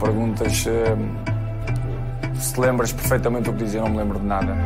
perguntas 0.00 0.64
hum, 0.66 1.14
se 2.34 2.58
lembras 2.58 2.90
perfeitamente 2.90 3.50
o 3.50 3.52
que 3.52 3.64
dizia, 3.64 3.82
não 3.82 3.90
me 3.90 3.98
lembro 3.98 4.18
de 4.18 4.24
nada. 4.24 4.56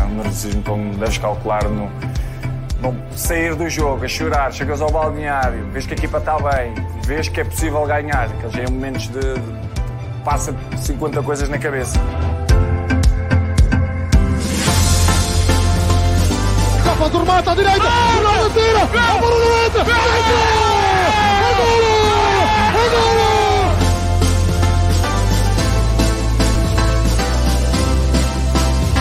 É 0.00 0.04
um 0.04 0.16
nervosismo 0.16 0.62
como 0.62 0.94
deves 0.94 1.18
calcular 1.18 1.64
no. 1.68 1.90
Bom, 2.80 2.96
sair 3.14 3.54
do 3.54 3.68
jogo, 3.68 4.04
a 4.04 4.08
chorar, 4.08 4.52
chegas 4.52 4.80
ao 4.80 4.90
balneário, 4.90 5.70
vês 5.70 5.86
que 5.86 5.94
a 5.94 5.96
equipa 5.96 6.18
está 6.18 6.38
bem, 6.38 6.74
vês 7.06 7.28
que 7.28 7.40
é 7.40 7.44
possível 7.44 7.86
ganhar, 7.86 8.24
aqueles 8.24 8.70
momentos 8.70 9.08
de, 9.08 9.20
de 9.20 10.22
passa 10.24 10.54
50 10.78 11.22
coisas 11.22 11.48
na 11.48 11.58
cabeça. 11.58 11.98
Capa 16.94 17.08
do 17.10 17.18
remate 17.18 17.48
à 17.48 17.54
direita! 17.54 17.88
Ronaldo 17.88 18.50
tira! 18.50 18.82
A 18.82 18.86
bola 19.18 19.36
não 19.36 19.64
entra! 19.64 19.80
É 19.80 19.84
golo! 21.64 21.90
É 22.70 22.88
golo! 22.94 23.34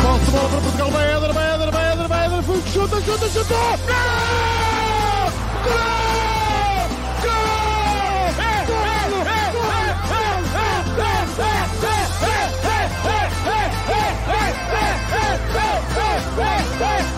Posse 0.02 0.26
de 0.26 0.32
bola 0.32 0.50
para 0.50 0.62
Portugal, 0.62 0.90
vai 0.90 1.06
Éder, 1.14 1.34
vai 1.34 1.54
Éder, 1.54 1.72
vai 1.72 1.92
Éder, 1.92 2.08
vai 2.08 2.26
Éder, 2.26 2.44
chuta, 2.74 3.02
chuta, 3.02 3.30
chuta! 3.30 3.54
Gol! 3.54 4.54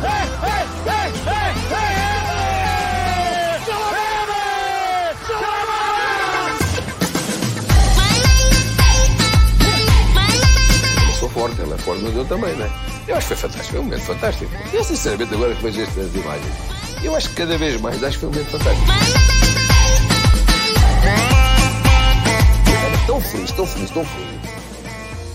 sou 0.01 0.24
é 11.95 12.01
mas 12.01 12.15
eu 12.15 12.25
também, 12.25 12.53
né? 12.55 12.69
Eu 13.07 13.15
acho 13.15 13.27
que 13.27 13.35
foi 13.35 13.49
fantástico, 13.49 13.71
foi 13.71 13.79
um 13.79 13.83
momento 13.83 14.03
fantástico. 14.03 14.51
Eu, 14.73 14.83
sinceramente, 14.83 15.33
agora 15.33 15.55
que 15.55 15.63
vejo 15.63 15.81
estas 15.81 16.15
imagens, 16.15 16.53
eu 17.03 17.15
acho 17.15 17.29
que 17.29 17.35
cada 17.35 17.57
vez 17.57 17.79
mais 17.81 18.03
acho 18.03 18.17
que 18.17 18.19
foi 18.19 18.29
um 18.29 18.31
momento 18.31 18.51
fantástico. 18.51 18.87
Estava 22.67 23.07
tão 23.07 23.21
feliz, 23.21 23.51
tão 23.51 23.65
feliz, 23.65 23.89
tão 23.91 24.05
feliz. 24.05 24.35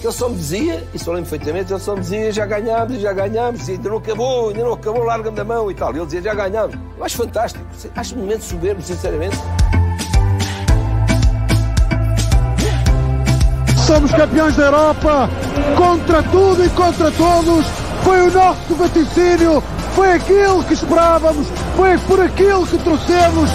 Que 0.00 0.06
ele 0.06 0.14
só 0.14 0.28
me 0.30 0.36
dizia, 0.36 0.88
e 0.94 0.98
só 0.98 1.12
lembro 1.12 1.28
perfeitamente, 1.28 1.72
ele 1.72 1.80
só 1.80 1.94
me 1.94 2.00
dizia 2.00 2.32
já 2.32 2.46
ganhámos, 2.46 3.00
já 3.00 3.12
ganhámos, 3.12 3.68
ainda 3.68 3.88
não 3.88 3.98
acabou, 3.98 4.48
ainda 4.48 4.64
não 4.64 4.72
acabou, 4.72 5.04
larga-me 5.04 5.36
da 5.36 5.44
mão 5.44 5.70
e 5.70 5.74
tal. 5.74 5.94
E 5.94 5.98
ele 5.98 6.06
dizia 6.06 6.22
já 6.22 6.34
ganhámos. 6.34 6.74
Eu 6.96 7.04
acho 7.04 7.16
fantástico, 7.16 7.64
acho 7.94 8.14
um 8.14 8.18
momento 8.18 8.42
soberbo, 8.42 8.82
sinceramente. 8.82 9.36
Somos 13.90 14.12
campeões 14.12 14.54
da 14.54 14.66
Europa, 14.66 15.28
contra 15.76 16.22
tudo 16.22 16.64
e 16.64 16.68
contra 16.70 17.10
todos. 17.10 17.66
Foi 18.04 18.20
o 18.20 18.30
nosso 18.30 18.76
vaticínio, 18.76 19.60
foi 19.96 20.12
aquilo 20.12 20.62
que 20.62 20.74
esperávamos, 20.74 21.48
foi 21.74 21.98
por 21.98 22.20
aquilo 22.20 22.64
que 22.68 22.78
trouxemos. 22.78 23.50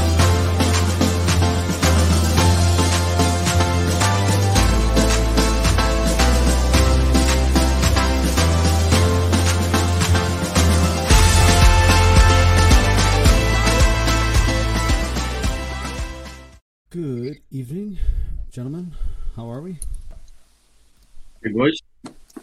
Good 16.92 17.42
evening, 17.54 17.98
gentlemen. 18.52 18.92
How 19.38 19.50
are 19.50 19.62
we? 19.62 19.80
Good 21.46 21.54
boys. 21.54 21.78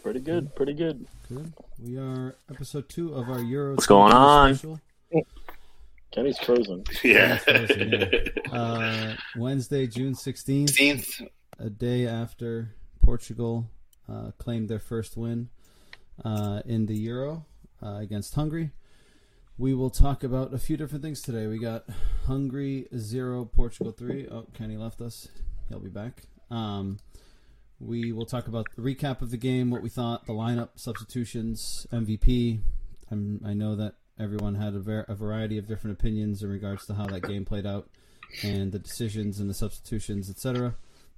Pretty 0.04 0.20
good, 0.20 0.54
pretty 0.54 0.74
good. 0.74 1.04
Good. 1.28 1.52
We 1.80 1.96
are 1.98 2.36
episode 2.48 2.88
two 2.88 3.12
of 3.14 3.28
our 3.28 3.40
Euro. 3.40 3.72
What's 3.74 3.84
going 3.86 4.12
on? 4.12 4.54
Special. 4.54 4.80
Kenny's 6.12 6.38
frozen. 6.38 6.84
Yeah. 7.02 7.38
Frozen, 7.38 7.90
yeah. 7.90 8.52
Uh, 8.56 9.16
Wednesday, 9.36 9.88
June 9.88 10.14
sixteenth, 10.14 10.70
16th. 10.70 11.26
a 11.58 11.68
day 11.68 12.06
after 12.06 12.76
Portugal 13.02 13.66
uh, 14.08 14.30
claimed 14.38 14.68
their 14.68 14.78
first 14.78 15.16
win 15.16 15.48
uh, 16.24 16.62
in 16.64 16.86
the 16.86 16.94
Euro 16.98 17.44
uh, 17.82 17.96
against 17.96 18.36
Hungary. 18.36 18.70
We 19.58 19.74
will 19.74 19.90
talk 19.90 20.22
about 20.22 20.54
a 20.54 20.58
few 20.58 20.76
different 20.76 21.02
things 21.02 21.20
today. 21.20 21.48
We 21.48 21.58
got 21.58 21.86
Hungary 22.28 22.86
zero, 22.96 23.46
Portugal 23.46 23.90
three. 23.90 24.28
Oh, 24.30 24.46
Kenny 24.54 24.76
left 24.76 25.00
us. 25.00 25.26
He'll 25.68 25.80
be 25.80 25.88
back. 25.88 26.22
Um, 26.52 27.00
we 27.84 28.12
will 28.12 28.26
talk 28.26 28.46
about 28.46 28.66
the 28.76 28.82
recap 28.82 29.22
of 29.22 29.30
the 29.30 29.36
game, 29.36 29.70
what 29.70 29.82
we 29.82 29.88
thought, 29.88 30.26
the 30.26 30.32
lineup, 30.32 30.70
substitutions, 30.76 31.86
MVP. 31.92 32.60
I'm, 33.10 33.40
I 33.44 33.54
know 33.54 33.76
that 33.76 33.94
everyone 34.18 34.54
had 34.54 34.74
a, 34.74 34.78
ver- 34.78 35.06
a 35.08 35.14
variety 35.14 35.58
of 35.58 35.66
different 35.66 35.98
opinions 35.98 36.42
in 36.42 36.50
regards 36.50 36.86
to 36.86 36.94
how 36.94 37.06
that 37.06 37.22
game 37.22 37.44
played 37.44 37.66
out 37.66 37.88
and 38.42 38.72
the 38.72 38.78
decisions 38.78 39.40
and 39.40 39.50
the 39.50 39.54
substitutions, 39.54 40.30
etc. 40.30 40.74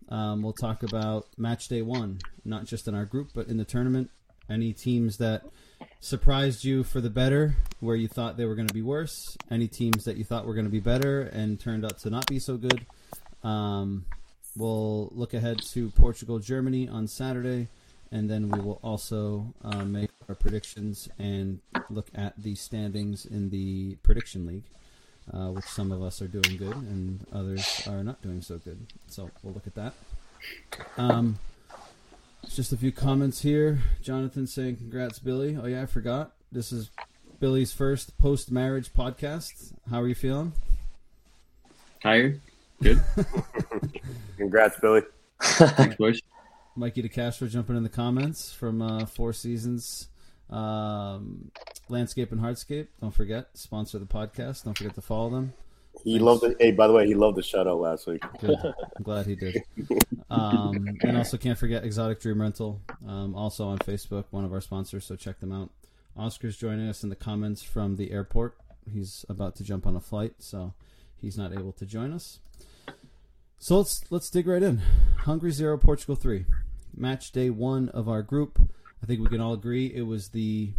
Um, 0.09 0.43
we'll 0.43 0.53
talk 0.53 0.83
about 0.83 1.27
match 1.37 1.69
day 1.69 1.83
one, 1.83 2.19
not 2.45 2.65
just 2.65 2.89
in 2.89 2.95
our 2.95 3.05
group, 3.05 3.31
but 3.35 3.49
in 3.49 3.57
the 3.57 3.65
tournament. 3.65 4.11
Any 4.49 4.73
teams 4.73 5.19
that 5.19 5.43
surprised 6.01 6.65
you 6.65 6.85
for 6.85 7.01
the 7.01 7.11
better, 7.11 7.57
where 7.81 7.97
you 7.97 8.09
thought 8.09 8.37
they 8.37 8.45
were 8.45 8.55
going 8.55 8.69
to 8.69 8.75
be 8.75 8.83
worse. 8.83 9.37
Any 9.51 9.69
teams 9.69 10.05
that 10.05 10.17
you 10.17 10.25
thought 10.25 10.47
were 10.47 10.55
going 10.55 10.67
to 10.67 10.71
be 10.71 10.81
better 10.81 11.23
and 11.23 11.59
turned 11.59 11.85
out 11.85 11.99
to 12.01 12.11
not 12.11 12.27
be 12.27 12.39
so 12.39 12.57
good. 12.57 12.85
Um, 13.43 14.05
we'll 14.57 15.11
look 15.13 15.35
ahead 15.35 15.61
to 15.63 15.91
Portugal, 15.91 16.39
Germany 16.39 16.89
on 16.89 17.07
Saturday, 17.07 17.69
and 18.11 18.31
then 18.31 18.49
we 18.49 18.61
will 18.61 18.79
also 18.83 19.53
uh, 19.63 19.85
make 19.85 20.11
our 20.29 20.35
predictions 20.35 21.09
and 21.19 21.61
look 21.91 22.09
at 22.15 22.35
the 22.39 22.55
standings 22.55 23.27
in 23.27 23.51
the 23.51 23.97
prediction 24.03 24.47
league, 24.47 24.65
uh, 25.33 25.51
which 25.51 25.65
some 25.65 25.91
of 25.91 26.03
us 26.03 26.23
are 26.23 26.29
doing 26.29 26.57
good 26.57 26.77
and 26.77 27.27
others 27.33 27.87
are 27.89 28.05
not 28.05 28.23
doing 28.23 28.41
so 28.41 28.59
good. 28.59 28.87
So 29.09 29.31
we'll 29.43 29.55
look 29.55 29.67
at 29.67 29.75
that. 29.75 29.95
Um, 30.97 31.39
just 32.49 32.73
a 32.73 32.77
few 32.77 32.93
comments 32.93 33.43
here. 33.43 33.81
Jonathan 34.03 34.47
saying, 34.47 34.77
"Congrats, 34.77 35.19
Billy." 35.19 35.57
Oh 35.61 35.67
yeah, 35.67 35.83
I 35.83 35.87
forgot. 35.87 36.33
This 36.53 36.73
is 36.73 36.91
Billy's 37.41 37.73
first 37.73 38.17
post-marriage 38.19 38.93
podcast. 38.93 39.73
How 39.91 40.01
are 40.03 40.09
you 40.09 40.15
feeling? 40.15 40.53
Tired? 42.03 42.41
Good. 42.83 43.03
Congrats, 44.37 44.79
Billy. 44.81 45.03
Thanks, 45.41 45.97
boys. 45.97 46.21
Mikey 46.77 47.03
DeCastro 47.03 47.49
jumping 47.49 47.77
in 47.77 47.83
the 47.83 47.89
comments 47.89 48.53
from 48.53 48.83
uh, 48.83 49.07
Four 49.07 49.33
Seasons 49.33 50.09
um, 50.51 51.51
Landscape 51.89 52.33
and 52.33 52.41
Hardscape. 52.41 52.89
Don't 53.01 53.15
forget, 53.15 53.49
sponsor 53.55 53.99
the 53.99 54.07
podcast. 54.07 54.65
Don't 54.65 54.77
forget 54.77 54.95
to 54.95 55.01
follow 55.01 55.31
them. 55.31 55.53
He 56.03 56.19
loved 56.19 56.43
it. 56.45 56.57
Hey, 56.59 56.73
by 56.73 56.87
the 56.89 56.93
way, 56.93 57.07
he 57.07 57.15
loved 57.15 57.37
the 57.37 57.43
shout 57.43 57.67
out 57.67 57.79
last 57.79 58.07
week. 58.07 58.23
Good. 58.41 58.59
I'm 58.65 59.03
glad 59.03 59.27
he 59.27 59.37
did. 59.37 59.63
Um, 60.29 60.99
and 61.03 61.17
also, 61.17 61.37
can't 61.37 61.59
forget 61.59 61.85
Exotic 61.85 62.21
Dream 62.21 62.41
Rental, 62.41 62.81
um, 63.07 63.35
also 63.35 63.69
on 63.69 63.79
Facebook, 63.79 64.25
one 64.31 64.45
of 64.45 64.53
our 64.53 64.61
sponsors, 64.61 65.05
so 65.05 65.15
check 65.15 65.39
them 65.39 65.53
out. 65.53 65.71
Oscar's 66.17 66.57
joining 66.57 66.89
us 66.89 67.05
in 67.05 67.11
the 67.11 67.17
comments 67.17 67.63
from 67.63 67.97
the 67.97 68.11
airport. 68.11 68.57
He's 68.93 69.25
about 69.29 69.57
to 69.57 69.65
jump 69.65 69.87
on 69.87 69.95
a 69.97 70.01
flight, 70.01 70.35
so 70.39 70.75
he's 71.25 71.39
not 71.39 71.53
able 71.53 71.73
to 71.73 71.87
join 71.87 72.13
us. 72.13 72.41
So 73.59 73.79
let's 73.79 74.05
let's 74.11 74.31
dig 74.31 74.47
right 74.47 74.63
in. 74.63 74.83
Hungary 75.19 75.53
zero, 75.53 75.79
Portugal 75.79 76.17
three. 76.17 76.45
Match 76.95 77.33
day 77.33 77.51
one 77.51 77.89
of 77.89 78.09
our 78.09 78.23
group. 78.23 78.61
I 79.03 79.07
think 79.07 79.21
we 79.21 79.29
can 79.29 79.41
all 79.41 79.55
agree 79.55 79.87
it 79.87 80.03
was 80.03 80.29
the 80.29 80.73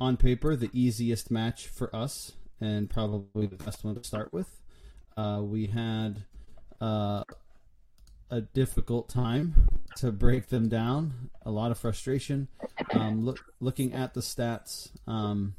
on 0.00 0.16
paper 0.16 0.54
the 0.56 0.70
easiest 0.72 1.30
match 1.30 1.66
for 1.66 1.94
us 1.94 2.32
and 2.60 2.90
probably 2.90 3.46
the 3.46 3.56
best 3.56 3.84
one 3.84 3.94
to 3.94 4.04
start 4.04 4.32
with. 4.32 4.62
Uh, 5.16 5.40
we 5.42 5.66
had 5.66 6.24
uh, 6.80 7.22
a 8.30 8.40
difficult 8.40 9.08
time 9.08 9.68
to 9.96 10.12
break 10.12 10.48
them 10.48 10.68
down. 10.68 11.30
A 11.44 11.50
lot 11.50 11.70
of 11.70 11.78
frustration. 11.78 12.48
Um, 12.94 13.24
look, 13.24 13.40
looking 13.60 13.92
at 13.92 14.14
the 14.14 14.20
stats, 14.20 14.90
um, 15.06 15.54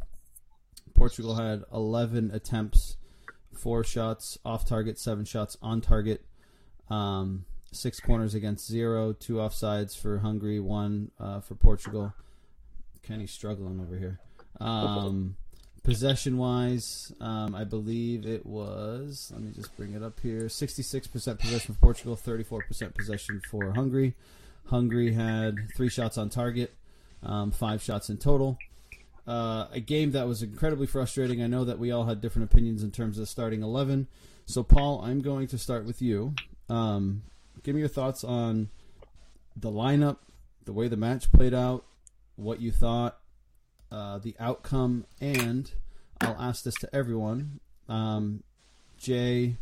Portugal 0.94 1.36
had 1.36 1.64
11 1.74 2.32
attempts, 2.32 2.98
four 3.60 3.84
shots 3.84 4.38
off 4.46 4.66
target, 4.66 4.98
seven 4.98 5.26
shots 5.26 5.58
on 5.62 5.82
target, 5.82 6.26
um, 6.90 7.46
six 7.72 8.00
corners 8.00 8.34
against 8.34 8.68
zero, 8.68 9.14
two 9.14 9.36
offsides 9.36 9.96
for 10.00 10.20
Hungary, 10.20 10.60
one 10.60 11.12
uh, 11.20 11.42
for 11.42 11.56
Portugal. 11.56 12.14
Kenny's 13.04 13.32
struggling 13.32 13.80
over 13.80 13.98
here. 13.98 14.20
Um, 14.60 15.36
possession 15.84 16.38
wise, 16.38 17.12
um, 17.20 17.56
I 17.56 17.64
believe 17.64 18.26
it 18.26 18.46
was. 18.46 19.32
Let 19.34 19.42
me 19.42 19.52
just 19.52 19.76
bring 19.78 19.94
it 19.94 20.04
up 20.04 20.20
here. 20.20 20.50
Sixty-six 20.50 21.08
percent 21.08 21.40
possession 21.40 21.74
for 21.76 21.80
Portugal, 21.80 22.16
thirty-four 22.16 22.64
percent 22.68 22.96
possession 22.96 23.42
for 23.50 23.74
Hungary. 23.74 24.16
Hungary 24.68 25.14
had 25.14 25.56
three 25.76 25.90
shots 25.90 26.18
on 26.18 26.30
target, 26.30 26.74
um, 27.24 27.52
five 27.52 27.82
shots 27.82 28.10
in 28.10 28.18
total. 28.18 28.58
Uh, 29.30 29.68
a 29.72 29.80
game 29.80 30.10
that 30.14 30.28
was 30.28 30.42
incredibly 30.42 30.88
frustrating. 30.88 31.40
I 31.40 31.46
know 31.46 31.64
that 31.64 31.78
we 31.78 31.92
all 31.92 32.06
had 32.06 32.20
different 32.20 32.52
opinions 32.52 32.82
in 32.82 32.90
terms 32.90 33.20
of 33.20 33.30
starting 33.30 33.62
eleven. 33.62 34.08
So, 34.48 34.64
Paul, 34.64 35.02
I'm 35.04 35.22
going 35.22 35.46
to 35.50 35.58
start 35.60 35.86
with 35.86 36.02
you. 36.02 36.34
Um, 36.68 37.22
give 37.62 37.76
me 37.76 37.82
your 37.82 37.90
thoughts 37.90 38.24
on 38.24 38.70
the 39.56 39.70
lineup, 39.70 40.18
the 40.66 40.74
way 40.74 40.88
the 40.88 40.98
match 40.98 41.32
played 41.32 41.54
out, 41.54 41.86
what 42.38 42.60
you 42.60 42.72
thought, 42.72 43.20
uh, 43.92 44.18
the 44.18 44.36
outcome, 44.40 45.06
and 45.22 45.72
I'll 46.22 46.42
ask 46.42 46.64
this 46.64 46.76
to 46.76 46.90
everyone. 46.92 47.60
Um, 47.88 48.42
Jay, 48.98 49.58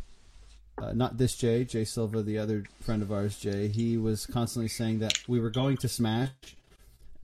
uh, 0.80 0.94
not 0.94 1.18
this 1.18 1.36
Jay, 1.36 1.64
Jay 1.64 1.84
Silva, 1.84 2.22
the 2.22 2.38
other 2.38 2.64
friend 2.80 3.02
of 3.02 3.12
ours, 3.12 3.38
Jay, 3.38 3.68
he 3.68 3.98
was 3.98 4.24
constantly 4.24 4.68
saying 4.68 5.00
that 5.00 5.28
we 5.28 5.38
were 5.38 5.50
going 5.50 5.76
to 5.76 5.88
smash. 5.88 6.30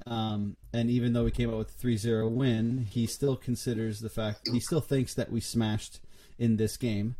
Um, 0.07 0.57
and 0.73 0.91
even 0.91 1.13
though 1.13 1.25
we 1.25 1.31
came 1.31 1.51
out 1.51 1.59
with 1.59 1.71
a 1.71 1.79
3 1.79 1.97
0 1.97 2.29
win, 2.29 2.87
he 2.91 3.07
still 3.07 3.37
considers 3.37 4.01
the 4.01 4.11
fact, 4.11 4.49
he 4.53 4.61
still 4.61 4.81
thinks 4.81 5.15
that 5.15 5.33
we 5.33 5.41
smashed 5.41 6.01
in 6.39 6.57
this 6.57 6.77
game. 6.77 7.17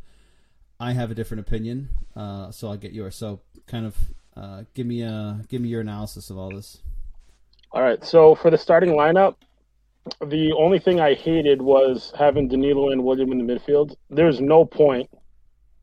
I 0.79 0.91
have 0.91 1.09
a 1.09 1.15
different 1.15 1.41
opinion, 1.47 1.89
uh, 2.15 2.51
so 2.51 2.67
I'll 2.67 2.77
get 2.77 2.91
yours. 2.91 3.15
So, 3.15 3.39
kind 3.65 3.85
of, 3.85 3.95
uh, 4.35 4.63
give 4.73 4.85
me 4.85 5.01
a 5.01 5.41
give 5.47 5.61
me 5.61 5.69
your 5.69 5.81
analysis 5.81 6.29
of 6.29 6.37
all 6.37 6.49
this. 6.51 6.81
All 7.71 7.81
right. 7.81 8.03
So 8.03 8.35
for 8.35 8.51
the 8.51 8.57
starting 8.57 8.91
lineup, 8.91 9.35
the 10.25 10.53
only 10.53 10.79
thing 10.79 10.99
I 10.99 11.13
hated 11.13 11.61
was 11.61 12.13
having 12.17 12.47
Danilo 12.47 12.89
and 12.89 13.03
William 13.03 13.31
in 13.31 13.45
the 13.45 13.53
midfield. 13.53 13.95
There's 14.09 14.39
no 14.39 14.63
point 14.63 15.09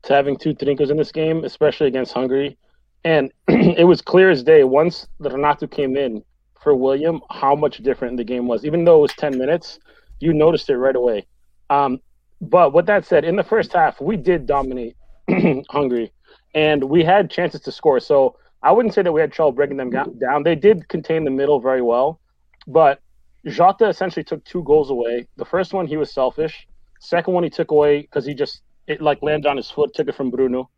to 0.03 0.13
having 0.13 0.37
two 0.37 0.53
Trincos 0.53 0.89
in 0.89 0.97
this 0.97 1.11
game, 1.11 1.43
especially 1.43 1.87
against 1.87 2.13
Hungary. 2.13 2.57
And 3.03 3.31
it 3.47 3.85
was 3.85 4.01
clear 4.01 4.29
as 4.29 4.43
day 4.43 4.63
once 4.63 5.07
Renato 5.19 5.67
came 5.67 5.97
in 5.97 6.23
for 6.63 6.75
William 6.75 7.21
how 7.29 7.55
much 7.55 7.77
different 7.77 8.17
the 8.17 8.23
game 8.23 8.47
was. 8.47 8.65
Even 8.65 8.85
though 8.85 8.99
it 8.99 9.01
was 9.01 9.13
10 9.13 9.37
minutes, 9.37 9.79
you 10.19 10.33
noticed 10.33 10.69
it 10.69 10.77
right 10.77 10.95
away. 10.95 11.27
Um, 11.69 11.99
but 12.41 12.73
with 12.73 12.85
that 12.87 13.05
said, 13.05 13.25
in 13.25 13.35
the 13.35 13.43
first 13.43 13.73
half, 13.73 13.99
we 14.01 14.17
did 14.17 14.45
dominate 14.45 14.95
Hungary, 15.69 16.11
and 16.53 16.83
we 16.83 17.03
had 17.03 17.29
chances 17.29 17.61
to 17.61 17.71
score. 17.71 17.99
So 17.99 18.37
I 18.61 18.71
wouldn't 18.71 18.93
say 18.93 19.01
that 19.01 19.11
we 19.11 19.21
had 19.21 19.31
trouble 19.31 19.51
breaking 19.51 19.77
them 19.77 19.89
down. 19.89 20.43
They 20.43 20.55
did 20.55 20.87
contain 20.87 21.23
the 21.23 21.31
middle 21.31 21.59
very 21.59 21.81
well, 21.81 22.19
but 22.67 22.99
Jota 23.45 23.87
essentially 23.87 24.23
took 24.23 24.43
two 24.45 24.63
goals 24.63 24.89
away. 24.89 25.27
The 25.35 25.45
first 25.45 25.73
one 25.73 25.87
he 25.87 25.97
was 25.97 26.13
selfish. 26.13 26.67
Second 26.99 27.33
one 27.33 27.43
he 27.43 27.49
took 27.49 27.71
away 27.71 28.01
because 28.01 28.25
he 28.25 28.33
just 28.33 28.61
it 28.87 29.01
like 29.01 29.21
landed 29.21 29.47
on 29.47 29.57
his 29.57 29.69
foot, 29.69 29.93
took 29.93 30.07
it 30.07 30.15
from 30.15 30.31
Bruno, 30.31 30.69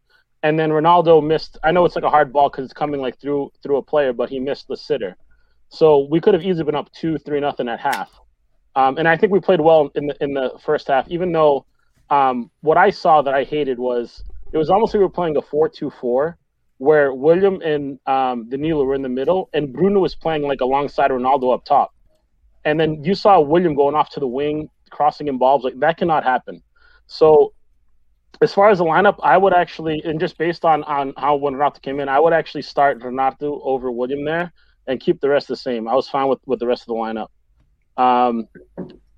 and 0.41 0.57
then 0.57 0.71
Ronaldo 0.71 1.25
missed. 1.25 1.57
I 1.63 1.71
know 1.71 1.85
it's 1.85 1.95
like 1.95 2.05
a 2.05 2.09
hard 2.09 2.33
ball 2.33 2.49
because 2.49 2.65
it's 2.65 2.73
coming 2.73 3.01
like 3.01 3.19
through 3.19 3.51
through 3.61 3.77
a 3.77 3.83
player, 3.83 4.13
but 4.13 4.29
he 4.29 4.39
missed 4.39 4.67
the 4.67 4.77
sitter. 4.77 5.15
So 5.69 6.07
we 6.09 6.21
could 6.21 6.33
have 6.33 6.43
easily 6.43 6.63
been 6.63 6.75
up 6.75 6.91
two, 6.91 7.17
three, 7.17 7.39
nothing 7.39 7.67
at 7.67 7.79
half. 7.79 8.11
Um, 8.75 8.97
and 8.97 9.07
I 9.07 9.17
think 9.17 9.31
we 9.31 9.39
played 9.39 9.61
well 9.61 9.89
in 9.95 10.07
the 10.07 10.15
in 10.21 10.33
the 10.33 10.59
first 10.63 10.87
half, 10.87 11.07
even 11.09 11.31
though 11.31 11.65
um, 12.09 12.51
what 12.61 12.77
I 12.77 12.89
saw 12.89 13.21
that 13.21 13.33
I 13.33 13.43
hated 13.43 13.79
was 13.79 14.23
it 14.51 14.57
was 14.57 14.69
almost 14.69 14.93
like 14.93 14.99
we 14.99 15.05
were 15.05 15.09
playing 15.09 15.37
a 15.37 15.41
four-two-four, 15.41 16.37
where 16.77 17.13
William 17.13 17.61
and 17.61 17.99
um, 18.05 18.49
Danilo 18.49 18.83
were 18.83 18.95
in 18.95 19.01
the 19.01 19.09
middle, 19.09 19.49
and 19.53 19.71
Bruno 19.71 20.01
was 20.01 20.13
playing 20.13 20.43
like 20.43 20.61
alongside 20.61 21.11
Ronaldo 21.11 21.53
up 21.53 21.65
top. 21.65 21.93
And 22.65 22.79
then 22.79 23.03
you 23.03 23.15
saw 23.15 23.39
William 23.39 23.75
going 23.75 23.95
off 23.95 24.09
to 24.11 24.19
the 24.19 24.27
wing, 24.27 24.69
crossing 24.89 25.27
in 25.27 25.37
balls 25.37 25.63
like 25.63 25.79
that 25.79 25.97
cannot 25.97 26.23
happen. 26.23 26.61
So 27.07 27.53
as 28.41 28.53
far 28.53 28.69
as 28.69 28.79
the 28.79 28.85
lineup, 28.85 29.17
I 29.23 29.37
would 29.37 29.53
actually, 29.53 30.01
and 30.03 30.19
just 30.19 30.37
based 30.37 30.65
on 30.65 30.83
on 30.83 31.13
how 31.17 31.37
when 31.37 31.53
Renato 31.53 31.79
came 31.79 31.99
in, 32.01 32.09
I 32.09 32.19
would 32.19 32.33
actually 32.33 32.63
start 32.63 33.01
Renato 33.03 33.61
over 33.63 33.89
William 33.89 34.25
there 34.25 34.51
and 34.87 34.99
keep 34.99 35.21
the 35.21 35.29
rest 35.29 35.47
the 35.47 35.55
same. 35.55 35.87
I 35.87 35.95
was 35.95 36.07
fine 36.07 36.27
with 36.27 36.39
with 36.45 36.59
the 36.59 36.67
rest 36.67 36.83
of 36.83 36.87
the 36.87 36.93
lineup. 36.93 37.27
Um, 37.97 38.47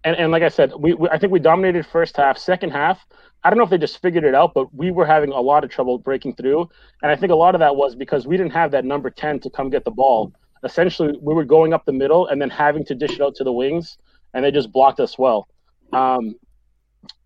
and, 0.04 0.16
and 0.16 0.31
like 0.31 0.44
I 0.44 0.50
said, 0.50 0.72
we, 0.78 0.94
we, 0.94 1.10
I 1.10 1.18
think 1.18 1.34
we 1.34 1.40
dominated 1.40 1.86
first 1.86 2.16
half. 2.16 2.38
Second 2.38 2.69
half, 2.69 3.06
I 3.44 3.50
don't 3.50 3.58
know 3.58 3.64
if 3.64 3.69
they 3.69 3.78
just 3.78 4.02
figured 4.02 4.24
it 4.24 4.36
out, 4.36 4.54
but 4.54 4.74
we 4.74 4.92
were 4.92 5.06
having 5.06 5.31
a 5.31 5.42
lot 5.42 5.64
of 5.64 5.69
trouble 5.69 5.98
breaking 5.98 6.36
through. 6.36 6.69
And 7.02 7.12
I 7.12 7.16
think 7.16 7.31
a 7.31 7.36
lot 7.36 7.56
of 7.56 7.60
that 7.60 7.75
was 7.75 7.96
because 7.96 8.25
we 8.28 8.38
didn't 8.38 8.54
have 8.54 8.72
that 8.72 8.86
number 8.86 9.10
ten 9.10 9.40
to 9.42 9.50
come 9.50 9.69
get 9.69 9.84
the 9.84 9.92
ball. 9.92 10.34
Essentially, 10.64 11.18
we 11.22 11.34
were 11.34 11.46
going 11.46 11.74
up 11.74 11.86
the 11.86 11.94
middle 11.94 12.28
and 12.28 12.42
then 12.42 12.50
having 12.50 12.86
to 12.86 12.96
dish 12.96 13.13
it 13.13 13.22
out 13.22 13.36
to 13.36 13.44
the 13.44 13.52
wings, 13.52 13.98
and 14.34 14.44
they 14.46 14.52
just 14.52 14.72
blocked 14.72 15.00
us 15.00 15.18
well. 15.18 15.48
Um, 15.94 16.36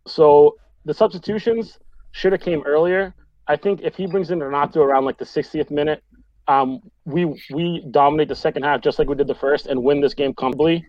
so 0.08 0.56
the 0.86 0.94
substitutions 0.94 1.78
should 2.12 2.32
have 2.32 2.42
came 2.42 2.64
earlier. 2.66 3.14
I 3.48 3.56
think 3.56 3.82
if 3.82 3.96
he 3.96 4.08
brings 4.08 4.32
in 4.32 4.40
Renato 4.40 4.82
around 4.82 5.06
like 5.06 5.18
the 5.18 5.26
60th 5.26 5.72
minute, 5.72 6.04
um, 6.51 6.80
we 7.06 7.25
we 7.51 7.86
dominate 7.92 8.27
the 8.27 8.36
second 8.36 8.63
half 8.63 8.81
just 8.81 9.00
like 9.00 9.07
we 9.07 9.15
did 9.15 9.27
the 9.27 9.36
first 9.36 9.68
and 9.68 9.81
win 9.83 10.01
this 10.01 10.13
game 10.13 10.33
comfortably. 10.33 10.86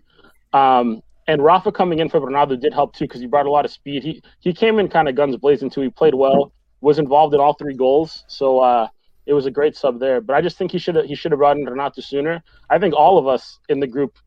Um, 0.52 1.02
and 1.28 1.42
Rafa 1.42 1.70
coming 1.70 2.00
in 2.00 2.08
for 2.08 2.20
Bernardo 2.20 2.56
did 2.56 2.74
help 2.74 2.94
too 2.96 3.04
because 3.04 3.20
he 3.20 3.26
brought 3.26 3.46
a 3.46 3.50
lot 3.50 3.64
of 3.64 3.70
speed. 3.70 4.02
He 4.02 4.22
he 4.40 4.52
came 4.52 4.78
in 4.80 4.88
kind 4.88 5.08
of 5.08 5.14
guns 5.14 5.36
blazing 5.36 5.70
too. 5.70 5.82
He 5.82 5.88
played 5.88 6.14
well, 6.14 6.52
was 6.80 6.98
involved 6.98 7.32
in 7.34 7.40
all 7.40 7.54
three 7.54 7.74
goals, 7.74 8.24
so 8.26 8.58
uh, 8.58 8.88
it 9.26 9.34
was 9.34 9.46
a 9.46 9.50
great 9.50 9.76
sub 9.76 10.00
there. 10.00 10.20
But 10.20 10.34
I 10.34 10.40
just 10.40 10.56
think 10.58 10.72
he 10.72 10.78
should 10.78 10.96
he 11.06 11.14
should 11.14 11.30
have 11.32 11.38
brought 11.38 11.56
in 11.56 11.64
Renato 11.64 12.00
sooner. 12.00 12.42
I 12.68 12.78
think 12.78 12.94
all 12.94 13.16
of 13.18 13.28
us 13.28 13.60
in 13.68 13.78
the 13.78 13.86
group 13.86 14.18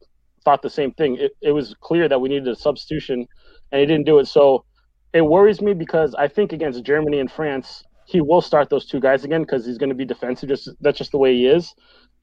thought 0.45 0.61
the 0.61 0.69
same 0.69 0.91
thing. 0.91 1.17
It, 1.17 1.31
it 1.41 1.51
was 1.51 1.75
clear 1.81 2.07
that 2.07 2.21
we 2.21 2.29
needed 2.29 2.47
a 2.47 2.55
substitution, 2.55 3.27
and 3.71 3.81
he 3.81 3.85
didn't 3.85 4.05
do 4.05 4.19
it. 4.19 4.27
So 4.27 4.63
it 5.11 5.21
worries 5.21 5.61
me 5.61 5.73
because 5.73 6.15
I 6.15 6.27
think 6.29 6.53
against 6.53 6.83
Germany 6.83 7.19
and 7.19 7.29
France, 7.29 7.83
he 8.05 8.21
will 8.21 8.41
start 8.41 8.69
those 8.69 8.85
two 8.85 8.99
guys 8.99 9.23
again 9.23 9.41
because 9.41 9.65
he's 9.65 9.77
going 9.77 9.89
to 9.89 9.95
be 9.95 10.05
defensive. 10.05 10.49
Just 10.49 10.69
that's 10.81 10.97
just 10.97 11.11
the 11.11 11.17
way 11.17 11.33
he 11.33 11.47
is, 11.47 11.73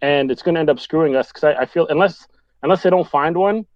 and 0.01 0.31
it's 0.31 0.43
going 0.43 0.55
to 0.55 0.61
end 0.61 0.71
up 0.71 0.81
screwing 0.81 1.17
us 1.17 1.29
because 1.29 1.45
I, 1.45 1.63
I 1.63 1.67
feel 1.67 1.87
unless 1.89 2.27
unless 2.63 2.83
they 2.83 2.91
don't 2.91 3.09
find 3.09 3.37
one 3.37 3.67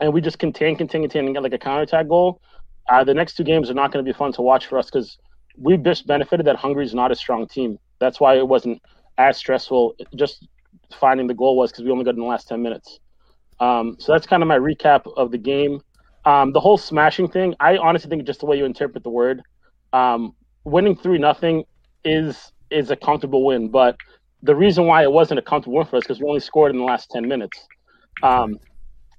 and 0.00 0.12
we 0.12 0.20
just 0.20 0.38
contain, 0.38 0.76
contain, 0.76 1.02
contain, 1.02 1.26
and 1.26 1.34
get 1.34 1.42
like 1.42 1.52
a 1.52 1.58
counterattack 1.58 2.08
goal, 2.08 2.40
uh, 2.90 3.02
the 3.04 3.14
next 3.14 3.34
two 3.34 3.44
games 3.44 3.70
are 3.70 3.74
not 3.74 3.92
going 3.92 4.04
to 4.04 4.08
be 4.08 4.16
fun 4.16 4.32
to 4.32 4.42
watch 4.42 4.66
for 4.66 4.78
us 4.78 4.86
because 4.86 5.18
we 5.56 5.76
just 5.76 6.06
benefited 6.06 6.46
that 6.46 6.56
Hungary's 6.56 6.94
not 6.94 7.10
a 7.10 7.16
strong 7.16 7.46
team. 7.48 7.78
That's 7.98 8.20
why 8.20 8.36
it 8.36 8.46
wasn't 8.46 8.80
as 9.16 9.36
stressful. 9.36 9.94
Just 10.14 10.46
finding 11.00 11.26
the 11.26 11.34
goal 11.34 11.56
was 11.56 11.72
because 11.72 11.84
we 11.84 11.90
only 11.90 12.04
got 12.04 12.14
in 12.14 12.20
the 12.20 12.26
last 12.26 12.48
10 12.48 12.62
minutes. 12.62 13.00
Um, 13.60 13.96
so 13.98 14.12
that's 14.12 14.26
kind 14.26 14.42
of 14.42 14.46
my 14.46 14.58
recap 14.58 15.12
of 15.16 15.32
the 15.32 15.38
game. 15.38 15.80
Um, 16.24 16.52
the 16.52 16.60
whole 16.60 16.78
smashing 16.78 17.28
thing, 17.28 17.54
I 17.58 17.76
honestly 17.76 18.08
think 18.08 18.24
just 18.24 18.40
the 18.40 18.46
way 18.46 18.56
you 18.56 18.64
interpret 18.64 19.02
the 19.02 19.10
word. 19.10 19.42
Um, 19.92 20.34
winning 20.68 20.96
three 20.96 21.18
nothing 21.18 21.64
is 22.04 22.52
is 22.70 22.90
a 22.90 22.96
comfortable 22.96 23.44
win, 23.44 23.70
but 23.70 23.96
the 24.42 24.54
reason 24.54 24.86
why 24.86 25.02
it 25.02 25.12
wasn't 25.12 25.38
a 25.38 25.42
comfortable 25.42 25.78
win 25.78 25.86
for 25.86 25.96
us 25.96 26.04
because 26.04 26.20
we 26.20 26.28
only 26.28 26.40
scored 26.40 26.70
in 26.70 26.78
the 26.78 26.84
last 26.84 27.10
10 27.10 27.26
minutes. 27.26 27.58
Um, 28.22 28.58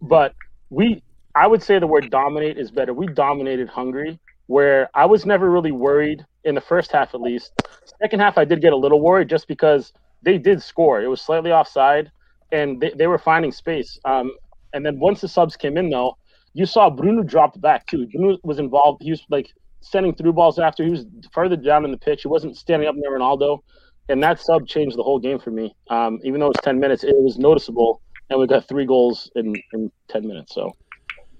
but 0.01 0.33
we 0.69 1.03
I 1.35 1.47
would 1.47 1.63
say 1.63 1.79
the 1.79 1.87
word 1.87 2.09
dominate 2.09 2.57
is 2.57 2.71
better. 2.71 2.93
We 2.93 3.07
dominated 3.07 3.69
Hungary, 3.69 4.19
where 4.47 4.89
I 4.95 5.05
was 5.05 5.25
never 5.25 5.49
really 5.49 5.71
worried 5.71 6.25
in 6.43 6.55
the 6.55 6.61
first 6.61 6.91
half, 6.91 7.13
at 7.13 7.21
least. 7.21 7.53
Second 8.01 8.19
half, 8.19 8.37
I 8.37 8.45
did 8.45 8.61
get 8.61 8.73
a 8.73 8.77
little 8.77 9.01
worried 9.01 9.29
just 9.29 9.47
because 9.47 9.93
they 10.23 10.37
did 10.37 10.61
score. 10.61 11.01
It 11.01 11.07
was 11.07 11.21
slightly 11.21 11.51
offside, 11.51 12.11
and 12.51 12.81
they, 12.81 12.91
they 12.97 13.07
were 13.07 13.17
finding 13.17 13.51
space. 13.51 13.97
Um, 14.05 14.31
and 14.73 14.85
then 14.85 14.99
once 14.99 15.21
the 15.21 15.27
subs 15.27 15.55
came 15.55 15.77
in, 15.77 15.89
though, 15.89 16.17
you 16.53 16.65
saw 16.65 16.89
Bruno 16.89 17.23
dropped 17.23 17.61
back 17.61 17.85
too. 17.87 18.07
Bruno 18.07 18.37
was 18.43 18.59
involved. 18.59 19.01
He 19.03 19.11
was 19.11 19.23
like 19.29 19.47
sending 19.81 20.13
through 20.15 20.33
balls 20.33 20.59
after. 20.59 20.83
He 20.83 20.91
was 20.91 21.05
further 21.31 21.55
down 21.55 21.85
in 21.85 21.91
the 21.91 21.97
pitch. 21.97 22.23
He 22.23 22.27
wasn't 22.27 22.57
standing 22.57 22.87
up 22.87 22.95
near 22.95 23.17
Ronaldo, 23.17 23.59
and 24.07 24.21
that 24.23 24.39
sub 24.39 24.67
changed 24.67 24.97
the 24.97 25.03
whole 25.03 25.19
game 25.19 25.39
for 25.39 25.51
me. 25.51 25.75
Um, 25.89 26.19
even 26.23 26.39
though 26.39 26.51
it's 26.51 26.61
ten 26.61 26.79
minutes, 26.79 27.03
it 27.03 27.15
was 27.15 27.37
noticeable 27.37 28.01
and 28.29 28.39
we 28.39 28.47
got 28.47 28.67
three 28.67 28.85
goals 28.85 29.29
in 29.35 29.55
in 29.73 29.91
ten 30.07 30.27
minutes. 30.27 30.53
So 30.53 30.75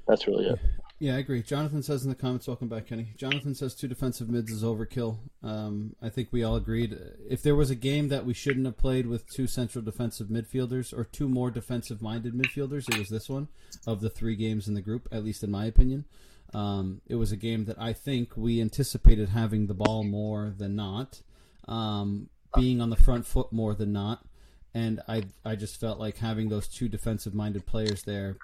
that's 0.07 0.27
really 0.27 0.47
it. 0.47 0.59
Yeah, 1.01 1.15
I 1.15 1.19
agree. 1.19 1.41
Jonathan 1.41 1.81
says 1.81 2.03
in 2.03 2.09
the 2.09 2.15
comments, 2.15 2.45
welcome 2.45 2.67
back, 2.67 2.87
Kenny. 2.87 3.13
Jonathan 3.15 3.55
says 3.55 3.73
two 3.73 3.87
defensive 3.87 4.29
mids 4.29 4.51
is 4.51 4.65
overkill. 4.65 5.19
Um, 5.41 5.95
I 6.01 6.09
think 6.09 6.27
we 6.31 6.43
all 6.43 6.57
agreed. 6.57 6.97
If 7.29 7.41
there 7.41 7.55
was 7.55 7.69
a 7.69 7.75
game 7.75 8.09
that 8.09 8.25
we 8.25 8.33
shouldn't 8.33 8.65
have 8.65 8.75
played 8.75 9.07
with 9.07 9.25
two 9.33 9.47
central 9.47 9.81
defensive 9.81 10.27
midfielders 10.27 10.91
or 10.91 11.05
two 11.05 11.29
more 11.29 11.51
defensive 11.51 12.01
minded 12.01 12.33
midfielders, 12.33 12.89
it 12.89 12.97
was 12.99 13.07
this 13.07 13.29
one 13.29 13.47
of 13.87 14.01
the 14.01 14.09
three 14.09 14.35
games 14.35 14.67
in 14.67 14.73
the 14.73 14.81
group, 14.81 15.07
at 15.09 15.23
least 15.23 15.41
in 15.41 15.49
my 15.49 15.63
opinion. 15.63 16.03
Um, 16.53 17.01
it 17.07 17.15
was 17.15 17.31
a 17.31 17.37
game 17.37 17.65
that 17.65 17.79
I 17.79 17.93
think 17.93 18.35
we 18.35 18.59
anticipated 18.59 19.29
having 19.29 19.67
the 19.67 19.73
ball 19.73 20.03
more 20.03 20.53
than 20.57 20.75
not, 20.75 21.21
um, 21.67 22.29
being 22.55 22.81
on 22.81 22.89
the 22.89 22.95
front 22.95 23.25
foot 23.25 23.53
more 23.53 23.75
than 23.75 23.93
not 23.93 24.25
and 24.73 25.01
I 25.07 25.23
I 25.43 25.55
just 25.55 25.79
felt 25.79 25.99
like 25.99 26.17
having 26.17 26.49
those 26.49 26.67
two 26.67 26.89
defensive 26.89 27.33
minded 27.33 27.65
players 27.65 28.03
there 28.03 28.37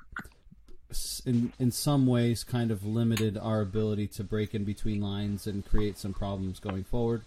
in 1.25 1.51
in 1.59 1.71
some 1.71 2.07
ways 2.07 2.43
kind 2.43 2.71
of 2.71 2.85
limited 2.85 3.37
our 3.37 3.61
ability 3.61 4.07
to 4.07 4.23
break 4.23 4.55
in 4.55 4.63
between 4.63 5.01
lines 5.01 5.47
and 5.47 5.65
create 5.65 5.97
some 5.97 6.13
problems 6.13 6.59
going 6.59 6.83
forward. 6.83 7.21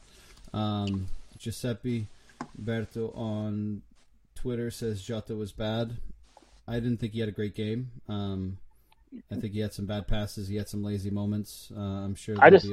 Um, 0.53 1.09
Giuseppe 1.39 2.07
Berto 2.61 3.17
on 3.17 3.83
Twitter 4.35 4.71
says 4.71 5.03
Jota 5.03 5.35
was 5.35 5.53
bad. 5.53 5.97
I 6.67 6.75
didn't 6.75 6.99
think 6.99 7.13
he 7.13 7.21
had 7.21 7.29
a 7.29 7.33
great 7.33 7.55
game. 7.55 7.91
Um, 8.09 8.59
I 9.31 9.37
think 9.37 9.53
he 9.53 9.61
had 9.61 9.73
some 9.73 9.87
bad 9.87 10.07
passes. 10.07 10.49
He 10.49 10.57
had 10.57 10.69
some 10.69 10.83
lazy 10.83 11.11
moments. 11.11 11.71
Uh, 11.77 11.81
I'm 11.81 12.15
sure. 12.15 12.37
I 12.38 12.50
just 12.50 12.67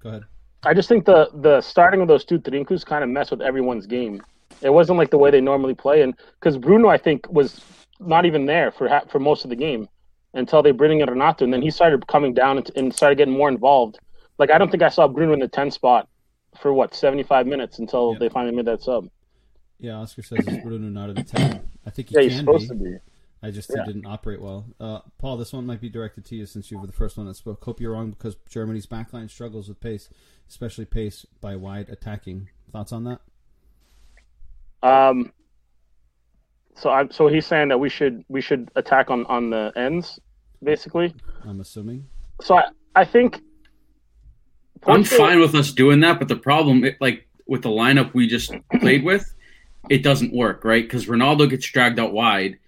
go 0.00 0.08
ahead. 0.10 0.24
I 0.62 0.74
just 0.74 0.88
think 0.88 1.04
the 1.04 1.28
the 1.34 1.60
starting 1.60 2.00
of 2.00 2.08
those 2.08 2.24
two 2.24 2.38
Trincos 2.38 2.84
kind 2.84 3.04
of 3.04 3.10
messed 3.10 3.30
with 3.30 3.40
everyone's 3.42 3.86
game. 3.86 4.22
It 4.62 4.70
wasn't 4.70 4.98
like 4.98 5.10
the 5.10 5.18
way 5.18 5.30
they 5.30 5.40
normally 5.40 5.74
play, 5.74 6.02
and 6.02 6.14
because 6.40 6.56
Bruno, 6.56 6.88
I 6.88 6.96
think, 6.96 7.30
was 7.30 7.60
not 8.00 8.24
even 8.26 8.46
there 8.46 8.70
for 8.72 8.88
ha- 8.88 9.04
for 9.08 9.18
most 9.18 9.44
of 9.44 9.50
the 9.50 9.56
game 9.56 9.88
until 10.34 10.62
they 10.62 10.70
bring 10.70 11.00
in 11.00 11.08
Renato, 11.08 11.44
and 11.44 11.52
then 11.52 11.62
he 11.62 11.70
started 11.70 12.06
coming 12.06 12.34
down 12.34 12.58
and, 12.58 12.70
and, 12.76 12.94
started 12.94 13.16
getting 13.16 13.34
more 13.34 13.48
involved. 13.48 13.98
Like 14.38 14.50
I 14.50 14.58
don't 14.58 14.70
think 14.70 14.82
I 14.82 14.88
saw 14.90 15.08
Bruno 15.08 15.32
in 15.32 15.40
the 15.40 15.48
10 15.48 15.70
spot 15.70 16.08
for 16.60 16.72
what 16.74 16.94
75 16.94 17.46
minutes 17.46 17.78
until 17.78 18.12
Yeah. 18.12 18.18
they 18.18 18.28
finally 18.28 18.54
made 18.54 18.66
that 18.66 18.82
sub. 18.82 19.08
Yeah, 19.78 19.94
Oscar 19.96 20.22
says 20.22 20.46
is 20.46 20.58
Bruno 20.58 20.88
not 20.88 21.10
at 21.10 21.18
a 21.18 21.22
ten. 21.22 21.60
I 21.86 21.90
think 21.90 22.08
he 22.08 22.16
Yeah, 22.16 22.22
he's 22.22 22.36
supposed 22.38 22.68
be. 22.70 22.76
to 22.78 22.84
be. 22.84 22.96
I 23.42 23.50
just 23.50 23.70
Yeah. 23.74 23.82
it 23.82 23.86
didn't 23.86 24.06
operate 24.06 24.40
well. 24.40 24.66
Uh, 24.80 25.00
Paul, 25.18 25.36
this 25.36 25.52
one 25.52 25.66
might 25.66 25.80
be 25.80 25.88
directed 25.90 26.24
to 26.26 26.36
you 26.36 26.46
since 26.46 26.70
you 26.70 26.78
were 26.78 26.86
the 26.86 26.92
first 26.92 27.16
one 27.16 27.26
that 27.26 27.34
spoke. 27.34 27.62
Hope 27.64 27.80
you're 27.80 27.92
wrong 27.92 28.10
because 28.10 28.36
Germany's 28.48 28.86
backline 28.86 29.30
struggles 29.30 29.68
with 29.68 29.80
pace, 29.80 30.08
especially 30.48 30.84
pace 30.84 31.26
by 31.40 31.54
wide 31.56 31.88
attacking. 31.88 32.48
Thoughts 32.72 32.92
on 32.92 33.04
that? 33.04 33.20
Um. 34.82 35.32
So 36.74 36.90
I'm 36.90 37.10
so 37.10 37.28
he's 37.28 37.46
saying 37.46 37.68
that 37.68 37.78
we 37.78 37.88
should 37.88 38.24
we 38.28 38.40
should 38.40 38.70
attack 38.76 39.10
on 39.10 39.24
on 39.26 39.50
the 39.50 39.72
ends, 39.76 40.20
basically. 40.62 41.14
I'm 41.44 41.60
assuming. 41.60 42.06
So 42.42 42.56
I 42.56 42.64
I 42.94 43.04
think. 43.04 43.40
I'm 44.86 45.02
fine 45.04 45.40
with 45.40 45.54
us 45.54 45.72
doing 45.72 46.00
that, 46.00 46.18
but 46.18 46.28
the 46.28 46.36
problem, 46.36 46.84
it, 46.84 46.96
like 47.00 47.26
with 47.46 47.62
the 47.62 47.70
lineup 47.70 48.14
we 48.14 48.28
just 48.28 48.52
played 48.78 49.04
with, 49.04 49.34
it 49.88 50.02
doesn't 50.02 50.32
work, 50.32 50.64
right? 50.64 50.84
Because 50.84 51.06
Ronaldo 51.06 51.48
gets 51.50 51.66
dragged 51.66 51.98
out 51.98 52.12
wide, 52.12 52.58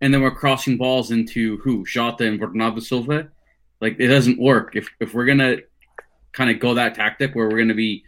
and 0.00 0.12
then 0.12 0.22
we're 0.22 0.34
crossing 0.34 0.76
balls 0.76 1.10
into 1.10 1.58
who 1.58 1.84
Jota 1.84 2.26
and 2.26 2.38
Bernardo 2.38 2.80
Silva. 2.80 3.28
Like 3.80 3.96
it 3.98 4.08
doesn't 4.08 4.38
work 4.38 4.76
if 4.76 4.88
if 5.00 5.14
we're 5.14 5.26
gonna 5.26 5.56
kind 6.32 6.50
of 6.50 6.60
go 6.60 6.74
that 6.74 6.94
tactic 6.94 7.34
where 7.34 7.48
we're 7.48 7.58
gonna 7.58 7.74
be 7.74 8.04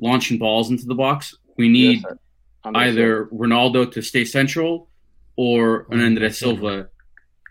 launching 0.00 0.38
balls 0.38 0.70
into 0.70 0.84
the 0.84 0.94
box. 0.94 1.36
We 1.56 1.68
need 1.68 2.02
Yes, 2.04 2.16
either 2.64 3.26
Ronaldo 3.26 3.90
to 3.92 4.02
stay 4.02 4.24
central 4.24 4.88
or 5.36 5.86
an 5.90 6.00
Andre 6.00 6.06
Andre 6.06 6.30
Silva. 6.30 6.88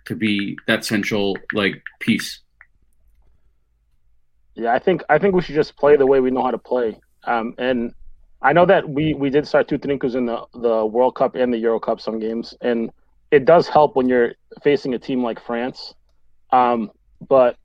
To 0.05 0.15
be 0.15 0.57
that 0.65 0.83
central 0.83 1.38
like 1.53 1.83
piece. 2.00 2.39
Yeah, 4.55 4.73
I 4.73 4.79
think 4.79 5.03
I 5.09 5.19
think 5.19 5.35
we 5.35 5.41
should 5.41 5.55
just 5.55 5.77
play 5.77 5.95
the 5.95 6.07
way 6.07 6.19
we 6.19 6.31
know 6.31 6.41
how 6.41 6.51
to 6.51 6.57
play. 6.57 7.00
Um, 7.25 7.53
and 7.59 7.93
I 8.41 8.51
know 8.51 8.65
that 8.65 8.89
we 8.89 9.13
we 9.13 9.29
did 9.29 9.47
start 9.47 9.67
two 9.67 9.77
Trincos 9.77 10.15
in 10.15 10.25
the 10.25 10.43
the 10.53 10.85
World 10.85 11.15
Cup 11.15 11.35
and 11.35 11.53
the 11.53 11.59
Euro 11.59 11.79
Cup 11.79 12.01
some 12.01 12.17
games, 12.19 12.55
and 12.61 12.91
it 13.31 13.45
does 13.45 13.67
help 13.67 13.95
when 13.95 14.07
you're 14.07 14.33
facing 14.63 14.93
a 14.93 15.00
team 15.00 15.23
like 15.23 15.39
France. 15.39 15.93
Um, 16.51 16.91
but 17.27 17.57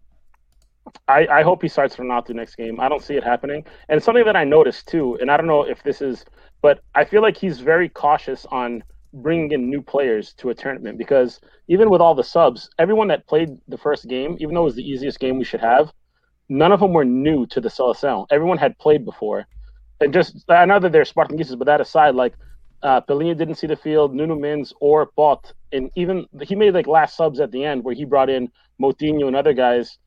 I 1.08 1.26
I 1.26 1.42
hope 1.42 1.62
he 1.62 1.68
starts 1.68 1.99
Renato 1.99 2.32
next 2.32 2.56
game. 2.56 2.80
I 2.80 2.88
don't 2.88 3.02
see 3.02 3.14
it 3.14 3.25
happening, 3.25 3.64
and 3.88 4.02
something 4.02 4.25
that 4.25 4.37
I 4.37 4.44
noticed 4.44 4.88
too, 4.88 5.18
and 5.20 5.30
I 5.30 5.37
don't 5.37 5.46
know 5.46 5.62
if 5.62 5.82
this 5.82 6.00
is, 6.00 6.25
but 6.62 6.80
I 6.94 7.04
feel 7.04 7.23
like 7.23 7.37
he's 7.37 7.61
very 7.61 7.88
cautious 7.88 8.46
on 8.46 8.82
bringing 9.12 9.52
in 9.52 9.70
new 9.70 9.82
players 9.82 10.35
to 10.35 10.50
a 10.50 10.54
tournament 10.54 10.99
because 10.99 11.40
even 11.68 11.90
with 11.90 12.00
all 12.00 12.14
the 12.14 12.25
subs, 12.25 12.68
everyone 12.78 13.08
that 13.08 13.26
played 13.26 13.56
the 13.68 13.78
first 13.78 14.06
game, 14.08 14.37
even 14.40 14.54
though 14.54 14.62
it 14.62 14.64
was 14.64 14.75
the 14.75 14.88
easiest 14.88 15.18
game 15.18 15.38
we 15.38 15.44
should 15.44 15.61
have, 15.61 15.90
none 16.49 16.73
of 16.73 16.80
them 16.80 16.92
were 16.92 17.04
new 17.04 17.46
to 17.46 17.61
the 17.61 17.68
Seleção. 17.68 18.26
Everyone 18.30 18.58
had 18.58 18.78
played 18.78 19.04
before. 19.04 19.46
And 20.00 20.12
just, 20.12 20.44
I 20.50 20.66
know 20.66 20.78
that 20.78 20.92
they're 20.92 21.04
Spartanguises, 21.04 21.58
but 21.58 21.64
that 21.64 21.80
aside, 21.80 22.14
like, 22.14 22.35
uh, 22.83 23.00
Palhinha 23.00 23.37
didn't 23.37 23.56
see 23.56 23.66
the 23.66 23.76
field, 23.76 24.14
Nuno 24.14 24.37
Mendes 24.37 24.73
or 24.80 25.06
Pote, 25.06 25.52
and 25.73 25.90
even 25.97 26.26
he 26.42 26.54
made 26.54 26.75
like 26.75 26.87
last 26.87 27.16
subs 27.16 27.40
at 27.40 27.50
the 27.50 27.64
end 27.64 27.85
where 27.85 27.95
he 27.95 28.04
brought 28.04 28.30
in 28.30 28.50
Moutinho 28.80 29.26
and 29.26 29.37
other 29.37 29.52
guys. 29.52 29.99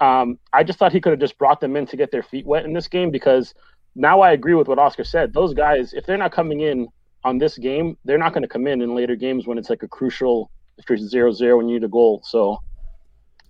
Um, 0.00 0.38
I 0.52 0.62
just 0.62 0.78
thought 0.78 0.92
he 0.92 1.00
could 1.00 1.10
have 1.10 1.20
just 1.20 1.38
brought 1.38 1.60
them 1.60 1.76
in 1.76 1.86
to 1.86 1.96
get 1.96 2.12
their 2.12 2.22
feet 2.22 2.46
wet 2.46 2.64
in 2.64 2.72
this 2.72 2.86
game 2.86 3.10
because 3.10 3.54
now 3.96 4.20
I 4.20 4.32
agree 4.32 4.54
with 4.54 4.68
what 4.68 4.78
Oscar 4.78 5.04
said. 5.04 5.32
Those 5.32 5.54
guys, 5.54 5.92
if 5.92 6.06
they're 6.06 6.16
not 6.16 6.32
coming 6.32 6.60
in 6.60 6.86
on 7.24 7.38
this 7.38 7.58
game, 7.58 7.96
they're 8.04 8.18
not 8.18 8.32
going 8.32 8.42
to 8.42 8.48
come 8.48 8.66
in 8.66 8.80
in 8.80 8.94
later 8.94 9.16
games 9.16 9.46
when 9.46 9.58
it's 9.58 9.70
like 9.70 9.82
a 9.82 9.88
crucial, 9.88 10.50
if 10.76 10.88
you're 10.88 10.98
zero 10.98 11.32
zero 11.32 11.58
and 11.58 11.68
you 11.68 11.80
need 11.80 11.84
a 11.84 11.88
goal. 11.88 12.22
So 12.24 12.62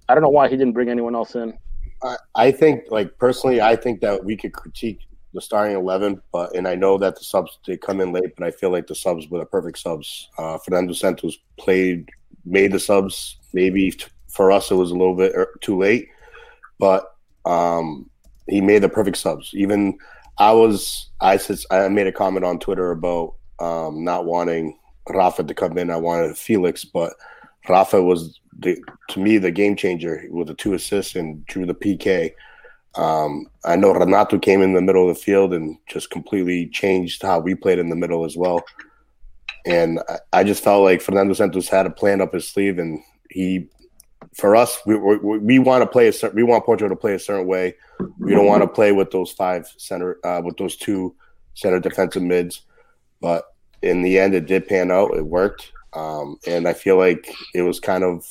I 0.08 0.14
don't 0.14 0.22
know 0.22 0.30
why 0.30 0.48
he 0.48 0.56
didn't 0.56 0.72
bring 0.72 0.88
anyone 0.88 1.14
else 1.14 1.34
in. 1.34 1.58
I, 2.02 2.16
I 2.34 2.50
think, 2.52 2.84
like 2.90 3.18
personally, 3.18 3.60
I 3.60 3.76
think 3.76 4.00
that 4.00 4.24
we 4.24 4.36
could 4.36 4.52
critique 4.52 5.00
the 5.34 5.40
starting 5.40 5.76
eleven, 5.76 6.20
but 6.32 6.54
and 6.54 6.66
I 6.66 6.74
know 6.74 6.98
that 6.98 7.16
the 7.16 7.24
subs 7.24 7.58
they 7.66 7.76
come 7.76 8.00
in 8.00 8.12
late, 8.12 8.34
but 8.36 8.46
I 8.46 8.50
feel 8.50 8.70
like 8.70 8.86
the 8.86 8.94
subs 8.94 9.28
were 9.28 9.38
the 9.38 9.46
perfect 9.46 9.78
subs. 9.78 10.28
Uh, 10.38 10.58
Fernando 10.58 10.92
Santos 10.92 11.36
played, 11.58 12.08
made 12.44 12.72
the 12.72 12.80
subs. 12.80 13.38
Maybe 13.52 13.90
t- 13.90 14.06
for 14.28 14.50
us 14.50 14.70
it 14.70 14.74
was 14.74 14.90
a 14.90 14.96
little 14.96 15.16
bit 15.16 15.32
er- 15.34 15.58
too 15.60 15.78
late, 15.78 16.08
but 16.78 17.14
um, 17.44 18.08
he 18.48 18.60
made 18.60 18.82
the 18.82 18.88
perfect 18.88 19.16
subs. 19.16 19.50
Even 19.54 19.98
I 20.38 20.52
was, 20.52 21.10
I 21.20 21.36
said, 21.36 21.58
I 21.70 21.88
made 21.88 22.06
a 22.06 22.12
comment 22.12 22.44
on 22.44 22.58
Twitter 22.58 22.92
about 22.92 23.34
um, 23.58 24.04
not 24.04 24.24
wanting 24.24 24.78
Rafa 25.08 25.44
to 25.44 25.54
come 25.54 25.76
in. 25.78 25.90
I 25.90 25.96
wanted 25.96 26.36
Felix, 26.36 26.84
but 26.84 27.14
Rafa 27.68 28.02
was 28.02 28.38
the, 28.58 28.78
to 29.10 29.20
me 29.20 29.38
the 29.38 29.50
game 29.50 29.76
changer 29.76 30.24
with 30.30 30.48
the 30.48 30.54
two 30.54 30.74
assists 30.74 31.16
and 31.16 31.44
drew 31.46 31.66
the 31.66 31.74
PK. 31.74 32.32
Um, 32.98 33.46
I 33.64 33.76
know 33.76 33.92
Renato 33.92 34.40
came 34.40 34.60
in 34.60 34.74
the 34.74 34.82
middle 34.82 35.08
of 35.08 35.16
the 35.16 35.22
field 35.22 35.54
and 35.54 35.78
just 35.86 36.10
completely 36.10 36.66
changed 36.66 37.22
how 37.22 37.38
we 37.38 37.54
played 37.54 37.78
in 37.78 37.90
the 37.90 37.96
middle 37.96 38.24
as 38.24 38.36
well. 38.36 38.64
And 39.64 40.00
I, 40.08 40.18
I 40.40 40.44
just 40.44 40.64
felt 40.64 40.82
like 40.82 41.00
Fernando 41.00 41.32
Santos 41.32 41.68
had 41.68 41.86
a 41.86 41.90
plan 41.90 42.20
up 42.20 42.34
his 42.34 42.48
sleeve, 42.48 42.78
and 42.78 43.00
he, 43.30 43.68
for 44.34 44.56
us, 44.56 44.78
we 44.84 44.96
we, 44.96 45.38
we 45.38 45.58
want 45.60 45.82
to 45.82 45.86
play 45.86 46.08
a 46.08 46.12
certain, 46.12 46.34
we 46.34 46.42
want 46.42 46.64
Portugal 46.64 46.88
to 46.94 47.00
play 47.00 47.14
a 47.14 47.20
certain 47.20 47.46
way. 47.46 47.74
We 48.18 48.34
don't 48.34 48.46
want 48.46 48.62
to 48.62 48.68
play 48.68 48.90
with 48.90 49.12
those 49.12 49.30
five 49.30 49.72
center, 49.76 50.18
uh, 50.24 50.42
with 50.44 50.56
those 50.56 50.76
two 50.76 51.14
center 51.54 51.78
defensive 51.78 52.22
mids. 52.22 52.62
But 53.20 53.44
in 53.80 54.02
the 54.02 54.18
end, 54.18 54.34
it 54.34 54.46
did 54.46 54.66
pan 54.66 54.90
out. 54.90 55.16
It 55.16 55.26
worked, 55.26 55.70
um, 55.92 56.36
and 56.48 56.66
I 56.66 56.72
feel 56.72 56.96
like 56.96 57.32
it 57.54 57.62
was 57.62 57.78
kind 57.78 58.02
of 58.02 58.26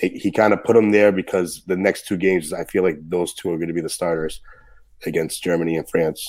he, 0.00 0.08
he 0.10 0.30
kind 0.30 0.52
of 0.52 0.62
put 0.64 0.74
them 0.74 0.90
there 0.90 1.12
because 1.12 1.62
the 1.66 1.76
next 1.76 2.06
two 2.06 2.16
games, 2.16 2.52
I 2.52 2.64
feel 2.64 2.82
like 2.82 2.98
those 3.08 3.34
two 3.34 3.50
are 3.50 3.56
going 3.56 3.68
to 3.68 3.74
be 3.74 3.80
the 3.80 3.88
starters 3.88 4.40
against 5.06 5.42
Germany 5.42 5.76
and 5.76 5.88
France. 5.88 6.28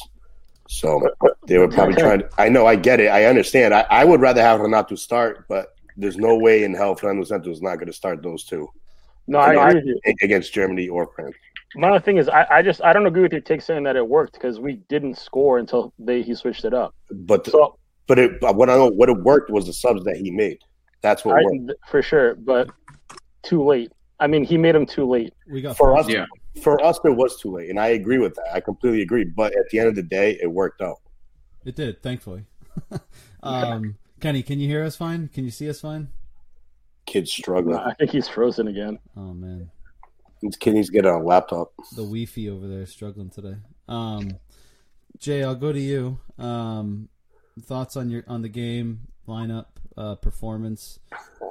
So 0.67 1.01
they 1.47 1.57
were 1.57 1.67
probably 1.67 1.95
trying. 1.95 2.19
To, 2.19 2.29
I 2.37 2.49
know, 2.49 2.67
I 2.67 2.75
get 2.75 2.99
it, 2.99 3.07
I 3.07 3.25
understand. 3.25 3.73
I, 3.73 3.85
I 3.89 4.05
would 4.05 4.21
rather 4.21 4.41
have 4.41 4.59
Renato 4.59 4.95
start, 4.95 5.47
but 5.47 5.75
there's 5.97 6.17
no 6.17 6.37
way 6.37 6.63
in 6.63 6.73
hell 6.73 6.95
Fernando 6.95 7.23
Santos 7.23 7.57
is 7.57 7.61
not 7.61 7.75
going 7.75 7.87
to 7.87 7.93
start 7.93 8.23
those 8.23 8.43
two 8.43 8.69
No, 9.27 9.39
I 9.39 9.53
No, 9.53 9.63
agree 9.63 9.75
with 9.75 9.85
you. 10.05 10.13
against 10.21 10.53
Germany 10.53 10.87
or 10.87 11.11
France. 11.15 11.35
My 11.75 11.89
other 11.89 11.99
thing 11.99 12.17
is, 12.17 12.29
I, 12.29 12.47
I 12.49 12.61
just 12.61 12.81
I 12.83 12.93
don't 12.93 13.05
agree 13.05 13.21
with 13.21 13.31
your 13.31 13.41
take 13.41 13.61
saying 13.61 13.83
that 13.83 13.95
it 13.95 14.07
worked 14.07 14.33
because 14.33 14.59
we 14.59 14.73
didn't 14.89 15.15
score 15.17 15.59
until 15.59 15.93
they 15.99 16.21
he 16.21 16.33
switched 16.33 16.65
it 16.65 16.73
up. 16.73 16.95
But 17.11 17.45
So 17.45 17.77
but 18.07 18.17
it, 18.17 18.41
what 18.41 18.69
I 18.69 18.75
know 18.75 18.87
what 18.87 19.09
it 19.09 19.17
worked 19.17 19.51
was 19.51 19.67
the 19.67 19.73
subs 19.73 20.03
that 20.05 20.17
he 20.17 20.31
made. 20.31 20.59
That's 21.01 21.23
what 21.23 21.37
I, 21.37 21.43
worked 21.43 21.79
for 21.89 22.01
sure, 22.01 22.35
but 22.35 22.69
too 23.43 23.63
late. 23.63 23.91
I 24.19 24.27
mean, 24.27 24.43
he 24.43 24.57
made 24.57 24.75
him 24.75 24.85
too 24.85 25.09
late. 25.09 25.33
We 25.49 25.61
got 25.61 25.77
for 25.77 25.97
us. 25.97 26.07
Yeah. 26.07 26.25
For 26.61 26.83
us, 26.83 26.99
it 27.05 27.09
was 27.09 27.39
too 27.39 27.51
late, 27.51 27.69
and 27.69 27.79
I 27.79 27.89
agree 27.89 28.17
with 28.17 28.35
that. 28.35 28.53
I 28.53 28.59
completely 28.59 29.01
agree. 29.01 29.23
But 29.23 29.55
at 29.57 29.69
the 29.69 29.79
end 29.79 29.87
of 29.87 29.95
the 29.95 30.03
day, 30.03 30.37
it 30.41 30.47
worked 30.47 30.81
out. 30.81 30.97
It 31.63 31.75
did, 31.75 32.01
thankfully. 32.01 32.45
um, 33.43 33.95
Kenny, 34.19 34.43
can 34.43 34.59
you 34.59 34.67
hear 34.67 34.83
us 34.83 34.95
fine? 34.95 35.29
Can 35.29 35.45
you 35.45 35.51
see 35.51 35.69
us 35.69 35.79
fine? 35.79 36.09
Kids 37.05 37.31
struggling. 37.31 37.77
I 37.77 37.93
think 37.93 38.11
he's 38.11 38.27
frozen 38.27 38.67
again. 38.67 38.99
Oh 39.15 39.33
man, 39.33 39.71
These 40.41 40.57
kids 40.57 40.75
need 40.75 40.91
get 40.91 41.05
on 41.05 41.21
a 41.21 41.23
laptop. 41.23 41.73
the 41.95 42.03
Wi-Fi 42.03 42.49
over 42.49 42.67
there 42.67 42.81
is 42.81 42.91
struggling 42.91 43.29
today. 43.29 43.55
Um, 43.87 44.37
Jay, 45.17 45.43
I'll 45.43 45.55
go 45.55 45.71
to 45.71 45.79
you. 45.79 46.19
Um, 46.37 47.09
thoughts 47.61 47.97
on 47.97 48.09
your 48.09 48.23
on 48.27 48.41
the 48.41 48.49
game 48.49 49.07
lineup, 49.27 49.65
uh, 49.99 50.15
performance, 50.15 50.97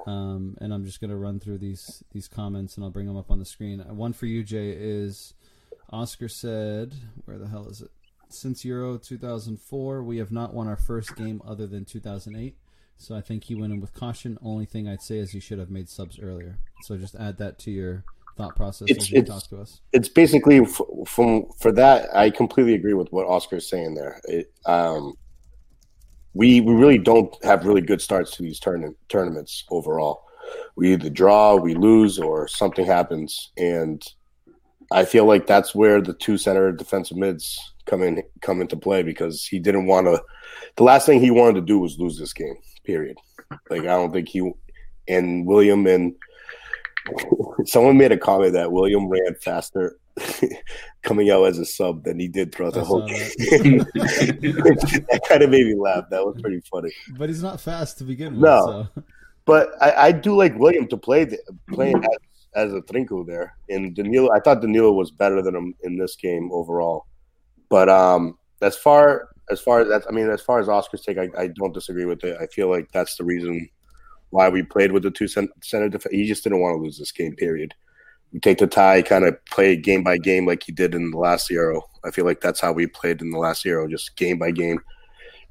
um, 0.06 0.56
and 0.60 0.72
I'm 0.72 0.84
just 0.84 1.00
gonna 1.00 1.16
run 1.16 1.38
through 1.38 1.58
these 1.58 2.02
these 2.12 2.26
comments 2.26 2.76
and 2.76 2.84
I'll 2.84 2.90
bring 2.90 3.06
them 3.06 3.16
up 3.16 3.30
on 3.30 3.38
the 3.38 3.44
screen. 3.44 3.80
Uh, 3.80 3.92
One 3.94 4.12
for 4.12 4.26
you, 4.26 4.42
Jay, 4.42 4.70
is 4.76 5.34
Oscar 5.90 6.28
said, 6.28 6.94
"Where 7.26 7.38
the 7.38 7.48
hell 7.48 7.68
is 7.68 7.82
it?" 7.82 7.90
Since 8.30 8.64
Euro 8.64 8.98
2004, 8.98 10.02
we 10.02 10.16
have 10.18 10.32
not 10.32 10.54
won 10.54 10.66
our 10.66 10.76
first 10.76 11.14
game 11.16 11.40
other 11.46 11.66
than 11.66 11.84
2008. 11.84 12.56
So 12.96 13.14
I 13.14 13.20
think 13.20 13.44
he 13.44 13.54
went 13.54 13.72
in 13.72 13.80
with 13.80 13.94
caution. 13.94 14.38
Only 14.42 14.66
thing 14.66 14.88
I'd 14.88 15.02
say 15.02 15.18
is 15.18 15.30
he 15.30 15.40
should 15.40 15.58
have 15.60 15.70
made 15.70 15.88
subs 15.88 16.18
earlier. 16.18 16.58
So 16.82 16.96
just 16.96 17.14
add 17.14 17.38
that 17.38 17.58
to 17.60 17.70
your 17.70 18.04
thought 18.36 18.56
process 18.56 18.88
It's- 18.90 19.04
as 19.06 19.10
you 19.12 19.18
it's- 19.18 19.42
talk 19.42 19.48
to 19.50 19.60
us. 19.62 19.80
It's 19.92 20.08
basically 20.08 20.58
f- 20.60 20.80
from 21.06 21.46
for 21.58 21.70
that. 21.72 22.14
I 22.14 22.30
completely 22.30 22.74
agree 22.74 22.94
with 22.94 23.12
what 23.12 23.26
Oscar 23.26 23.56
is 23.56 23.68
saying 23.68 23.94
there. 23.94 24.20
It, 24.24 24.52
um, 24.66 25.14
we 26.34 26.60
we 26.60 26.74
really 26.74 26.98
don't 26.98 27.34
have 27.44 27.64
really 27.64 27.80
good 27.80 28.00
starts 28.00 28.32
to 28.32 28.42
these 28.42 28.60
tourna- 28.60 28.94
tournaments 29.08 29.64
overall. 29.70 30.24
We 30.76 30.92
either 30.92 31.10
draw, 31.10 31.56
we 31.56 31.74
lose, 31.74 32.18
or 32.18 32.48
something 32.48 32.86
happens, 32.86 33.52
and 33.56 34.02
I 34.90 35.04
feel 35.04 35.26
like 35.26 35.46
that's 35.46 35.74
where 35.74 36.00
the 36.00 36.14
two 36.14 36.38
center 36.38 36.72
defensive 36.72 37.16
mids 37.16 37.74
come 37.86 38.02
in 38.02 38.22
come 38.40 38.60
into 38.60 38.76
play 38.76 39.02
because 39.02 39.44
he 39.44 39.58
didn't 39.58 39.86
want 39.86 40.06
to. 40.06 40.22
The 40.76 40.84
last 40.84 41.06
thing 41.06 41.20
he 41.20 41.30
wanted 41.30 41.54
to 41.60 41.66
do 41.66 41.78
was 41.78 41.98
lose 41.98 42.18
this 42.18 42.32
game. 42.32 42.56
Period. 42.84 43.18
Like 43.70 43.82
I 43.82 43.96
don't 43.96 44.12
think 44.12 44.28
he 44.28 44.50
and 45.08 45.46
William 45.46 45.86
and 45.86 46.14
someone 47.64 47.96
made 47.96 48.12
a 48.12 48.18
comment 48.18 48.52
that 48.52 48.72
William 48.72 49.08
ran 49.08 49.34
faster 49.42 49.98
coming 51.02 51.30
out 51.30 51.44
as 51.44 51.58
a 51.58 51.64
sub 51.64 52.04
than 52.04 52.18
he 52.18 52.28
did 52.28 52.54
throughout 52.54 52.74
the 52.74 52.84
whole 52.84 53.06
game. 53.06 53.16
that 53.94 55.20
kind 55.28 55.42
of 55.42 55.50
made 55.50 55.66
me 55.66 55.74
laugh. 55.74 56.04
That 56.10 56.24
was 56.24 56.40
pretty 56.40 56.60
funny. 56.70 56.92
But 57.16 57.28
he's 57.28 57.42
not 57.42 57.60
fast 57.60 57.98
to 57.98 58.04
begin 58.04 58.34
with. 58.34 58.42
No. 58.42 58.88
So. 58.94 59.02
But 59.44 59.70
I, 59.80 60.08
I 60.08 60.12
do 60.12 60.36
like 60.36 60.54
William 60.58 60.86
to 60.88 60.96
play 60.96 61.24
the, 61.24 61.38
playing 61.70 62.04
as 62.04 62.18
as 62.54 62.72
a 62.72 62.80
Trinco 62.80 63.26
there. 63.26 63.56
And 63.68 63.94
Danilo, 63.94 64.30
I 64.32 64.40
thought 64.40 64.60
Danilo 64.60 64.92
was 64.92 65.10
better 65.10 65.42
than 65.42 65.54
him 65.54 65.74
in 65.82 65.96
this 65.96 66.16
game 66.16 66.50
overall. 66.52 67.06
But 67.68 67.88
um, 67.88 68.38
as 68.62 68.76
far 68.76 69.28
as 69.50 69.60
far 69.60 69.80
as 69.80 69.88
that's, 69.88 70.06
I 70.08 70.10
mean, 70.10 70.28
as 70.28 70.42
far 70.42 70.60
as 70.60 70.68
Oscar's 70.68 71.02
take, 71.02 71.18
I, 71.18 71.28
I 71.38 71.48
don't 71.48 71.72
disagree 71.72 72.04
with 72.04 72.24
it. 72.24 72.36
I 72.40 72.46
feel 72.46 72.68
like 72.68 72.90
that's 72.92 73.16
the 73.16 73.24
reason 73.24 73.68
why 74.30 74.48
we 74.48 74.62
played 74.62 74.92
with 74.92 75.02
the 75.02 75.10
two 75.10 75.28
center. 75.28 75.88
Def- 75.88 76.06
he 76.10 76.26
just 76.26 76.44
didn't 76.44 76.60
want 76.60 76.76
to 76.76 76.82
lose 76.82 76.98
this 76.98 77.12
game. 77.12 77.34
Period. 77.36 77.74
Take 78.42 78.58
the 78.58 78.66
tie, 78.66 79.02
kind 79.02 79.24
of 79.24 79.42
play 79.46 79.76
game 79.76 80.02
by 80.02 80.18
game 80.18 80.46
like 80.46 80.62
he 80.62 80.72
did 80.72 80.94
in 80.94 81.10
the 81.10 81.18
last 81.18 81.50
Euro. 81.50 81.88
I 82.04 82.10
feel 82.10 82.24
like 82.24 82.40
that's 82.40 82.60
how 82.60 82.72
we 82.72 82.86
played 82.86 83.20
in 83.20 83.30
the 83.30 83.38
last 83.38 83.64
Euro, 83.64 83.88
just 83.88 84.16
game 84.16 84.38
by 84.38 84.50
game. 84.50 84.80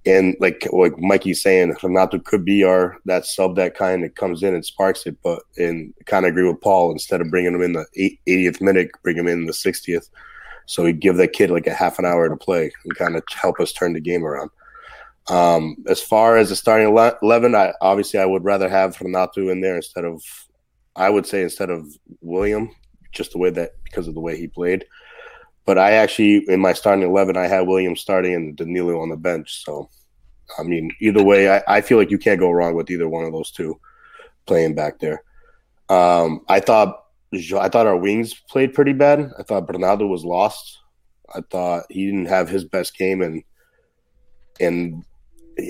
And 0.06 0.36
like 0.40 0.68
like 0.72 0.98
Mikey's 1.00 1.42
saying, 1.42 1.76
Renato 1.82 2.20
could 2.20 2.46
be 2.46 2.64
our 2.64 2.98
that 3.06 3.26
sub 3.26 3.56
that 3.56 3.76
kind 3.76 4.04
that 4.04 4.16
comes 4.16 4.44
in 4.44 4.54
and 4.54 4.66
sparks 4.66 5.06
it. 5.06 5.18
But 5.24 5.42
and 5.58 5.94
kind 6.06 6.26
of 6.26 6.32
agree 6.32 6.48
with 6.48 6.62
Paul. 6.62 6.92
Instead 6.92 7.20
of 7.20 7.32
bringing 7.32 7.54
him 7.54 7.62
in 7.62 7.74
the 7.74 8.18
80th 8.28 8.62
minute, 8.62 8.92
bring 9.04 9.18
him 9.18 9.28
in 9.28 9.48
the 9.48 9.54
60th. 9.54 10.10
So 10.68 10.84
we 10.84 10.94
give 10.94 11.18
that 11.18 11.34
kid 11.34 11.50
like 11.50 11.66
a 11.66 11.74
half 11.74 11.98
an 11.98 12.06
hour 12.06 12.30
to 12.30 12.36
play 12.36 12.72
and 12.84 12.96
kind 12.96 13.16
of 13.16 13.24
help 13.34 13.60
us 13.60 13.74
turn 13.74 13.94
the 13.94 14.00
game 14.00 14.24
around. 14.24 14.52
Um, 15.30 15.78
as 15.88 16.02
far 16.02 16.38
as 16.38 16.50
the 16.50 16.56
starting 16.56 16.88
eleven, 16.88 17.56
I 17.56 17.74
obviously 17.82 18.20
I 18.20 18.26
would 18.26 18.46
rather 18.46 18.70
have 18.70 19.00
Renato 19.02 19.50
in 19.50 19.62
there 19.62 19.76
instead 19.76 20.06
of, 20.06 20.22
I 20.98 21.10
would 21.10 21.26
say 21.26 21.44
instead 21.44 21.70
of 21.70 21.88
William, 22.22 22.72
just 23.14 23.32
the 23.32 23.38
way 23.38 23.52
that 23.52 23.72
because 23.84 24.08
of 24.08 24.16
the 24.16 24.20
way 24.20 24.36
he 24.36 24.48
played. 24.48 24.84
But 25.66 25.78
I 25.78 25.92
actually 25.92 26.44
in 26.50 26.60
my 26.60 26.74
starting 26.74 27.04
eleven, 27.04 27.38
I 27.38 27.48
had 27.48 27.68
William 27.68 27.96
starting 27.96 28.34
and 28.34 28.58
Danilo 28.58 29.00
on 29.00 29.10
the 29.10 29.16
bench. 29.18 29.64
So, 29.64 29.90
I 30.58 30.64
mean, 30.64 30.92
either 31.00 31.24
way, 31.24 31.50
I, 31.50 31.64
I 31.68 31.82
feel 31.82 31.98
like 31.98 32.12
you 32.12 32.18
can't 32.18 32.40
go 32.40 32.52
wrong 32.52 32.74
with 32.74 32.90
either 32.90 33.08
one 33.08 33.26
of 33.26 33.32
those 33.32 33.52
two 33.52 33.80
playing 34.46 34.76
back 34.76 35.00
there. 35.00 35.24
Um, 35.90 36.42
I 36.50 36.60
thought 36.60 37.06
I 37.34 37.70
thought 37.70 37.88
our 37.88 37.98
wings 37.98 38.34
played 38.34 38.74
pretty 38.74 38.94
bad. 38.94 39.32
I 39.38 39.44
thought 39.44 39.68
Bernardo 39.68 40.08
was 40.08 40.26
lost. 40.26 40.80
I 41.36 41.42
thought 41.52 41.84
he 41.90 42.06
didn't 42.06 42.28
have 42.28 42.50
his 42.50 42.64
best 42.66 42.98
game, 42.98 43.22
and 43.22 43.44
and 44.60 45.04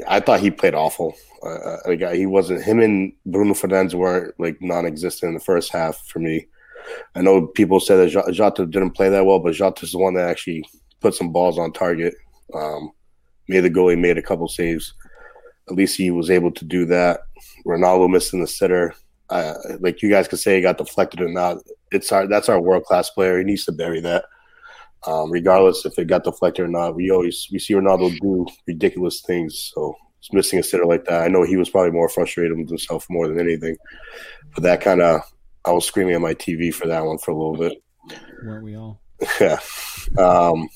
I 0.07 0.19
thought 0.19 0.39
he 0.39 0.51
played 0.51 0.75
awful. 0.75 1.15
Uh, 1.43 1.77
like 1.85 2.01
he 2.13 2.25
wasn't. 2.25 2.63
Him 2.63 2.79
and 2.79 3.13
Bruno 3.25 3.53
Fernandes 3.53 3.93
weren't 3.93 4.33
like 4.39 4.57
non-existent 4.61 5.29
in 5.29 5.33
the 5.33 5.43
first 5.43 5.71
half 5.71 5.97
for 6.07 6.19
me. 6.19 6.47
I 7.15 7.21
know 7.21 7.47
people 7.47 7.79
said 7.79 7.97
that 7.97 8.33
Jota 8.33 8.65
didn't 8.65 8.91
play 8.91 9.09
that 9.09 9.25
well, 9.25 9.39
but 9.39 9.53
Jota 9.53 9.85
is 9.85 9.91
the 9.91 9.97
one 9.97 10.13
that 10.15 10.29
actually 10.29 10.63
put 10.99 11.13
some 11.13 11.31
balls 11.31 11.57
on 11.57 11.73
target. 11.73 12.15
Um, 12.53 12.91
made 13.47 13.61
the 13.61 13.69
goalie 13.69 13.99
made 13.99 14.17
a 14.17 14.21
couple 14.21 14.47
saves. 14.47 14.93
At 15.69 15.75
least 15.75 15.97
he 15.97 16.11
was 16.11 16.29
able 16.29 16.51
to 16.51 16.65
do 16.65 16.85
that. 16.85 17.21
Ronaldo 17.65 18.09
missing 18.09 18.41
the 18.41 18.47
sitter. 18.47 18.93
Uh, 19.29 19.53
like 19.79 20.01
you 20.01 20.09
guys 20.09 20.27
could 20.27 20.39
say, 20.39 20.55
he 20.55 20.61
got 20.61 20.77
deflected 20.77 21.21
or 21.21 21.29
not. 21.29 21.57
It's 21.91 22.11
our 22.11 22.27
that's 22.27 22.49
our 22.49 22.59
world 22.59 22.83
class 22.83 23.09
player. 23.09 23.37
He 23.37 23.43
needs 23.43 23.65
to 23.65 23.71
bury 23.71 23.99
that. 24.01 24.25
Um, 25.05 25.31
regardless 25.31 25.85
if 25.85 25.97
it 25.99 26.07
got 26.07 26.23
deflected 26.23 26.65
or 26.65 26.67
not, 26.67 26.95
we 26.95 27.11
always 27.11 27.47
we 27.51 27.59
see 27.59 27.75
Ronaldo 27.75 28.17
do 28.19 28.47
ridiculous 28.67 29.21
things. 29.21 29.71
So 29.73 29.95
it's 30.19 30.33
missing 30.33 30.59
a 30.59 30.63
sitter 30.63 30.85
like 30.85 31.05
that. 31.05 31.23
I 31.23 31.27
know 31.27 31.43
he 31.43 31.57
was 31.57 31.69
probably 31.69 31.91
more 31.91 32.09
frustrated 32.09 32.57
with 32.57 32.67
himself 32.67 33.05
more 33.09 33.27
than 33.27 33.39
anything. 33.39 33.77
But 34.53 34.63
that 34.63 34.81
kind 34.81 35.01
of 35.01 35.21
I 35.65 35.71
was 35.71 35.85
screaming 35.85 36.15
at 36.15 36.21
my 36.21 36.33
TV 36.33 36.73
for 36.73 36.87
that 36.87 37.05
one 37.05 37.17
for 37.17 37.31
a 37.31 37.37
little 37.37 37.57
bit. 37.57 37.83
Weren't 38.43 38.63
we 38.63 38.75
all? 38.75 39.01
yeah. 39.39 39.59
Um, 40.17 40.69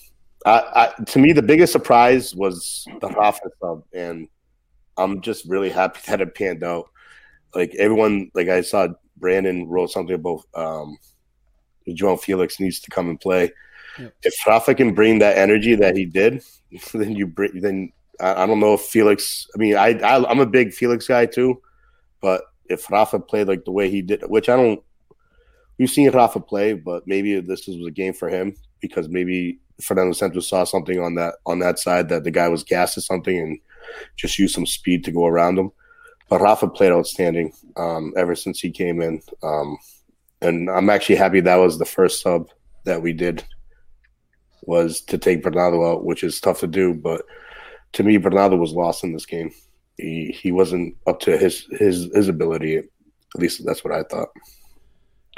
I, 0.46 0.92
I, 1.00 1.04
to 1.04 1.20
me, 1.20 1.34
the 1.34 1.42
biggest 1.42 1.72
surprise 1.72 2.36
was 2.36 2.86
the 3.00 3.10
Rafa 3.10 3.50
sub, 3.60 3.84
and 3.94 4.28
I'm 4.98 5.22
just 5.22 5.46
really 5.46 5.70
happy 5.70 6.00
that 6.08 6.22
it 6.22 6.36
panned 6.36 6.64
out. 6.64 6.90
Like 7.54 7.76
everyone, 7.76 8.32
like 8.34 8.50
I 8.50 8.62
saw 8.62 8.88
Brandon 9.18 9.68
wrote 9.68 9.92
something 9.92 10.16
about 10.16 10.44
um, 10.56 10.98
Felix 12.20 12.60
needs 12.60 12.80
to 12.80 12.92
come 12.92 13.10
and 13.10 13.20
play. 13.20 13.52
Yep. 14.00 14.14
If 14.24 14.36
Rafa 14.48 14.76
can 14.76 14.94
bring 14.94 15.20
that 15.20 15.38
energy 15.38 15.76
that 15.76 15.96
he 15.96 16.06
did, 16.06 16.44
then 16.94 17.16
you 17.16 17.28
bring. 17.28 17.62
Then 17.62 17.92
I, 18.20 18.44
I 18.44 18.46
don't 18.46 18.60
know 18.60 18.74
if 18.74 18.82
Felix. 18.82 19.48
I 19.56 19.58
mean, 19.58 19.76
I, 19.76 20.00
I 20.00 20.30
I'm 20.30 20.40
a 20.40 20.46
big 20.46 20.74
Felix 20.74 21.08
guy 21.08 21.26
too, 21.26 21.62
but 22.22 22.44
if 22.66 22.90
Rafa 22.90 23.20
played 23.20 23.48
like 23.48 23.66
the 23.66 23.72
way 23.72 23.90
he 23.90 24.02
did, 24.02 24.24
which 24.28 24.50
I 24.50 24.56
don't. 24.56 24.82
We've 25.78 25.90
seen 25.90 26.12
Rafa 26.12 26.40
play, 26.40 26.74
but 26.74 27.08
maybe 27.08 27.40
this 27.40 27.66
was 27.66 27.78
a 27.88 27.92
game 27.92 28.14
for 28.14 28.30
him 28.30 28.56
because 28.82 29.10
maybe 29.10 29.60
Fernando 29.82 30.14
Santos 30.14 30.48
saw 30.48 30.64
something 30.64 31.00
on 31.00 31.16
that 31.16 31.36
on 31.46 31.60
that 31.60 31.80
side 31.80 32.10
that 32.10 32.24
the 32.24 32.32
guy 32.32 32.48
was 32.48 32.64
gassed 32.64 32.98
or 32.98 33.02
something 33.02 33.38
and 33.38 33.60
just 34.16 34.38
used 34.38 34.54
some 34.54 34.66
speed 34.66 35.04
to 35.06 35.12
go 35.12 35.26
around 35.26 35.58
him. 35.58 35.72
But 36.30 36.42
Rafa 36.42 36.68
played 36.68 36.92
outstanding 36.92 37.52
um, 37.78 38.14
ever 38.16 38.36
since 38.36 38.60
he 38.60 38.72
came 38.72 39.02
in, 39.02 39.22
um, 39.44 39.78
and 40.42 40.70
I'm 40.70 40.90
actually 40.90 41.16
happy 41.16 41.42
that 41.42 41.56
was 41.56 41.78
the 41.78 41.86
first 41.86 42.22
sub 42.22 42.50
that 42.86 43.02
we 43.02 43.12
did 43.12 43.44
was 44.62 45.02
to 45.02 45.18
take 45.18 45.44
Bernardo 45.44 45.92
out, 45.92 46.06
which 46.06 46.24
is 46.24 46.40
tough 46.40 46.60
to 46.60 46.68
do. 46.68 46.94
But 46.94 47.24
to 47.94 48.04
me, 48.04 48.18
Bernardo 48.18 48.56
was 48.56 48.74
lost 48.74 49.04
in 49.04 49.14
this 49.14 49.26
game. 49.26 49.52
He 49.98 50.36
he 50.40 50.52
wasn't 50.52 50.96
up 51.08 51.20
to 51.22 51.38
his 51.38 51.66
his 51.72 52.10
his 52.14 52.28
ability. 52.28 52.78
At 52.78 52.86
least 53.36 53.66
that's 53.66 53.84
what 53.84 53.94
I 53.94 54.04
thought. 54.04 54.30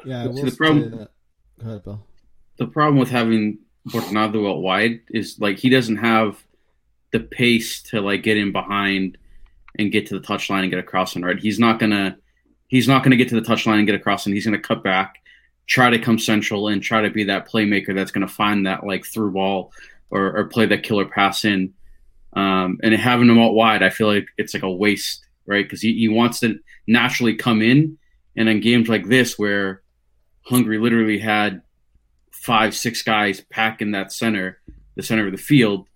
Yeah, 0.06 0.28
the 0.28 0.56
problem. 0.58 0.90
Go 0.90 1.08
ahead, 1.62 1.84
Bill. 1.84 2.06
The 2.58 2.68
problem 2.68 2.98
with 2.98 3.10
having 3.10 3.60
Bernardo 3.86 4.50
out 4.50 4.62
wide 4.62 5.02
is 5.10 5.40
like 5.40 5.58
he 5.58 5.70
doesn't 5.70 5.98
have 5.98 6.44
the 7.12 7.20
pace 7.20 7.82
to 7.84 8.02
like 8.02 8.24
get 8.24 8.38
in 8.38 8.52
behind 8.52 9.18
and 9.80 9.92
get 9.92 10.08
to 10.08 10.20
the 10.20 10.26
touchline 10.26 10.62
and 10.62 10.70
get 10.70 10.80
across 10.80 11.16
and 11.16 11.26
right. 11.26 11.40
He's 11.40 11.60
not 11.60 11.80
gonna 11.80 12.18
he's 12.68 12.88
not 12.88 13.04
gonna 13.04 13.16
get 13.16 13.30
to 13.30 13.40
the 13.40 13.48
touchline 13.48 13.78
and 13.78 13.88
get 13.88 13.96
across 13.96 14.26
and 14.26 14.36
he's 14.36 14.46
gonna 14.46 14.60
cut 14.60 14.84
back 14.84 15.20
try 15.68 15.90
to 15.90 16.00
come 16.00 16.20
central 16.20 16.68
and 16.68 16.82
try 16.82 17.02
to 17.02 17.10
be 17.10 17.26
that 17.26 17.50
playmaker 17.50 17.96
that's 17.96 18.12
going 18.12 18.28
to 18.28 18.34
find 18.34 18.66
that 18.66 18.86
like 18.86 19.06
through 19.06 19.32
ball 19.32 19.72
or, 20.10 20.38
or 20.38 20.46
play 20.46 20.66
that 20.66 20.84
killer 20.84 21.06
pass 21.06 21.46
in. 21.46 21.74
Um, 22.34 22.80
and 22.84 22.94
having 22.94 23.30
him 23.30 23.40
out 23.40 23.54
wide, 23.54 23.84
I 23.84 23.90
feel 23.90 24.08
like 24.08 24.28
it's 24.38 24.54
like 24.54 24.64
a 24.64 24.72
waste, 24.72 25.26
right? 25.46 25.64
Because 25.64 25.82
he, 25.82 25.94
he 25.94 26.10
wants 26.10 26.40
to 26.42 26.60
naturally 26.88 27.36
come 27.36 27.62
in. 27.62 27.98
And 28.36 28.50
in 28.50 28.60
games 28.60 28.90
like 28.90 29.08
this, 29.08 29.38
where 29.38 29.84
Hungary 30.42 30.80
literally 30.80 31.20
had 31.20 31.62
five, 32.32 32.76
six 32.76 33.04
guys 33.04 33.42
packing 33.52 33.92
that 33.92 34.12
center, 34.12 34.60
the 34.96 35.04
center 35.04 35.28
of 35.28 35.32
the 35.32 35.38
field, 35.38 35.88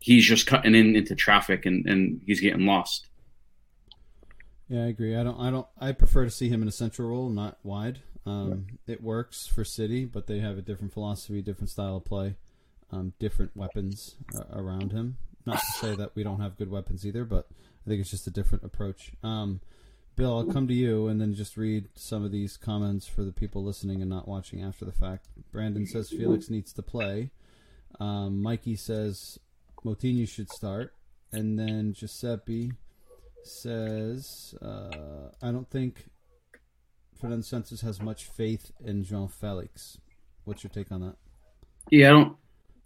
he's 0.00 0.24
just 0.24 0.46
cutting 0.46 0.74
in 0.74 0.96
into 0.96 1.14
traffic 1.14 1.66
and, 1.66 1.86
and 1.86 2.20
he's 2.26 2.40
getting 2.40 2.66
lost. 2.66 3.08
Yeah, 4.68 4.84
I 4.84 4.86
agree. 4.88 5.16
I 5.16 5.22
don't. 5.22 5.40
I 5.40 5.50
don't. 5.50 5.66
I 5.80 5.92
prefer 5.92 6.24
to 6.24 6.30
see 6.30 6.50
him 6.50 6.60
in 6.60 6.68
a 6.68 6.72
central 6.72 7.08
role, 7.08 7.30
not 7.30 7.58
wide. 7.62 8.00
Um, 8.28 8.66
it 8.86 9.02
works 9.02 9.46
for 9.46 9.64
City, 9.64 10.04
but 10.04 10.26
they 10.26 10.40
have 10.40 10.58
a 10.58 10.62
different 10.62 10.92
philosophy, 10.92 11.40
different 11.42 11.70
style 11.70 11.96
of 11.96 12.04
play, 12.04 12.36
um, 12.90 13.12
different 13.18 13.56
weapons 13.56 14.16
uh, 14.36 14.58
around 14.58 14.92
him. 14.92 15.16
Not 15.46 15.60
to 15.60 15.72
say 15.80 15.96
that 15.96 16.14
we 16.14 16.22
don't 16.22 16.40
have 16.40 16.58
good 16.58 16.70
weapons 16.70 17.06
either, 17.06 17.24
but 17.24 17.48
I 17.86 17.88
think 17.88 18.00
it's 18.00 18.10
just 18.10 18.26
a 18.26 18.30
different 18.30 18.64
approach. 18.64 19.12
Um, 19.22 19.60
Bill, 20.14 20.36
I'll 20.36 20.52
come 20.52 20.66
to 20.66 20.74
you 20.74 21.06
and 21.06 21.20
then 21.20 21.32
just 21.32 21.56
read 21.56 21.88
some 21.94 22.24
of 22.24 22.32
these 22.32 22.56
comments 22.56 23.06
for 23.06 23.22
the 23.22 23.32
people 23.32 23.62
listening 23.62 24.00
and 24.00 24.10
not 24.10 24.26
watching 24.26 24.62
after 24.62 24.84
the 24.84 24.92
fact. 24.92 25.28
Brandon 25.52 25.86
says 25.86 26.10
Felix 26.10 26.50
needs 26.50 26.72
to 26.72 26.82
play. 26.82 27.30
Um, 28.00 28.42
Mikey 28.42 28.74
says 28.76 29.38
Moutinho 29.84 30.28
should 30.28 30.50
start. 30.50 30.92
And 31.32 31.58
then 31.58 31.92
Giuseppe 31.92 32.72
says, 33.44 34.54
uh, 34.60 35.28
I 35.40 35.52
don't 35.52 35.70
think 35.70 36.06
Fernando 37.20 37.42
Santos 37.42 37.80
has 37.80 38.00
much 38.00 38.24
faith 38.24 38.70
in 38.84 39.04
João 39.04 39.30
Felix. 39.30 39.98
What's 40.44 40.62
your 40.62 40.70
take 40.70 40.92
on 40.92 41.00
that? 41.00 41.16
Yeah, 41.90 42.08
I 42.08 42.10
don't, 42.10 42.36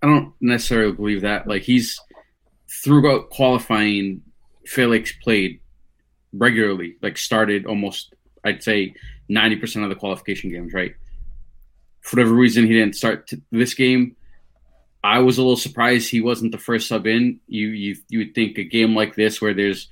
I 0.02 0.06
don't 0.06 0.32
necessarily 0.40 0.92
believe 0.92 1.20
that. 1.22 1.46
Like 1.46 1.62
he's 1.62 2.00
throughout 2.82 3.30
qualifying, 3.30 4.22
Felix 4.64 5.12
played 5.22 5.60
regularly. 6.32 6.96
Like 7.02 7.18
started 7.18 7.66
almost, 7.66 8.14
I'd 8.44 8.62
say, 8.62 8.94
ninety 9.28 9.56
percent 9.56 9.84
of 9.84 9.90
the 9.90 9.96
qualification 9.96 10.50
games. 10.50 10.72
Right. 10.72 10.94
For 12.00 12.16
whatever 12.16 12.34
reason, 12.34 12.66
he 12.66 12.72
didn't 12.72 12.96
start 12.96 13.30
this 13.50 13.74
game. 13.74 14.16
I 15.04 15.18
was 15.18 15.36
a 15.36 15.42
little 15.42 15.56
surprised 15.56 16.10
he 16.10 16.20
wasn't 16.20 16.52
the 16.52 16.58
first 16.58 16.88
sub 16.88 17.06
in. 17.06 17.40
You 17.48 17.68
you 17.68 17.96
you 18.08 18.18
would 18.20 18.34
think 18.34 18.58
a 18.58 18.64
game 18.64 18.94
like 18.94 19.14
this 19.14 19.42
where 19.42 19.54
there's 19.54 19.88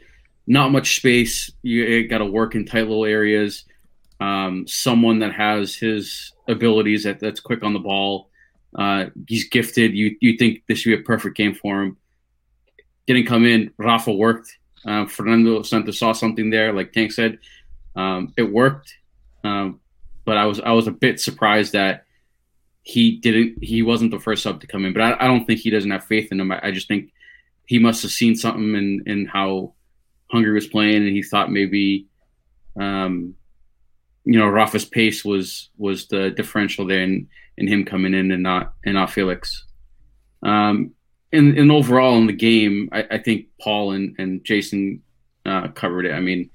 not 0.46 0.72
much 0.72 0.96
space, 0.96 1.52
you 1.62 2.08
got 2.08 2.18
to 2.18 2.24
work 2.24 2.54
in 2.54 2.64
tight 2.64 2.88
little 2.88 3.04
areas 3.04 3.64
um, 4.20 4.66
someone 4.66 5.20
that 5.20 5.32
has 5.32 5.74
his 5.74 6.32
abilities 6.46 7.04
that, 7.04 7.20
that's 7.20 7.40
quick 7.40 7.62
on 7.62 7.72
the 7.72 7.78
ball. 7.78 8.28
Uh, 8.78 9.06
he's 9.26 9.48
gifted. 9.48 9.94
You 9.94 10.16
you 10.20 10.36
think 10.36 10.62
this 10.68 10.78
should 10.78 10.96
be 10.96 11.02
a 11.02 11.04
perfect 11.04 11.36
game 11.36 11.54
for 11.54 11.82
him. 11.82 11.96
Didn't 13.06 13.26
come 13.26 13.44
in. 13.44 13.72
Rafa 13.78 14.12
worked. 14.12 14.56
Uh, 14.84 15.06
Fernando 15.06 15.62
Santos 15.62 15.98
saw 15.98 16.12
something 16.12 16.50
there, 16.50 16.72
like 16.72 16.92
Tank 16.92 17.12
said. 17.12 17.38
Um, 17.96 18.32
it 18.36 18.44
worked, 18.44 18.94
um, 19.42 19.80
but 20.24 20.36
I 20.36 20.46
was 20.46 20.60
I 20.60 20.70
was 20.72 20.86
a 20.86 20.92
bit 20.92 21.18
surprised 21.18 21.72
that 21.72 22.04
he 22.82 23.16
didn't. 23.16 23.62
He 23.62 23.82
wasn't 23.82 24.12
the 24.12 24.20
first 24.20 24.42
sub 24.42 24.60
to 24.60 24.66
come 24.66 24.84
in. 24.84 24.92
But 24.92 25.02
I, 25.02 25.24
I 25.24 25.26
don't 25.26 25.44
think 25.44 25.60
he 25.60 25.70
doesn't 25.70 25.90
have 25.90 26.04
faith 26.04 26.30
in 26.30 26.40
him. 26.40 26.52
I, 26.52 26.60
I 26.64 26.70
just 26.70 26.86
think 26.86 27.12
he 27.66 27.78
must 27.78 28.02
have 28.02 28.12
seen 28.12 28.36
something 28.36 28.74
in 28.74 29.02
in 29.06 29.26
how 29.26 29.74
Hungary 30.30 30.54
was 30.54 30.68
playing, 30.68 31.06
and 31.06 31.08
he 31.08 31.22
thought 31.22 31.50
maybe 31.50 32.06
um, 32.78 33.34
you 34.24 34.38
know, 34.38 34.48
Rafa's 34.48 34.84
pace 34.84 35.24
was 35.24 35.70
was 35.78 36.06
the 36.08 36.30
differential 36.30 36.86
there, 36.86 37.02
in, 37.02 37.28
in 37.56 37.66
him 37.66 37.84
coming 37.84 38.14
in 38.14 38.30
and 38.30 38.42
not 38.42 38.74
and 38.84 38.94
not 38.94 39.10
Felix. 39.10 39.64
Um, 40.42 40.92
and, 41.32 41.56
and 41.56 41.70
overall 41.70 42.16
in 42.18 42.26
the 42.26 42.32
game, 42.32 42.88
I, 42.92 43.06
I 43.12 43.18
think 43.18 43.46
Paul 43.60 43.92
and, 43.92 44.16
and 44.18 44.44
Jason 44.44 45.02
uh, 45.46 45.68
covered 45.68 46.06
it. 46.06 46.12
I 46.12 46.20
mean, 46.20 46.50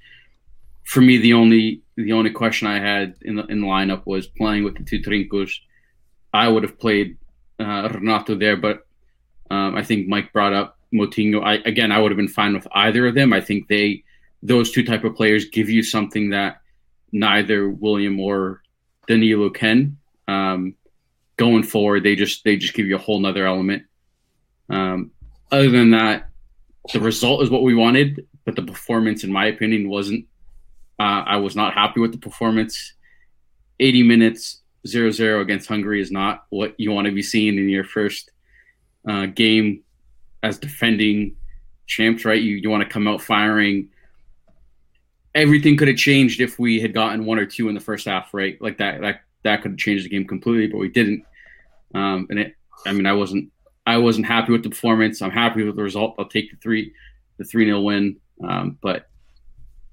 for 0.84 1.00
me, 1.00 1.18
the 1.18 1.32
only 1.32 1.82
the 1.96 2.12
only 2.12 2.30
question 2.30 2.68
I 2.68 2.78
had 2.78 3.16
in 3.22 3.36
the 3.36 3.44
in 3.46 3.60
the 3.60 3.66
lineup 3.66 4.06
was 4.06 4.26
playing 4.26 4.64
with 4.64 4.76
the 4.76 4.84
two 4.84 5.00
trincos. 5.00 5.52
I 6.32 6.48
would 6.48 6.62
have 6.62 6.78
played 6.78 7.16
uh, 7.58 7.88
Renato 7.92 8.34
there, 8.34 8.56
but 8.56 8.86
um, 9.50 9.74
I 9.74 9.82
think 9.82 10.08
Mike 10.08 10.32
brought 10.32 10.52
up 10.52 10.78
Moutinho. 10.92 11.42
I 11.42 11.54
again, 11.54 11.90
I 11.90 11.98
would 11.98 12.12
have 12.12 12.16
been 12.16 12.28
fine 12.28 12.54
with 12.54 12.68
either 12.72 13.06
of 13.06 13.14
them. 13.14 13.32
I 13.32 13.40
think 13.40 13.68
they 13.68 14.04
those 14.42 14.70
two 14.70 14.84
type 14.84 15.04
of 15.04 15.16
players 15.16 15.48
give 15.48 15.68
you 15.68 15.82
something 15.82 16.30
that 16.30 16.60
neither 17.12 17.68
William 17.68 18.18
or 18.20 18.62
Danilo 19.06 19.50
can. 19.50 19.98
Um, 20.28 20.74
going 21.36 21.62
forward, 21.62 22.02
they 22.02 22.16
just 22.16 22.44
they 22.44 22.56
just 22.56 22.74
give 22.74 22.86
you 22.86 22.96
a 22.96 23.00
whole 23.00 23.20
nother 23.20 23.46
element. 23.46 23.84
Um, 24.68 25.12
other 25.50 25.70
than 25.70 25.92
that, 25.92 26.28
the 26.92 27.00
result 27.00 27.42
is 27.42 27.50
what 27.50 27.62
we 27.62 27.74
wanted, 27.74 28.26
but 28.44 28.56
the 28.56 28.62
performance, 28.62 29.24
in 29.24 29.32
my 29.32 29.46
opinion, 29.46 29.88
wasn't. 29.88 30.26
Uh, 30.98 31.22
I 31.26 31.36
was 31.36 31.54
not 31.54 31.74
happy 31.74 32.00
with 32.00 32.12
the 32.12 32.18
performance. 32.18 32.94
80 33.78 34.02
minutes, 34.04 34.62
0 34.86 35.10
0 35.10 35.40
against 35.42 35.68
Hungary 35.68 36.00
is 36.00 36.10
not 36.10 36.46
what 36.48 36.74
you 36.78 36.90
want 36.90 37.06
to 37.06 37.12
be 37.12 37.22
seeing 37.22 37.58
in 37.58 37.68
your 37.68 37.84
first 37.84 38.30
uh, 39.06 39.26
game 39.26 39.82
as 40.42 40.58
defending 40.58 41.36
champs, 41.86 42.24
right? 42.24 42.40
You, 42.40 42.56
you 42.56 42.70
want 42.70 42.82
to 42.82 42.88
come 42.88 43.06
out 43.06 43.20
firing. 43.20 43.90
Everything 45.36 45.76
could 45.76 45.88
have 45.88 45.96
changed 45.96 46.40
if 46.40 46.58
we 46.58 46.80
had 46.80 46.92
gotten 46.92 47.24
one 47.24 47.38
or 47.38 47.46
two 47.46 47.68
in 47.68 47.74
the 47.74 47.80
first 47.80 48.06
half, 48.06 48.34
right? 48.34 48.60
Like 48.60 48.78
that, 48.78 49.00
that, 49.02 49.20
that 49.44 49.62
could 49.62 49.72
have 49.72 49.78
changed 49.78 50.04
the 50.04 50.08
game 50.08 50.26
completely, 50.26 50.66
but 50.66 50.78
we 50.78 50.88
didn't. 50.88 51.24
Um, 51.94 52.26
and 52.30 52.38
it, 52.38 52.56
I 52.84 52.92
mean, 52.92 53.06
I 53.06 53.12
wasn't 53.12 53.50
I 53.86 53.98
wasn't 53.98 54.26
happy 54.26 54.52
with 54.52 54.64
the 54.64 54.70
performance. 54.70 55.22
I'm 55.22 55.30
happy 55.30 55.62
with 55.62 55.76
the 55.76 55.82
result. 55.82 56.16
I'll 56.18 56.28
take 56.28 56.50
the 56.50 56.56
three, 56.56 56.92
the 57.38 57.44
three 57.44 57.64
nil 57.64 57.84
win. 57.84 58.16
Um, 58.42 58.78
but 58.80 59.08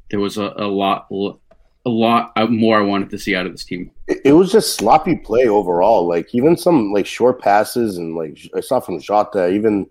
there 0.09 0.19
was 0.19 0.37
a, 0.37 0.53
a 0.57 0.67
lot, 0.67 1.07
a 1.11 1.89
lot 1.89 2.33
more 2.49 2.79
I 2.79 2.81
wanted 2.81 3.11
to 3.11 3.19
see 3.19 3.35
out 3.35 3.45
of 3.45 3.51
this 3.51 3.63
team. 3.63 3.91
It, 4.07 4.21
it, 4.25 4.33
was 4.33 4.51
just 4.51 4.75
sloppy 4.75 5.15
play 5.15 5.47
overall. 5.47 6.07
Like 6.07 6.33
even 6.33 6.57
some 6.57 6.91
like 6.91 7.05
short 7.05 7.39
passes 7.39 7.97
and 7.97 8.15
like 8.15 8.37
I 8.55 8.61
saw 8.61 8.79
from 8.79 8.99
Jota, 8.99 9.49
even 9.49 9.87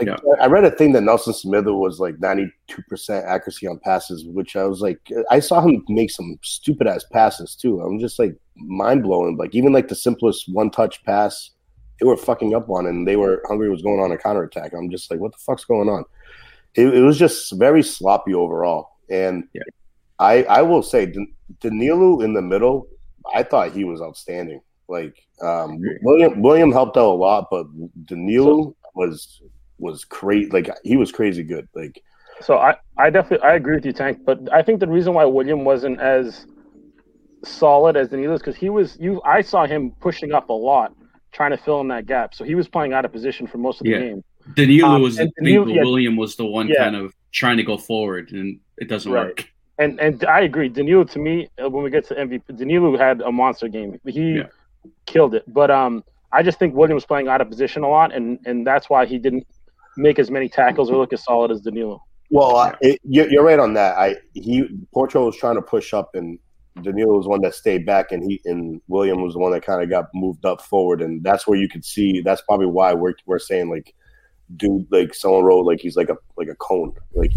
like 0.00 0.08
yeah. 0.08 0.16
I 0.40 0.46
read 0.46 0.64
a 0.64 0.70
thing 0.70 0.92
that 0.92 1.02
Nelson 1.02 1.32
Semedo 1.32 1.78
was 1.78 2.00
like 2.00 2.16
92% 2.16 2.50
accuracy 3.24 3.68
on 3.68 3.78
passes, 3.78 4.24
which 4.26 4.56
I 4.56 4.64
was 4.64 4.80
like, 4.80 4.98
I 5.30 5.38
saw 5.38 5.60
him 5.60 5.84
make 5.88 6.10
some 6.10 6.36
stupid 6.42 6.86
ass 6.88 7.04
passes 7.12 7.54
too. 7.54 7.80
I'm 7.80 8.00
just 8.00 8.18
like 8.18 8.36
mind 8.56 9.04
blowing. 9.04 9.36
Like 9.36 9.54
even 9.54 9.72
like 9.72 9.88
the 9.88 9.94
simplest 9.94 10.48
one 10.48 10.70
touch 10.70 11.02
pass 11.04 11.50
they 12.00 12.06
were 12.06 12.16
fucking 12.16 12.54
up 12.54 12.68
on, 12.68 12.86
and 12.86 13.06
they 13.06 13.16
were 13.16 13.42
Hungary 13.46 13.70
was 13.70 13.82
going 13.82 14.00
on 14.00 14.12
a 14.12 14.18
counterattack. 14.18 14.72
I'm 14.72 14.90
just 14.90 15.10
like, 15.10 15.20
what 15.20 15.32
the 15.32 15.38
fuck's 15.38 15.64
going 15.64 15.88
on? 15.88 16.04
It, 16.74 16.92
it 16.92 17.02
was 17.02 17.18
just 17.18 17.52
very 17.52 17.82
sloppy 17.82 18.34
overall, 18.34 18.98
and 19.08 19.44
yeah. 19.52 19.62
I 20.18 20.42
I 20.44 20.62
will 20.62 20.82
say 20.82 21.14
Danilo 21.60 22.20
in 22.20 22.34
the 22.34 22.42
middle, 22.42 22.88
I 23.32 23.42
thought 23.42 23.72
he 23.72 23.84
was 23.84 24.02
outstanding. 24.02 24.60
Like 24.88 25.24
um, 25.40 25.80
William 26.02 26.42
William 26.42 26.72
helped 26.72 26.96
out 26.96 27.06
a 27.06 27.14
lot, 27.14 27.48
but 27.50 27.66
Danilo 28.06 28.74
was 28.94 29.40
was 29.78 30.04
crazy. 30.04 30.50
Like 30.50 30.70
he 30.82 30.96
was 30.96 31.12
crazy 31.12 31.42
good. 31.42 31.68
Like 31.74 32.02
so, 32.40 32.58
I 32.58 32.76
I 32.96 33.10
definitely 33.10 33.46
I 33.46 33.54
agree 33.54 33.76
with 33.76 33.86
you, 33.86 33.92
Tank. 33.92 34.20
But 34.24 34.52
I 34.52 34.62
think 34.62 34.80
the 34.80 34.88
reason 34.88 35.14
why 35.14 35.24
William 35.24 35.64
wasn't 35.64 36.00
as 36.00 36.46
solid 37.44 37.96
as 37.96 38.08
Danilo 38.08 38.34
is 38.34 38.40
because 38.40 38.56
he 38.56 38.70
was 38.70 38.96
you. 38.98 39.20
I 39.24 39.40
saw 39.42 39.66
him 39.66 39.92
pushing 40.00 40.32
up 40.32 40.48
a 40.48 40.52
lot 40.52 40.94
trying 41.32 41.50
to 41.50 41.56
fill 41.56 41.80
in 41.80 41.88
that 41.88 42.06
gap. 42.06 42.34
So 42.34 42.44
he 42.44 42.54
was 42.54 42.68
playing 42.68 42.92
out 42.92 43.04
of 43.04 43.12
position 43.12 43.46
for 43.46 43.58
most 43.58 43.80
of 43.80 43.84
the 43.84 43.90
yeah. 43.90 43.98
game. 43.98 44.24
Danilo 44.54 44.88
um, 44.88 45.02
was 45.02 45.16
Danilo, 45.16 45.66
yeah, 45.66 45.82
William 45.82 46.16
was 46.16 46.36
the 46.36 46.44
one 46.44 46.68
yeah. 46.68 46.84
kind 46.84 46.96
of 46.96 47.12
trying 47.32 47.56
to 47.56 47.62
go 47.62 47.76
forward, 47.76 48.30
and 48.32 48.60
it 48.78 48.88
doesn't 48.88 49.10
right. 49.10 49.26
work. 49.26 49.48
And 49.78 49.98
and 50.00 50.24
I 50.24 50.42
agree. 50.42 50.68
Danilo 50.68 51.04
to 51.04 51.18
me, 51.18 51.48
uh, 51.62 51.68
when 51.68 51.82
we 51.82 51.90
get 51.90 52.06
to 52.08 52.14
MVP, 52.14 52.56
Danilo 52.56 52.96
had 52.96 53.20
a 53.22 53.32
monster 53.32 53.68
game. 53.68 53.98
He 54.06 54.36
yeah. 54.36 54.44
killed 55.06 55.34
it. 55.34 55.44
But 55.52 55.70
um, 55.70 56.04
I 56.30 56.42
just 56.42 56.58
think 56.58 56.74
William 56.74 56.94
was 56.94 57.06
playing 57.06 57.28
out 57.28 57.40
of 57.40 57.48
position 57.48 57.82
a 57.82 57.88
lot, 57.88 58.14
and 58.14 58.38
and 58.44 58.66
that's 58.66 58.88
why 58.88 59.06
he 59.06 59.18
didn't 59.18 59.46
make 59.96 60.18
as 60.18 60.30
many 60.30 60.48
tackles 60.48 60.90
or 60.90 60.96
look 60.96 61.12
as 61.12 61.24
solid 61.24 61.50
as 61.50 61.60
Danilo. 61.60 62.02
Well, 62.30 62.56
uh, 62.56 62.74
it, 62.80 63.00
you're 63.04 63.44
right 63.44 63.58
on 63.58 63.74
that. 63.74 63.96
I 63.96 64.16
he 64.32 64.66
Portugal 64.92 65.26
was 65.26 65.36
trying 65.36 65.56
to 65.56 65.62
push 65.62 65.92
up 65.92 66.10
and 66.14 66.38
Danilo 66.82 67.16
was 67.16 67.26
one 67.26 67.40
that 67.42 67.54
stayed 67.54 67.86
back, 67.86 68.10
and 68.10 68.22
he 68.22 68.40
and 68.44 68.80
William 68.88 69.22
was 69.22 69.34
the 69.34 69.38
one 69.38 69.52
that 69.52 69.64
kind 69.64 69.82
of 69.82 69.88
got 69.88 70.06
moved 70.12 70.44
up 70.44 70.60
forward, 70.60 71.02
and 71.02 71.22
that's 71.22 71.46
where 71.46 71.58
you 71.58 71.68
could 71.68 71.84
see. 71.84 72.20
That's 72.20 72.42
probably 72.42 72.66
why 72.66 72.94
we're 72.94 73.14
we're 73.26 73.38
saying 73.38 73.70
like, 73.70 73.94
dude, 74.56 74.86
like 74.90 75.14
someone 75.14 75.44
wrote 75.44 75.66
like 75.66 75.80
he's 75.80 75.96
like 75.96 76.08
a 76.08 76.16
like 76.36 76.48
a 76.48 76.56
cone, 76.56 76.92
like 77.14 77.30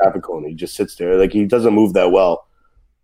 traffic 0.00 0.22
cone. 0.22 0.44
He 0.44 0.54
just 0.54 0.74
sits 0.74 0.96
there, 0.96 1.16
like 1.16 1.32
he 1.32 1.44
doesn't 1.44 1.74
move 1.74 1.92
that 1.92 2.10
well 2.10 2.48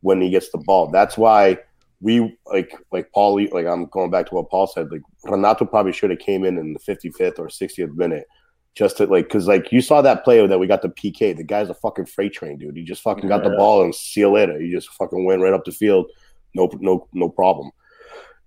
when 0.00 0.20
he 0.20 0.30
gets 0.30 0.50
the 0.50 0.58
ball. 0.58 0.90
That's 0.90 1.16
why 1.16 1.58
we 2.00 2.36
like 2.46 2.74
like 2.90 3.12
Paul. 3.12 3.40
Like 3.52 3.66
I'm 3.66 3.86
going 3.86 4.10
back 4.10 4.26
to 4.26 4.34
what 4.34 4.50
Paul 4.50 4.66
said. 4.66 4.90
Like 4.90 5.02
Renato 5.24 5.66
probably 5.66 5.92
should 5.92 6.10
have 6.10 6.18
came 6.18 6.44
in 6.44 6.58
in 6.58 6.72
the 6.72 6.80
55th 6.80 7.38
or 7.38 7.46
60th 7.46 7.94
minute 7.94 8.26
just 8.74 8.98
to 8.98 9.06
like 9.06 9.26
because 9.26 9.48
like 9.48 9.72
you 9.72 9.80
saw 9.80 10.00
that 10.02 10.24
play 10.24 10.46
that 10.46 10.58
we 10.58 10.66
got 10.66 10.82
the 10.82 10.88
PK. 10.88 11.36
The 11.36 11.44
guy's 11.44 11.70
a 11.70 11.74
fucking 11.74 12.06
freight 12.06 12.32
train, 12.32 12.58
dude. 12.58 12.76
He 12.76 12.84
just 12.84 13.02
fucking 13.02 13.28
got 13.28 13.42
the 13.42 13.50
ball 13.50 13.82
and 13.82 13.94
see 13.94 14.20
you 14.20 14.30
later. 14.30 14.58
He 14.60 14.70
just 14.70 14.90
fucking 14.90 15.24
went 15.24 15.42
right 15.42 15.52
up 15.52 15.64
the 15.64 15.72
field, 15.72 16.06
no 16.54 16.70
no 16.80 17.08
no 17.12 17.28
problem. 17.28 17.70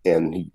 And 0.05 0.33
he, 0.33 0.51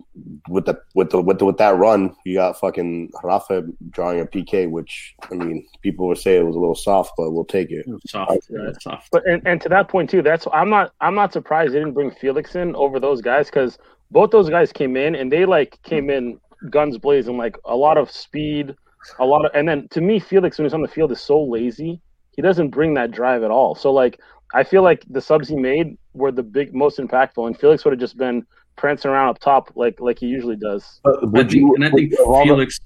with 0.47 0.65
the 0.65 0.79
with 0.93 1.09
the 1.09 1.21
with 1.21 1.39
the, 1.39 1.45
with 1.45 1.57
that 1.57 1.77
run, 1.77 2.15
you 2.23 2.35
got 2.35 2.59
fucking 2.59 3.11
Rafa 3.23 3.63
drawing 3.89 4.19
a 4.19 4.25
PK, 4.25 4.69
which 4.69 5.15
I 5.31 5.35
mean, 5.35 5.67
people 5.81 6.07
would 6.07 6.19
say 6.19 6.37
it 6.37 6.45
was 6.45 6.55
a 6.55 6.59
little 6.59 6.75
soft, 6.75 7.13
but 7.17 7.31
we'll 7.31 7.45
take 7.45 7.71
it. 7.71 7.85
Soft, 8.07 8.47
yeah, 8.49 8.71
soft. 8.79 9.09
But 9.11 9.27
and, 9.27 9.41
and 9.47 9.59
to 9.61 9.69
that 9.69 9.87
point 9.87 10.09
too, 10.09 10.21
that's 10.21 10.45
I'm 10.53 10.69
not 10.69 10.93
I'm 11.01 11.15
not 11.15 11.33
surprised 11.33 11.73
they 11.73 11.79
didn't 11.79 11.93
bring 11.93 12.11
Felix 12.11 12.55
in 12.55 12.75
over 12.75 12.99
those 12.99 13.21
guys 13.21 13.47
because 13.47 13.79
both 14.11 14.29
those 14.29 14.49
guys 14.49 14.71
came 14.71 14.95
in 14.95 15.15
and 15.15 15.31
they 15.31 15.45
like 15.45 15.81
came 15.81 16.11
in 16.11 16.39
guns 16.69 16.97
blazing, 16.97 17.37
like 17.37 17.57
a 17.65 17.75
lot 17.75 17.97
of 17.97 18.11
speed 18.11 18.75
a 19.19 19.25
lot 19.25 19.45
of, 19.45 19.51
and 19.53 19.67
then 19.67 19.87
to 19.89 20.01
me, 20.01 20.19
Felix 20.19 20.57
when 20.57 20.65
he's 20.65 20.73
on 20.73 20.81
the 20.81 20.87
field 20.87 21.11
is 21.11 21.21
so 21.21 21.41
lazy. 21.43 22.01
He 22.35 22.41
doesn't 22.41 22.69
bring 22.69 22.93
that 22.93 23.11
drive 23.11 23.43
at 23.43 23.51
all. 23.51 23.75
So 23.75 23.91
like, 23.91 24.19
I 24.53 24.63
feel 24.63 24.81
like 24.81 25.03
the 25.09 25.21
subs 25.21 25.47
he 25.47 25.55
made 25.55 25.97
were 26.13 26.31
the 26.31 26.43
big, 26.43 26.73
most 26.73 26.97
impactful, 26.99 27.45
and 27.47 27.57
Felix 27.57 27.83
would 27.85 27.91
have 27.91 27.99
just 27.99 28.17
been 28.17 28.45
prancing 28.75 29.11
around 29.11 29.29
up 29.29 29.39
top 29.39 29.71
like 29.75 29.99
like 29.99 30.17
he 30.17 30.27
usually 30.27 30.55
does. 30.55 31.01
Uh, 31.05 31.17
I 31.27 31.39
think, 31.39 31.51
you, 31.53 31.75
and 31.75 31.85
I 31.85 31.91
think 31.91 32.13
Felix. 32.15 32.79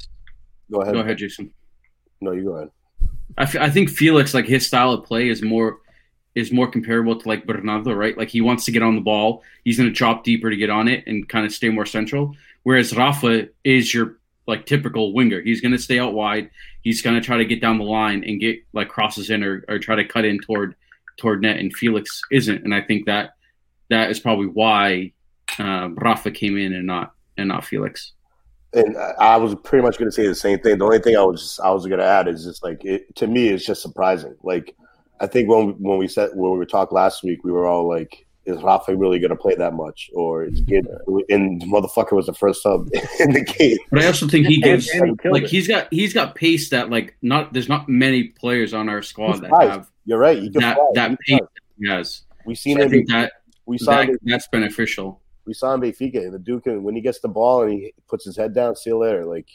Go 0.71 0.82
ahead. 0.82 0.93
Go 0.95 1.02
ahead, 1.02 1.17
Jason. 1.17 1.54
No, 2.19 2.32
you 2.32 2.43
go 2.43 2.56
ahead. 2.56 2.69
I, 3.38 3.43
f- 3.43 3.56
I 3.56 3.69
think 3.69 3.89
Felix, 3.89 4.34
like 4.34 4.45
his 4.45 4.65
style 4.65 4.91
of 4.91 5.04
play, 5.04 5.30
is 5.30 5.41
more 5.41 5.80
is 6.36 6.52
more 6.52 6.67
comparable 6.67 7.19
to 7.19 7.28
like 7.28 7.45
Bernardo, 7.45 7.93
right? 7.93 8.17
Like 8.17 8.30
he 8.30 8.41
wants 8.41 8.65
to 8.65 8.71
get 8.71 8.82
on 8.82 8.95
the 8.95 9.02
ball. 9.02 9.43
He's 9.63 9.78
going 9.78 9.89
to 9.89 9.93
drop 9.93 10.23
deeper 10.23 10.49
to 10.49 10.56
get 10.56 10.69
on 10.69 10.88
it 10.88 11.04
and 11.06 11.30
kind 11.30 11.45
of 11.45 11.54
stay 11.54 11.69
more 11.69 11.86
central. 11.86 12.36
Whereas 12.63 12.95
Rafa 12.95 13.49
is 13.63 13.93
your 13.93 14.17
like 14.47 14.65
typical 14.65 15.13
winger. 15.13 15.41
He's 15.41 15.62
going 15.62 15.71
to 15.71 15.79
stay 15.79 15.99
out 15.99 16.13
wide. 16.13 16.49
He's 16.82 17.01
going 17.01 17.15
to 17.15 17.25
try 17.25 17.38
to 17.38 17.45
get 17.45 17.62
down 17.62 17.77
the 17.77 17.86
line 17.86 18.23
and 18.25 18.39
get 18.39 18.58
like 18.73 18.89
crosses 18.89 19.29
in 19.29 19.43
or, 19.43 19.63
or 19.67 19.79
try 19.79 19.95
to 19.95 20.06
cut 20.06 20.25
in 20.25 20.39
toward 20.39 20.75
toward 21.17 21.41
net. 21.41 21.58
And 21.58 21.73
Felix 21.73 22.21
isn't, 22.32 22.63
and 22.63 22.73
I 22.73 22.82
think 22.82 23.06
that 23.06 23.36
that 23.89 24.10
is 24.10 24.19
probably 24.19 24.47
why 24.47 25.13
uh, 25.60 25.89
Rafa 25.93 26.32
came 26.32 26.58
in 26.58 26.73
and 26.73 26.88
not 26.88 27.13
and 27.38 27.47
not 27.47 27.65
Felix. 27.65 28.13
And 28.73 28.97
I 28.97 29.38
was 29.38 29.53
pretty 29.63 29.84
much 29.84 29.99
going 29.99 30.10
to 30.10 30.15
say 30.15 30.25
the 30.25 30.34
same 30.34 30.60
thing. 30.60 30.79
The 30.79 30.86
only 30.86 30.99
thing 30.99 31.15
I 31.15 31.23
was 31.23 31.60
I 31.63 31.69
was 31.69 31.86
going 31.86 31.99
to 31.99 32.06
add 32.06 32.27
is 32.27 32.43
just 32.43 32.63
like 32.63 32.84
it, 32.84 33.15
to 33.17 33.27
me, 33.27 33.49
it's 33.49 33.65
just 33.65 33.82
surprising. 33.82 34.36
Like 34.43 34.75
I 35.19 35.27
think 35.27 35.47
when 35.47 35.69
when 35.79 35.97
we 35.97 36.08
said 36.08 36.32
when 36.34 36.51
we 36.51 36.58
were 36.58 36.65
talked 36.65 36.91
last 36.91 37.23
week, 37.23 37.43
we 37.43 37.51
were 37.51 37.67
all 37.67 37.88
like, 37.88 38.25
is 38.45 38.62
Rafa 38.62 38.95
really 38.95 39.19
going 39.19 39.29
to 39.29 39.36
play 39.36 39.56
that 39.56 39.73
much, 39.73 40.10
or 40.13 40.43
is 40.43 40.62
good? 40.62 40.88
And 41.29 41.62
the 41.62 41.65
motherfucker 41.65 42.13
was 42.13 42.25
the 42.25 42.34
first 42.34 42.62
sub 42.62 42.89
in 43.19 43.34
the 43.34 43.43
game. 43.43 43.77
But 43.91 44.03
I 44.03 44.08
also 44.08 44.27
think 44.27 44.47
he 44.47 44.62
gives 44.62 44.89
like 45.25 45.45
he's 45.45 45.67
got 45.67 45.88
he's 45.91 46.13
got 46.13 46.36
pace 46.36 46.69
that 46.69 46.89
like 46.89 47.15
not 47.21 47.53
there's 47.53 47.69
not 47.69 47.88
many 47.88 48.25
players 48.25 48.73
on 48.73 48.89
our 48.89 49.01
squad 49.01 49.41
that 49.41 49.51
have. 49.62 49.89
You're 50.06 50.19
right. 50.19 50.51
that 50.53 50.75
fly. 50.75 50.91
that 50.95 51.19
pace 51.21 51.39
he 51.79 51.88
has. 51.88 52.23
We 52.45 52.56
seen 52.56 52.77
so 52.77 52.84
him. 52.84 52.88
I 52.88 52.91
think 52.91 53.10
that 53.10 53.34
we 53.65 53.77
saw 53.77 54.03
that, 54.03 54.19
that's 54.23 54.47
beneficial. 54.47 55.21
We 55.45 55.53
saw 55.53 55.73
him 55.73 55.82
Benfica. 55.82 56.32
The 56.32 56.39
Duke 56.39 56.65
when 56.65 56.95
he 56.95 57.01
gets 57.01 57.19
the 57.19 57.29
ball 57.29 57.63
and 57.63 57.71
he 57.71 57.93
puts 58.10 58.25
his 58.25 58.36
head 58.36 58.53
down, 58.53 58.75
see 58.75 58.89
you 58.89 58.97
later. 58.97 59.25
Like 59.25 59.47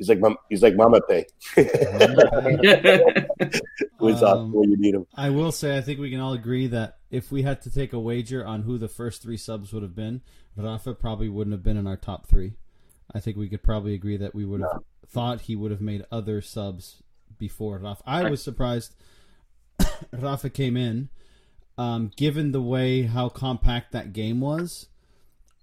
He's 0.00 0.08
like 0.08 0.20
he's 0.48 0.62
like 0.62 0.74
Mbappé. 0.76 1.24
Who's 3.98 4.22
um, 4.22 4.50
when 4.50 4.70
you 4.70 4.78
need 4.78 4.94
him. 4.94 5.06
I 5.14 5.28
will 5.28 5.52
say 5.52 5.76
I 5.76 5.82
think 5.82 6.00
we 6.00 6.10
can 6.10 6.20
all 6.20 6.32
agree 6.32 6.68
that 6.68 6.99
if 7.10 7.32
we 7.32 7.42
had 7.42 7.60
to 7.62 7.70
take 7.70 7.92
a 7.92 7.98
wager 7.98 8.46
on 8.46 8.62
who 8.62 8.78
the 8.78 8.88
first 8.88 9.22
three 9.22 9.36
subs 9.36 9.72
would 9.72 9.82
have 9.82 9.96
been, 9.96 10.22
Rafa 10.56 10.94
probably 10.94 11.28
wouldn't 11.28 11.54
have 11.54 11.62
been 11.62 11.76
in 11.76 11.86
our 11.86 11.96
top 11.96 12.26
three. 12.26 12.54
I 13.12 13.20
think 13.20 13.36
we 13.36 13.48
could 13.48 13.62
probably 13.62 13.94
agree 13.94 14.16
that 14.16 14.34
we 14.34 14.44
would 14.44 14.60
have 14.60 14.74
no. 14.74 14.84
thought 15.06 15.42
he 15.42 15.56
would 15.56 15.70
have 15.70 15.80
made 15.80 16.04
other 16.12 16.40
subs 16.40 17.02
before 17.38 17.78
Rafa. 17.78 18.02
I 18.06 18.30
was 18.30 18.42
surprised 18.42 18.94
Rafa 20.12 20.50
came 20.50 20.76
in 20.76 21.08
um, 21.80 22.10
given 22.14 22.52
the 22.52 22.60
way 22.60 23.02
how 23.02 23.30
compact 23.30 23.92
that 23.92 24.12
game 24.12 24.40
was, 24.40 24.88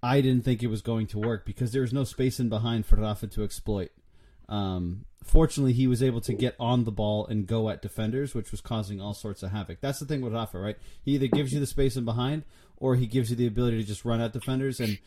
I 0.02 0.20
didn't 0.20 0.44
think 0.44 0.64
it 0.64 0.66
was 0.66 0.82
going 0.82 1.06
to 1.08 1.18
work 1.18 1.46
because 1.46 1.70
there 1.70 1.82
was 1.82 1.92
no 1.92 2.02
space 2.02 2.40
in 2.40 2.48
behind 2.48 2.86
for 2.86 2.96
Rafa 2.96 3.28
to 3.28 3.44
exploit. 3.44 3.90
Um, 4.48 5.04
fortunately, 5.24 5.72
he 5.72 5.86
was 5.86 6.02
able 6.02 6.20
to 6.22 6.32
get 6.32 6.56
on 6.58 6.84
the 6.84 6.92
ball 6.92 7.26
and 7.26 7.46
go 7.46 7.68
at 7.68 7.82
defenders, 7.82 8.34
which 8.34 8.50
was 8.50 8.60
causing 8.60 9.00
all 9.00 9.14
sorts 9.14 9.42
of 9.42 9.50
havoc. 9.50 9.80
That's 9.80 9.98
the 9.98 10.06
thing 10.06 10.20
with 10.20 10.32
Rafa, 10.32 10.58
right? 10.58 10.76
He 11.02 11.12
either 11.12 11.26
gives 11.26 11.52
you 11.52 11.60
the 11.60 11.66
space 11.66 11.96
in 11.96 12.04
behind, 12.04 12.44
or 12.76 12.96
he 12.96 13.06
gives 13.06 13.30
you 13.30 13.36
the 13.36 13.46
ability 13.46 13.78
to 13.78 13.84
just 13.84 14.04
run 14.04 14.20
at 14.20 14.32
defenders. 14.32 14.80
And 14.80 14.98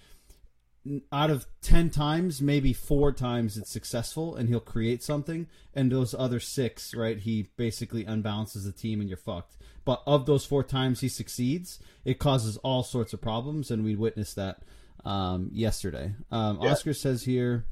out 1.12 1.30
of 1.30 1.46
10 1.62 1.90
times, 1.90 2.42
maybe 2.42 2.74
four 2.74 3.12
times 3.12 3.58
it's 3.58 3.72
successful 3.72 4.36
and 4.36 4.50
he'll 4.50 4.60
create 4.60 5.04
something. 5.04 5.48
And 5.74 5.92
those 5.92 6.14
other 6.14 6.40
six, 6.40 6.94
right, 6.96 7.18
he 7.18 7.50
basically 7.56 8.04
unbalances 8.04 8.66
the 8.66 8.72
team 8.72 9.00
and 9.00 9.10
you're 9.10 9.18
fucked. 9.18 9.58
But 9.86 10.04
of 10.06 10.26
those 10.26 10.46
four 10.46 10.64
times 10.64 11.02
he 11.02 11.10
succeeds, 11.10 11.80
it 12.06 12.20
causes 12.20 12.58
all 12.58 12.84
sorts 12.84 13.14
of 13.14 13.22
problems. 13.22 13.72
And 13.72 13.84
we 13.84 13.96
witnessed 13.96 14.36
that 14.36 14.64
um, 15.06 15.50
yesterday. 15.54 16.14
Um, 16.32 16.60
Yeah. 16.62 16.72
Oscar 16.72 16.94
says 16.94 17.24
here, 17.24 17.66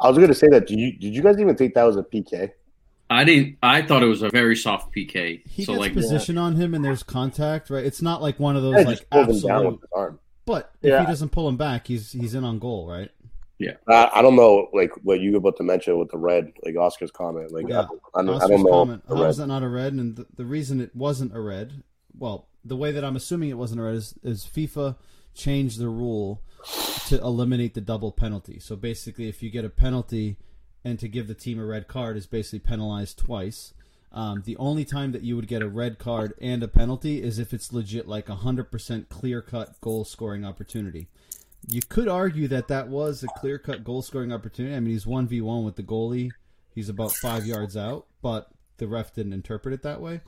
I 0.00 0.08
was 0.08 0.16
going 0.16 0.28
to 0.28 0.34
say 0.34 0.48
that. 0.48 0.66
Did 0.66 0.78
you 0.78 0.92
did 0.92 1.14
you 1.14 1.22
guys 1.22 1.38
even 1.38 1.56
think 1.56 1.74
that 1.74 1.84
was 1.84 1.96
a 1.96 2.02
PK? 2.02 2.50
I 3.10 3.24
didn't. 3.24 3.58
I 3.62 3.82
thought 3.82 4.02
it 4.02 4.06
was 4.06 4.22
a 4.22 4.30
very 4.30 4.56
soft 4.56 4.94
PK. 4.94 5.42
he 5.48 5.64
so 5.64 5.72
gets 5.72 5.80
like, 5.80 5.94
position 5.94 6.38
on 6.38 6.54
him 6.54 6.74
and 6.74 6.84
there's 6.84 7.02
contact, 7.02 7.68
right? 7.68 7.84
It's 7.84 8.00
not 8.00 8.22
like 8.22 8.38
one 8.38 8.56
of 8.56 8.62
those 8.62 8.76
Yeah, 8.76 8.82
like 8.82 8.98
just 8.98 9.10
down 9.10 9.28
absolute. 9.30 9.64
with 9.72 9.80
his 9.80 9.88
arm. 9.94 10.18
But 10.46 10.72
if 10.80 10.90
Yeah. 10.90 11.00
he 11.00 11.06
doesn't 11.06 11.30
pull 11.30 11.48
him 11.48 11.56
back, 11.56 11.86
he's 11.88 12.12
he's 12.12 12.34
in 12.34 12.44
on 12.44 12.58
goal, 12.58 12.88
right? 12.88 13.10
I, 13.88 14.10
I 14.14 14.22
don't 14.22 14.36
know, 14.36 14.68
like 14.72 14.90
what 15.02 15.20
you 15.20 15.32
were 15.32 15.38
about 15.38 15.56
to 15.58 15.62
mention 15.62 15.98
with 15.98 16.10
the 16.10 16.16
red, 16.18 16.52
like 16.64 16.76
Oscar's 16.76 17.10
comment. 17.10 17.52
Like 17.52 17.68
Yeah. 17.68 17.86
I, 18.14 18.22
don't, 18.22 18.42
I 18.42 18.46
don't 18.48 18.62
know. 18.62 18.70
comment, 18.70 19.06
the 19.06 19.16
how 19.16 19.22
red. 19.22 19.28
is 19.30 19.36
that 19.36 19.48
not 19.48 19.62
a 19.62 19.68
red? 19.68 19.92
And 19.92 20.16
the, 20.16 20.26
the 20.34 20.44
reason 20.44 20.80
it 20.80 20.94
wasn't 20.96 21.36
a 21.36 21.40
red, 21.40 21.82
well, 22.18 22.48
the 22.64 22.76
way 22.76 22.92
that 22.92 23.04
I'm 23.04 23.16
assuming 23.16 23.50
it 23.50 23.58
wasn't 23.58 23.80
a 23.80 23.84
red 23.84 23.96
is, 23.96 24.14
is 24.22 24.44
FIFA 24.46 24.96
changed 25.34 25.78
the 25.78 25.88
rule 25.88 26.42
to 27.08 27.18
eliminate 27.20 27.74
the 27.74 27.80
double 27.80 28.12
penalty. 28.12 28.58
So 28.58 28.76
basically, 28.76 29.28
if 29.28 29.42
you 29.42 29.50
get 29.50 29.64
a 29.64 29.70
penalty 29.70 30.36
and 30.84 30.98
to 30.98 31.08
give 31.08 31.28
the 31.28 31.34
team 31.34 31.58
a 31.58 31.64
red 31.64 31.88
card 31.88 32.16
is 32.16 32.26
basically 32.26 32.60
penalized 32.60 33.18
twice. 33.18 33.74
Um, 34.12 34.42
the 34.44 34.56
only 34.56 34.84
time 34.84 35.12
that 35.12 35.22
you 35.22 35.36
would 35.36 35.46
get 35.46 35.62
a 35.62 35.68
red 35.68 35.98
card 35.98 36.34
and 36.40 36.62
a 36.62 36.68
penalty 36.68 37.22
is 37.22 37.38
if 37.38 37.54
it's 37.54 37.72
legit 37.72 38.08
like 38.08 38.28
a 38.28 38.36
100% 38.36 39.08
clear 39.08 39.40
cut 39.40 39.80
goal 39.80 40.04
scoring 40.04 40.44
opportunity. 40.44 41.08
You 41.68 41.82
could 41.88 42.08
argue 42.08 42.48
that 42.48 42.68
that 42.68 42.88
was 42.88 43.22
a 43.22 43.28
clear 43.38 43.58
cut 43.58 43.84
goal 43.84 44.02
scoring 44.02 44.32
opportunity. 44.32 44.74
I 44.74 44.80
mean, 44.80 44.92
he's 44.92 45.04
1v1 45.04 45.64
with 45.64 45.76
the 45.76 45.82
goalie, 45.82 46.30
he's 46.74 46.88
about 46.88 47.12
five 47.12 47.46
yards 47.46 47.76
out, 47.76 48.06
but 48.22 48.50
the 48.78 48.88
ref 48.88 49.14
didn't 49.14 49.34
interpret 49.34 49.74
it 49.74 49.82
that 49.82 50.00
way. 50.00 50.22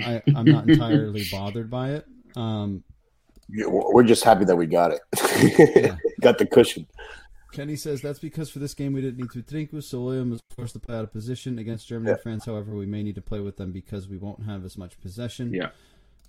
I, 0.00 0.22
I'm 0.34 0.46
not 0.46 0.68
entirely 0.68 1.24
bothered 1.30 1.70
by 1.70 1.92
it. 1.92 2.06
Um, 2.34 2.82
We're 3.66 4.02
just 4.02 4.24
happy 4.24 4.44
that 4.44 4.56
we 4.56 4.66
got 4.66 4.92
it. 4.92 5.00
Yeah. 5.76 5.96
got 6.20 6.38
the 6.38 6.46
cushion. 6.46 6.86
Kenny 7.52 7.76
says 7.76 8.02
that's 8.02 8.18
because 8.18 8.50
for 8.50 8.58
this 8.58 8.74
game 8.74 8.92
we 8.92 9.00
didn't 9.00 9.18
need 9.18 9.30
to 9.30 9.42
Trincos, 9.42 9.84
so 9.84 10.00
William 10.00 10.30
was 10.30 10.40
forced 10.56 10.72
to 10.72 10.80
play 10.80 10.96
out 10.96 11.04
of 11.04 11.12
position 11.12 11.60
against 11.60 11.86
Germany 11.86 12.10
and 12.10 12.20
France. 12.20 12.46
However, 12.46 12.74
we 12.74 12.86
may 12.86 13.04
need 13.04 13.14
to 13.14 13.22
play 13.22 13.38
with 13.38 13.56
them 13.56 13.70
because 13.70 14.08
we 14.08 14.16
won't 14.16 14.44
have 14.44 14.64
as 14.64 14.76
much 14.76 15.00
possession. 15.00 15.54
Yeah. 15.54 15.68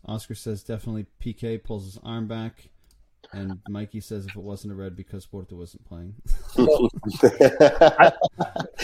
Oscar 0.06 0.36
says 0.36 0.62
definitely 0.62 1.08
PK 1.20 1.64
pulls 1.64 1.86
his 1.86 1.98
arm 2.04 2.28
back, 2.28 2.70
and 3.32 3.60
Mikey 3.68 4.02
says 4.02 4.28
if 4.28 4.36
it 4.36 4.42
wasn't 4.42 4.74
a 4.74 4.76
red 4.76 4.96
because 4.96 5.26
Porto 5.26 5.56
wasn't 5.56 5.84
playing. 5.86 6.14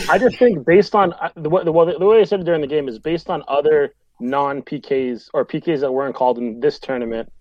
I 0.09 0.17
just 0.17 0.39
think 0.39 0.65
based 0.65 0.95
on 0.95 1.13
uh, 1.13 1.29
the 1.35 1.49
way, 1.49 1.63
the, 1.63 1.95
the 1.99 2.05
way 2.05 2.21
I 2.21 2.23
said 2.23 2.39
it 2.39 2.45
during 2.45 2.61
the 2.61 2.67
game 2.67 2.89
is 2.89 2.97
based 2.97 3.29
on 3.29 3.43
other 3.47 3.93
non 4.19 4.63
PKs 4.63 5.29
or 5.33 5.45
PKs 5.45 5.81
that 5.81 5.91
weren't 5.91 6.15
called 6.15 6.39
in 6.39 6.59
this 6.59 6.79
tournament. 6.79 7.31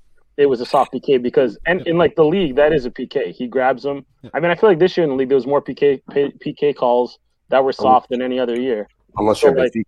It 0.41 0.47
was 0.47 0.61
a 0.61 0.67
soft 0.67 0.93
PK 0.95 1.23
because 1.23 1.59
and 1.67 1.87
in 1.87 1.99
like 1.99 2.17
the 2.17 2.25
league 2.25 2.57
that 2.57 2.73
is 2.73 2.87
a 2.87 2.91
PK. 2.91 3.31
He 3.33 3.47
grabs 3.47 3.83
them. 3.83 4.07
I 4.33 4.41
mean, 4.41 4.51
I 4.51 4.55
feel 4.55 4.71
like 4.71 4.79
this 4.79 4.97
year 4.97 5.05
in 5.05 5.11
the 5.11 5.17
league 5.17 5.29
there 5.29 5.37
was 5.37 5.47
more 5.47 5.61
PK 5.61 6.01
PK 6.11 6.75
calls 6.75 7.19
that 7.51 7.63
were 7.63 7.73
soft 7.73 8.09
than 8.09 8.23
any 8.23 8.39
other 8.39 8.59
year. 8.59 8.89
Unless 9.17 9.43
you're 9.43 9.53
So, 9.55 9.61
like- 9.61 9.73
Benfica. 9.73 9.85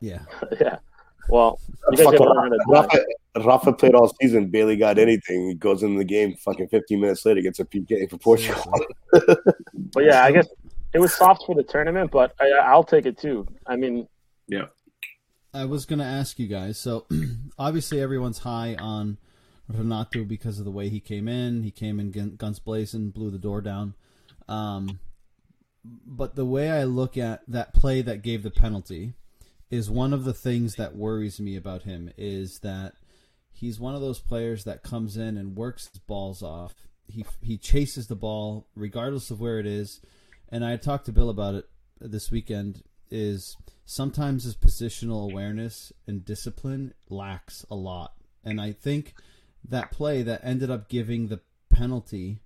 yeah. 0.00 0.18
yeah. 0.60 0.76
Well, 1.30 1.58
you 1.90 1.96
guys 1.96 2.04
Fucking 2.04 2.18
gotta 2.18 2.30
learn 2.34 2.52
how 2.52 2.56
to 2.56 2.88
do 2.90 2.98
it. 2.98 3.04
Rafa, 3.38 3.48
Rafa 3.48 3.72
played 3.72 3.94
all 3.94 4.14
season, 4.20 4.50
barely 4.50 4.76
got 4.76 4.98
anything. 4.98 5.48
He 5.48 5.54
goes 5.54 5.82
in 5.82 5.96
the 5.96 6.04
game, 6.04 6.34
fucking 6.34 6.68
15 6.68 7.00
minutes 7.00 7.24
later, 7.24 7.40
gets 7.40 7.60
a 7.60 7.64
PK 7.64 8.10
for 8.10 8.18
Portugal. 8.18 8.62
But 9.94 10.04
yeah, 10.04 10.22
I 10.24 10.32
guess 10.32 10.48
it 10.92 10.98
was 10.98 11.14
soft 11.14 11.44
for 11.46 11.54
the 11.54 11.62
tournament, 11.62 12.10
but 12.10 12.34
I, 12.40 12.50
I'll 12.62 12.84
take 12.84 13.06
it 13.06 13.16
too. 13.16 13.46
I 13.66 13.76
mean, 13.76 14.06
yeah. 14.48 14.66
I 15.54 15.64
was 15.64 15.86
going 15.86 16.00
to 16.00 16.04
ask 16.04 16.38
you 16.38 16.46
guys. 16.48 16.78
So, 16.78 17.06
obviously, 17.58 18.00
everyone's 18.02 18.40
high 18.40 18.74
on 18.74 19.18
Renato 19.68 20.24
because 20.24 20.58
of 20.58 20.64
the 20.64 20.70
way 20.70 20.88
he 20.88 21.00
came 21.00 21.28
in. 21.28 21.62
He 21.62 21.70
came 21.70 21.98
in 21.98 22.36
guns 22.36 22.58
blazing, 22.58 23.10
blew 23.10 23.30
the 23.30 23.38
door 23.38 23.60
down. 23.60 23.94
Um, 24.48 25.00
but 25.84 26.34
the 26.34 26.44
way 26.44 26.70
I 26.70 26.84
look 26.84 27.16
at 27.16 27.42
that 27.48 27.74
play 27.74 28.02
that 28.02 28.22
gave 28.22 28.42
the 28.42 28.50
penalty 28.50 29.14
is 29.70 29.90
one 29.90 30.12
of 30.12 30.24
the 30.24 30.32
things 30.32 30.74
that 30.74 30.96
worries 30.96 31.40
me 31.40 31.56
about 31.56 31.82
him 31.82 32.10
is 32.16 32.60
that 32.60 32.94
he's 33.52 33.80
one 33.80 33.94
of 33.94 34.00
those 34.00 34.20
players 34.20 34.64
that 34.64 34.82
comes 34.82 35.16
in 35.16 35.36
and 35.36 35.56
works 35.56 35.88
his 35.88 35.98
balls 35.98 36.42
off. 36.42 36.74
He 37.06 37.24
he 37.42 37.58
chases 37.58 38.06
the 38.06 38.16
ball 38.16 38.66
regardless 38.74 39.30
of 39.30 39.40
where 39.40 39.58
it 39.58 39.66
is. 39.66 40.00
And 40.48 40.64
I 40.64 40.76
talked 40.76 41.06
to 41.06 41.12
Bill 41.12 41.30
about 41.30 41.54
it 41.54 41.68
this 42.00 42.30
weekend. 42.30 42.82
Is 43.10 43.56
sometimes 43.84 44.44
his 44.44 44.56
positional 44.56 45.30
awareness 45.30 45.92
and 46.06 46.24
discipline 46.24 46.94
lacks 47.08 47.64
a 47.70 47.74
lot, 47.74 48.14
and 48.42 48.60
I 48.60 48.72
think 48.72 49.14
that 49.68 49.90
play 49.90 50.22
that 50.22 50.40
ended 50.44 50.70
up 50.70 50.88
giving 50.88 51.28
the 51.28 51.40
penalty 51.70 52.40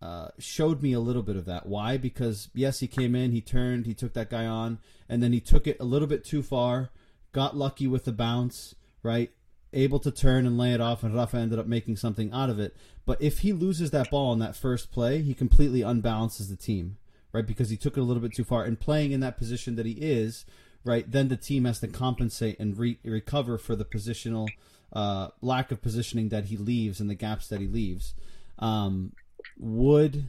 uh, 0.00 0.28
showed 0.38 0.82
me 0.82 0.92
a 0.92 1.00
little 1.00 1.22
bit 1.22 1.36
of 1.36 1.44
that. 1.46 1.66
Why? 1.66 1.96
Because 1.96 2.48
yes, 2.54 2.80
he 2.80 2.86
came 2.86 3.14
in, 3.14 3.32
he 3.32 3.40
turned, 3.40 3.86
he 3.86 3.94
took 3.94 4.14
that 4.14 4.30
guy 4.30 4.46
on, 4.46 4.78
and 5.08 5.22
then 5.22 5.32
he 5.32 5.40
took 5.40 5.66
it 5.66 5.76
a 5.80 5.84
little 5.84 6.08
bit 6.08 6.24
too 6.24 6.42
far, 6.42 6.90
got 7.32 7.56
lucky 7.56 7.86
with 7.86 8.04
the 8.04 8.12
bounce, 8.12 8.74
right? 9.02 9.30
Able 9.72 9.98
to 10.00 10.10
turn 10.10 10.46
and 10.46 10.56
lay 10.56 10.72
it 10.72 10.80
off, 10.80 11.02
and 11.02 11.14
Rafa 11.14 11.38
ended 11.38 11.58
up 11.58 11.66
making 11.66 11.96
something 11.96 12.32
out 12.32 12.48
of 12.48 12.60
it. 12.60 12.76
But 13.04 13.20
if 13.20 13.40
he 13.40 13.52
loses 13.52 13.90
that 13.90 14.10
ball 14.10 14.32
in 14.32 14.38
that 14.38 14.56
first 14.56 14.92
play, 14.92 15.20
he 15.20 15.34
completely 15.34 15.80
unbalances 15.80 16.48
the 16.48 16.56
team, 16.56 16.96
right? 17.32 17.46
Because 17.46 17.70
he 17.70 17.76
took 17.76 17.96
it 17.96 18.00
a 18.00 18.04
little 18.04 18.22
bit 18.22 18.34
too 18.34 18.44
far. 18.44 18.64
And 18.64 18.78
playing 18.78 19.12
in 19.12 19.20
that 19.20 19.36
position 19.36 19.74
that 19.76 19.86
he 19.86 19.92
is, 19.92 20.46
right, 20.84 21.10
then 21.10 21.28
the 21.28 21.36
team 21.36 21.64
has 21.64 21.80
to 21.80 21.88
compensate 21.88 22.58
and 22.60 22.78
re- 22.78 22.98
recover 23.04 23.58
for 23.58 23.74
the 23.74 23.84
positional 23.84 24.48
uh, 24.92 25.28
lack 25.42 25.70
of 25.70 25.82
positioning 25.82 26.28
that 26.30 26.46
he 26.46 26.56
leaves 26.56 27.00
and 27.00 27.08
the 27.10 27.14
gaps 27.14 27.48
that 27.48 27.60
he 27.60 27.66
leaves. 27.66 28.14
Um, 28.58 29.12
would 29.58 30.24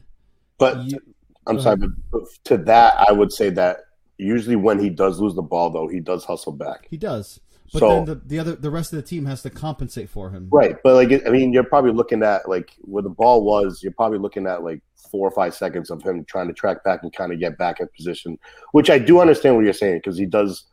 But 0.58 0.84
you, 0.84 0.98
I'm 1.46 1.60
sorry, 1.60 1.78
but 2.12 2.22
to 2.44 2.58
that, 2.58 2.94
I 3.08 3.12
would 3.12 3.32
say 3.32 3.50
that 3.50 3.78
usually 4.18 4.56
when 4.56 4.78
he 4.78 4.90
does 4.90 5.18
lose 5.20 5.34
the 5.34 5.42
ball, 5.42 5.70
though, 5.70 5.88
he 5.88 6.00
does 6.00 6.24
hustle 6.24 6.52
back. 6.52 6.86
he 6.90 6.96
does, 6.96 7.40
but 7.72 7.78
So- 7.80 7.88
then 7.88 8.04
the, 8.04 8.14
the 8.26 8.38
other 8.38 8.56
the 8.56 8.70
rest 8.70 8.92
of 8.92 8.96
the 8.96 9.02
team 9.02 9.26
has 9.26 9.42
to 9.42 9.50
compensate 9.50 10.10
for 10.10 10.30
him. 10.30 10.48
Right, 10.50 10.76
but 10.84 10.94
like 10.94 11.26
I 11.26 11.30
mean, 11.30 11.52
you're 11.52 11.64
probably 11.64 11.92
looking 11.92 12.22
at 12.22 12.48
like 12.48 12.72
where 12.82 13.02
the 13.02 13.08
ball 13.08 13.42
was. 13.44 13.82
You're 13.82 13.92
probably 13.92 14.18
looking 14.18 14.46
at 14.46 14.62
like 14.62 14.80
four 15.10 15.26
or 15.26 15.30
five 15.32 15.54
seconds 15.54 15.90
of 15.90 16.02
him 16.02 16.24
trying 16.24 16.46
to 16.48 16.52
track 16.54 16.84
back 16.84 17.02
and 17.02 17.12
kind 17.12 17.32
of 17.32 17.40
get 17.40 17.58
back 17.58 17.80
in 17.80 17.88
position. 17.96 18.38
Which 18.72 18.90
I 18.90 18.98
do 18.98 19.20
understand 19.20 19.56
what 19.56 19.64
you're 19.64 19.72
saying 19.72 19.98
because 19.98 20.18
he 20.18 20.26
does 20.26 20.64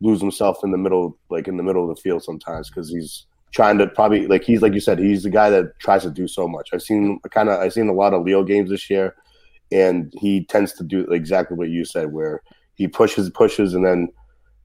lose 0.00 0.20
himself 0.20 0.58
in 0.62 0.70
the 0.70 0.78
middle, 0.78 1.16
like 1.30 1.48
in 1.48 1.56
the 1.56 1.62
middle 1.62 1.88
of 1.88 1.94
the 1.94 2.00
field 2.00 2.22
sometimes 2.22 2.68
because 2.68 2.90
he's 2.90 3.26
trying 3.52 3.78
to 3.78 3.86
probably 3.86 4.26
like 4.26 4.44
he's 4.44 4.60
like 4.60 4.74
you 4.74 4.80
said 4.80 4.98
he's 4.98 5.22
the 5.22 5.30
guy 5.30 5.48
that 5.50 5.78
tries 5.78 6.02
to 6.02 6.10
do 6.10 6.28
so 6.28 6.46
much. 6.46 6.70
I've 6.72 6.82
seen 6.82 7.18
kind 7.30 7.48
of 7.48 7.60
I've 7.60 7.72
seen 7.72 7.88
a 7.88 7.92
lot 7.94 8.12
of 8.14 8.22
Leo 8.24 8.42
games 8.44 8.70
this 8.70 8.90
year, 8.90 9.14
and 9.72 10.12
he 10.18 10.44
tends 10.44 10.72
to 10.74 10.84
do 10.84 11.00
exactly 11.12 11.56
what 11.56 11.68
you 11.70 11.84
said 11.84 12.12
where 12.12 12.42
he 12.74 12.86
pushes 12.86 13.30
pushes 13.30 13.72
and 13.72 13.86
then 13.86 14.08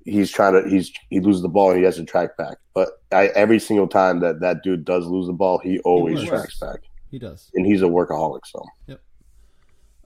he's 0.03 0.31
trying 0.31 0.53
to 0.61 0.67
he's 0.69 0.91
he 1.09 1.19
loses 1.21 1.41
the 1.43 1.47
ball 1.47 1.69
and 1.69 1.79
he 1.79 1.85
has 1.85 1.95
to 1.95 2.03
track 2.03 2.35
back. 2.37 2.57
But 2.73 2.89
I, 3.13 3.27
every 3.27 3.59
single 3.59 3.87
time 3.87 4.19
that 4.21 4.41
that 4.41 4.63
dude 4.63 4.83
does 4.83 5.05
lose 5.05 5.27
the 5.27 5.33
ball, 5.33 5.59
he 5.59 5.79
always 5.79 6.17
works. 6.19 6.29
tracks 6.29 6.59
back, 6.59 6.79
He 7.09 7.19
does. 7.19 7.49
and 7.53 7.65
he's 7.65 7.81
a 7.83 7.85
workaholic. 7.85 8.41
So 8.45 8.65
yep. 8.87 8.99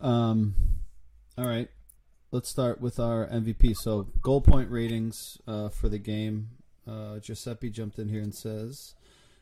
Um, 0.01 0.53
all 1.37 1.47
right, 1.47 1.69
let's 2.35 2.49
start 2.49 2.81
with 2.81 2.99
our 2.99 3.27
MVP. 3.27 3.77
So 3.77 4.07
goal 4.21 4.41
point 4.41 4.69
ratings 4.69 5.39
uh, 5.47 5.69
for 5.69 5.87
the 5.87 5.97
game. 5.97 6.49
Uh, 6.85 7.19
Giuseppe 7.19 7.69
jumped 7.69 7.97
in 7.97 8.09
here 8.09 8.21
and 8.21 8.35
says, 8.35 8.93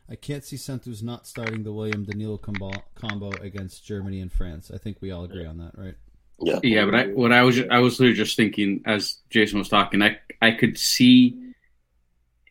"I 0.08 0.14
can't 0.14 0.44
see 0.44 0.56
Santos 0.56 1.02
not 1.02 1.26
starting 1.26 1.64
the 1.64 1.72
William 1.72 2.04
Danilo 2.04 2.38
combo, 2.38 2.70
combo 2.94 3.32
against 3.42 3.84
Germany 3.84 4.20
and 4.20 4.32
France." 4.32 4.70
I 4.72 4.78
think 4.78 4.98
we 5.00 5.10
all 5.10 5.24
agree 5.24 5.44
on 5.44 5.58
that, 5.58 5.72
right? 5.76 5.96
yeah, 6.38 6.60
Yeah, 6.62 6.84
but 6.84 6.94
I 6.94 7.06
what 7.08 7.32
I 7.32 7.42
was 7.42 7.60
I 7.68 7.80
was 7.80 7.98
literally 7.98 8.16
just 8.16 8.36
thinking 8.36 8.80
as 8.86 9.18
Jason 9.28 9.58
was 9.58 9.68
talking, 9.68 10.00
I 10.00 10.18
I 10.40 10.52
could 10.52 10.78
see 10.78 11.52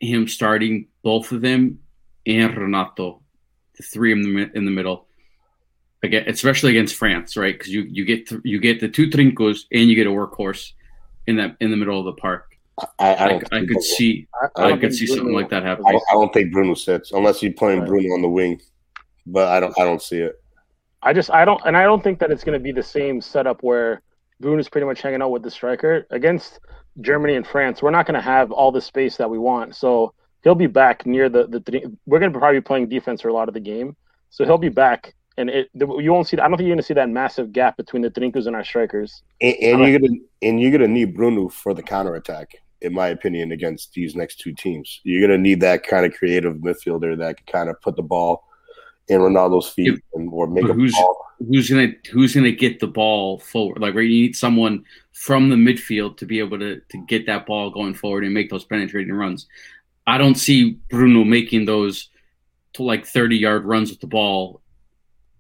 him 0.02 0.28
starting 0.28 0.88
both 1.04 1.32
of 1.32 1.40
them 1.40 1.80
and 2.26 2.56
Renato, 2.56 3.22
the 3.78 3.84
three 3.84 4.12
in 4.12 4.22
the 4.22 4.52
in 4.54 4.66
the 4.66 4.72
middle. 4.72 5.08
Again, 6.04 6.26
especially 6.28 6.72
against 6.72 6.96
France, 6.96 7.38
right? 7.38 7.54
Because 7.58 7.70
you 7.74 7.84
you 7.90 8.04
get 8.06 8.28
th- 8.28 8.42
you 8.44 8.60
get 8.60 8.80
the 8.82 8.90
two 8.90 9.08
trincos 9.10 9.62
and 9.72 9.90
you 9.90 9.96
get 9.96 10.06
a 10.06 10.10
workhorse 10.10 10.74
in 11.28 11.38
that 11.38 11.56
in 11.62 11.72
the 11.72 11.78
middle 11.78 11.98
of 11.98 12.06
the 12.06 12.14
park. 12.22 12.58
I, 12.78 12.86
I 13.00 13.26
I, 13.26 13.28
don't. 13.30 13.44
I 13.46 13.48
think 13.60 13.68
could 13.68 13.68
Bruno- 13.68 13.80
see 13.82 14.28
I, 14.34 14.62
I 14.62 14.66
I 14.66 14.72
could 14.72 14.82
think 14.82 14.94
see 14.94 15.08
something 15.08 15.34
like 15.34 15.50
that 15.52 15.66
I 15.66 15.74
I 15.76 16.00
don't 16.12 16.34
think 16.34 16.52
Bruno 16.52 16.74
sits 16.74 17.12
unless 17.14 17.42
you're 17.42 17.54
playing 17.54 17.80
Right. 17.80 17.88
Bruno 17.88 18.14
on 18.16 18.22
the 18.22 18.30
wing. 18.30 18.60
But 19.26 19.48
I 19.48 19.60
don't. 19.62 19.74
I 19.80 19.86
don't 19.86 20.02
see 20.02 20.18
it. 20.20 20.44
I 21.02 21.14
just 21.14 21.30
I 21.32 21.46
don't 21.46 21.62
and 21.66 21.78
I 21.78 21.84
don't 21.84 22.04
think 22.04 22.20
that 22.20 22.32
it's 22.32 22.44
going 22.44 22.58
to 22.60 22.64
be 22.64 22.72
the 22.74 22.84
same 22.84 23.22
setup 23.22 23.64
where 23.64 24.02
Bruno's 24.42 24.68
pretty 24.68 24.86
much 24.88 25.02
hanging 25.02 25.22
out 25.22 25.32
with 25.32 25.44
the 25.44 25.52
striker 25.52 26.06
against 26.10 26.60
Germany 27.00 27.36
and 27.36 27.48
France. 27.48 27.82
We're 27.82 27.92
not 27.92 28.06
going 28.08 28.16
to 28.16 28.22
have 28.22 28.52
all 28.52 28.72
the 28.74 28.82
space 28.82 29.16
that 29.18 29.30
we 29.30 29.38
want, 29.40 29.76
so 29.76 30.14
he'll 30.44 30.56
be 30.56 30.68
back 30.68 31.06
near 31.06 31.30
the 31.30 31.48
the. 31.48 31.62
three- 31.62 31.86
We're 32.06 32.20
going 32.20 32.34
to 32.34 32.38
probably 32.38 32.60
be 32.60 32.64
playing 32.64 32.90
defense 32.90 33.22
for 33.22 33.30
a 33.30 33.34
lot 33.34 33.48
of 33.48 33.54
the 33.54 33.60
game, 33.62 33.96
so 34.32 34.44
he'll 34.44 34.58
be 34.58 34.70
back, 34.70 35.14
and 35.38 35.50
it 35.50 35.70
you 35.74 36.12
won't 36.14 36.28
see. 36.28 36.38
I 36.38 36.48
don't 36.48 36.58
think 36.58 36.68
you're 36.68 36.76
going 36.76 36.82
to 36.82 36.84
see 36.86 36.94
that 36.94 37.10
massive 37.10 37.52
gap 37.52 37.78
between 37.78 38.02
the 38.02 38.10
Trincos 38.12 38.48
and 38.48 38.56
our 38.56 38.64
strikers. 38.64 39.24
And, 39.42 39.56
and 39.62 39.80
you're 39.82 40.00
gonna 40.00 40.20
and 40.42 40.62
you're 40.62 40.72
gonna 40.72 40.88
need 40.88 41.16
Bruno 41.16 41.50
for 41.50 41.74
the 41.74 41.84
counterattack, 41.84 42.56
in 42.82 42.94
my 42.94 43.08
opinion, 43.10 43.52
against 43.52 43.94
these 43.94 44.16
next 44.16 44.40
two 44.40 44.54
teams. 44.54 45.02
You're 45.04 45.22
gonna 45.28 45.38
need 45.40 45.62
that 45.62 45.84
kind 45.84 46.06
of 46.06 46.14
creative 46.14 46.56
midfielder 46.58 47.18
that 47.18 47.38
can 47.38 47.46
kind 47.52 47.70
of 47.70 47.82
put 47.82 47.96
the 47.96 48.04
ball 48.04 48.44
in 49.10 49.20
Ronaldo's 49.20 49.70
feet 49.70 50.00
and 50.14 50.30
or 50.32 50.48
make 50.48 50.64
But 50.64 50.72
a 50.72 50.74
who's- 50.76 50.94
ball. 50.94 51.18
who's 51.40 51.70
gonna 51.70 51.92
who's 52.12 52.34
gonna 52.36 52.52
get 52.52 52.80
the 52.80 52.88
ball 52.88 53.40
forward? 53.40 53.80
Like, 53.82 53.94
where 53.96 54.04
you 54.04 54.22
need 54.24 54.36
someone 54.36 54.86
from 55.12 55.50
the 55.50 55.56
midfield 55.56 56.18
to 56.18 56.26
be 56.26 56.40
able 56.40 56.60
to 56.60 56.80
to 56.90 57.06
get 57.08 57.26
that 57.26 57.46
ball 57.46 57.70
going 57.70 57.94
forward 57.96 58.24
and 58.24 58.34
make 58.34 58.50
those 58.50 58.64
penetrating 58.66 59.14
runs. 59.14 59.48
I 60.06 60.18
don't 60.18 60.36
see 60.36 60.80
Bruno 60.90 61.24
making 61.24 61.66
those 61.66 62.10
to 62.74 62.84
like 62.84 63.06
thirty 63.06 63.38
yard 63.38 63.66
runs 63.66 63.90
with 63.90 64.00
the 64.00 64.08
ball, 64.08 64.62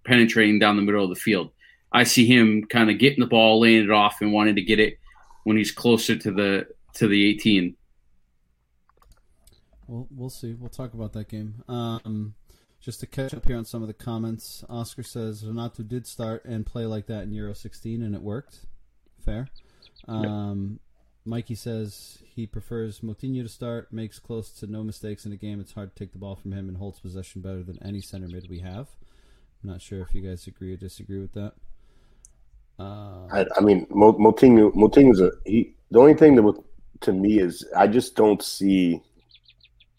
penetrating 0.06 0.60
down 0.60 0.76
the 0.76 0.82
middle 0.82 1.04
of 1.04 1.10
the 1.10 1.16
field. 1.16 1.52
I 1.92 2.04
see 2.04 2.26
him 2.26 2.64
kind 2.66 2.90
of 2.90 2.98
getting 2.98 3.20
the 3.20 3.28
ball, 3.28 3.60
laying 3.60 3.84
it 3.84 3.92
off, 3.92 4.22
and 4.22 4.34
wanting 4.34 4.56
to 4.56 4.62
get 4.62 4.80
it 4.80 5.00
when 5.44 5.58
he's 5.58 5.72
closer 5.72 6.16
to 6.16 6.32
the 6.32 6.68
to 6.96 7.08
the 7.08 7.26
eighteen. 7.30 7.76
We'll 9.88 10.08
we'll 10.10 10.30
see. 10.30 10.54
We'll 10.54 10.70
talk 10.70 10.94
about 10.94 11.14
that 11.14 11.28
game. 11.28 11.64
Um, 11.68 12.36
just 12.84 13.00
to 13.00 13.08
catch 13.08 13.34
up 13.34 13.46
here 13.46 13.58
on 13.58 13.64
some 13.64 13.82
of 13.82 13.88
the 13.88 13.94
comments, 13.94 14.64
Oscar 14.70 15.04
says 15.04 15.46
Renato 15.46 15.84
did 15.84 16.06
start 16.06 16.44
and 16.44 16.66
play 16.66 16.86
like 16.86 17.08
that 17.08 17.24
in 17.24 17.32
Euro 17.32 17.54
16, 17.54 18.04
and 18.04 18.14
it 18.14 18.22
worked. 18.22 18.66
Fair. 19.24 19.48
Um, 20.06 20.82
Mikey 21.24 21.56
says 21.56 22.18
he 22.26 22.46
prefers 22.46 23.00
Moutinho 23.00 23.44
to 23.44 23.48
start, 23.48 23.94
makes 23.94 24.20
close 24.20 24.50
to 24.60 24.68
no 24.68 24.84
mistakes 24.84 25.24
in 25.24 25.32
the 25.32 25.38
game. 25.38 25.62
It's 25.62 25.72
hard 25.72 25.96
to 25.96 25.98
take 25.98 26.12
the 26.12 26.18
ball 26.18 26.36
from 26.36 26.52
him 26.52 26.68
and 26.68 26.78
holds 26.78 27.00
possession 27.00 27.42
better 27.42 27.64
than 27.64 27.82
any 27.82 28.02
center 28.02 28.28
mid 28.28 28.50
we 28.50 28.60
have. 28.60 28.90
I'm 29.64 29.70
not 29.70 29.82
sure 29.82 30.02
if 30.02 30.14
you 30.14 30.22
guys 30.22 30.46
agree 30.48 30.74
or 30.74 30.78
disagree 30.78 31.20
with 31.20 31.34
that. 31.34 31.54
Uh, 32.80 33.28
I, 33.32 33.46
I 33.58 33.62
mean, 33.62 33.88
Mo- 33.90 34.14
Moutinho. 34.14 34.74
Moutinho's 34.74 35.22
a 35.22 35.32
he. 35.46 35.74
The 35.92 36.00
only 36.00 36.16
thing 36.16 36.36
that 36.36 36.42
would, 36.42 36.58
to 37.02 37.14
me 37.14 37.40
is 37.40 37.66
I 37.76 37.88
just 37.88 38.16
don't 38.16 38.42
see. 38.42 39.02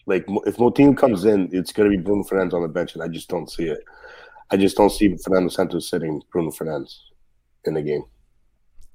Like 0.07 0.27
if 0.45 0.57
Moutinho 0.57 0.97
comes 0.97 1.25
in, 1.25 1.49
it's 1.53 1.73
going 1.73 1.91
to 1.91 1.97
be 1.97 2.03
Bruno 2.03 2.25
Fernandes 2.25 2.53
on 2.53 2.63
the 2.63 2.69
bench, 2.69 2.95
and 2.95 3.03
I 3.03 3.09
just 3.09 3.29
don't 3.29 3.51
see 3.51 3.65
it. 3.65 3.83
I 4.51 4.57
just 4.59 4.77
don't 4.77 4.91
see 4.91 5.17
Fernando 5.17 5.49
Santos 5.49 5.89
sitting 5.89 6.21
Bruno 6.31 6.51
Fernandes 6.51 6.99
in 7.65 7.75
the 7.75 7.83
game. 7.83 8.05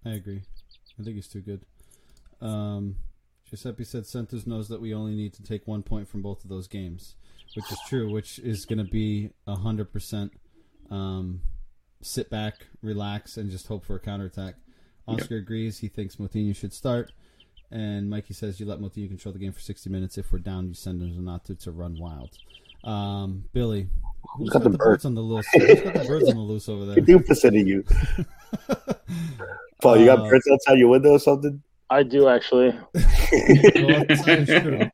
I 0.05 0.11
agree. 0.11 0.43
I 0.99 1.03
think 1.03 1.15
he's 1.15 1.27
too 1.27 1.41
good. 1.41 1.65
Um, 2.41 2.97
Giuseppe 3.49 3.83
said 3.85 4.05
Santos 4.05 4.45
knows 4.45 4.67
that 4.67 4.79
we 4.79 4.93
only 4.93 5.15
need 5.15 5.33
to 5.33 5.43
take 5.43 5.67
one 5.67 5.81
point 5.81 6.07
from 6.07 6.21
both 6.21 6.43
of 6.43 6.49
those 6.49 6.67
games, 6.67 7.15
which 7.55 7.71
is 7.71 7.79
true. 7.87 8.11
Which 8.11 8.37
is 8.37 8.65
going 8.65 8.85
to 8.85 8.91
be 8.91 9.31
a 9.47 9.55
hundred 9.55 9.91
percent. 9.91 10.31
Um, 10.91 11.41
sit 12.01 12.29
back, 12.29 12.67
relax, 12.81 13.37
and 13.37 13.49
just 13.51 13.67
hope 13.67 13.85
for 13.85 13.95
a 13.95 13.99
counterattack. 13.99 14.55
Oscar 15.07 15.37
agrees. 15.37 15.79
He 15.79 15.87
thinks 15.87 16.17
Moutinho 16.17 16.55
should 16.55 16.73
start. 16.73 17.11
And 17.71 18.09
Mikey 18.09 18.33
says 18.33 18.59
you 18.59 18.65
let 18.65 18.79
Moutinho 18.79 19.07
control 19.07 19.31
the 19.33 19.39
game 19.39 19.51
for 19.51 19.59
60 19.59 19.89
minutes. 19.89 20.17
If 20.17 20.31
we're 20.31 20.39
down, 20.39 20.67
you 20.67 20.73
send 20.73 21.01
him 21.01 21.15
Renato 21.15 21.53
to 21.53 21.71
run 21.71 21.97
wild. 21.99 22.31
Um, 22.83 23.43
Billy, 23.53 23.87
who's 24.37 24.49
got, 24.49 24.59
got 24.59 24.63
the 24.63 24.69
the 24.69 24.77
bird? 24.77 24.85
birds 24.85 25.05
on 25.05 25.13
the 25.15 25.21
loose? 25.21 25.45
Who's 25.53 25.81
got 25.81 25.93
the 25.93 26.05
birds 26.07 26.29
on 26.29 26.35
the 26.35 26.41
loose 26.41 26.69
over 26.69 26.85
there? 26.85 26.97
You 27.07 27.23
sitting 27.35 27.67
you. 27.73 27.83
Paul, 29.81 29.97
you 29.97 30.05
got 30.05 30.19
Uh, 30.19 30.29
birds 30.29 30.47
outside 30.51 30.79
your 30.79 30.89
window 30.89 31.11
or 31.11 31.19
something? 31.19 31.61
I 31.89 32.03
do 32.03 32.27
actually. 32.27 32.69
Well, 33.31 34.05
that's 34.07 34.25
how 34.25 34.33
you 34.33 34.45
shoot 34.45 34.73
'em. 34.73 34.91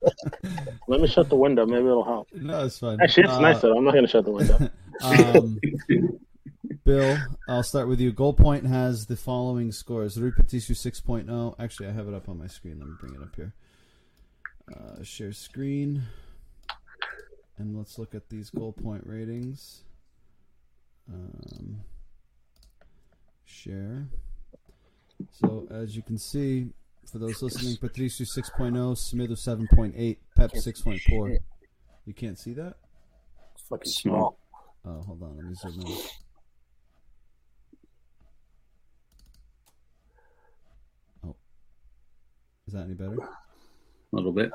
Let 0.89 0.99
me 1.01 1.07
shut 1.07 1.29
the 1.29 1.35
window. 1.37 1.65
Maybe 1.65 1.85
it'll 1.85 2.03
help. 2.03 2.27
No, 2.33 2.65
it's 2.65 2.79
fine. 2.79 2.99
Actually, 3.01 3.23
it's 3.23 3.33
Uh, 3.33 3.39
nice 3.41 3.61
though. 3.61 3.77
I'm 3.77 3.83
not 3.85 3.91
going 3.93 4.03
to 4.05 4.09
shut 4.11 4.25
the 4.25 4.31
window. 4.31 4.69
Um, 5.01 5.59
Bill, 6.83 7.17
I'll 7.47 7.63
start 7.63 7.87
with 7.87 7.99
you. 7.99 8.11
Goal 8.11 8.33
Point 8.33 8.65
has 8.65 9.05
the 9.07 9.15
following 9.15 9.71
scores: 9.71 10.19
Rui 10.19 10.31
Patricio 10.31 10.75
6.0. 10.75 11.55
Actually, 11.59 11.89
I 11.89 11.91
have 11.91 12.07
it 12.07 12.13
up 12.13 12.29
on 12.29 12.37
my 12.37 12.47
screen. 12.47 12.79
Let 12.79 12.87
me 12.87 12.95
bring 12.99 13.15
it 13.15 13.21
up 13.21 13.35
here. 13.35 13.53
Uh, 14.73 15.03
share 15.03 15.31
screen, 15.31 16.03
and 17.57 17.77
let's 17.77 17.99
look 17.99 18.15
at 18.15 18.29
these 18.29 18.49
Goal 18.49 18.73
Point 18.73 19.03
ratings. 19.05 19.83
Um, 21.11 21.81
share. 23.45 24.07
So 25.31 25.67
as 25.71 25.95
you 25.95 26.01
can 26.01 26.17
see, 26.17 26.67
for 27.11 27.19
those 27.19 27.41
listening, 27.41 27.77
Patricio 27.77 28.25
6.0, 28.25 28.73
Semedo 28.97 29.31
7.8, 29.31 30.17
Pep 30.35 30.51
6.4. 30.51 31.37
You 32.05 32.13
can't 32.13 32.37
see 32.37 32.53
that? 32.53 32.75
It's 33.53 33.67
fucking 33.67 33.91
Small. 33.91 34.34
Small. 34.85 34.97
Oh, 34.99 35.03
hold 35.05 35.23
on. 35.23 35.35
Let 35.37 35.45
me 35.45 35.55
zoom 35.55 35.81
in. 35.81 35.97
Oh. 41.25 41.35
Is 42.67 42.73
that 42.73 42.83
any 42.85 42.93
better? 42.93 43.17
A 43.21 43.27
little 44.15 44.31
bit. 44.31 44.51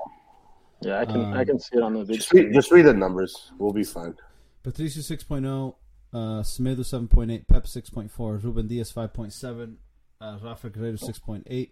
Yeah, 0.82 1.00
I 1.00 1.04
can 1.04 1.20
Um, 1.20 1.32
I 1.34 1.44
can 1.44 1.58
see 1.58 1.76
it 1.76 1.82
on 1.82 1.94
the 1.94 2.04
big 2.04 2.16
Just 2.16 2.32
read, 2.32 2.40
screen. 2.42 2.52
just 2.54 2.70
read 2.70 2.86
the 2.86 2.94
numbers. 2.94 3.52
We'll 3.58 3.72
be 3.72 3.84
fine. 3.84 4.14
Patricio 4.62 5.02
6.0, 5.02 5.74
uh, 6.12 6.16
Semedo 6.42 6.80
7.8, 6.80 7.46
Pep 7.46 7.64
6.4, 7.64 8.42
Ruben 8.42 8.66
Dias 8.66 8.92
5.7, 8.92 9.76
uh, 10.20 10.38
Rafa 10.42 10.70
Guerreiro 10.70 10.98
6.8, 10.98 11.70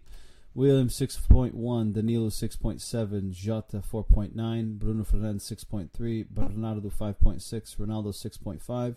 William 0.54 0.88
6.1, 0.88 1.92
Danilo 1.92 2.28
6.7, 2.28 3.30
Jota 3.30 3.78
4.9, 3.78 4.78
Bruno 4.78 5.04
Fernandes 5.04 5.54
6.3, 5.54 6.26
Bernardo 6.28 6.88
5.6, 6.88 7.76
Ronaldo 7.76 8.08
6.5, 8.08 8.96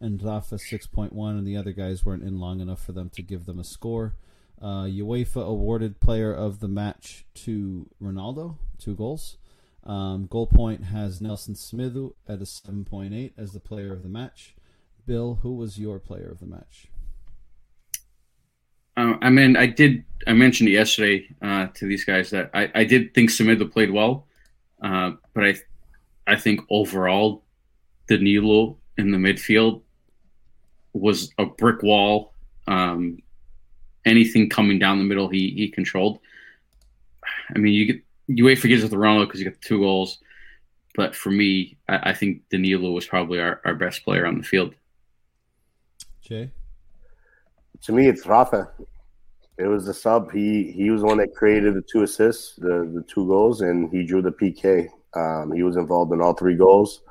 and 0.00 0.22
Rafa 0.22 0.56
6.1, 0.56 1.30
and 1.30 1.46
the 1.46 1.56
other 1.56 1.72
guys 1.72 2.04
weren't 2.04 2.24
in 2.24 2.40
long 2.40 2.60
enough 2.60 2.84
for 2.84 2.92
them 2.92 3.10
to 3.10 3.22
give 3.22 3.46
them 3.46 3.58
a 3.58 3.64
score. 3.64 4.14
Uh, 4.60 4.84
UEFA 4.84 5.46
awarded 5.46 6.00
player 6.00 6.32
of 6.32 6.60
the 6.60 6.68
match 6.68 7.26
to 7.34 7.88
Ronaldo, 8.02 8.56
two 8.78 8.94
goals. 8.94 9.36
Um, 9.84 10.26
goal 10.26 10.46
point 10.46 10.84
has 10.84 11.20
Nelson 11.20 11.54
Semedo 11.54 12.14
at 12.26 12.40
a 12.40 12.44
7.8 12.44 13.32
as 13.36 13.52
the 13.52 13.60
player 13.60 13.92
of 13.92 14.02
the 14.02 14.08
match. 14.08 14.56
Bill, 15.06 15.38
who 15.42 15.54
was 15.54 15.78
your 15.78 16.00
player 16.00 16.28
of 16.28 16.40
the 16.40 16.46
match? 16.46 16.88
Uh, 18.96 19.14
I 19.20 19.30
mean, 19.30 19.56
I 19.56 19.66
did. 19.66 20.04
I 20.26 20.32
mentioned 20.32 20.68
it 20.68 20.72
yesterday 20.72 21.28
uh, 21.42 21.66
to 21.74 21.86
these 21.86 22.04
guys 22.04 22.30
that 22.30 22.50
I, 22.54 22.70
I 22.74 22.84
did 22.84 23.14
think 23.14 23.30
Semedo 23.30 23.70
played 23.70 23.90
well, 23.90 24.26
uh, 24.82 25.12
but 25.34 25.44
I, 25.44 25.54
I 26.26 26.36
think 26.36 26.62
overall, 26.70 27.44
Danilo 28.08 28.78
in 28.98 29.10
the 29.10 29.18
midfield 29.18 29.82
was 30.92 31.32
a 31.38 31.46
brick 31.46 31.82
wall. 31.82 32.32
Um, 32.66 33.18
anything 34.04 34.48
coming 34.48 34.78
down 34.78 34.98
the 34.98 35.04
middle, 35.04 35.28
he 35.28 35.50
he 35.50 35.68
controlled. 35.68 36.18
I 37.54 37.58
mean, 37.58 37.74
you 37.74 37.84
get 37.84 38.02
UEFA 38.30 38.68
gives 38.68 38.82
it 38.82 38.88
to 38.88 38.96
Ronaldo 38.96 39.26
because 39.26 39.40
you 39.40 39.48
got 39.48 39.60
the 39.60 39.68
two 39.68 39.78
goals, 39.78 40.18
but 40.94 41.14
for 41.14 41.30
me, 41.30 41.76
I, 41.88 42.10
I 42.10 42.14
think 42.14 42.48
Danilo 42.50 42.90
was 42.90 43.06
probably 43.06 43.40
our, 43.40 43.60
our 43.64 43.74
best 43.74 44.04
player 44.04 44.26
on 44.26 44.38
the 44.38 44.44
field. 44.44 44.74
Jay? 46.22 46.50
To 47.86 47.92
me, 47.92 48.08
it's 48.08 48.26
Rafa. 48.26 48.68
It 49.58 49.68
was 49.68 49.86
the 49.86 49.94
sub. 49.94 50.32
He 50.32 50.72
he 50.72 50.90
was 50.90 51.02
the 51.02 51.06
one 51.06 51.18
that 51.18 51.36
created 51.36 51.74
the 51.74 51.82
two 51.82 52.02
assists, 52.02 52.56
the 52.56 52.90
the 52.92 53.04
two 53.06 53.28
goals, 53.28 53.60
and 53.60 53.88
he 53.92 54.04
drew 54.04 54.20
the 54.20 54.32
PK. 54.32 54.88
Um, 55.14 55.52
he 55.52 55.62
was 55.62 55.76
involved 55.76 56.12
in 56.12 56.20
all 56.20 56.34
three 56.34 56.56
goals. 56.56 57.02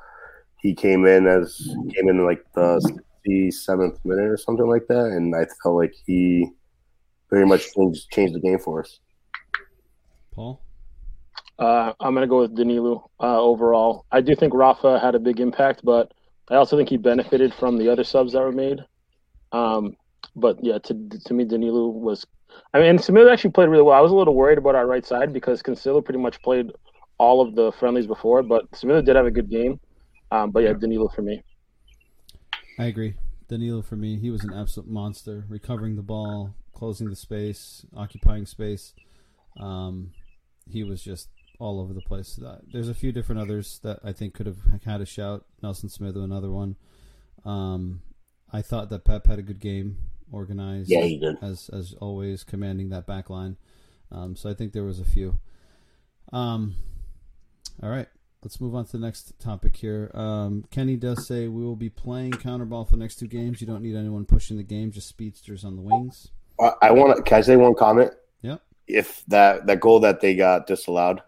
He 0.60 0.74
came 0.74 1.06
in 1.06 1.26
as 1.26 1.56
came 1.94 2.10
in 2.10 2.26
like 2.26 2.44
the 2.54 2.78
sixty 2.80 3.50
seventh 3.50 4.04
minute 4.04 4.28
or 4.28 4.36
something 4.36 4.68
like 4.68 4.86
that, 4.88 5.06
and 5.06 5.34
I 5.34 5.46
felt 5.62 5.76
like 5.76 5.94
he 6.04 6.46
very 7.30 7.46
much 7.46 7.72
changed 7.72 8.10
changed 8.10 8.34
the 8.34 8.40
game 8.40 8.58
for 8.58 8.80
us. 8.80 9.00
Paul? 10.34 10.60
Uh, 11.58 11.94
I'm 12.00 12.12
going 12.12 12.20
to 12.20 12.28
go 12.28 12.40
with 12.40 12.54
Danilo 12.54 13.10
uh, 13.18 13.40
overall. 13.40 14.04
I 14.12 14.20
do 14.20 14.36
think 14.36 14.52
Rafa 14.52 14.98
had 14.98 15.14
a 15.14 15.18
big 15.18 15.40
impact, 15.40 15.80
but 15.82 16.12
I 16.50 16.56
also 16.56 16.76
think 16.76 16.90
he 16.90 16.98
benefited 16.98 17.54
from 17.54 17.78
the 17.78 17.88
other 17.88 18.04
subs 18.04 18.34
that 18.34 18.42
were 18.42 18.52
made. 18.52 18.80
Um, 19.52 19.96
but 20.36 20.62
yeah, 20.62 20.78
to 20.78 21.08
to 21.24 21.34
me, 21.34 21.44
Danilo 21.44 21.88
was. 21.88 22.26
I 22.72 22.80
mean, 22.80 22.96
Samir 22.98 23.30
actually 23.30 23.50
played 23.50 23.68
really 23.68 23.82
well. 23.82 23.96
I 23.96 24.00
was 24.00 24.12
a 24.12 24.14
little 24.14 24.34
worried 24.34 24.58
about 24.58 24.74
our 24.74 24.86
right 24.86 25.04
side 25.04 25.32
because 25.32 25.62
Cancelo 25.62 26.02
pretty 26.02 26.20
much 26.20 26.40
played 26.42 26.70
all 27.18 27.40
of 27.40 27.54
the 27.54 27.72
friendlies 27.72 28.06
before, 28.06 28.42
but 28.42 28.70
Samir 28.70 29.04
did 29.04 29.16
have 29.16 29.26
a 29.26 29.30
good 29.30 29.50
game. 29.50 29.80
Um, 30.30 30.50
but 30.50 30.62
yeah, 30.62 30.72
Danilo 30.72 31.08
for 31.08 31.22
me. 31.22 31.42
I 32.78 32.84
agree. 32.86 33.14
Danilo, 33.48 33.82
for 33.82 33.96
me, 33.96 34.18
he 34.18 34.30
was 34.30 34.42
an 34.42 34.52
absolute 34.52 34.88
monster, 34.88 35.44
recovering 35.48 35.96
the 35.96 36.02
ball, 36.02 36.54
closing 36.74 37.08
the 37.08 37.16
space, 37.16 37.86
occupying 37.96 38.44
space. 38.44 38.92
Um, 39.58 40.12
he 40.68 40.82
was 40.82 41.02
just 41.02 41.28
all 41.58 41.80
over 41.80 41.94
the 41.94 42.00
place. 42.00 42.38
Uh, 42.44 42.58
There's 42.72 42.88
a 42.88 42.94
few 42.94 43.12
different 43.12 43.40
others 43.40 43.80
that 43.82 44.00
I 44.04 44.12
think 44.12 44.34
could 44.34 44.46
have 44.46 44.58
had 44.84 45.00
a 45.00 45.06
shout. 45.06 45.44
Nelson 45.62 45.88
Semedo, 45.88 46.24
another 46.24 46.50
one. 46.50 46.76
Um, 47.44 48.02
I 48.52 48.62
thought 48.62 48.90
that 48.90 49.04
Pep 49.04 49.26
had 49.26 49.38
a 49.38 49.42
good 49.42 49.60
game, 49.60 49.98
organized. 50.32 50.90
Yeah, 50.90 51.02
he 51.02 51.18
did. 51.18 51.36
as 51.42 51.68
as 51.72 51.94
always, 52.00 52.44
commanding 52.44 52.88
that 52.90 53.06
back 53.06 53.30
line. 53.30 53.56
Um, 54.10 54.36
so 54.36 54.48
I 54.50 54.54
think 54.54 54.72
there 54.72 54.84
was 54.84 55.00
a 55.00 55.04
few. 55.04 55.38
Um, 56.32 56.74
all 57.82 57.88
right, 57.90 58.08
let's 58.42 58.60
move 58.60 58.74
on 58.74 58.84
to 58.86 58.92
the 58.92 58.98
next 58.98 59.38
topic 59.40 59.76
here. 59.76 60.10
Um, 60.14 60.64
Kenny 60.70 60.96
does 60.96 61.26
say 61.26 61.48
we 61.48 61.64
will 61.64 61.76
be 61.76 61.90
playing 61.90 62.32
counterball 62.32 62.86
for 62.88 62.96
the 62.96 63.02
next 63.02 63.16
two 63.16 63.26
games. 63.28 63.60
You 63.60 63.66
don't 63.66 63.82
need 63.82 63.96
anyone 63.96 64.24
pushing 64.24 64.56
the 64.56 64.62
game, 64.62 64.90
just 64.90 65.08
speedsters 65.08 65.64
on 65.64 65.76
the 65.76 65.82
wings. 65.82 66.28
I, 66.60 66.72
I 66.82 66.90
want 66.92 67.16
to. 67.16 67.22
Can 67.22 67.38
I 67.38 67.40
say 67.42 67.56
one 67.56 67.74
comment? 67.74 68.12
Yeah. 68.42 68.56
If 68.86 69.24
that 69.28 69.66
that 69.66 69.80
goal 69.80 70.00
that 70.00 70.20
they 70.20 70.34
got 70.34 70.66
disallowed, 70.66 71.20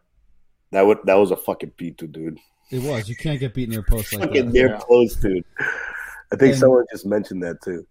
that 0.72 0.86
would 0.86 0.98
that 1.04 1.14
was 1.14 1.30
a 1.30 1.36
fucking 1.36 1.72
beat, 1.76 1.96
dude. 1.96 2.38
It 2.70 2.82
was. 2.82 3.08
You 3.08 3.16
can't 3.16 3.40
get 3.40 3.54
beat 3.54 3.68
near 3.70 3.82
post 3.82 4.12
like 4.12 4.28
Fucking 4.28 4.46
that. 4.46 4.52
near 4.52 4.68
Yeah. 4.70 4.80
post, 4.86 5.22
dude. 5.22 5.44
I 6.30 6.36
think 6.36 6.50
And- 6.52 6.58
someone 6.58 6.84
just 6.90 7.06
mentioned 7.06 7.42
that 7.42 7.62
too. 7.62 7.86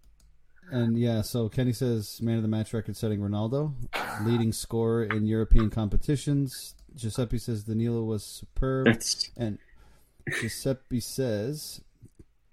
And 0.71 0.97
yeah, 0.97 1.21
so 1.21 1.49
Kenny 1.49 1.73
says 1.73 2.21
man 2.21 2.37
of 2.37 2.41
the 2.41 2.47
match 2.47 2.73
record 2.73 2.97
setting 2.97 3.19
Ronaldo, 3.19 3.73
leading 4.23 4.51
scorer 4.51 5.03
in 5.03 5.25
European 5.25 5.69
competitions. 5.69 6.75
Giuseppe 6.95 7.37
says 7.37 7.63
Danilo 7.63 8.03
was 8.03 8.23
superb. 8.23 8.85
That's 8.85 9.29
And 9.37 9.59
Giuseppe 10.39 10.99
says, 10.99 11.81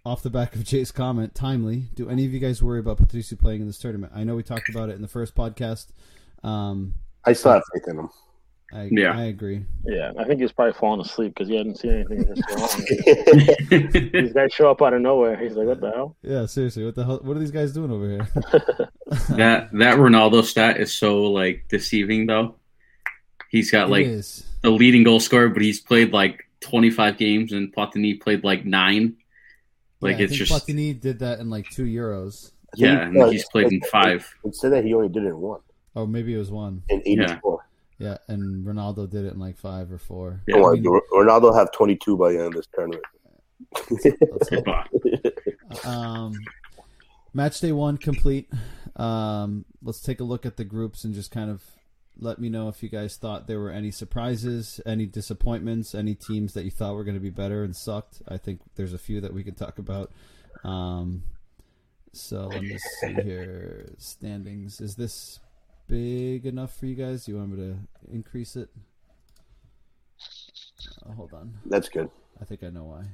off 0.05 0.23
the 0.23 0.31
back 0.31 0.55
of 0.55 0.65
Jay's 0.65 0.93
comment, 0.93 1.35
timely. 1.35 1.89
Do 1.95 2.09
any 2.09 2.25
of 2.27 2.33
you 2.33 2.39
guys 2.39 2.63
worry 2.63 2.79
about 2.79 2.99
Patricio 2.99 3.39
playing 3.39 3.63
in 3.63 3.67
this 3.67 3.79
tournament? 3.79 4.13
I 4.15 4.23
know 4.25 4.37
we 4.37 4.43
talked 4.43 4.69
about 4.69 4.91
it 4.91 4.97
in 4.97 5.03
the 5.03 5.09
first 5.09 5.35
podcast. 5.35 5.89
Um, 6.43 6.95
I 7.25 7.33
still 7.33 7.53
have 7.53 7.63
faith 7.73 7.89
in 7.89 7.99
him. 7.99 8.11
I, 8.73 8.89
Yeah. 8.91 9.17
I 9.17 9.25
agree. 9.25 9.65
Yeah, 9.85 10.13
I 10.19 10.25
think 10.25 10.41
he's 10.41 10.53
probably 10.53 10.73
falling 10.75 11.01
asleep 11.01 11.35
because 11.35 11.49
he 11.49 11.57
hadn't 11.57 11.79
seen 11.79 11.93
anything 11.93 12.25
this 12.25 12.41
long. 13.71 14.11
These 14.13 14.33
guys 14.33 14.53
show 14.53 14.71
up 14.71 14.83
out 14.83 14.95
of 14.95 15.03
nowhere. 15.03 15.37
He's 15.37 15.53
like, 15.55 15.67
"What 15.67 15.81
the 15.81 15.91
hell?" 15.91 16.17
Yeah, 16.23 16.47
seriously, 16.47 16.85
what 16.85 16.95
the 16.95 17.05
hell? 17.05 17.21
What 17.23 17.37
are 17.37 17.41
these 17.41 17.51
guys 17.51 17.73
doing 17.73 17.91
over 17.91 18.09
here? 18.09 18.29
that 19.37 19.69
that 19.73 19.99
Ronaldo 19.99 20.43
stat 20.43 20.81
is 20.81 20.93
so 20.93 21.25
like 21.25 21.67
deceiving 21.69 22.27
though. 22.27 22.57
He's 23.51 23.71
got 23.71 23.91
like 23.91 24.07
the 24.07 24.71
leading 24.71 25.05
goal 25.05 25.21
scorer, 25.21 25.49
but 25.49 25.63
he's 25.63 25.81
played 25.81 26.13
like 26.13 26.49
25 26.61 27.17
games, 27.19 27.53
and 27.53 27.73
Platini 27.75 28.21
played 28.21 28.43
like 28.43 28.65
nine. 28.65 29.17
Like 30.01 30.15
Yeah, 30.15 30.19
I 30.19 30.23
it's 30.23 30.37
think 30.37 30.49
just 30.49 30.67
Platini 30.67 30.99
did 30.99 31.21
that 31.21 31.39
in 31.39 31.51
like 31.51 31.69
two 31.71 31.85
euros, 31.85 32.51
yeah, 32.75 33.03
and 33.03 33.15
No, 33.15 33.29
he's 33.31 33.49
played 33.51 33.73
in 33.73 33.81
five. 33.83 34.29
It 34.45 34.57
said 34.57 34.73
that 34.73 34.85
he 34.85 34.95
only 34.95 35.09
did 35.09 35.25
it 35.25 35.29
in 35.29 35.39
one 35.39 35.61
or 35.95 36.07
maybe 36.07 36.35
it 36.35 36.39
was 36.39 36.51
one. 36.51 36.83
in 36.89 37.03
'84. 37.05 37.27
Yeah, 37.27 37.74
and 37.99 38.67
Ronaldo 38.67 39.09
did 39.09 39.25
it 39.25 39.33
in 39.33 39.39
like 39.39 39.57
five 39.57 39.93
or 39.93 39.99
four. 39.99 40.43
Yeah. 40.47 40.57
Don't 40.57 40.79
I 40.79 40.81
mean, 40.81 41.01
Ronaldo 41.13 41.55
have 41.55 41.73
22 41.73 42.17
by 42.17 42.33
the 42.33 42.39
end 42.39 42.49
of 42.49 42.55
this 42.55 42.67
tournament. 42.75 43.05
let's 43.91 44.51
Um, 45.85 46.35
match 47.33 47.61
day 47.61 47.73
one 47.73 47.97
complete. 47.97 48.49
Um, 48.97 49.65
let's 49.83 50.01
take 50.01 50.21
a 50.21 50.25
look 50.25 50.47
at 50.47 50.57
the 50.57 50.65
groups 50.65 51.05
and 51.05 51.15
just 51.15 51.31
kind 51.31 51.51
of 51.51 51.63
let 52.19 52.39
me 52.39 52.49
know 52.49 52.69
if 52.69 52.83
you 52.83 52.89
guys 52.89 53.17
thought 53.17 53.47
there 53.47 53.59
were 53.59 53.71
any 53.71 53.91
surprises, 53.91 54.81
any 54.87 55.07
disappointments, 55.07 55.95
any 55.95 56.15
teams 56.15 56.55
that 56.55 56.65
you 56.65 56.71
thought 56.71 56.95
were 56.95 57.05
going 57.05 57.17
to 57.17 57.21
be 57.21 57.31
better 57.31 57.65
and 57.65 57.75
sucked. 57.75 58.23
I 58.29 58.37
think 58.37 58.61
there's 58.77 58.93
a 58.93 58.99
few 58.99 59.21
that 59.21 59.35
we 59.35 59.43
can 59.43 59.55
talk 59.55 59.79
about. 59.79 60.13
Um, 60.63 61.25
so 62.13 62.47
let 62.47 62.63
me 62.63 62.79
see 63.01 63.15
here. 63.15 63.93
Standings. 63.99 64.81
Is 64.81 64.95
this 64.95 65.41
big 65.89 66.47
enough 66.47 66.77
for 66.77 66.87
you 66.87 66.95
guys? 66.95 67.25
Do 67.25 67.33
you 67.33 67.39
want 67.39 67.51
me 67.51 67.57
to 67.57 67.77
increase 68.13 68.57
it? 68.57 68.69
Uh, 71.07 71.13
hold 71.13 71.33
on. 71.35 71.55
That's 71.67 71.89
good. 71.89 72.11
I 72.41 72.45
think 72.45 72.63
I 72.63 72.71
know 72.71 72.85
why. 72.85 73.05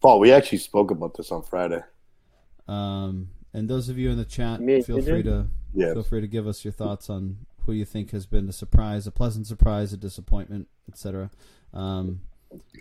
Paul, 0.00 0.18
we 0.20 0.32
actually 0.32 0.58
spoke 0.58 0.90
about 0.90 1.16
this 1.16 1.30
on 1.30 1.42
Friday. 1.42 1.80
Um, 2.68 3.28
and 3.52 3.68
those 3.68 3.88
of 3.88 3.98
you 3.98 4.10
in 4.10 4.16
the 4.16 4.24
chat, 4.24 4.60
Me- 4.60 4.82
feel 4.82 5.00
free 5.02 5.22
too? 5.22 5.30
to 5.30 5.46
Yeah. 5.74 5.92
feel 5.94 6.02
free 6.02 6.20
to 6.20 6.26
give 6.26 6.46
us 6.46 6.64
your 6.64 6.72
thoughts 6.72 7.08
on 7.10 7.38
who 7.66 7.72
you 7.72 7.84
think 7.84 8.10
has 8.10 8.26
been 8.26 8.48
a 8.48 8.52
surprise, 8.52 9.06
a 9.06 9.12
pleasant 9.12 9.46
surprise, 9.46 9.92
a 9.92 9.96
disappointment, 9.96 10.68
etc. 10.88 11.30
Um, 11.72 12.22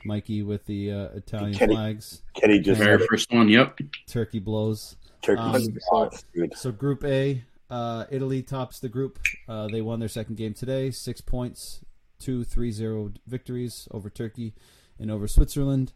Mikey 0.03 0.41
with 0.43 0.65
the 0.65 0.91
uh, 0.91 1.05
Italian 1.15 1.53
Kenny- 1.53 1.75
flags, 1.75 2.23
Kenny 2.33 2.59
just 2.59 2.81
very 2.81 3.05
first 3.07 3.31
one, 3.31 3.47
yep. 3.47 3.77
turkey 4.07 4.39
blows. 4.39 4.97
Turkey. 5.21 5.39
Um, 5.41 5.77
sucks, 5.93 6.23
dude. 6.33 6.57
So 6.57 6.71
Group 6.71 7.03
A, 7.05 7.43
uh, 7.71 8.05
Italy 8.11 8.43
tops 8.43 8.79
the 8.79 8.89
group. 8.89 9.19
Uh, 9.47 9.67
they 9.67 9.81
won 9.81 9.99
their 9.99 10.09
second 10.09 10.35
game 10.35 10.53
today, 10.53 10.91
six 10.91 11.21
points, 11.21 11.79
two 12.19 12.43
3-0 12.43 13.15
victories 13.25 13.87
over 13.91 14.09
Turkey 14.09 14.53
and 14.99 15.09
over 15.09 15.27
Switzerland. 15.27 15.93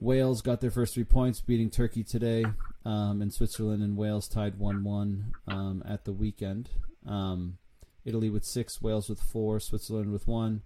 Wales 0.00 0.42
got 0.42 0.60
their 0.60 0.72
first 0.72 0.94
three 0.94 1.04
points, 1.04 1.40
beating 1.40 1.70
Turkey 1.70 2.02
today, 2.02 2.44
um, 2.84 3.22
and 3.22 3.32
Switzerland 3.32 3.82
and 3.82 3.96
Wales 3.96 4.28
tied 4.28 4.58
one-one 4.58 5.32
um, 5.46 5.82
at 5.88 6.04
the 6.04 6.12
weekend. 6.12 6.68
Um, 7.06 7.58
Italy 8.04 8.28
with 8.28 8.44
six, 8.44 8.82
Wales 8.82 9.08
with 9.08 9.20
four, 9.20 9.60
Switzerland 9.60 10.12
with 10.12 10.26
one, 10.26 10.62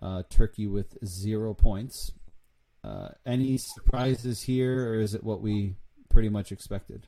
uh, 0.00 0.22
Turkey 0.28 0.66
with 0.66 0.96
zero 1.04 1.52
points. 1.52 2.12
Uh, 2.82 3.08
any 3.24 3.58
surprises 3.58 4.42
here, 4.42 4.90
or 4.90 5.00
is 5.00 5.14
it 5.14 5.22
what 5.22 5.40
we 5.40 5.76
pretty 6.08 6.30
much 6.30 6.50
expected? 6.50 7.06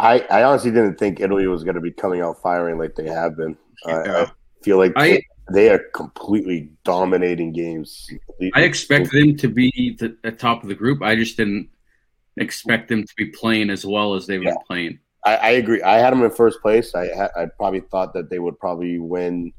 I, 0.00 0.20
I 0.30 0.42
honestly 0.44 0.70
didn't 0.70 0.98
think 0.98 1.20
Italy 1.20 1.46
was 1.46 1.62
going 1.62 1.74
to 1.74 1.80
be 1.80 1.92
coming 1.92 2.22
out 2.22 2.40
firing 2.42 2.78
like 2.78 2.94
they 2.96 3.06
have 3.08 3.36
been. 3.36 3.56
I, 3.86 3.92
I 4.22 4.26
feel 4.62 4.78
like 4.78 4.92
I- 4.96 5.22
they 5.52 5.68
are 5.68 5.80
completely 5.94 6.70
dominating 6.84 7.52
games. 7.52 8.08
I 8.54 8.62
expected 8.62 9.10
them 9.20 9.36
to 9.38 9.48
be 9.48 9.96
the, 9.98 10.16
at 10.24 10.38
top 10.38 10.62
of 10.62 10.68
the 10.68 10.76
group. 10.76 11.02
I 11.02 11.16
just 11.16 11.36
didn't 11.36 11.68
expect 12.36 12.88
them 12.88 13.02
to 13.02 13.14
be 13.16 13.26
playing 13.26 13.68
as 13.68 13.84
well 13.84 14.14
as 14.14 14.26
they've 14.26 14.42
Yeah. 14.42 14.50
been 14.52 14.58
playing. 14.66 14.98
I, 15.26 15.36
I 15.36 15.50
agree. 15.50 15.82
I 15.82 15.98
had 15.98 16.12
them 16.12 16.22
in 16.22 16.30
first 16.30 16.62
place. 16.62 16.94
I 16.94 17.08
ha- 17.14 17.30
I 17.36 17.46
probably 17.58 17.80
thought 17.80 18.14
that 18.14 18.30
they 18.30 18.38
would 18.38 18.58
probably 18.60 18.98
win 19.00 19.52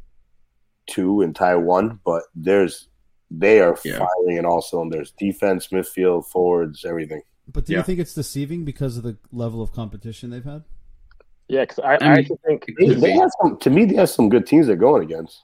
two 0.88 1.22
and 1.22 1.36
tie 1.36 1.56
one, 1.56 2.00
but 2.06 2.24
there's 2.34 2.88
they 3.30 3.60
are 3.60 3.78
Yeah. 3.86 3.98
firing 4.00 4.38
in 4.38 4.46
all 4.46 4.62
cylinders: 4.62 5.14
defense, 5.20 5.68
midfield, 5.68 6.26
forwards, 6.26 6.84
everything. 6.86 7.22
But 7.52 7.66
do 7.66 7.74
Yeah. 7.74 7.80
you 7.80 7.84
think 7.84 8.00
it's 8.00 8.14
deceiving 8.14 8.64
because 8.66 8.98
of 8.98 9.04
the 9.04 9.18
level 9.32 9.62
of 9.62 9.72
competition 9.74 10.30
they've 10.30 10.44
had? 10.44 10.64
Yeah, 11.48 11.62
because 11.62 11.80
I, 11.80 11.94
I, 11.96 11.98
I 12.02 12.14
actually 12.20 12.38
think, 12.46 12.66
They, 12.80 12.94
they 12.94 13.12
have 13.12 13.30
some. 13.42 13.58
To 13.58 13.70
me, 13.70 13.86
they 13.86 13.96
have 13.96 14.10
some 14.10 14.30
good 14.30 14.46
teams 14.48 14.68
they're 14.68 14.76
going 14.76 15.04
against. 15.04 15.44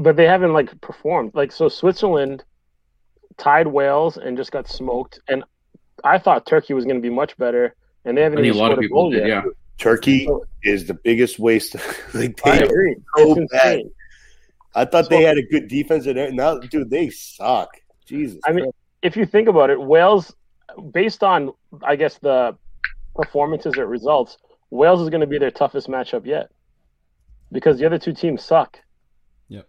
but 0.00 0.16
they 0.16 0.26
haven't 0.26 0.52
like 0.52 0.78
performed. 0.80 1.32
Like 1.34 1.52
so, 1.52 1.68
Switzerland 1.68 2.44
tied 3.38 3.66
Wales 3.66 4.18
and 4.18 4.36
just 4.36 4.52
got 4.52 4.68
smoked. 4.68 5.20
And 5.28 5.42
I 6.04 6.18
thought 6.18 6.44
Turkey 6.46 6.74
was 6.74 6.84
going 6.84 6.96
to 6.96 7.02
be 7.02 7.08
much 7.14 7.36
better, 7.38 7.74
and 8.04 8.16
they 8.16 8.22
haven't 8.22 8.40
I 8.40 8.42
think 8.42 8.54
even 8.54 8.60
a 8.60 8.62
lot 8.62 8.72
of 8.72 8.78
a 8.78 8.82
people 8.82 9.02
goal 9.04 9.10
did, 9.10 9.20
yet. 9.20 9.28
yeah. 9.28 9.42
Turkey 9.78 10.28
is 10.64 10.86
the 10.86 10.94
biggest 10.94 11.38
waste. 11.38 11.76
like 12.14 12.38
I 12.46 12.56
they 12.58 12.62
are 12.62 12.64
agree. 12.66 12.96
so 13.16 13.40
It's 13.40 13.52
bad. 13.52 13.80
I 14.74 14.84
thought 14.84 15.08
they 15.10 15.22
had 15.22 15.38
a 15.38 15.42
good 15.46 15.68
defense, 15.68 16.06
and 16.06 16.36
now, 16.36 16.58
dude, 16.58 16.90
they 16.90 17.08
suck. 17.10 17.68
Jesus. 18.06 18.38
I 18.46 18.52
mean, 18.52 18.66
if 19.02 19.16
you 19.16 19.24
think 19.26 19.48
about 19.48 19.70
it, 19.70 19.80
Wales, 19.80 20.34
based 20.92 21.22
on 21.22 21.52
I 21.82 21.96
guess 21.96 22.18
the 22.18 22.56
performances 23.14 23.76
or 23.76 23.86
results, 23.86 24.38
Wales 24.70 25.00
is 25.00 25.10
going 25.10 25.20
to 25.20 25.26
be 25.26 25.38
their 25.38 25.50
toughest 25.50 25.88
matchup 25.88 26.24
yet, 26.26 26.50
because 27.50 27.78
the 27.78 27.86
other 27.86 27.98
two 27.98 28.12
teams 28.12 28.42
suck 28.42 28.78
Yep. 29.48 29.68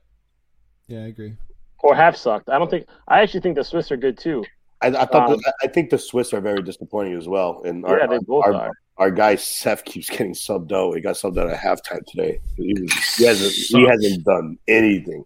Yeah, 0.88 1.00
I 1.00 1.08
agree. 1.08 1.36
or 1.80 1.96
have 1.96 2.16
sucked. 2.16 2.50
I 2.50 2.58
don't 2.58 2.70
think. 2.70 2.88
I 3.08 3.22
actually 3.22 3.42
think 3.42 3.56
the 3.56 3.64
Swiss 3.64 3.92
are 3.92 3.98
good 3.98 4.18
too. 4.18 4.44
I, 4.82 4.88
I 4.88 5.06
thought. 5.06 5.30
um, 5.32 5.38
the, 5.38 5.54
I 5.64 5.68
think 5.68 5.90
the 5.90 5.98
Swiss 5.98 6.34
are 6.34 6.42
very 6.42 6.62
disappointing 6.62 7.14
as 7.18 7.28
well. 7.28 7.62
And 7.64 7.86
our, 7.86 8.00
yeah, 8.00 8.08
they 8.08 8.20
both 8.20 8.46
our, 8.46 8.54
are. 8.54 8.72
our 8.98 9.12
guy 9.12 9.36
Seth 9.36 9.86
keeps 9.86 10.10
getting 10.10 10.34
subbed 10.34 10.72
out. 10.72 10.96
He 10.96 11.02
got 11.02 11.16
subbed 11.16 11.38
out 11.38 11.50
at 11.50 11.58
halftime 11.60 12.06
today. 12.06 12.40
He, 12.58 12.74
was, 12.82 12.94
he 13.16 13.26
hasn't. 13.26 13.52
He 13.52 13.88
hasn't 13.88 14.24
done 14.26 14.58
anything. 14.68 15.26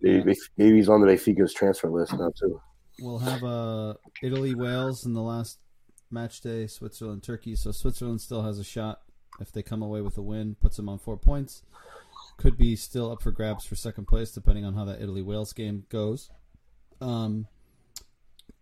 Maybe, 0.00 0.34
maybe 0.56 0.76
he's 0.76 0.88
on 0.88 1.00
the 1.00 1.06
Benfica's 1.06 1.54
transfer 1.54 1.88
list 1.88 2.12
now 2.12 2.32
too. 2.36 2.60
We'll 3.00 3.18
have 3.18 3.42
uh, 3.42 3.94
Italy, 4.22 4.54
Wales 4.54 5.06
in 5.06 5.14
the 5.14 5.22
last 5.22 5.58
match 6.10 6.40
day, 6.40 6.66
Switzerland, 6.66 7.22
Turkey. 7.22 7.56
So 7.56 7.72
Switzerland 7.72 8.20
still 8.20 8.42
has 8.42 8.58
a 8.58 8.64
shot 8.64 9.00
if 9.40 9.50
they 9.52 9.62
come 9.62 9.82
away 9.82 10.00
with 10.02 10.18
a 10.18 10.22
win, 10.22 10.56
puts 10.60 10.76
them 10.76 10.88
on 10.88 10.98
four 10.98 11.16
points. 11.16 11.62
Could 12.36 12.56
be 12.56 12.76
still 12.76 13.10
up 13.10 13.22
for 13.22 13.30
grabs 13.30 13.64
for 13.64 13.74
second 13.74 14.06
place, 14.06 14.30
depending 14.32 14.64
on 14.64 14.74
how 14.74 14.84
that 14.84 15.00
Italy 15.00 15.22
Wales 15.22 15.52
game 15.52 15.84
goes. 15.88 16.30
Um, 17.00 17.46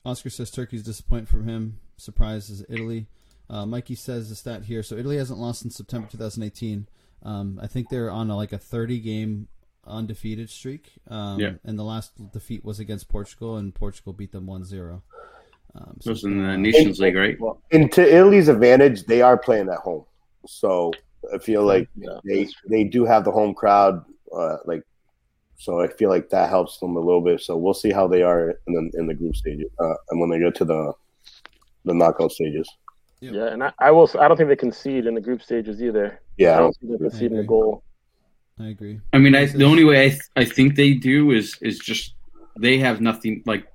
Oscar 0.04 0.30
says 0.30 0.50
Turkey's 0.50 0.82
disappointment 0.82 1.28
from 1.28 1.48
him. 1.48 1.78
Surprises 1.96 2.64
Italy. 2.68 3.06
Uh, 3.48 3.66
Mikey 3.66 3.94
says 3.94 4.28
the 4.28 4.34
stat 4.34 4.64
here. 4.64 4.82
So 4.82 4.96
Italy 4.96 5.16
hasn't 5.16 5.38
lost 5.38 5.60
since 5.60 5.76
September 5.76 6.08
2018. 6.10 6.88
Um, 7.22 7.58
I 7.62 7.66
think 7.66 7.88
they're 7.88 8.10
on 8.10 8.30
a, 8.30 8.36
like 8.36 8.52
a 8.52 8.58
30 8.58 9.00
game 9.00 9.48
undefeated 9.86 10.50
streak. 10.50 10.92
Um, 11.08 11.38
Yeah. 11.40 11.52
And 11.64 11.78
the 11.78 11.84
last 11.84 12.12
defeat 12.32 12.64
was 12.64 12.80
against 12.80 13.08
Portugal, 13.08 13.56
and 13.56 13.74
Portugal 13.74 14.12
beat 14.12 14.32
them 14.32 14.46
1 14.46 14.64
0. 14.64 15.02
Um, 15.74 15.96
It 16.00 16.08
was 16.08 16.18
it's 16.18 16.24
in 16.24 16.38
the 16.38 16.48
while. 16.48 16.58
Nations 16.58 17.00
League, 17.00 17.16
right? 17.16 17.38
And 17.72 17.90
to 17.92 18.02
Italy's 18.02 18.48
advantage, 18.48 19.04
they 19.04 19.22
are 19.22 19.36
playing 19.38 19.68
at 19.68 19.78
home, 19.78 20.04
so 20.46 20.92
I 21.32 21.38
feel 21.38 21.64
like 21.64 21.88
Yeah. 21.96 22.18
they 22.24 22.48
they 22.68 22.84
do 22.84 23.04
have 23.04 23.24
the 23.24 23.30
home 23.32 23.54
crowd. 23.54 24.04
uh, 24.32 24.58
like 24.64 24.82
so 25.56 25.80
I 25.80 25.88
feel 25.88 26.08
like 26.08 26.30
that 26.30 26.48
helps 26.48 26.78
them 26.78 26.96
a 26.96 27.00
little 27.00 27.20
bit. 27.20 27.40
So 27.40 27.56
we'll 27.56 27.74
see 27.74 27.90
how 27.90 28.06
they 28.08 28.22
are 28.22 28.50
in 28.66 28.72
the 28.74 28.90
in 28.98 29.06
the 29.06 29.14
group 29.14 29.34
stages 29.36 29.70
uh, 29.78 29.94
and 30.10 30.20
when 30.20 30.30
they 30.30 30.38
get 30.38 30.54
to 30.56 30.64
the 30.64 30.92
the 31.84 31.94
knockout 31.94 32.32
stages. 32.32 32.68
Yep. 33.20 33.34
Yeah, 33.34 33.46
and 33.52 33.62
I, 33.64 33.72
I 33.78 33.90
will. 33.90 34.08
I 34.18 34.28
don't 34.28 34.36
think 34.36 34.48
they 34.48 34.56
concede 34.56 35.04
in 35.06 35.14
the 35.14 35.20
group 35.20 35.42
stages 35.42 35.82
either. 35.82 36.20
Yeah, 36.38 36.50
I 36.50 36.52
Yeah, 36.52 36.58
don't 36.60 36.76
think 36.78 36.92
they 36.92 36.98
concede 36.98 37.32
in 37.32 37.36
the 37.38 37.44
goal. 37.44 37.82
I 38.60 38.68
agree. 38.68 39.00
I 39.12 39.18
mean, 39.18 39.34
I, 39.34 39.46
the 39.46 39.64
only 39.64 39.84
way 39.84 40.04
I, 40.06 40.08
th- 40.10 40.22
I 40.36 40.44
think 40.44 40.74
they 40.76 40.94
do 40.94 41.30
is 41.30 41.56
is 41.62 41.78
just 41.78 42.14
they 42.58 42.78
have 42.78 43.00
nothing 43.00 43.42
like 43.46 43.66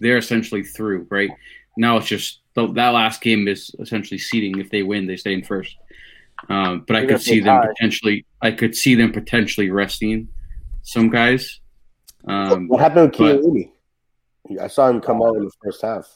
they're 0.00 0.16
essentially 0.16 0.62
through 0.62 1.06
right 1.10 1.30
now. 1.76 1.96
It's 1.98 2.06
just 2.06 2.40
the, 2.54 2.66
that 2.72 2.90
last 2.90 3.20
game 3.20 3.46
is 3.48 3.74
essentially 3.78 4.18
seeding. 4.18 4.58
If 4.58 4.70
they 4.70 4.82
win, 4.82 5.06
they 5.06 5.16
stay 5.16 5.34
in 5.34 5.44
first. 5.44 5.76
Um, 6.48 6.84
but 6.86 6.96
I 6.96 7.02
Even 7.02 7.08
could 7.16 7.22
see 7.22 7.40
them 7.40 7.60
tie. 7.60 7.68
potentially. 7.68 8.26
I 8.40 8.50
could 8.50 8.74
see 8.74 8.94
them 8.94 9.12
potentially 9.12 9.70
resting 9.70 10.28
some 10.82 11.10
guys. 11.10 11.60
Um, 12.26 12.68
what 12.68 12.80
happened 12.80 13.16
with 13.18 13.42
but- 14.50 14.62
I 14.62 14.66
saw 14.68 14.88
him 14.88 15.00
come 15.00 15.22
out 15.22 15.36
in 15.36 15.44
the 15.44 15.50
first 15.62 15.80
half. 15.82 16.06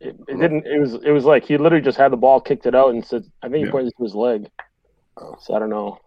It, 0.00 0.16
it 0.26 0.38
didn't. 0.40 0.66
It 0.66 0.78
was. 0.80 0.94
It 0.94 1.10
was 1.12 1.24
like 1.24 1.44
he 1.44 1.56
literally 1.56 1.84
just 1.84 1.98
had 1.98 2.10
the 2.12 2.16
ball, 2.16 2.40
kicked 2.40 2.66
it 2.66 2.74
out, 2.74 2.90
and 2.94 3.04
said, 3.04 3.24
"I 3.42 3.48
think 3.48 3.58
he 3.58 3.64
Yeah. 3.66 3.70
pointed 3.70 3.92
to 3.96 4.02
his 4.02 4.14
leg." 4.14 4.48
Oh. 5.16 5.36
So 5.40 5.54
I 5.54 5.58
don't 5.58 5.70
know. 5.70 5.98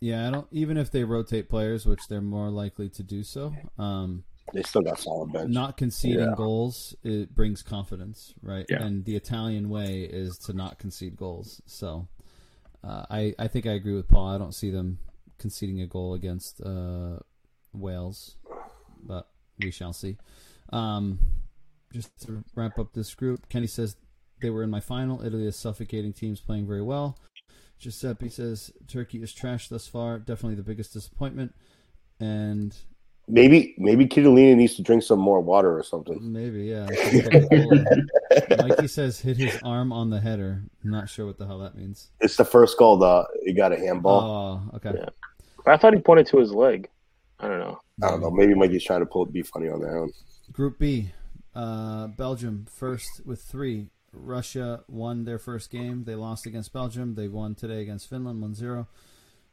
Yeah, 0.00 0.28
I 0.28 0.30
don't. 0.30 0.46
Even 0.50 0.76
if 0.76 0.90
they 0.90 1.04
rotate 1.04 1.48
players, 1.48 1.86
which 1.86 2.06
they're 2.08 2.20
more 2.20 2.50
likely 2.50 2.88
to 2.90 3.02
do 3.02 3.22
so, 3.22 3.54
um, 3.78 4.24
They 4.52 4.62
still 4.62 4.82
got 4.82 4.98
solid 4.98 5.32
bench. 5.32 5.50
not 5.50 5.76
conceding 5.76 6.20
Yeah. 6.20 6.34
goals 6.36 6.94
it 7.02 7.34
brings 7.34 7.62
confidence, 7.62 8.34
right? 8.42 8.66
Yeah. 8.68 8.82
And 8.84 9.04
the 9.04 9.16
Italian 9.16 9.68
way 9.70 10.02
is 10.02 10.38
to 10.46 10.52
not 10.52 10.78
concede 10.78 11.16
goals. 11.16 11.62
So, 11.66 12.08
uh, 12.84 13.06
I 13.10 13.34
I 13.38 13.48
think 13.48 13.66
I 13.66 13.72
agree 13.72 13.94
with 13.94 14.06
Paul. 14.08 14.28
I 14.28 14.38
don't 14.38 14.52
see 14.54 14.70
them 14.70 14.98
conceding 15.38 15.80
a 15.80 15.86
goal 15.86 16.14
against 16.14 16.60
uh, 16.60 17.18
Wales, 17.72 18.36
but 19.02 19.28
we 19.58 19.70
shall 19.70 19.92
see. 19.92 20.16
Um, 20.70 21.18
just 21.92 22.18
to 22.26 22.44
wrap 22.54 22.78
up 22.78 22.92
this 22.92 23.14
group, 23.14 23.48
Kenny 23.48 23.66
says 23.66 23.96
they 24.42 24.50
were 24.50 24.62
in 24.62 24.70
my 24.70 24.80
final. 24.80 25.22
Italy 25.24 25.46
is 25.46 25.56
suffocating 25.56 26.12
teams 26.12 26.40
playing 26.40 26.66
very 26.66 26.82
well. 26.82 27.18
Giuseppe 27.78 28.28
says 28.28 28.72
Turkey 28.88 29.22
is 29.22 29.32
trash 29.32 29.68
thus 29.68 29.86
far. 29.86 30.18
Definitely 30.18 30.56
the 30.56 30.62
biggest 30.62 30.92
disappointment. 30.92 31.54
And 32.20 32.74
Maybe 33.28 33.74
maybe 33.76 34.06
Chiellini 34.06 34.54
needs 34.54 34.76
to 34.76 34.82
drink 34.82 35.02
some 35.02 35.18
more 35.18 35.40
water 35.40 35.76
or 35.76 35.82
something. 35.82 36.32
maybe, 36.32 36.66
yeah. 36.66 36.86
Mikey 38.56 38.86
says 38.86 39.18
hit 39.20 39.36
his 39.36 39.58
arm 39.64 39.92
on 39.92 40.10
the 40.10 40.20
header. 40.20 40.62
Not 40.84 41.08
sure 41.08 41.26
what 41.26 41.36
the 41.36 41.44
hell 41.44 41.58
that 41.58 41.76
means. 41.76 42.10
It's 42.20 42.36
the 42.36 42.44
first 42.44 42.78
goal. 42.78 42.98
The 42.98 43.26
he 43.44 43.52
got 43.52 43.72
a 43.72 43.76
handball. 43.76 44.20
Oh, 44.72 44.76
okay. 44.76 44.92
Yeah. 44.96 45.08
I 45.66 45.76
thought 45.76 45.94
he 45.94 46.00
pointed 46.00 46.28
to 46.28 46.38
his 46.38 46.52
leg. 46.52 46.88
I 47.40 47.48
don't 47.48 47.58
know. 47.58 47.80
I 48.00 48.10
don't 48.10 48.20
know. 48.20 48.30
Maybe 48.30 48.54
Mikey's 48.54 48.84
trying 48.84 49.00
to 49.00 49.06
pull 49.06 49.24
it 49.24 49.32
be 49.32 49.42
funny 49.42 49.68
on 49.68 49.80
that 49.80 49.92
one. 49.92 50.12
Group 50.52 50.78
B, 50.78 51.10
uh, 51.56 52.06
Belgium 52.06 52.66
first 52.70 53.22
with 53.24 53.42
three. 53.42 53.88
Russia 54.16 54.84
won 54.88 55.24
their 55.24 55.38
first 55.38 55.70
game. 55.70 56.04
They 56.04 56.14
lost 56.14 56.46
against 56.46 56.72
Belgium. 56.72 57.14
They 57.14 57.28
won 57.28 57.54
today 57.54 57.82
against 57.82 58.08
Finland 58.08 58.40
1 58.40 58.54
0. 58.54 58.88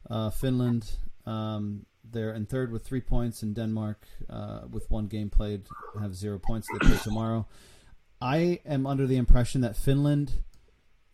Uh, 0.10 0.30
Finland, 0.30 0.98
um, 1.26 1.86
they're 2.04 2.34
in 2.34 2.46
third 2.46 2.72
with 2.72 2.86
three 2.86 3.02
points, 3.02 3.42
and 3.42 3.56
Denmark, 3.56 4.06
uh, 4.30 4.62
with 4.70 4.90
one 4.90 5.08
game 5.08 5.30
played, 5.30 5.64
have 6.00 6.16
zero 6.16 6.40
points. 6.40 6.68
They 6.72 6.88
play 6.88 6.98
tomorrow. 6.98 7.48
I 8.22 8.60
am 8.66 8.86
under 8.86 9.08
the 9.08 9.18
impression 9.18 9.62
that 9.62 9.76
Finland 9.76 10.44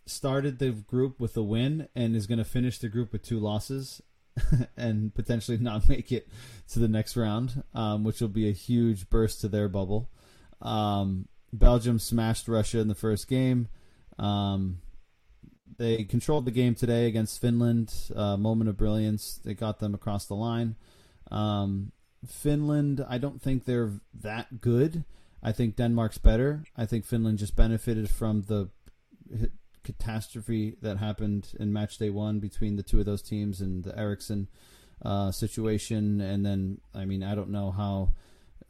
started 0.06 0.60
the 0.60 0.72
group 0.72 1.20
with 1.20 1.38
a 1.38 1.44
win 1.44 1.88
and 1.96 2.16
is 2.16 2.28
going 2.28 2.40
to 2.40 2.44
finish 2.44 2.80
the 2.80 2.90
group 2.90 3.12
with 3.12 3.22
two 3.22 3.40
losses 3.40 4.02
and 4.78 5.14
potentially 5.14 5.58
not 5.58 5.88
make 5.88 6.12
it 6.12 6.28
to 6.70 6.80
the 6.80 6.88
next 6.88 7.16
round, 7.16 7.64
um, 7.74 8.04
which 8.04 8.22
will 8.22 8.28
be 8.28 8.50
a 8.50 8.54
huge 8.54 9.10
burst 9.10 9.42
to 9.42 9.48
their 9.48 9.68
bubble. 9.68 10.10
Um, 10.62 11.28
Belgium 11.52 12.00
smashed 12.00 12.48
Russia 12.48 12.80
in 12.80 12.88
the 12.88 12.96
first 12.96 13.28
game. 13.28 13.68
Um, 14.18 14.82
they 15.78 16.04
controlled 16.04 16.46
the 16.46 16.52
game 16.52 16.76
today 16.76 17.08
against 17.08 17.40
Finland. 17.40 17.94
Uh, 18.16 18.38
moment 18.38 18.70
of 18.70 18.78
brilliance. 18.78 19.40
They 19.44 19.54
got 19.54 19.80
them 19.80 19.94
across 19.94 20.26
the 20.26 20.36
line. 20.36 20.76
Um, 21.32 21.92
Finland, 22.28 23.06
I 23.08 23.18
don't 23.18 23.42
think 23.42 23.66
they're 23.66 23.94
that 24.14 24.60
good. 24.62 25.06
I 25.42 25.54
think 25.54 25.78
Denmark's 25.78 26.18
better. 26.18 26.64
I 26.76 26.86
think 26.86 27.06
Finland 27.06 27.38
just 27.38 27.56
benefited 27.56 28.10
from 28.10 28.44
the 28.44 28.70
catastrophe 29.84 30.76
that 30.82 30.98
happened 30.98 31.54
in 31.60 31.72
match 31.72 31.98
day 31.98 32.10
one 32.10 32.40
between 32.40 32.76
the 32.76 32.84
two 32.84 33.00
of 33.00 33.06
those 33.06 33.22
teams 33.22 33.62
and 33.62 33.84
the 33.84 33.98
Eriksen 33.98 34.50
uh, 35.04 35.32
situation. 35.32 36.20
And 36.20 36.46
then, 36.46 36.82
I 36.94 37.06
mean, 37.06 37.24
I 37.24 37.36
don't 37.36 37.50
know 37.50 37.72
how 37.72 38.12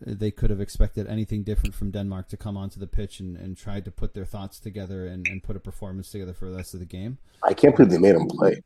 they 0.02 0.32
could 0.32 0.50
have 0.50 0.62
expected 0.62 1.08
anything 1.08 1.44
different 1.44 1.76
from 1.76 1.92
Denmark 1.92 2.30
to 2.30 2.38
come 2.38 2.56
onto 2.58 2.80
the 2.80 2.88
pitch 2.88 3.20
and, 3.20 3.36
and 3.36 3.58
tried 3.58 3.86
to 3.86 3.92
put 3.92 4.14
their 4.14 4.26
thoughts 4.26 4.60
together 4.60 5.06
and, 5.06 5.28
and 5.28 5.44
put 5.44 5.56
a 5.56 5.60
performance 5.60 6.10
together 6.12 6.34
for 6.34 6.50
the 6.50 6.56
rest 6.56 6.74
of 6.74 6.80
the 6.80 6.86
game. 6.86 7.18
I 7.44 7.54
can't 7.54 7.76
believe 7.76 7.92
they 7.92 7.98
made 7.98 8.16
him 8.16 8.28
play. 8.28 8.62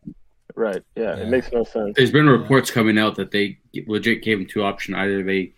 Right. 0.55 0.83
Yeah, 0.95 1.15
Yeah. 1.17 1.23
it 1.23 1.29
makes 1.29 1.51
no 1.51 1.63
sense. 1.63 1.95
There's 1.95 2.11
been 2.11 2.27
reports 2.27 2.69
coming 2.69 2.99
out 2.99 3.15
that 3.15 3.31
they 3.31 3.57
legit 3.87 4.21
gave 4.21 4.37
them 4.37 4.47
two 4.47 4.63
options: 4.63 4.95
either 4.97 5.23
they 5.23 5.53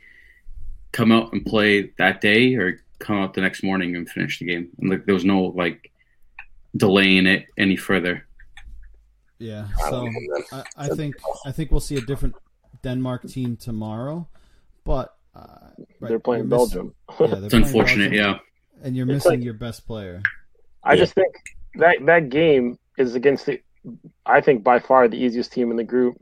come 0.93 1.11
out 1.11 1.33
and 1.33 1.45
play 1.45 1.91
that 1.97 2.21
day, 2.21 2.55
or 2.55 2.81
come 2.99 3.17
out 3.17 3.33
the 3.33 3.41
next 3.41 3.61
morning 3.61 3.95
and 3.97 4.07
finish 4.09 4.39
the 4.39 4.45
game. 4.45 4.69
And 4.79 4.89
like, 4.89 5.05
there 5.05 5.13
was 5.13 5.25
no 5.25 5.47
like 5.47 5.91
delaying 6.77 7.25
it 7.27 7.47
any 7.57 7.75
further. 7.75 8.25
Yeah, 9.37 9.67
so 9.83 9.91
don't 9.91 10.05
know, 10.13 10.19
man. 10.51 10.63
I, 10.77 10.85
I 10.85 10.87
think 10.95 11.15
I 11.45 11.51
think 11.51 11.71
we'll 11.71 11.81
see 11.81 11.97
a 11.97 12.01
different 12.01 12.35
Denmark 12.83 13.27
team 13.27 13.57
tomorrow, 13.57 14.27
but 14.85 15.17
uh, 15.35 15.39
right, 15.99 16.09
They're 16.09 16.19
playing 16.19 16.49
you're 16.49 16.59
miss- 16.59 16.73
Belgium. 16.73 16.95
Yeah, 17.19 17.27
they're 17.27 17.37
It's 17.45 17.49
playing 17.49 17.65
unfortunate, 17.65 18.11
Belgium, 18.11 18.39
yeah. 18.81 18.83
and 18.83 18.95
you're 18.95 19.05
It's 19.05 19.25
missing 19.25 19.39
like- 19.39 19.43
your 19.43 19.53
best 19.55 19.85
player. 19.87 20.21
I 20.83 20.93
Yeah. 20.93 20.99
just 20.99 21.13
think 21.13 21.33
that 21.75 21.97
that 22.05 22.29
game 22.29 22.77
is 22.97 23.15
against 23.15 23.45
the, 23.47 23.59
I 24.25 24.41
think 24.41 24.63
by 24.63 24.79
far 24.79 25.07
the 25.07 25.17
easiest 25.17 25.51
team 25.51 25.71
in 25.71 25.77
the 25.77 25.83
group, 25.83 26.15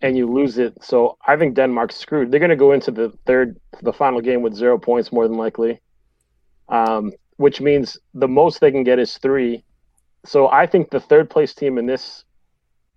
and 0.00 0.16
you 0.16 0.26
lose 0.26 0.58
it. 0.58 0.72
So 0.82 1.16
I 1.26 1.36
think 1.36 1.54
Denmark's 1.54 1.94
screwed. 1.96 2.30
They're 2.30 2.40
going 2.40 2.50
to 2.50 2.56
go 2.56 2.72
into 2.72 2.90
the 2.90 3.10
third, 3.26 3.60
the 3.82 3.92
final 3.92 4.20
game 4.20 4.42
with 4.42 4.54
zero 4.54 4.76
points 4.78 5.12
more 5.12 5.28
than 5.28 5.36
likely, 5.36 5.80
um, 6.68 7.12
which 7.36 7.60
means 7.60 7.98
the 8.14 8.28
most 8.28 8.60
they 8.60 8.72
can 8.72 8.82
get 8.84 8.98
is 8.98 9.18
three. 9.18 9.64
So 10.24 10.48
I 10.48 10.66
think 10.66 10.90
the 10.90 11.00
third 11.00 11.30
place 11.30 11.54
team 11.54 11.78
in 11.78 11.86
this 11.86 12.24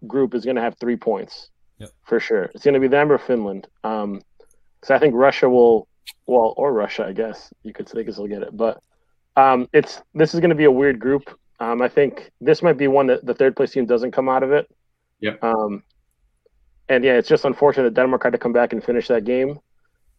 group 0.07 0.33
is 0.33 0.45
going 0.45 0.55
to 0.55 0.61
have 0.61 0.77
three 0.79 0.95
points 0.97 1.49
Yep. 1.79 1.89
for 2.03 2.19
sure. 2.19 2.43
It's 2.55 2.63
going 2.63 2.73
to 2.75 2.79
be 2.79 2.87
them 2.87 3.11
or 3.11 3.17
Finland. 3.17 3.67
Um, 3.83 4.21
because 4.85 4.95
I 4.95 4.99
think 4.99 5.15
Russia 5.15 5.49
will, 5.49 5.87
well, 6.27 6.53
or 6.57 6.71
Russia, 6.71 7.05
I 7.07 7.13
guess 7.13 7.51
you 7.63 7.73
could 7.73 7.89
say, 7.89 7.97
because 7.97 8.17
they'll 8.17 8.27
get 8.27 8.43
it, 8.43 8.55
but 8.55 8.83
um, 9.35 9.67
it's 9.73 10.01
this 10.13 10.33
is 10.35 10.39
going 10.39 10.51
to 10.51 10.55
be 10.55 10.65
a 10.65 10.71
weird 10.71 10.99
group. 10.99 11.23
Um, 11.59 11.81
I 11.81 11.89
think 11.89 12.31
this 12.39 12.61
might 12.61 12.77
be 12.77 12.87
one 12.87 13.07
that 13.07 13.25
the 13.25 13.33
third 13.33 13.55
place 13.55 13.71
team 13.71 13.87
doesn't 13.87 14.11
come 14.11 14.29
out 14.29 14.43
of 14.43 14.51
it. 14.51 14.69
Yep. 15.21 15.43
Um, 15.43 15.83
and 16.87 17.03
yeah, 17.03 17.13
it's 17.13 17.27
just 17.27 17.45
unfortunate 17.45 17.83
that 17.83 17.99
Denmark 17.99 18.23
had 18.23 18.33
to 18.33 18.37
come 18.37 18.53
back 18.53 18.73
and 18.73 18.83
finish 18.83 19.07
that 19.07 19.25
game. 19.25 19.59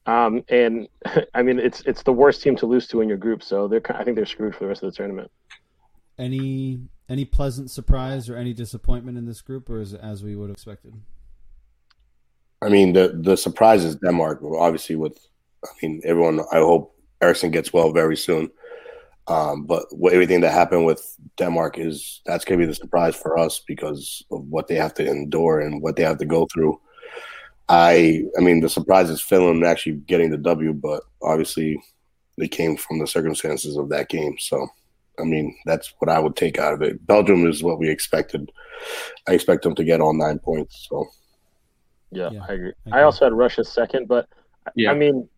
Um, 0.07 0.43
and 0.49 0.89
I 1.35 1.43
mean, 1.43 1.61
it's 1.61 1.83
it's 1.83 2.03
the 2.03 2.13
worst 2.13 2.43
team 2.43 2.57
to 2.57 2.67
lose 2.67 2.89
to 2.89 3.01
in 3.01 3.09
your 3.09 3.19
group, 3.19 3.45
so 3.45 3.69
they're 3.69 3.83
I 3.97 4.03
think 4.03 4.17
they're 4.17 4.27
screwed 4.27 4.55
for 4.55 4.65
the 4.65 4.69
rest 4.69 4.83
of 4.83 4.91
the 4.91 4.97
tournament. 4.97 5.31
Any 6.19 6.81
any 7.09 7.25
pleasant 7.25 7.71
surprise 7.71 8.29
or 8.29 8.37
any 8.37 8.53
disappointment 8.53 9.17
in 9.17 9.27
this 9.27 9.43
group, 9.43 9.71
or 9.71 9.81
is 9.81 9.93
it 9.93 10.01
as 10.03 10.25
we 10.25 10.35
would 10.35 10.49
have 10.49 10.57
expected? 10.57 10.95
I 12.63 12.69
mean, 12.69 12.93
the 12.93 13.19
the 13.23 13.37
surprise 13.37 13.85
is 13.85 13.97
Denmark. 13.97 14.41
Obviously, 14.43 14.97
with 14.97 15.19
I 15.65 15.69
mean, 15.83 16.01
everyone. 16.05 16.41
I 16.53 16.59
hope 16.59 16.95
Eriksen 17.21 17.51
gets 17.51 17.73
well 17.73 17.93
very 17.93 18.17
soon. 18.17 18.51
Um, 19.29 19.65
but 19.65 19.87
what, 19.91 20.13
everything 20.13 20.41
that 20.43 20.53
happened 20.53 20.87
with 20.87 21.17
Denmark 21.37 21.79
is 21.79 22.23
that's 22.27 22.45
going 22.45 22.59
to 22.61 22.65
be 22.65 22.69
the 22.69 22.75
surprise 22.75 23.17
for 23.17 23.37
us 23.39 23.61
because 23.67 24.25
of 24.31 24.47
what 24.49 24.69
they 24.69 24.77
have 24.77 24.95
to 24.95 25.07
endure 25.07 25.61
and 25.61 25.83
what 25.83 25.97
they 25.97 26.05
have 26.05 26.19
to 26.19 26.27
go 26.27 26.47
through. 26.53 26.81
I 27.69 28.23
I 28.39 28.41
mean, 28.41 28.61
the 28.61 28.69
surprise 28.69 29.11
is 29.11 29.21
Finland 29.21 29.65
actually 29.65 29.97
getting 30.07 30.31
the 30.31 30.39
W, 30.39 30.73
but 30.73 31.03
obviously 31.23 31.81
they 32.39 32.49
came 32.49 32.77
from 32.77 32.99
the 33.01 33.07
circumstances 33.07 33.77
of 33.77 33.89
that 33.91 34.09
game. 34.09 34.37
So, 34.39 34.69
I 35.19 35.25
mean, 35.25 35.57
that's 35.67 35.93
what 35.99 36.09
I 36.11 36.21
would 36.21 36.37
take 36.37 36.59
out 36.59 36.75
of 36.75 36.83
it. 36.83 37.05
Belgium 37.07 37.47
is 37.47 37.63
what 37.63 37.79
we 37.79 37.91
expected. 37.91 38.51
I 39.29 39.33
expect 39.33 39.63
them 39.65 39.75
to 39.75 39.85
get 39.85 40.01
all 40.01 40.15
nine 40.15 40.39
points. 40.39 40.87
So. 40.89 41.07
Yeah, 42.11 42.31
Yeah, 42.33 42.45
I 42.49 42.53
agree. 42.53 42.73
I 42.93 43.01
I, 43.01 43.03
also 43.03 43.25
had 43.27 43.33
Russia 43.33 43.65
second, 43.65 44.09
but 44.09 44.29
Yeah. 44.75 44.91
I 44.91 44.95
mean, 44.95 45.29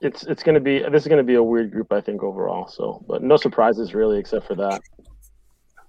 it's 0.00 0.24
it's 0.24 0.42
going 0.42 0.54
to 0.54 0.60
be 0.60 0.78
this 0.78 1.02
is 1.02 1.08
going 1.08 1.18
to 1.18 1.24
be 1.24 1.34
a 1.34 1.42
weird 1.42 1.70
group, 1.70 1.92
I 1.92 2.00
think 2.00 2.22
overall. 2.22 2.68
So, 2.68 3.04
but 3.08 3.22
no 3.22 3.36
surprises 3.36 3.94
really, 3.94 4.18
except 4.18 4.46
for 4.46 4.54
that 4.56 4.80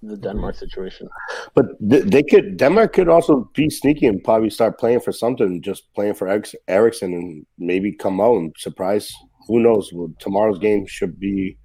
the 0.07 0.18
Denmark 0.18 0.55
situation. 0.55 1.07
But 1.53 1.66
they 1.80 2.24
could 2.24 2.57
Denmark 2.57 2.93
could 2.93 3.09
also 3.09 3.49
be 3.53 3.70
sneaky 3.70 4.07
and 4.07 4.24
probably 4.24 4.49
start 4.49 4.80
playing 4.80 5.01
for 5.01 5.11
something, 5.11 5.61
just 5.61 5.93
playing 5.93 6.16
for 6.16 6.28
Eriks- 6.28 6.55
Eriksen 6.68 7.13
and 7.13 7.45
maybe 7.57 7.91
come 7.91 8.22
out 8.22 8.38
and 8.38 8.55
surprise. 8.57 9.13
Who 9.47 9.59
knows? 9.59 9.91
Well, 9.93 10.13
tomorrow's 10.20 10.59
game 10.59 10.86
should 10.86 11.20
be. 11.20 11.57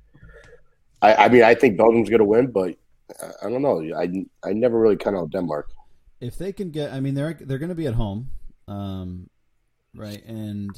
I, 1.02 1.14
I 1.14 1.28
mean, 1.28 1.42
I 1.42 1.54
think 1.54 1.78
Belgium's 1.78 2.10
going 2.10 2.20
to 2.20 2.24
win, 2.24 2.50
but 2.50 2.76
I, 3.22 3.46
I 3.46 3.50
don't 3.50 3.62
know. 3.62 3.80
I 3.96 4.06
I 4.44 4.52
never 4.52 4.78
really 4.78 4.96
count 4.96 5.16
out 5.16 5.30
Denmark. 5.30 5.70
If 6.20 6.36
they 6.36 6.52
can 6.52 6.70
get, 6.70 6.92
I 6.92 7.00
mean, 7.00 7.14
they're 7.14 7.34
they're 7.34 7.58
going 7.58 7.70
to 7.70 7.74
be 7.74 7.86
at 7.86 7.94
home, 7.94 8.30
um, 8.68 9.30
right? 9.94 10.22
And 10.26 10.70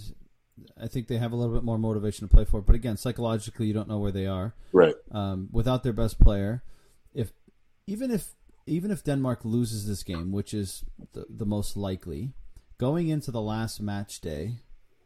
I 0.81 0.87
think 0.87 1.09
they 1.09 1.17
have 1.19 1.33
a 1.33 1.37
little 1.37 1.55
bit 1.55 1.65
more 1.65 1.79
motivation 1.79 2.29
to 2.29 2.35
play 2.35 2.45
for. 2.45 2.61
But 2.61 2.75
again, 2.77 2.97
psychologically, 2.97 3.67
you 3.67 3.73
don't 3.73 3.89
know 3.89 3.99
where 3.99 4.13
they 4.13 4.27
are 4.27 4.55
Right. 4.73 4.95
um, 5.11 5.49
without 5.51 5.83
their 5.83 5.93
best 5.93 6.21
player. 6.21 6.63
If 7.13 7.33
even 7.87 8.11
if 8.11 8.35
even 8.67 8.91
if 8.93 9.03
Denmark 9.03 9.41
loses 9.45 9.87
this 9.89 10.03
game, 10.05 10.31
which 10.31 10.55
is 10.55 10.85
the, 11.13 11.27
the 11.29 11.47
most 11.47 11.77
likely, 11.77 12.33
going 12.79 13.09
into 13.09 13.33
the 13.33 13.41
last 13.41 13.81
match 13.81 14.21
day, 14.21 14.59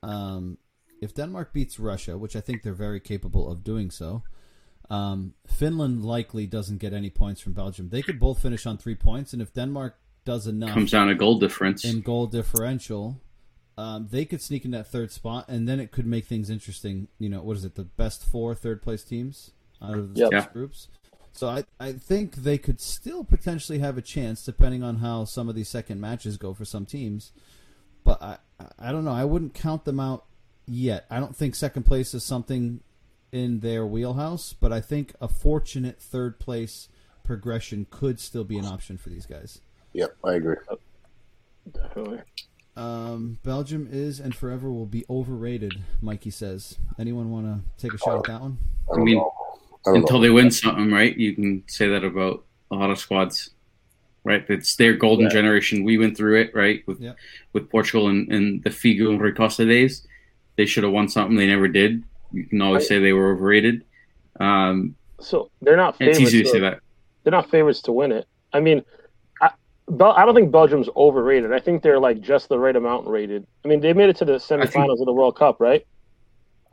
um, 0.02 0.58
if 1.00 1.14
Denmark 1.14 1.54
beats 1.54 1.78
Russia, 1.80 2.18
which 2.18 2.36
I 2.36 2.40
think 2.40 2.62
they're 2.62 2.74
very 2.74 3.00
capable 3.00 3.50
of 3.50 3.64
doing 3.64 3.90
so, 3.90 4.22
um, 4.90 5.32
Finland 5.46 6.04
likely 6.04 6.46
doesn't 6.46 6.78
get 6.78 6.92
any 6.92 7.08
points 7.10 7.40
from 7.40 7.54
Belgium. 7.54 7.88
They 7.88 8.02
could 8.02 8.20
both 8.20 8.40
finish 8.42 8.66
on 8.66 8.76
three 8.76 8.94
points, 8.94 9.32
and 9.32 9.40
if 9.40 9.54
Denmark 9.54 9.96
does 10.26 10.46
enough 10.46 10.70
Comes 10.74 10.90
down 10.90 11.08
to 11.08 11.14
goal 11.14 11.38
difference. 11.38 11.84
in 11.86 12.02
goal 12.02 12.26
differential, 12.26 13.18
um, 13.78 14.08
they 14.10 14.26
could 14.26 14.42
sneak 14.42 14.66
in 14.66 14.72
that 14.72 14.86
third 14.88 15.10
spot, 15.10 15.46
and 15.48 15.66
then 15.66 15.80
it 15.80 15.90
could 15.90 16.06
make 16.06 16.26
things 16.26 16.50
interesting. 16.50 17.08
You 17.18 17.30
know, 17.30 17.40
what 17.42 17.56
is 17.56 17.64
it? 17.64 17.74
The 17.76 17.84
best 17.84 18.24
four 18.24 18.54
third 18.54 18.82
place 18.82 19.02
teams 19.02 19.52
out 19.80 19.96
of 19.96 20.14
the 20.14 20.20
Yep. 20.20 20.32
Yeah. 20.32 20.46
groups. 20.52 20.88
So 21.32 21.48
I, 21.48 21.64
I 21.78 21.92
think 21.92 22.34
they 22.36 22.56
could 22.58 22.80
still 22.80 23.22
potentially 23.24 23.78
have 23.80 23.96
a 23.98 24.02
chance, 24.02 24.42
depending 24.44 24.82
on 24.82 24.96
how 24.96 25.24
some 25.24 25.48
of 25.48 25.54
these 25.54 25.68
second 25.68 26.00
matches 26.00 26.36
go 26.38 26.52
for 26.54 26.64
some 26.64 26.86
teams. 26.86 27.32
But 28.04 28.22
I, 28.22 28.36
I 28.78 28.92
don't 28.92 29.04
know. 29.04 29.12
I 29.12 29.24
wouldn't 29.24 29.52
count 29.54 29.84
them 29.84 30.00
out 30.00 30.24
yet. 30.66 31.04
I 31.10 31.20
don't 31.20 31.36
think 31.36 31.54
second 31.54 31.82
place 31.84 32.14
is 32.14 32.24
something 32.24 32.80
in 33.32 33.60
their 33.60 33.84
wheelhouse, 33.84 34.54
but 34.54 34.72
I 34.72 34.80
think 34.80 35.12
a 35.20 35.28
fortunate 35.28 36.00
third 36.00 36.38
place 36.38 36.88
progression 37.22 37.86
could 37.90 38.18
still 38.18 38.44
be 38.44 38.56
an 38.56 38.64
option 38.64 38.96
for 38.96 39.10
these 39.10 39.26
guys. 39.26 39.60
Yep, 39.96 40.14
I 40.24 40.34
agree. 40.34 40.56
Definitely. 41.72 42.18
Um, 42.76 43.38
Belgium 43.42 43.88
is 43.90 44.20
and 44.20 44.34
forever 44.34 44.70
will 44.70 44.84
be 44.86 45.06
overrated, 45.08 45.72
Mikey 46.02 46.28
says. 46.30 46.78
Anyone 46.98 47.30
want 47.30 47.46
to 47.46 47.82
take 47.82 47.94
a 47.94 47.98
shot 47.98 48.18
at 48.18 48.24
that 48.24 48.40
one? 48.42 48.58
I, 48.92 48.96
I 48.96 48.98
mean. 49.02 49.18
I 49.86 49.92
until 49.94 50.16
know. 50.18 50.22
they 50.22 50.30
win 50.30 50.50
something, 50.50 50.90
right? 50.92 51.16
You 51.16 51.34
can 51.34 51.62
say 51.68 51.88
that 51.88 52.04
about 52.04 52.44
a 52.70 52.74
lot 52.74 52.90
of 52.90 52.98
squads, 52.98 53.50
right? 54.24 54.44
It's 54.50 54.76
their 54.76 54.92
golden 54.94 55.26
Yeah. 55.26 55.30
generation. 55.32 55.84
We 55.84 55.96
went 55.96 56.16
through 56.16 56.40
it, 56.42 56.54
right? 56.54 56.82
With 56.86 57.00
Yeah. 57.00 57.12
with 57.54 57.70
Portugal 57.70 58.08
and, 58.08 58.30
and 58.30 58.62
the 58.64 58.70
Figo 58.70 59.08
and 59.10 59.20
Rui 59.20 59.32
Costa 59.32 59.64
days, 59.64 60.06
they 60.56 60.66
should 60.66 60.84
have 60.84 60.92
won 60.92 61.08
something. 61.08 61.36
They 61.36 61.46
never 61.46 61.68
did. 61.68 62.02
You 62.32 62.44
can 62.44 62.60
always 62.60 62.84
I- 62.84 62.88
say 62.88 62.98
they 62.98 63.12
were 63.14 63.32
overrated. 63.32 63.84
Um, 64.40 64.94
So 65.20 65.50
they're 65.62 65.76
not 65.76 65.96
it's 66.00 66.20
easy 66.20 66.38
to 66.38 66.44
to- 66.44 66.50
say 66.50 66.60
that. 66.60 66.80
They're 67.22 67.30
not 67.30 67.48
favorites 67.48 67.80
to 67.82 67.92
win 67.92 68.12
it. 68.12 68.26
I 68.52 68.60
mean, 68.60 68.78
I, 68.78 68.82
Bel- 69.88 70.12
I 70.12 70.24
don't 70.24 70.34
think 70.34 70.50
Belgium's 70.50 70.88
overrated. 70.96 71.52
I 71.52 71.60
think 71.60 71.82
they're 71.82 72.00
like 72.00 72.20
just 72.20 72.48
the 72.48 72.58
right 72.58 72.74
amount 72.74 73.06
rated. 73.06 73.46
I 73.64 73.68
mean, 73.68 73.80
they 73.80 73.92
made 73.92 74.08
it 74.08 74.16
to 74.16 74.24
the 74.24 74.34
semifinals 74.34 75.00
of 75.00 75.06
the 75.06 75.12
World 75.12 75.36
Cup, 75.36 75.60
right? 75.60 75.86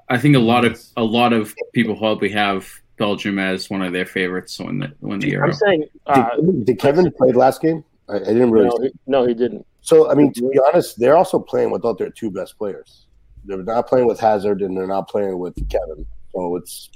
I 0.09 0.17
think 0.17 0.35
a 0.35 0.39
lot 0.39 0.65
of 0.65 0.81
a 0.97 1.03
lot 1.03 1.33
of 1.33 1.55
people 1.73 1.95
probably 1.95 2.29
have 2.29 2.69
Belgium 2.97 3.39
as 3.39 3.69
one 3.69 3.81
of 3.81 3.93
their 3.93 4.05
favorites 4.05 4.57
to 4.57 4.65
win 4.65 4.79
the 4.79 4.91
win 5.01 5.19
the 5.19 5.29
Euro. 5.29 5.47
I'm 5.47 5.53
saying, 5.53 5.85
uh, 6.07 6.35
did, 6.35 6.65
did 6.65 6.79
Kevin 6.79 7.11
play 7.11 7.31
last 7.31 7.61
game? 7.61 7.83
I, 8.09 8.15
I 8.15 8.19
didn't 8.19 8.51
really. 8.51 8.67
no, 8.67 8.83
he, 8.83 8.91
no, 9.07 9.25
he 9.25 9.33
didn't. 9.33 9.65
So 9.81 10.09
I 10.09 10.15
mean, 10.15 10.33
to 10.33 10.49
be 10.49 10.59
honest, 10.67 10.99
they're 10.99 11.15
also 11.17 11.39
playing 11.39 11.71
without 11.71 11.97
their 11.97 12.09
two 12.09 12.31
best 12.31 12.57
players. 12.57 13.05
They're 13.45 13.63
not 13.63 13.87
playing 13.87 14.07
with 14.07 14.19
Hazard, 14.19 14.61
and 14.61 14.75
they're 14.75 14.87
not 14.87 15.07
playing 15.07 15.37
with 15.37 15.55
Kevin. 15.69 16.05
So 16.33 16.55
it's 16.55 16.89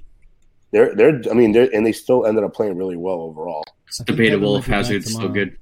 they're 0.72 0.96
they're. 0.96 1.22
I 1.30 1.34
mean, 1.34 1.52
they're 1.52 1.70
and 1.74 1.86
they 1.86 1.92
still 1.92 2.26
ended 2.26 2.44
up 2.44 2.54
playing 2.54 2.78
really 2.78 2.98
well 2.98 3.22
overall. 3.22 3.64
It's 3.88 4.00
debatable 4.00 4.58
if 4.58 4.68
might 4.68 4.68
be 4.68 4.72
back 4.72 4.78
Hazard's 4.78 5.06
still 5.06 5.22
tomorrow. 5.22 5.34
good. 5.34 5.58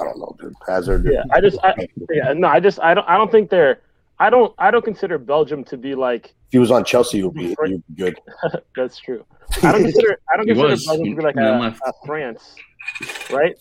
I 0.00 0.04
don't 0.04 0.18
know, 0.18 0.36
dude. 0.40 0.54
Hazard. 0.66 1.06
Yeah, 1.10 1.22
I 1.32 1.40
just, 1.40 1.58
I, 1.62 1.74
yeah, 2.12 2.32
no, 2.32 2.48
I 2.48 2.60
just, 2.60 2.80
I 2.80 2.94
don't, 2.94 3.06
I 3.08 3.16
don't 3.16 3.30
think 3.30 3.50
they're. 3.50 3.80
I 4.18 4.28
don't, 4.28 4.54
I 4.58 4.70
don't 4.70 4.84
consider 4.84 5.16
Belgium 5.18 5.64
to 5.64 5.76
be 5.78 5.94
like. 5.94 6.26
If 6.26 6.52
he 6.52 6.58
was 6.58 6.70
on 6.70 6.84
Chelsea, 6.84 7.18
he 7.18 7.24
would 7.24 7.34
be, 7.34 7.48
he 7.48 7.56
would 7.58 7.82
be 7.88 7.94
good. 8.02 8.18
That's 8.76 8.98
true. 8.98 9.24
I 9.62 9.72
don't 9.72 9.82
consider, 9.82 10.20
I 10.32 10.36
don't 10.36 10.46
consider 10.52 10.68
was. 10.68 10.86
Belgium 10.86 11.04
to 11.06 11.16
be 11.16 11.22
like 11.22 11.36
a, 11.36 11.76
a 11.86 11.92
France, 12.04 12.54
right? 13.30 13.56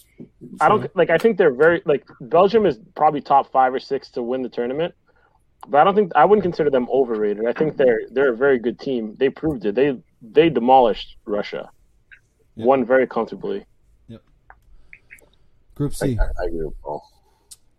I 0.59 0.67
don't 0.67 0.93
like. 0.95 1.09
I 1.09 1.17
think 1.17 1.37
they're 1.37 1.53
very 1.53 1.81
like 1.85 2.03
Belgium 2.21 2.65
is 2.65 2.77
probably 2.95 3.21
top 3.21 3.51
five 3.51 3.73
or 3.73 3.79
six 3.79 4.09
to 4.11 4.21
win 4.21 4.41
the 4.41 4.49
tournament, 4.49 4.93
but 5.67 5.77
I 5.79 5.83
don't 5.85 5.95
think 5.95 6.11
I 6.15 6.25
wouldn't 6.25 6.43
consider 6.43 6.69
them 6.69 6.87
overrated. 6.91 7.45
I 7.45 7.53
think 7.53 7.77
they're 7.77 8.01
they're 8.11 8.33
a 8.33 8.37
very 8.37 8.59
good 8.59 8.79
team. 8.79 9.15
They 9.17 9.29
proved 9.29 9.65
it. 9.65 9.75
They 9.75 9.97
they 10.21 10.49
demolished 10.49 11.15
Russia, 11.25 11.69
Yeah. 12.55 12.65
won 12.65 12.85
very 12.85 13.07
comfortably. 13.07 13.65
Group 15.80 15.93
I, 16.01 16.05
C. 16.07 16.19
I 16.19 16.43
agree 16.45 16.65
with 16.65 16.82
Paul. 16.82 17.09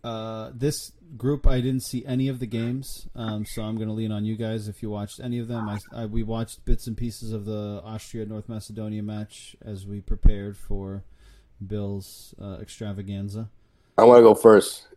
Uh, 0.03 0.49
this 0.55 0.91
group, 1.15 1.45
I 1.45 1.61
didn't 1.61 1.83
see 1.83 2.03
any 2.03 2.29
of 2.29 2.39
the 2.39 2.47
games, 2.47 3.07
um, 3.15 3.45
so 3.45 3.61
I'm 3.61 3.75
going 3.75 3.89
to 3.89 3.93
lean 3.93 4.11
on 4.11 4.25
you 4.25 4.35
guys 4.35 4.67
if 4.67 4.81
you 4.81 4.89
watched 4.89 5.19
any 5.19 5.37
of 5.37 5.47
them. 5.47 5.69
I, 5.69 5.77
I, 5.93 6.05
we 6.07 6.23
watched 6.23 6.65
bits 6.65 6.87
and 6.87 6.97
pieces 6.97 7.31
of 7.31 7.45
the 7.45 7.79
Austria 7.85 8.25
North 8.25 8.49
Macedonia 8.49 9.03
match 9.03 9.55
as 9.63 9.85
we 9.85 9.99
prepared 10.01 10.57
for 10.57 11.03
Bill's 11.67 12.33
uh, 12.41 12.57
extravaganza. 12.59 13.49
I 13.99 14.03
want 14.05 14.17
to 14.17 14.23
go 14.23 14.33
first. 14.33 14.87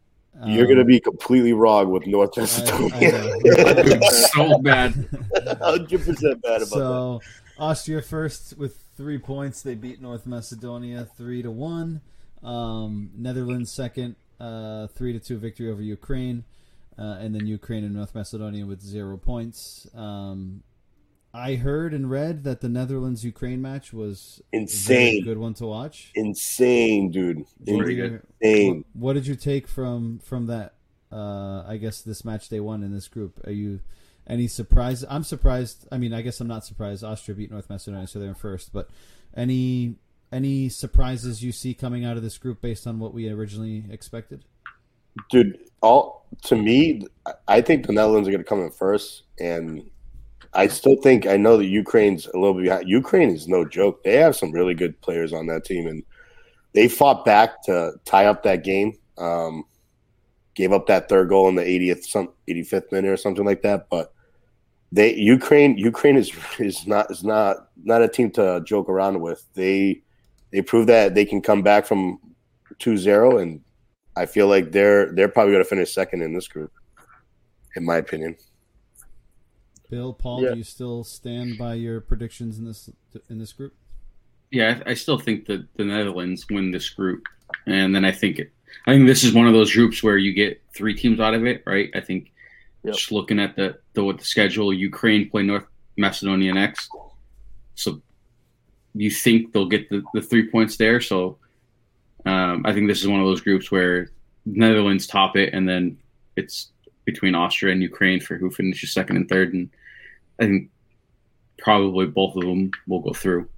You're 0.46 0.62
Um, 0.62 0.68
going 0.68 0.78
to 0.78 0.84
be 0.86 0.98
completely 0.98 1.52
wrong 1.52 1.90
with 1.90 2.06
North 2.06 2.38
I- 2.38 2.40
I 2.40 2.44
Macedonia. 2.44 4.00
so 4.32 4.58
bad. 4.60 4.94
Hundred 5.60 6.02
percent 6.06 6.40
bad 6.40 6.62
about 6.62 6.70
that. 6.70 6.70
so 6.70 7.20
Austria 7.58 8.00
first 8.00 8.56
with 8.56 8.82
three 8.96 9.18
points. 9.18 9.60
They 9.60 9.74
beat 9.74 10.00
North 10.00 10.26
Macedonia 10.26 11.06
three 11.18 11.42
to 11.42 11.50
one. 11.50 12.00
Um, 12.44 13.10
Netherlands 13.16 13.72
second, 13.72 14.16
uh, 14.38 14.88
three 14.88 15.12
to 15.12 15.18
two 15.20 15.38
victory 15.38 15.70
over 15.70 15.82
Ukraine, 15.82 16.44
uh, 16.98 17.16
and 17.20 17.34
then 17.34 17.46
Ukraine 17.46 17.84
and 17.84 17.94
North 17.94 18.14
Macedonia 18.14 18.66
with 18.66 18.80
zero 18.82 19.16
points. 19.16 19.86
Um, 19.94 20.62
I 21.32 21.56
heard 21.56 21.92
and 21.94 22.08
read 22.10 22.44
that 22.44 22.60
the 22.60 22.68
Netherlands 22.68 23.24
Ukraine 23.24 23.60
match 23.60 23.92
was 23.92 24.40
a 24.52 24.58
Insane, 24.58 25.24
good 25.24 25.38
one 25.38 25.54
to 25.54 25.66
watch. 25.66 26.12
insane, 26.14 27.10
dude. 27.10 27.44
Very. 27.58 28.20
Insane. 28.40 28.84
What, 28.92 29.00
what 29.06 29.12
did 29.14 29.26
you 29.26 29.34
take 29.34 29.66
from 29.66 30.20
from 30.20 30.46
that? 30.46 30.74
Uh, 31.10 31.64
I 31.66 31.76
guess 31.76 32.02
this 32.02 32.24
match 32.24 32.48
day 32.48 32.60
one 32.60 32.82
in 32.82 32.92
this 32.92 33.08
group. 33.08 33.40
Are 33.46 33.52
you 33.52 33.80
any 34.26 34.46
surprised? 34.46 35.04
I'm 35.08 35.24
surprised. 35.24 35.86
I 35.90 35.98
mean, 35.98 36.12
I 36.12 36.22
guess 36.22 36.40
I'm 36.40 36.46
not 36.48 36.64
surprised. 36.64 37.02
Austria 37.02 37.36
beat 37.36 37.50
North 37.50 37.68
Macedonia, 37.70 38.06
so 38.06 38.18
they're 38.18 38.28
in 38.28 38.34
first. 38.34 38.72
But 38.72 38.88
any 39.36 39.96
any 40.34 40.68
surprises 40.68 41.42
you 41.42 41.52
see 41.52 41.72
coming 41.72 42.04
out 42.04 42.16
of 42.16 42.22
this 42.22 42.36
group 42.36 42.60
based 42.60 42.86
on 42.86 42.98
what 42.98 43.14
we 43.14 43.28
originally 43.30 43.84
expected? 43.90 44.44
dude. 45.30 45.58
All 45.82 46.26
to 46.44 46.56
me, 46.56 47.06
I 47.46 47.60
think 47.60 47.86
the 47.86 47.92
Netherlands 47.92 48.26
are 48.28 48.32
going 48.32 48.42
to 48.42 48.48
come 48.48 48.60
in 48.60 48.70
first, 48.70 49.24
and 49.38 49.88
I 50.54 50.66
still 50.68 50.96
think 50.96 51.26
I 51.26 51.36
know 51.36 51.58
that 51.58 51.66
Ukraine's 51.66 52.26
a 52.26 52.38
little 52.38 52.54
bit 52.54 52.64
behind. 52.64 52.88
Ukraine 52.88 53.30
is 53.30 53.48
no 53.48 53.64
joke. 53.64 54.02
They 54.02 54.16
have 54.16 54.36
some 54.36 54.50
really 54.50 54.74
good 54.74 54.98
players 55.02 55.32
on 55.32 55.46
that 55.48 55.64
team, 55.64 55.86
and 55.86 56.02
they 56.72 56.88
fought 56.88 57.24
back 57.24 57.62
to 57.64 57.92
tie 58.04 58.26
up 58.26 58.42
that 58.44 58.64
game. 58.64 58.94
Um, 59.18 59.64
gave 60.54 60.72
up 60.72 60.86
that 60.86 61.08
third 61.08 61.28
goal 61.28 61.48
in 61.48 61.56
the 61.56 61.62
80th, 61.62 62.04
some 62.04 62.32
85th 62.48 62.92
minute 62.92 63.10
or 63.10 63.16
something 63.16 63.44
like 63.44 63.62
that, 63.62 63.88
but. 63.90 64.10
They 64.92 65.16
Ukraine 65.16 65.76
Ukraine 65.76 66.16
is 66.16 66.30
is 66.60 66.86
not 66.86 67.10
is 67.10 67.24
not 67.24 67.68
not 67.82 68.02
a 68.02 68.06
team 68.06 68.30
to 68.32 68.62
joke 68.64 68.88
around 68.88 69.20
with. 69.20 69.44
They 69.54 70.04
they 70.54 70.62
prove 70.62 70.86
that 70.86 71.14
they 71.16 71.24
can 71.24 71.42
come 71.42 71.62
back 71.62 71.84
from 71.84 72.18
2-0 72.78 73.42
and 73.42 73.60
I 74.16 74.26
feel 74.26 74.46
like 74.46 74.70
they're 74.70 75.12
they're 75.12 75.28
probably 75.28 75.52
going 75.54 75.64
to 75.64 75.68
finish 75.68 75.92
second 75.92 76.22
in 76.22 76.32
this 76.32 76.46
group, 76.46 76.70
in 77.74 77.84
my 77.84 77.96
opinion. 77.96 78.36
Bill, 79.90 80.12
Paul, 80.14 80.42
Yeah. 80.44 80.52
do 80.52 80.58
you 80.58 80.64
still 80.64 81.02
stand 81.02 81.58
by 81.58 81.74
your 81.74 82.00
predictions 82.00 82.58
in 82.58 82.64
this 82.64 82.88
in 83.28 83.38
this 83.40 83.52
group? 83.52 83.74
Yeah, 84.52 84.80
I, 84.86 84.90
I 84.92 84.94
still 84.94 85.18
think 85.18 85.46
that 85.46 85.66
the 85.76 85.84
Netherlands 85.84 86.46
win 86.48 86.70
this 86.70 86.88
group, 86.88 87.24
and 87.66 87.92
then 87.92 88.04
I 88.04 88.12
think 88.12 88.38
it. 88.38 88.52
I 88.86 88.92
think 88.92 89.06
this 89.08 89.24
is 89.24 89.32
one 89.34 89.48
of 89.48 89.52
those 89.52 89.72
groups 89.74 90.00
where 90.02 90.16
you 90.16 90.32
get 90.32 90.62
three 90.74 90.94
teams 90.94 91.18
out 91.18 91.34
of 91.34 91.44
it, 91.44 91.62
right? 91.66 91.90
I 91.94 92.00
think 92.00 92.30
Yep. 92.84 92.94
just 92.94 93.10
looking 93.10 93.40
at 93.40 93.56
the 93.56 93.78
the 93.94 94.04
what 94.04 94.18
the 94.18 94.24
schedule, 94.24 94.72
Ukraine 94.72 95.28
play 95.28 95.42
North 95.42 95.66
Macedonia 95.96 96.54
next, 96.54 96.88
so 97.74 98.00
you 98.94 99.10
think 99.10 99.52
they'll 99.52 99.68
get 99.68 99.88
the, 99.90 100.02
the 100.14 100.22
three 100.22 100.48
points 100.48 100.76
there. 100.76 101.00
So 101.00 101.38
um, 102.24 102.62
I 102.64 102.72
think 102.72 102.88
this 102.88 103.00
is 103.00 103.08
one 103.08 103.20
of 103.20 103.26
those 103.26 103.40
groups 103.40 103.70
where 103.70 104.10
Netherlands 104.46 105.06
top 105.06 105.36
it, 105.36 105.52
and 105.52 105.68
then 105.68 105.98
it's 106.36 106.70
between 107.04 107.34
Austria 107.34 107.72
and 107.72 107.82
Ukraine 107.82 108.20
for 108.20 108.36
who 108.36 108.50
finishes 108.50 108.92
second 108.92 109.16
and 109.16 109.28
third, 109.28 109.52
and 109.52 109.68
I 110.40 110.44
think 110.44 110.70
probably 111.58 112.06
both 112.06 112.36
of 112.36 112.42
them 112.42 112.70
will 112.86 113.00
go 113.00 113.12
through. 113.12 113.48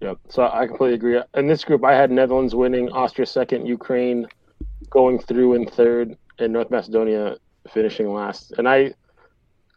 Yep. 0.00 0.18
So 0.28 0.48
I 0.52 0.66
completely 0.66 0.94
agree. 0.94 1.20
In 1.34 1.46
this 1.46 1.64
group, 1.64 1.84
I 1.84 1.94
had 1.94 2.10
Netherlands 2.10 2.54
winning, 2.54 2.90
Austria 2.90 3.26
second, 3.26 3.66
Ukraine 3.66 4.26
going 4.90 5.18
through 5.18 5.54
in 5.54 5.66
third, 5.66 6.16
and 6.38 6.52
North 6.52 6.70
Macedonia 6.70 7.36
finishing 7.72 8.12
last. 8.12 8.52
And 8.58 8.68
I, 8.68 8.92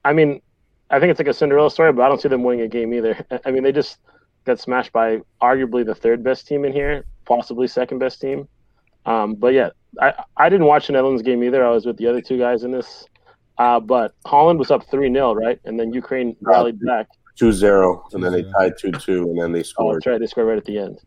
I 0.03 0.14
mean, 0.14 0.41
I 0.89 0.99
think 0.99 1.12
it's 1.12 1.20
like 1.20 1.28
a 1.28 1.34
Cinderella 1.34 1.72
story, 1.72 1.93
but 1.93 2.03
I 2.03 2.10
don't 2.10 2.22
see 2.22 2.30
them 2.30 2.43
winning 2.43 2.66
a 2.66 2.68
game 2.68 2.93
either. 2.93 3.26
I 3.45 3.51
mean, 3.51 3.64
they 3.64 3.72
just 3.72 3.97
got 4.48 4.60
smashed 4.60 4.91
by 4.91 5.20
arguably 5.41 5.86
the 5.86 5.93
third 5.95 6.24
best 6.24 6.48
team 6.48 6.66
in 6.66 6.74
here, 6.74 7.06
possibly 7.26 7.68
second 7.68 8.00
best 8.00 8.20
team. 8.20 8.48
Um, 9.06 9.36
but 9.36 9.54
yeah, 9.54 9.70
I, 10.02 10.14
I 10.36 10.50
didn't 10.50 10.66
watch 10.68 10.88
the 10.88 10.93
Netherlands 10.93 11.22
game 11.22 11.43
either. 11.43 11.64
I 11.66 11.70
was 11.70 11.86
with 11.86 11.98
the 11.98 12.08
other 12.08 12.22
two 12.22 12.38
guys 12.39 12.64
in 12.64 12.72
this. 12.72 13.06
Uh, 13.60 13.80
but 13.80 14.14
Holland 14.26 14.60
was 14.60 14.70
up 14.72 14.84
3 14.89 15.12
0, 15.12 15.34
right? 15.34 15.60
And 15.66 15.80
then 15.80 15.91
Ukraine 15.93 16.36
rallied 16.41 16.80
back. 16.86 17.08
2-0, 17.39 18.14
and 18.14 18.24
then 18.24 18.32
they 18.32 18.43
tied 18.43 18.74
2-2, 18.84 19.22
and 19.24 19.39
then 19.39 19.52
they 19.52 19.60
Oh, 19.60 19.64
scored. 19.64 19.95
that's 19.98 20.08
right. 20.08 20.20
They 20.20 20.26
scored 20.28 20.48
right 20.48 20.58
at 20.58 20.66
the 20.66 20.78
end. 20.80 21.00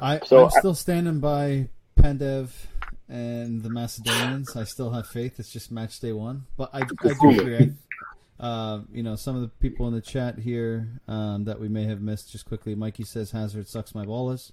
I, 0.00 0.20
So 0.24 0.40
I'm 0.44 0.50
I- 0.54 0.58
still 0.58 0.74
standing 0.74 1.20
by 1.20 1.68
Pandev 1.96 2.50
and 3.08 3.62
the 3.62 3.70
Macedonians. 3.70 4.56
I 4.56 4.64
still 4.64 4.90
have 4.90 5.06
faith. 5.06 5.38
It's 5.38 5.50
just 5.52 5.70
match 5.70 6.00
day 6.00 6.12
one, 6.12 6.46
but 6.56 6.70
I, 6.74 6.80
I 6.80 7.14
do 7.20 7.30
agree. 7.30 7.72
Uh, 8.40 8.80
you 8.90 9.02
know, 9.02 9.16
some 9.16 9.36
of 9.36 9.42
the 9.42 9.48
people 9.48 9.86
in 9.86 9.92
the 9.92 10.00
chat 10.00 10.38
here 10.38 10.88
um, 11.06 11.44
that 11.44 11.60
we 11.60 11.68
may 11.68 11.84
have 11.84 12.00
missed 12.00 12.32
just 12.32 12.46
quickly. 12.46 12.74
Mikey 12.74 13.04
says 13.04 13.30
Hazard 13.32 13.68
sucks 13.68 13.94
my 13.94 14.06
balls. 14.06 14.52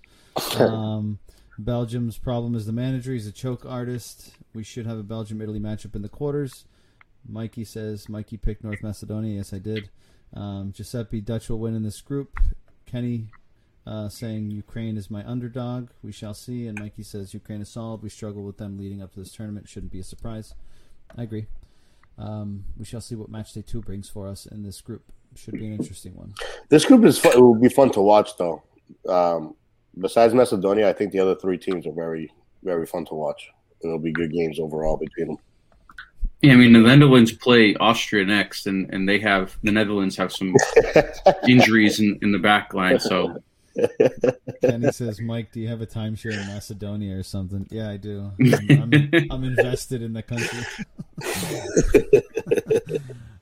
Um, 0.60 1.20
Belgium's 1.58 2.18
problem 2.18 2.54
is 2.54 2.66
the 2.66 2.74
manager. 2.74 3.14
He's 3.14 3.28
a 3.28 3.32
choke 3.32 3.66
artist. 3.66 4.34
We 4.54 4.64
should 4.64 4.86
have 4.86 4.98
a 4.98 5.04
Belgium 5.04 5.42
Italy 5.42 5.60
matchup 5.60 5.96
in 5.96 6.02
the 6.02 6.10
quarters. 6.10 6.66
Mikey 7.28 7.64
says 7.64 8.10
Mikey 8.10 8.38
picked 8.38 8.64
North 8.64 8.84
Macedonia. 8.84 9.38
Yes, 9.38 9.54
I 9.54 9.60
did. 9.60 9.90
Um, 10.34 10.74
Giuseppe 10.74 11.22
Dutch 11.22 11.50
will 11.50 11.60
win 11.60 11.74
in 11.74 11.84
this 11.84 12.02
group. 12.02 12.40
Kenny 12.86 13.28
uh, 13.86 14.10
saying 14.10 14.52
Ukraine 14.52 14.98
is 14.98 15.10
my 15.10 15.26
underdog. 15.26 15.90
We 16.04 16.12
shall 16.12 16.34
see. 16.34 16.68
And 16.68 16.78
Mikey 16.78 17.04
says 17.04 17.34
Ukraine 17.34 17.62
is 17.62 17.70
solid. 17.70 18.04
We 18.04 18.10
struggle 18.10 18.44
with 18.44 18.58
them 18.58 18.78
leading 18.78 19.02
up 19.02 19.14
to 19.14 19.20
this 19.20 19.32
tournament. 19.32 19.70
Shouldn't 19.70 19.94
be 19.94 20.00
a 20.00 20.04
surprise. 20.04 20.54
I 21.18 21.24
agree. 21.24 21.48
Um, 22.18 22.66
we 22.78 22.86
shall 22.86 23.02
see 23.02 23.16
what 23.16 23.30
match 23.30 23.54
day 23.54 23.62
two 23.62 23.82
brings 23.82 24.10
for 24.10 24.28
us 24.28 24.46
in 24.46 24.64
this 24.64 24.82
group. 24.82 25.04
Should 25.36 25.54
be 25.54 25.68
an 25.68 25.74
interesting 25.74 26.16
one. 26.16 26.34
This 26.70 26.86
group 26.86 27.06
is 27.06 27.20
fun. 27.20 27.34
It 27.34 27.40
will 27.40 27.54
be 27.54 27.70
fun 27.70 27.92
to 27.92 28.02
watch, 28.02 28.38
though. 28.38 28.64
Um, 29.08 29.56
besides 30.00 30.34
Macedonia, 30.34 30.90
I 30.90 30.94
think 30.94 31.12
the 31.12 31.20
other 31.20 31.36
three 31.36 31.58
teams 31.58 31.86
are 31.86 31.92
very, 31.92 32.32
very 32.64 32.88
fun 32.88 33.06
to 33.06 33.14
watch. 33.14 33.52
And 33.82 33.90
it'll 33.90 34.00
be 34.00 34.12
good 34.12 34.32
games 34.32 34.60
overall 34.60 34.98
between 34.98 35.28
them. 35.28 35.38
Yeah, 36.42 36.54
I 36.54 36.56
mean 36.56 36.74
the 36.74 36.80
Netherlands 36.80 37.32
play 37.32 37.76
Austria 37.76 38.24
next, 38.24 38.68
and, 38.68 38.94
and 38.94 39.10
they 39.10 39.20
have 39.20 39.58
the 39.64 39.72
Netherlands 39.72 40.16
have 40.18 40.32
some 40.32 40.56
injuries 41.48 42.00
in, 42.00 42.18
in 42.22 42.32
the 42.32 42.38
back 42.38 42.76
line. 42.76 43.00
So 43.00 43.42
Kenny 44.62 44.92
says, 44.92 45.20
Mike, 45.22 45.52
do 45.52 45.60
you 45.60 45.68
have 45.68 45.82
a 45.82 45.88
timeshare 45.88 46.34
in 46.34 46.48
Macedonia 46.48 47.18
or 47.18 47.24
something? 47.24 47.68
Yeah, 47.70 47.90
I 47.90 47.98
do. 47.98 48.32
I'm, 48.40 48.94
I'm, 48.94 49.12
I'm 49.32 49.44
invested 49.44 50.02
in 50.02 50.14
the 50.14 50.24
country. 50.24 50.60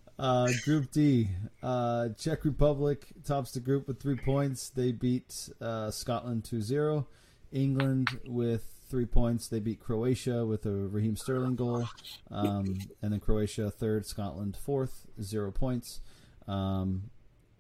uh, 0.20 0.50
group 0.64 0.92
D, 0.92 1.30
uh, 1.64 2.10
Czech 2.18 2.46
Republic 2.46 3.06
tops 3.24 3.52
the 3.52 3.60
group 3.60 3.88
with 3.88 4.00
three 4.00 4.18
points. 4.18 4.70
They 4.70 4.92
beat 4.92 5.50
uh, 5.62 5.92
Scotland 5.92 6.44
2 6.46 6.62
0. 6.62 7.08
England 7.52 8.20
with 8.26 8.76
three 8.90 9.06
points. 9.06 9.48
They 9.48 9.60
beat 9.60 9.80
Croatia 9.80 10.46
with 10.46 10.66
a 10.66 10.72
Raheem 10.72 11.16
Sterling 11.16 11.56
goal. 11.56 11.88
Um, 12.30 12.80
and 13.02 13.14
then 13.14 13.20
Croatia 13.20 13.72
third, 13.72 14.06
Scotland 14.06 14.58
fourth, 14.58 15.06
zero 15.22 15.52
points. 15.52 16.02
Um, 16.48 17.10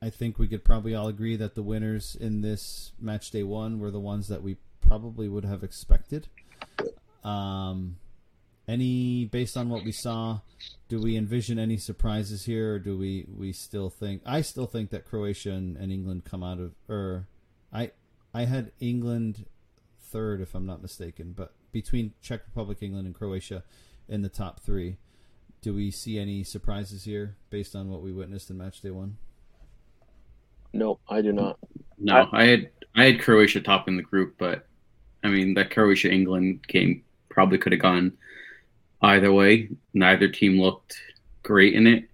I 0.05 0.11
think 0.11 0.37
we 0.37 0.47
could 0.47 0.63
probably 0.63 0.93
all 0.93 1.07
agree 1.07 1.35
that 1.35 1.55
the 1.55 1.63
winners 1.63 2.15
in 2.15 2.41
this 2.41 2.91
match 2.99 3.31
day 3.31 3.41
one 3.41 3.79
were 3.79 3.89
the 3.89 3.99
ones 3.99 4.27
that 4.27 4.43
we 4.43 4.57
probably 4.79 5.27
would 5.27 5.45
have 5.45 5.63
expected. 5.63 6.27
Um, 7.23 7.97
any 8.67 9.25
based 9.25 9.57
on 9.57 9.67
what 9.67 9.83
we 9.83 9.91
saw, 9.91 10.41
do 10.89 11.01
we 11.01 11.17
envision 11.17 11.57
any 11.57 11.77
surprises 11.77 12.45
here, 12.45 12.75
or 12.75 12.79
do 12.79 12.95
we 12.95 13.25
we 13.35 13.51
still 13.51 13.89
think? 13.89 14.21
I 14.27 14.41
still 14.41 14.67
think 14.67 14.91
that 14.91 15.05
Croatia 15.05 15.53
and, 15.53 15.75
and 15.75 15.91
England 15.91 16.23
come 16.23 16.43
out 16.43 16.59
of, 16.59 16.75
or 16.87 17.27
I 17.73 17.89
I 18.31 18.45
had 18.45 18.73
England 18.79 19.47
third 19.99 20.39
if 20.39 20.53
I'm 20.53 20.67
not 20.67 20.83
mistaken, 20.83 21.33
but 21.35 21.53
between 21.71 22.13
Czech 22.21 22.41
Republic, 22.45 22.77
England, 22.81 23.07
and 23.07 23.15
Croatia 23.15 23.63
in 24.07 24.21
the 24.21 24.29
top 24.29 24.59
three. 24.59 24.97
Do 25.63 25.73
we 25.73 25.89
see 25.89 26.19
any 26.19 26.43
surprises 26.43 27.05
here 27.05 27.37
based 27.49 27.75
on 27.75 27.89
what 27.89 28.03
we 28.03 28.11
witnessed 28.11 28.51
in 28.51 28.57
match 28.59 28.81
day 28.81 28.91
one? 28.91 29.17
No, 30.75 30.99
I 31.07 31.21
do 31.21 31.31
not. 31.31 31.57
no, 31.97 32.27
I 32.33 32.43
had 32.43 32.69
I 32.95 33.05
had 33.05 33.21
Croatia 33.21 33.61
top 33.61 33.87
in 33.87 33.95
the 33.95 34.03
group, 34.03 34.35
but 34.37 34.67
I 35.23 35.29
mean 35.29 35.53
that 35.53 35.71
Croatia 35.71 36.11
England 36.11 36.67
game 36.67 37.01
probably 37.29 37.57
could 37.57 37.71
have 37.71 37.81
gone 37.81 38.11
either 39.01 39.31
way. 39.31 39.69
Neither 39.93 40.27
team 40.27 40.59
looked 40.59 40.99
great 41.43 41.75
in 41.75 41.87
it, 41.87 42.09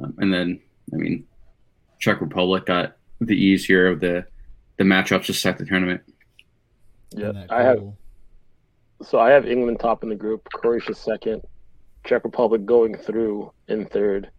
um, 0.00 0.14
and 0.18 0.32
then 0.32 0.60
I 0.92 0.96
mean 0.96 1.26
Czech 1.98 2.20
Republic 2.20 2.66
got 2.66 2.96
the 3.20 3.36
easier 3.36 3.88
of 3.88 3.98
the 3.98 4.24
the 4.76 4.84
matchups 4.84 5.26
to 5.26 5.34
start 5.34 5.58
the 5.58 5.66
tournament. 5.66 6.02
Yeah, 7.10 7.30
in 7.30 7.46
I 7.50 7.62
have. 7.62 7.82
So 9.02 9.18
I 9.18 9.30
have 9.30 9.46
England 9.46 9.80
top 9.80 10.04
in 10.04 10.10
the 10.10 10.14
group, 10.14 10.48
Croatia 10.52 10.94
second, 10.94 11.42
Czech 12.04 12.22
Republic 12.22 12.64
going 12.64 12.96
through 12.96 13.52
in 13.66 13.86
third, 13.86 14.30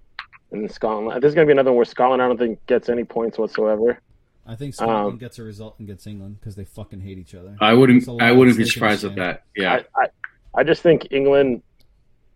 and 0.53 0.71
Scotland. 0.71 1.21
This 1.21 1.29
is 1.29 1.35
going 1.35 1.47
to 1.47 1.49
be 1.49 1.53
another 1.53 1.71
one 1.71 1.77
where 1.77 1.85
Scotland 1.85 2.21
I 2.21 2.27
don't 2.27 2.37
think 2.37 2.65
gets 2.67 2.89
any 2.89 3.03
points 3.03 3.37
whatsoever. 3.37 3.99
I 4.45 4.55
think 4.55 4.73
Scotland 4.73 5.13
Um, 5.13 5.17
gets 5.17 5.39
a 5.39 5.43
result 5.43 5.79
again's 5.79 6.05
England 6.05 6.37
because 6.39 6.55
they 6.55 6.65
fucking 6.65 7.01
hate 7.01 7.17
each 7.17 7.33
other. 7.35 7.55
I 7.61 7.73
wouldn't 7.73 8.01
There's 8.01 8.07
a 8.09 8.11
lot 8.13 8.21
I 8.23 8.31
wouldn't 8.31 8.57
be 8.57 8.65
surprised 8.65 9.03
this 9.03 9.11
at 9.11 9.15
that. 9.17 9.43
Yeah, 9.55 9.81
I, 9.95 10.03
I, 10.03 10.07
I 10.55 10.63
just 10.63 10.81
think 10.81 11.07
England. 11.11 11.63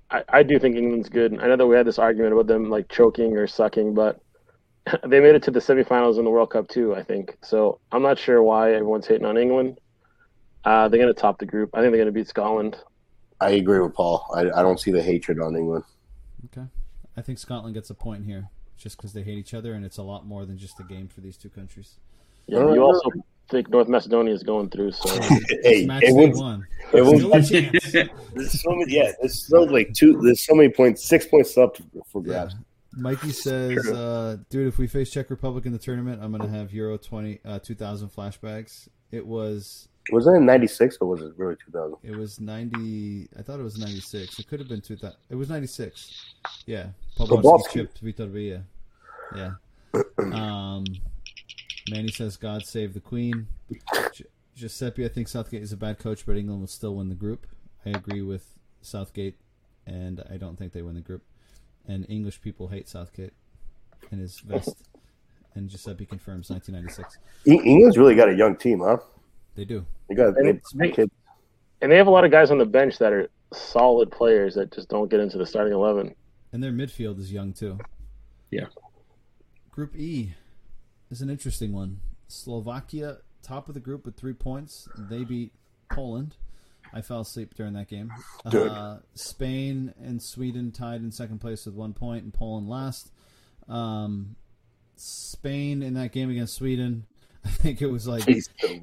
I, 0.09 0.23
I 0.29 0.43
do 0.43 0.57
think 0.57 0.77
England's 0.77 1.09
good. 1.09 1.37
I 1.39 1.47
know 1.47 1.57
that 1.57 1.67
we 1.67 1.75
had 1.75 1.85
this 1.85 1.99
argument 1.99 2.31
about 2.33 2.47
them 2.47 2.69
like 2.69 2.87
choking 2.87 3.35
or 3.35 3.45
sucking, 3.45 3.93
but 3.93 4.21
they 5.05 5.19
made 5.19 5.35
it 5.35 5.43
to 5.43 5.51
the 5.51 5.59
semifinals 5.59 6.17
in 6.17 6.23
the 6.23 6.31
World 6.31 6.51
Cup 6.51 6.69
too. 6.69 6.95
I 6.95 7.03
think 7.03 7.37
so. 7.43 7.79
I'm 7.91 8.03
not 8.03 8.17
sure 8.17 8.41
why 8.41 8.73
everyone's 8.73 9.05
hating 9.05 9.25
on 9.25 9.37
England. 9.37 9.79
Uh, 10.63 10.87
they're 10.87 10.99
going 10.99 11.13
to 11.13 11.19
top 11.19 11.39
the 11.39 11.45
group. 11.45 11.71
I 11.73 11.81
think 11.81 11.91
they're 11.91 12.03
going 12.03 12.07
to 12.07 12.11
beat 12.13 12.27
Scotland. 12.27 12.77
I 13.39 13.51
agree 13.51 13.79
with 13.79 13.93
Paul. 13.93 14.25
I, 14.33 14.41
I 14.41 14.63
don't 14.63 14.79
see 14.79 14.91
the 14.91 15.01
hatred 15.03 15.39
on 15.39 15.55
England. 15.55 15.83
Okay, 16.45 16.67
I 17.17 17.21
think 17.21 17.39
Scotland 17.39 17.73
gets 17.73 17.89
a 17.89 17.95
point 17.95 18.25
here 18.25 18.49
just 18.77 18.95
because 18.97 19.11
they 19.13 19.23
hate 19.23 19.37
each 19.37 19.53
other, 19.53 19.73
and 19.73 19.83
it's 19.83 19.97
a 19.97 20.03
lot 20.03 20.25
more 20.25 20.45
than 20.45 20.57
just 20.57 20.79
a 20.79 20.83
game 20.83 21.07
for 21.07 21.21
these 21.21 21.35
two 21.35 21.49
countries. 21.49 21.95
Yeah, 22.45 22.59
you 22.73 22.81
also 22.81 23.09
think 23.49 23.69
North 23.69 23.87
Macedonia 23.87 24.33
is 24.33 24.43
going 24.43 24.69
through, 24.69 24.91
so 24.91 25.09
Hey, 25.21 25.39
It's 25.49 25.87
match 25.87 26.01
day 26.01 26.07
everyone's, 26.09 26.39
one. 26.39 26.67
everyone's, 26.93 27.47
Still 27.47 27.59
a 27.63 28.09
there's 28.35 28.61
so 28.61 28.69
many. 28.71 28.93
Yeah, 28.95 29.11
there's 29.19 29.43
still 29.45 29.69
like 29.69 29.93
two. 29.93 30.19
There's 30.21 30.45
so 30.45 30.53
many 30.53 30.69
points. 30.69 31.03
Six 31.05 31.25
points 31.25 31.57
up 31.57 31.77
for 32.11 32.21
Yeah. 32.21 32.27
grabs. 32.27 32.55
Mikey 32.93 33.31
says, 33.31 33.87
uh, 33.89 34.37
"Dude, 34.49 34.67
if 34.67 34.77
we 34.77 34.87
face 34.87 35.11
Czech 35.11 35.29
Republic 35.29 35.65
in 35.65 35.71
the 35.71 35.77
tournament, 35.77 36.21
I'm 36.23 36.31
gonna 36.31 36.47
have 36.47 36.71
Euro 36.73 36.97
20 36.97 37.39
uh, 37.45 37.59
2000 37.59 38.09
flashbacks." 38.09 38.87
It 39.11 39.25
was 39.25 39.87
Was 40.11 40.27
it 40.27 40.31
in 40.31 40.45
'96 40.45 40.97
or 41.01 41.07
was 41.09 41.21
it 41.21 41.33
really 41.37 41.55
2000? 41.65 41.97
it 42.03 42.15
was 42.15 42.39
90. 42.39 43.27
I 43.37 43.41
thought 43.41 43.59
it 43.59 43.63
was 43.63 43.77
96. 43.77 44.39
It 44.39 44.47
could 44.47 44.59
have 44.59 44.69
been 44.69 44.81
2000. 44.81 45.17
It 45.29 45.35
was 45.35 45.49
96. 45.49 46.35
Yeah, 46.65 46.87
Poborsky. 47.17 47.69
chipped 47.71 48.03
Vitor 48.03 48.31
Baia. 48.31 48.61
Yeah. 49.35 49.51
Um, 50.19 50.85
Manny 51.89 52.09
says, 52.09 52.37
"God 52.37 52.65
save 52.65 52.93
the 52.93 52.99
Queen." 52.99 53.47
Gi- 54.13 54.25
Giuseppe, 54.55 55.05
I 55.05 55.07
think 55.07 55.27
Southgate 55.27 55.61
is 55.61 55.71
a 55.71 55.77
bad 55.77 55.99
coach, 55.99 56.25
but 56.25 56.35
England 56.37 56.61
will 56.61 56.67
still 56.67 56.95
win 56.95 57.09
the 57.09 57.15
group. 57.15 57.45
I 57.85 57.91
agree 57.91 58.21
with 58.21 58.55
Southgate, 58.81 59.35
and 59.85 60.23
I 60.29 60.37
don't 60.37 60.57
think 60.57 60.73
they 60.73 60.81
win 60.81 60.95
the 60.95 61.01
group. 61.01 61.23
And 61.87 62.05
English 62.09 62.41
people 62.41 62.67
hate 62.67 62.89
Southgate 62.89 63.33
and 64.11 64.19
his 64.19 64.39
vest. 64.39 64.75
and 65.55 65.69
Giuseppe 65.69 66.05
confirms 66.05 66.49
1996. 66.49 67.17
E- 67.47 67.69
England's 67.71 67.97
really 67.97 68.15
got 68.15 68.29
a 68.29 68.35
young 68.35 68.55
team, 68.55 68.79
huh? 68.79 68.97
They 69.55 69.65
do. 69.65 69.85
They 70.09 70.15
got 70.15 70.37
And 70.37 70.45
they, 70.45 70.49
it's- 70.51 70.71
some 70.71 70.91
kids. 70.91 71.11
and 71.81 71.91
they 71.91 71.97
have 71.97 72.07
a 72.07 72.11
lot 72.11 72.23
of 72.25 72.31
guys 72.31 72.51
on 72.51 72.57
the 72.57 72.65
bench 72.65 72.97
that 72.99 73.13
are 73.13 73.29
solid 73.53 74.11
players 74.11 74.55
that 74.55 74.71
just 74.71 74.89
don't 74.89 75.09
get 75.09 75.19
into 75.19 75.37
the 75.37 75.45
starting 75.45 75.73
eleven. 75.73 76.15
And 76.51 76.63
their 76.63 76.71
midfield 76.71 77.19
is 77.19 77.31
young 77.31 77.53
too. 77.53 77.77
Yeah. 78.51 78.65
Group 79.71 79.95
E 79.95 80.33
is 81.11 81.21
an 81.21 81.29
interesting 81.29 81.71
one. 81.73 81.99
Slovakia, 82.27 83.17
top 83.43 83.67
of 83.67 83.73
the 83.73 83.79
group 83.79 84.05
with 84.05 84.15
three 84.17 84.33
points. 84.33 84.87
They 84.97 85.23
beat 85.23 85.53
Poland. 85.91 86.35
I 86.93 87.01
fell 87.01 87.19
asleep 87.21 87.53
during 87.55 87.73
that 87.73 87.87
game. 87.89 88.11
Uh, 88.45 88.99
Spain 89.13 89.93
and 90.01 90.21
Sweden 90.23 90.71
tied 90.71 91.01
in 91.01 91.11
second 91.11 91.39
place 91.39 91.65
with 91.65 91.75
one 91.75 91.93
point, 91.93 92.23
and 92.23 92.33
Poland 92.33 92.69
last. 92.69 93.11
Um, 93.67 94.35
Spain 94.95 95.83
in 95.83 95.93
that 95.95 96.11
game 96.13 96.29
against 96.29 96.55
Sweden, 96.55 97.05
I 97.47 97.49
think 97.63 97.81
it 97.81 97.87
was 97.87 98.07
like 98.07 98.23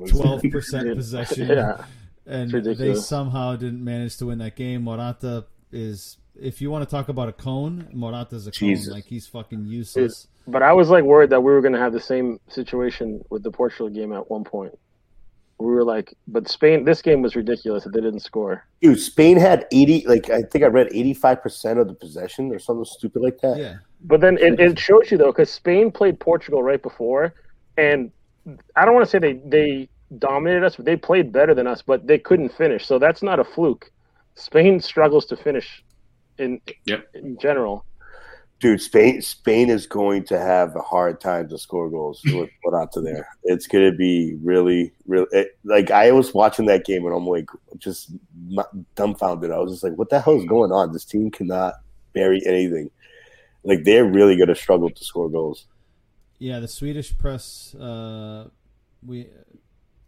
twelve 0.08 0.42
percent 0.50 0.94
possession. 1.00 1.48
Yeah, 1.48 1.84
and 2.26 2.52
It's 2.54 2.78
they 2.78 2.94
somehow 2.94 3.56
didn't 3.56 3.84
manage 3.84 4.16
to 4.18 4.26
win 4.26 4.38
that 4.38 4.56
game. 4.56 4.82
Morata 4.82 5.44
is, 5.70 6.16
if 6.40 6.60
you 6.60 6.70
want 6.70 6.82
to 6.88 6.90
talk 6.90 7.08
about 7.08 7.28
a 7.28 7.32
cone, 7.32 7.88
Morata's 7.92 8.46
a 8.46 8.50
cone. 8.52 8.76
Like 8.90 9.04
he's 9.04 9.26
fucking 9.26 9.66
useless. 9.66 10.28
but 10.46 10.62
I 10.62 10.72
was 10.72 10.88
like 10.90 11.04
worried 11.04 11.30
that 11.30 11.40
we 11.42 11.52
were 11.52 11.60
going 11.60 11.74
to 11.74 11.78
have 11.78 11.92
the 11.92 12.00
same 12.00 12.38
situation 12.48 13.22
with 13.30 13.42
the 13.42 13.50
Portugal 13.50 13.88
game 13.88 14.12
at 14.12 14.30
one 14.30 14.44
point. 14.44 14.76
We 15.58 15.66
were 15.66 15.84
like, 15.84 16.12
but 16.26 16.48
Spain. 16.48 16.84
This 16.84 17.00
game 17.00 17.22
was 17.22 17.36
ridiculous 17.36 17.84
that 17.84 17.92
they 17.92 18.00
didn't 18.00 18.20
score. 18.20 18.66
Dude, 18.80 18.98
Spain 18.98 19.36
had 19.36 19.66
80. 19.70 20.06
Like 20.06 20.28
I 20.30 20.42
think 20.42 20.64
I 20.64 20.68
read 20.68 20.88
85 20.90 21.42
percent 21.42 21.78
of 21.78 21.86
the 21.86 21.94
possession 21.94 22.50
or 22.52 22.58
something 22.58 22.84
stupid 22.84 23.22
like 23.22 23.40
that. 23.40 23.56
Yeah, 23.58 23.76
But 24.02 24.20
then 24.20 24.36
it, 24.38 24.58
it 24.58 24.78
shows 24.78 25.10
you 25.10 25.16
though, 25.18 25.30
because 25.32 25.50
Spain 25.50 25.92
played 25.92 26.18
Portugal 26.18 26.62
right 26.62 26.82
before, 26.82 27.34
and 27.76 28.10
I 28.76 28.84
don't 28.84 28.95
want 28.95 29.07
to 29.07 29.11
say 29.11 29.18
they 29.18 29.34
they 29.47 29.88
dominated 30.18 30.64
us. 30.64 30.76
But 30.76 30.84
they 30.84 30.97
played 30.97 31.32
better 31.32 31.55
than 31.55 31.66
us, 31.66 31.82
but 31.82 32.07
they 32.07 32.18
couldn't 32.18 32.51
finish. 32.51 32.86
So 32.86 32.99
that's 32.99 33.22
not 33.22 33.40
a 33.40 33.45
fluke. 33.45 33.90
Spain 34.34 34.80
struggles 34.80 35.26
to 35.26 35.36
finish 35.36 35.82
in 36.38 36.61
Yep. 36.86 37.07
in 37.14 37.38
general. 37.38 37.84
Dude, 38.61 38.80
Spain 38.80 39.20
Spain 39.20 39.68
is 39.68 39.86
going 39.86 40.24
to 40.24 40.38
have 40.38 40.74
a 40.76 40.80
hard 40.80 41.20
time 41.20 41.49
to 41.49 41.59
score 41.59 41.90
goals 41.90 42.22
with 42.32 42.51
Morata 42.64 43.01
there. 43.01 43.28
It's 43.45 43.66
going 43.66 43.90
to 43.90 43.97
be 43.97 44.36
really, 44.42 44.92
really 45.07 45.26
it, 45.32 45.59
like 45.64 45.90
I 45.90 46.12
was 46.12 46.32
watching 46.34 46.66
that 46.66 46.84
game 46.84 47.05
and 47.05 47.14
I'm 47.14 47.26
like 47.26 47.49
just 47.78 48.11
mu- 48.47 48.62
dumbfounded. 48.95 49.51
I 49.51 49.59
was 49.59 49.72
just 49.72 49.84
like, 49.84 49.95
what 49.99 50.11
the 50.11 50.20
hell 50.20 50.38
is 50.38 50.47
going 50.47 50.72
on? 50.72 50.92
This 50.92 51.05
team 51.05 51.30
cannot 51.30 51.74
bury 52.12 52.40
anything. 52.47 52.90
Like 53.64 53.84
they're 53.84 54.05
really 54.05 54.36
going 54.36 54.49
to 54.49 54.55
struggle 54.55 54.90
to 54.90 55.05
score 55.05 55.28
goals. 55.28 55.66
Yeah, 56.39 56.61
the 56.61 56.68
Swedish 56.68 57.16
press. 57.16 57.74
Uh, 57.74 58.49
we 59.05 59.28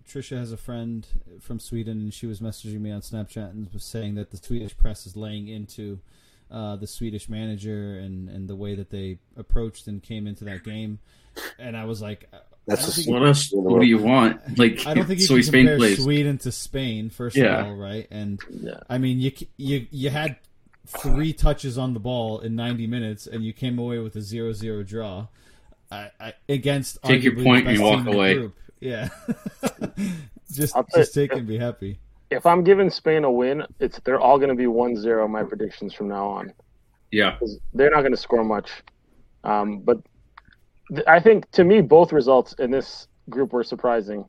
Trisha 0.09 0.37
has 0.39 0.53
a 0.53 0.57
friend 0.57 1.07
from 1.41 1.59
Sweden, 1.59 1.99
and 1.99 2.15
she 2.15 2.27
was 2.27 2.41
messaging 2.41 2.81
me 2.81 2.91
on 2.91 3.01
Snapchat 3.01 3.51
and 3.51 3.73
was 3.73 3.85
saying 3.85 4.15
that 4.17 4.31
the 4.31 4.37
Swedish 4.37 4.77
press 4.77 5.07
is 5.07 5.17
laying 5.17 5.49
into 5.49 5.99
uh, 6.51 6.77
the 6.77 6.87
Swedish 6.87 7.29
manager 7.29 7.99
and 7.99 8.29
and 8.29 8.49
the 8.49 8.57
way 8.57 8.75
that 8.75 8.91
they 8.91 9.19
approached 9.37 9.87
and 9.87 10.03
came 10.03 10.27
into 10.27 10.45
that 10.45 10.65
game. 10.65 10.99
And 11.59 11.77
I 11.77 11.85
was 11.85 12.01
like, 12.01 12.31
That's 12.67 12.89
a 12.89 12.93
think- 12.93 13.09
What 13.09 13.27
else? 13.27 13.51
What 13.53 13.81
do 13.81 13.87
you 13.87 13.99
want? 13.99 14.59
Like, 14.59 14.87
I 14.87 14.95
don't 14.95 15.07
think 15.07 15.21
you 15.21 15.27
so 15.27 15.35
can 15.35 15.43
Spain 15.43 15.65
compare 15.67 15.79
plays. 15.79 16.03
Sweden 16.03 16.39
to 16.39 16.53
Spain. 16.53 17.11
First 17.11 17.37
Yeah. 17.37 17.61
of 17.61 17.67
all, 17.67 17.77
right? 17.77 18.07
And 18.11 18.41
Yeah. 18.51 18.81
I 18.89 18.99
mean, 18.99 19.21
you 19.21 19.33
you 19.57 19.87
you 19.91 20.11
had 20.11 20.37
three 20.87 21.33
touches 21.33 21.77
on 21.77 21.95
the 21.95 22.01
ball 22.01 22.39
in 22.39 22.55
90 22.55 22.87
minutes, 22.87 23.27
and 23.27 23.45
you 23.45 23.53
came 23.53 23.77
away 23.79 23.99
with 23.99 24.15
a 24.15 24.21
0-0 24.21 24.85
draw 24.87 25.27
I, 25.91 26.11
I, 26.21 26.35
against 26.49 27.03
Take 27.03 27.23
your 27.23 27.33
arguably 27.33 27.37
the 27.37 27.45
point 27.45 27.67
and 27.67 27.79
best 27.79 27.83
walk 27.83 27.99
team 27.99 28.07
in 28.09 28.13
the 28.13 28.19
away. 28.19 28.51
Yeah, 28.81 29.09
just 30.53 30.77
I'll 30.77 30.87
just 30.95 31.15
you- 31.17 31.23
take 31.29 31.37
and 31.37 31.47
be 31.47 31.59
happy. 31.59 31.99
If 32.29 32.45
I'm 32.45 32.65
giving 32.65 32.91
Spain 32.91 33.23
a 33.23 33.31
win, 33.31 33.63
it's 33.79 34.01
they're 34.01 34.19
all 34.19 34.37
going 34.37 34.49
to 34.49 34.57
be 34.57 34.65
1-0 34.65 35.31
my 35.31 35.45
predictions 35.45 35.95
from 35.95 36.09
now 36.09 36.27
on. 36.27 36.53
Yeah, 37.13 37.39
They're 37.73 37.91
not 37.91 38.01
going 38.01 38.11
to 38.11 38.19
score 38.19 38.43
much. 38.43 38.69
Um, 39.45 39.79
but 39.79 39.99
th- 40.93 41.07
I 41.07 41.21
think 41.21 41.49
to 41.53 41.63
me 41.63 41.83
both 41.83 42.13
results 42.13 42.55
in 42.59 42.73
this 42.73 43.07
group 43.31 43.53
were 43.53 43.63
surprising. 43.63 44.25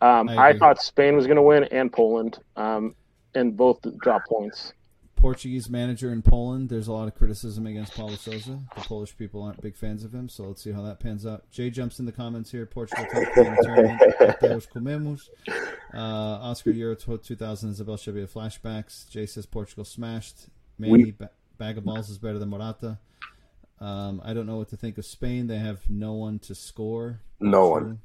Um, 0.00 0.30
I 0.30 0.48
I, 0.48 0.58
thought 0.58 0.80
Spain 0.80 1.14
was 1.14 1.26
going 1.26 1.36
to 1.36 1.42
win 1.42 1.64
and 1.64 1.92
Poland, 1.92 2.38
um, 2.56 2.94
and 3.34 3.56
both 3.56 3.80
dropped 4.00 4.28
points. 4.28 4.72
Portuguese 5.22 5.68
manager 5.68 6.12
in 6.12 6.22
Poland. 6.22 6.68
There's 6.68 6.86
a 6.88 6.92
lot 6.92 7.08
of 7.08 7.14
criticism 7.14 7.66
against 7.66 7.94
Paulo 7.94 8.14
Sousa. 8.14 8.60
The 8.76 8.80
Polish 8.82 9.16
people 9.16 9.42
aren't 9.42 9.60
big 9.60 9.76
fans 9.76 10.04
of 10.04 10.14
him, 10.14 10.28
so 10.28 10.44
let's 10.44 10.62
see 10.62 10.70
how 10.72 10.82
that 10.82 11.00
pans 11.00 11.26
out. 11.26 11.50
Jay 11.50 11.70
jumps 11.70 11.98
in 11.98 12.06
the 12.06 12.12
comments 12.12 12.50
here. 12.52 12.64
Portugal 12.66 13.04
top 13.12 13.24
three 13.34 13.46
in 13.46 13.54
the 13.54 13.62
tournament. 13.62 14.00
Adeus 14.42 14.66
comemos. 14.66 15.28
Uh, 15.92 15.98
Oscar 15.98 16.70
Euro 16.70 16.94
2000 16.94 17.80
Abel 17.80 17.96
Xavier 17.96 18.26
flashbacks. 18.28 19.08
Jay 19.10 19.26
says 19.26 19.44
Portugal 19.44 19.84
smashed. 19.84 20.46
Maybe 20.78 20.92
We- 21.04 21.10
ba- 21.10 21.30
bag 21.58 21.76
of 21.78 21.84
balls 21.84 22.08
is 22.08 22.18
better 22.18 22.38
than 22.38 22.48
Morata. 22.50 22.98
Um, 23.80 24.20
I 24.24 24.32
don't 24.34 24.46
know 24.46 24.56
what 24.56 24.68
to 24.68 24.76
think 24.76 24.98
of 24.98 25.04
Spain. 25.04 25.46
They 25.48 25.58
have 25.58 25.88
no 25.90 26.12
one 26.14 26.38
to 26.40 26.54
score. 26.54 27.20
No 27.40 27.62
True. 27.62 27.70
one. 27.70 28.00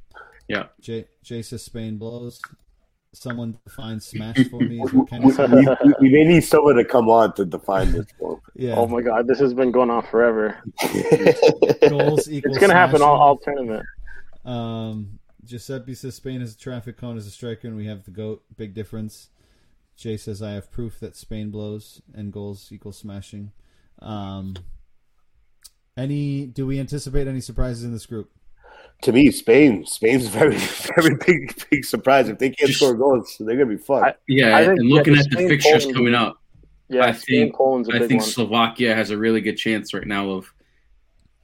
yeah. 0.48 0.66
Jay, 0.82 1.06
Jay 1.24 1.42
says 1.44 1.64
Spain 1.64 1.98
blows. 1.98 2.42
Someone 3.16 3.58
define 3.66 4.00
smash 4.00 4.38
for 4.50 4.60
me. 4.60 4.82
Is 4.82 4.92
what 4.92 5.08
Kenny 5.10 5.28
We, 5.28 5.34
we, 5.34 5.66
we- 5.86 5.94
we 6.02 6.10
may 6.10 6.24
need 6.26 6.42
someone 6.42 6.76
to 6.76 6.84
come 6.86 7.10
on 7.10 7.34
to 7.36 7.46
define 7.46 7.92
this 7.92 8.08
for 8.20 8.40
Yeah. 8.56 8.76
Oh 8.76 8.88
my 8.88 9.02
God, 9.02 9.28
this 9.28 9.40
has 9.40 9.54
been 9.54 9.72
going 9.72 9.90
on 9.92 10.04
forever. 10.04 10.62
Goals 11.90 12.28
equals 12.30 12.56
It's 12.56 12.58
going 12.58 12.70
to 12.70 12.76
happen 12.76 13.02
all, 13.02 13.20
all 13.20 13.38
tournament. 13.38 13.86
Um, 14.46 15.20
Giuseppe 15.46 15.94
says 15.94 16.16
Spain 16.16 16.42
has 16.42 16.54
a 16.54 16.58
traffic 16.58 16.98
cone 16.98 17.18
as 17.18 17.28
a 17.28 17.32
striker, 17.32 17.68
and 17.68 17.78
we 17.78 17.86
have 17.86 18.04
the 18.04 18.12
goat. 18.12 18.44
Big 18.58 18.74
difference. 18.74 19.30
Jay 19.96 20.18
says 20.18 20.42
I 20.42 20.52
have 20.52 20.72
proof 20.72 21.00
that 21.00 21.16
Spain 21.16 21.52
blows 21.52 22.02
and 22.16 22.34
goals 22.34 22.70
equals 22.72 22.98
smashing. 22.98 23.52
Um, 24.00 24.56
any? 25.96 26.46
Do 26.48 26.66
we 26.66 26.80
anticipate 26.80 27.28
any 27.28 27.42
surprises 27.42 27.84
in 27.84 27.92
this 27.94 28.06
group? 28.08 28.32
To 29.04 29.12
me, 29.12 29.30
Spain, 29.32 29.86
Spain's 29.86 30.26
a 30.26 30.30
very, 30.40 30.58
very 30.96 31.16
big, 31.26 31.64
big 31.70 31.86
surprise. 31.86 32.30
If 32.30 32.40
they 32.40 32.50
can't 32.50 32.68
Just- 32.70 32.80
score 32.80 32.96
goals, 32.96 33.36
they're 33.40 33.56
gonna 33.56 33.68
be 33.68 33.78
fucked. 33.78 34.06
I- 34.06 34.16
Yeah, 34.28 34.58
I 34.58 34.66
think, 34.66 34.80
and 34.80 34.90
looking 34.90 35.14
the 35.14 35.20
at 35.20 35.30
the 35.30 35.48
fixtures 35.48 35.84
Poland 35.84 35.96
coming 35.96 36.16
up, 36.16 36.42
Yeah, 36.90 37.06
I 37.06 37.12
Spain, 37.12 37.46
think- 37.48 37.56
Poland's 37.56 37.90
a 37.90 37.94
I 37.96 38.00
big 38.00 38.08
think 38.10 38.22
one. 38.22 38.30
Slovakia 38.30 38.96
has 38.96 39.10
a 39.12 39.18
really 39.18 39.42
good 39.42 39.58
chance 39.58 39.94
right 39.94 40.08
now 40.08 40.30
of 40.32 40.52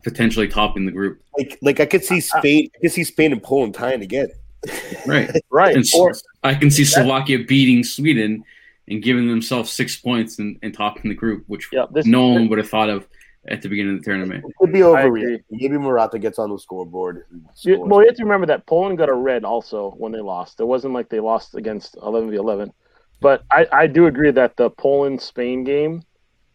potentially 0.03 0.47
topping 0.47 0.85
the 0.85 0.91
group. 0.91 1.21
like, 1.37 1.57
like 1.61 1.79
I 1.79 1.85
could 1.85 2.03
see 2.03 2.19
Spain, 2.21 2.69
I 2.75 2.79
could 2.81 2.91
see 2.91 3.03
Spain 3.03 3.31
and 3.33 3.43
Poland 3.43 3.73
tying 3.75 4.01
again. 4.01 4.29
Right. 5.05 5.31
right. 5.49 5.75
And 5.75 5.85
Or, 5.95 6.13
I 6.43 6.53
can 6.53 6.69
see 6.69 6.83
Slovakia 6.83 7.39
beating 7.47 7.83
Sweden 7.83 8.43
and 8.89 9.01
giving 9.01 9.27
themselves 9.29 9.71
six 9.71 9.95
points 9.95 10.39
and, 10.39 10.57
and 10.61 10.73
topping 10.73 11.07
the 11.09 11.15
group, 11.15 11.45
which 11.47 11.69
yeah, 11.71 11.85
this, 11.91 12.05
no 12.05 12.27
one 12.27 12.49
would 12.49 12.57
have 12.57 12.69
thought 12.69 12.89
of 12.89 13.07
at 13.47 13.61
the 13.61 13.69
beginning 13.69 13.95
of 13.95 14.03
the 14.03 14.05
tournament. 14.05 14.43
It 14.47 14.55
could 14.57 14.73
be 14.73 14.83
I 14.83 15.09
Maybe 15.49 15.77
Morata 15.77 16.19
gets 16.19 16.39
on 16.39 16.49
the 16.49 16.59
scoreboard. 16.59 17.25
and 17.31 17.45
You, 17.63 17.79
well, 17.81 18.01
you 18.01 18.07
have 18.07 18.17
to 18.17 18.23
remember 18.23 18.47
that 18.47 18.65
Poland 18.67 18.97
got 18.97 19.09
a 19.09 19.13
red 19.13 19.45
also 19.45 19.91
when 19.91 20.11
they 20.11 20.19
lost. 20.19 20.59
It 20.59 20.65
wasn't 20.65 20.93
like 20.93 21.09
they 21.09 21.19
lost 21.19 21.55
against 21.55 21.97
11 22.01 22.31
v 22.31 22.35
11. 22.35 22.73
But 23.21 23.43
I, 23.51 23.67
I 23.71 23.87
do 23.87 24.07
agree 24.07 24.31
that 24.31 24.55
the 24.57 24.69
Poland 24.69 25.21
Spain 25.21 25.63
game 25.63 26.03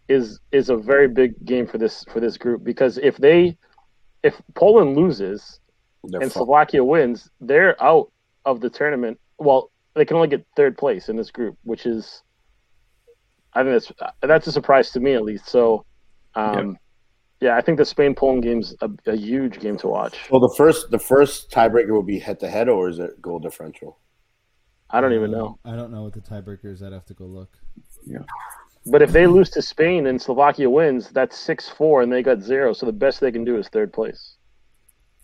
is 0.08 0.40
is 0.52 0.68
a 0.68 0.76
very 0.76 1.08
big 1.08 1.32
game 1.46 1.66
for 1.66 1.78
this 1.78 2.04
for 2.12 2.20
this 2.20 2.36
group 2.36 2.62
because 2.62 2.98
if 2.98 3.16
they 3.16 3.56
if 4.22 4.34
Poland 4.54 4.96
loses 4.96 5.60
They're 6.04 6.20
and 6.20 6.30
fucked. 6.30 6.44
Slovakia 6.44 6.84
wins, 6.84 7.30
they're 7.40 7.82
out 7.82 8.10
of 8.44 8.60
the 8.60 8.70
tournament. 8.70 9.18
Well, 9.38 9.70
they 9.94 10.04
can 10.04 10.16
only 10.16 10.28
get 10.28 10.46
third 10.56 10.76
place 10.76 11.08
in 11.08 11.16
this 11.16 11.30
group, 11.30 11.56
which 11.64 11.86
is 11.86 12.22
I 13.54 13.62
think 13.62 13.74
that's 13.74 14.14
that's 14.22 14.46
a 14.46 14.52
surprise 14.52 14.90
to 14.92 15.00
me 15.00 15.14
at 15.14 15.22
least. 15.22 15.48
So, 15.48 15.84
um, 16.36 16.78
yeah, 17.40 17.56
I 17.56 17.60
think 17.60 17.78
the 17.78 17.84
Spain 17.84 18.14
Poland 18.14 18.42
game's 18.42 18.74
a, 18.80 18.90
a 19.06 19.16
huge 19.16 19.60
game 19.60 19.76
to 19.78 19.88
watch. 19.88 20.18
Well, 20.30 20.40
the 20.40 20.54
first, 20.56 20.90
the 20.90 20.98
first 20.98 21.50
tiebreaker 21.50 21.90
will 21.90 22.02
be 22.02 22.18
head 22.18 22.40
to 22.40 22.48
head, 22.48 22.68
or 22.68 22.88
is 22.88 22.98
it 22.98 23.20
goal 23.20 23.38
differential? 23.38 23.98
I 24.90 25.00
don't 25.00 25.12
even 25.12 25.30
know. 25.30 25.58
I 25.64 25.74
don't 25.74 25.90
know 25.90 26.02
what 26.02 26.12
the 26.12 26.20
tiebreaker 26.20 26.66
is. 26.66 26.82
I'd 26.82 26.92
have 26.92 27.06
to 27.06 27.14
go 27.14 27.24
look. 27.24 27.56
Yeah. 28.06 28.18
But 28.86 29.02
if 29.02 29.12
they 29.12 29.26
lose 29.26 29.50
to 29.50 29.62
Spain 29.62 30.06
and 30.06 30.20
Slovakia 30.20 30.68
wins, 30.68 31.08
that's 31.10 31.38
six 31.38 31.68
four, 31.68 32.02
and 32.02 32.12
they 32.12 32.22
got 32.22 32.40
zero. 32.42 32.72
So 32.72 32.86
the 32.86 32.92
best 32.92 33.18
they 33.20 33.32
can 33.32 33.44
do 33.44 33.56
is 33.56 33.68
third 33.68 33.92
place. 33.92 34.36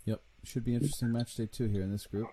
Yep, 0.06 0.20
should 0.44 0.64
be 0.64 0.74
interesting 0.74 1.12
match 1.12 1.36
day 1.36 1.46
two 1.46 1.66
here 1.66 1.82
in 1.82 1.92
this 1.92 2.06
group. 2.06 2.28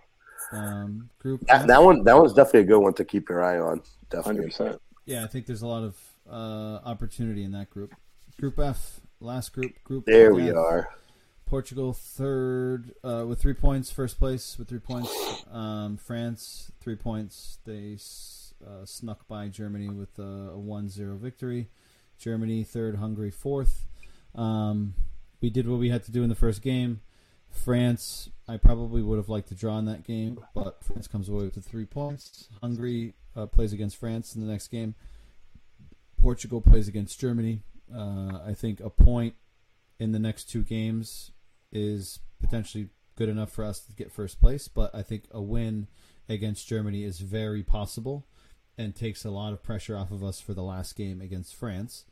Um, 0.53 1.09
group 1.19 1.41
That, 1.47 1.67
that 1.67 1.83
one, 1.83 2.03
that 2.05 2.17
one's 2.17 2.33
definitely 2.33 2.61
a 2.61 2.65
good 2.65 2.79
one 2.79 2.93
to 2.93 3.03
keep 3.03 3.29
your 3.29 3.43
eye 3.43 3.59
on. 3.59 3.81
Hundred 3.81 3.83
Definitely. 4.09 4.45
percent. 4.45 4.81
Yeah, 5.05 5.23
I 5.23 5.27
think 5.27 5.45
there's 5.45 5.63
a 5.63 5.67
lot 5.67 5.83
of 5.83 5.97
uh, 6.29 6.79
opportunity 6.85 7.43
in 7.43 7.51
that 7.51 7.69
group. 7.69 7.93
Group 8.39 8.59
F, 8.59 9.01
last 9.19 9.51
group. 9.53 9.83
Group 9.83 10.05
There 10.05 10.33
we 10.33 10.49
F. 10.49 10.55
are. 10.55 10.89
Portugal 11.47 11.93
third 11.93 12.93
uh, 13.03 13.25
with 13.27 13.41
three 13.41 13.53
points, 13.53 13.89
first 13.89 14.19
place 14.19 14.57
with 14.59 14.67
three 14.67 14.79
points. 14.79 15.11
Um, 15.51 15.97
France 15.97 16.71
three 16.79 16.95
points. 16.95 17.57
They 17.65 17.97
uh, 18.65 18.85
snuck 18.85 19.27
by 19.27 19.47
Germany 19.47 19.89
with 19.89 20.19
a, 20.19 20.51
a 20.53 20.57
1-0 20.57 21.17
victory. 21.19 21.69
Germany 22.19 22.63
third, 22.63 22.97
Hungary 22.97 23.31
fourth. 23.31 23.87
Um, 24.35 24.93
we 25.41 25.49
did 25.49 25.67
what 25.67 25.79
we 25.79 25.89
had 25.89 26.03
to 26.03 26.11
do 26.11 26.21
in 26.21 26.29
the 26.29 26.35
first 26.35 26.61
game. 26.61 27.01
France, 27.49 28.29
I 28.47 28.57
probably 28.57 29.01
would 29.01 29.17
have 29.17 29.29
liked 29.29 29.47
to 29.49 29.55
draw 29.55 29.79
in 29.79 29.85
that 29.85 30.03
game, 30.03 30.39
but 30.53 30.83
France 30.83 31.07
comes 31.07 31.29
away 31.29 31.45
with 31.45 31.55
the 31.55 31.61
three 31.61 31.85
points. 31.85 32.49
Hungary 32.61 33.13
uh, 33.35 33.45
plays 33.47 33.73
against 33.73 33.95
France 33.97 34.35
in 34.35 34.45
the 34.45 34.51
next 34.51 34.67
game. 34.67 34.95
Portugal 36.21 36.61
plays 36.61 36.87
against 36.87 37.19
Germany. 37.19 37.61
Uh, 37.93 38.39
I 38.45 38.53
think 38.53 38.79
a 38.79 38.89
point 38.89 39.35
in 39.99 40.11
the 40.11 40.19
next 40.19 40.45
two 40.45 40.63
games 40.63 41.31
is 41.71 42.19
potentially 42.39 42.89
good 43.15 43.29
enough 43.29 43.51
for 43.51 43.63
us 43.63 43.79
to 43.79 43.93
get 43.93 44.11
first 44.11 44.39
place, 44.39 44.67
but 44.67 44.93
I 44.93 45.01
think 45.01 45.23
a 45.31 45.41
win 45.41 45.87
against 46.29 46.67
Germany 46.67 47.03
is 47.03 47.19
very 47.19 47.63
possible 47.63 48.27
and 48.77 48.95
takes 48.95 49.25
a 49.25 49.31
lot 49.31 49.53
of 49.53 49.63
pressure 49.63 49.97
off 49.97 50.11
of 50.11 50.23
us 50.23 50.39
for 50.39 50.53
the 50.53 50.63
last 50.63 50.95
game 50.95 51.19
against 51.19 51.55
France. 51.55 52.05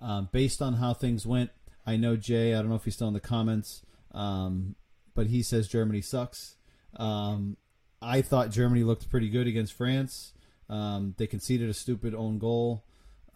Um, 0.00 0.28
based 0.32 0.62
on 0.62 0.74
how 0.74 0.94
things 0.94 1.26
went, 1.26 1.50
I 1.86 1.96
know 1.96 2.16
Jay, 2.16 2.54
I 2.54 2.58
don't 2.58 2.70
know 2.70 2.76
if 2.76 2.84
he's 2.84 2.94
still 2.94 3.08
in 3.08 3.14
the 3.14 3.20
comments, 3.20 3.82
um, 4.12 4.74
but 5.14 5.26
he 5.26 5.42
says 5.42 5.68
Germany 5.68 6.00
sucks. 6.00 6.56
Um, 6.96 7.56
I 8.00 8.22
thought 8.22 8.50
Germany 8.50 8.84
looked 8.84 9.10
pretty 9.10 9.28
good 9.28 9.46
against 9.46 9.72
France. 9.72 10.32
Um, 10.68 11.14
they 11.18 11.26
conceded 11.26 11.68
a 11.68 11.74
stupid 11.74 12.14
own 12.14 12.38
goal, 12.38 12.84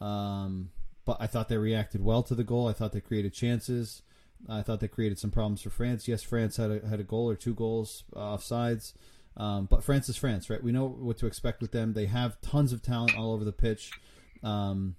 um, 0.00 0.70
but 1.04 1.16
I 1.20 1.26
thought 1.26 1.48
they 1.48 1.56
reacted 1.56 2.04
well 2.04 2.22
to 2.24 2.34
the 2.34 2.44
goal. 2.44 2.68
I 2.68 2.72
thought 2.72 2.92
they 2.92 3.00
created 3.00 3.32
chances. 3.32 4.02
I 4.48 4.62
thought 4.62 4.80
they 4.80 4.88
created 4.88 5.18
some 5.18 5.30
problems 5.30 5.62
for 5.62 5.70
France. 5.70 6.08
Yes, 6.08 6.22
France 6.22 6.56
had 6.56 6.70
a, 6.70 6.86
had 6.86 7.00
a 7.00 7.04
goal 7.04 7.28
or 7.28 7.36
two 7.36 7.54
goals 7.54 8.04
uh, 8.14 8.36
offsides, 8.36 8.92
um, 9.36 9.66
but 9.66 9.84
France 9.84 10.08
is 10.08 10.16
France, 10.16 10.50
right? 10.50 10.62
We 10.62 10.72
know 10.72 10.88
what 10.88 11.18
to 11.18 11.26
expect 11.26 11.60
with 11.60 11.72
them. 11.72 11.92
They 11.92 12.06
have 12.06 12.40
tons 12.40 12.72
of 12.72 12.82
talent 12.82 13.16
all 13.16 13.32
over 13.32 13.44
the 13.44 13.52
pitch. 13.52 13.92
Um, 14.42 14.96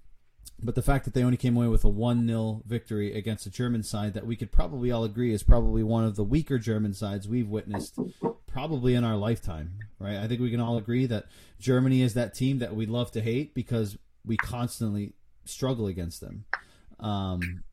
but 0.62 0.74
the 0.74 0.82
fact 0.82 1.04
that 1.04 1.14
they 1.14 1.22
only 1.22 1.36
came 1.36 1.56
away 1.56 1.68
with 1.68 1.84
a 1.84 1.88
1 1.88 2.26
0 2.26 2.62
victory 2.64 3.14
against 3.14 3.46
a 3.46 3.50
German 3.50 3.82
side 3.82 4.14
that 4.14 4.26
we 4.26 4.36
could 4.36 4.52
probably 4.52 4.90
all 4.90 5.04
agree 5.04 5.32
is 5.32 5.42
probably 5.42 5.82
one 5.82 6.04
of 6.04 6.16
the 6.16 6.24
weaker 6.24 6.58
German 6.58 6.94
sides 6.94 7.28
we've 7.28 7.48
witnessed 7.48 7.98
probably 8.46 8.94
in 8.94 9.04
our 9.04 9.16
lifetime, 9.16 9.80
right? 9.98 10.16
I 10.16 10.28
think 10.28 10.40
we 10.40 10.50
can 10.50 10.60
all 10.60 10.78
agree 10.78 11.06
that 11.06 11.26
Germany 11.58 12.02
is 12.02 12.14
that 12.14 12.34
team 12.34 12.60
that 12.60 12.74
we 12.74 12.86
love 12.86 13.10
to 13.12 13.20
hate 13.20 13.54
because 13.54 13.98
we 14.24 14.36
constantly 14.36 15.12
struggle 15.44 15.86
against 15.86 16.20
them. 16.20 16.44
Um, 17.00 17.64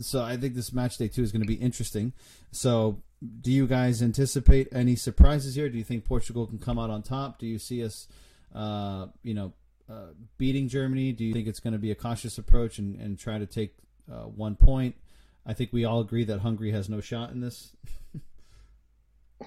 so 0.00 0.22
I 0.22 0.36
think 0.36 0.54
this 0.54 0.72
match 0.72 0.98
day 0.98 1.08
two 1.08 1.22
is 1.22 1.32
going 1.32 1.42
to 1.42 1.48
be 1.48 1.54
interesting. 1.54 2.12
So, 2.52 3.00
do 3.40 3.50
you 3.50 3.66
guys 3.66 4.02
anticipate 4.02 4.68
any 4.72 4.94
surprises 4.94 5.54
here? 5.54 5.68
Do 5.70 5.78
you 5.78 5.84
think 5.84 6.04
Portugal 6.04 6.46
can 6.46 6.58
come 6.58 6.78
out 6.78 6.90
on 6.90 7.02
top? 7.02 7.38
Do 7.38 7.46
you 7.46 7.58
see 7.58 7.82
us, 7.82 8.08
uh, 8.54 9.06
you 9.22 9.32
know, 9.32 9.52
uh, 9.88 10.08
beating 10.36 10.68
Germany? 10.68 11.12
Do 11.12 11.24
you 11.24 11.32
think 11.32 11.46
it's 11.46 11.60
going 11.60 11.72
to 11.72 11.78
be 11.78 11.90
a 11.90 11.94
cautious 11.94 12.36
approach 12.36 12.78
and, 12.78 13.00
and 13.00 13.18
try 13.18 13.38
to 13.38 13.46
take 13.46 13.74
uh, 14.12 14.24
one 14.24 14.54
point? 14.54 14.96
I 15.46 15.54
think 15.54 15.72
we 15.72 15.84
all 15.86 16.00
agree 16.00 16.24
that 16.24 16.40
Hungary 16.40 16.72
has 16.72 16.88
no 16.88 17.00
shot 17.00 17.30
in 17.30 17.40
this. 17.40 17.72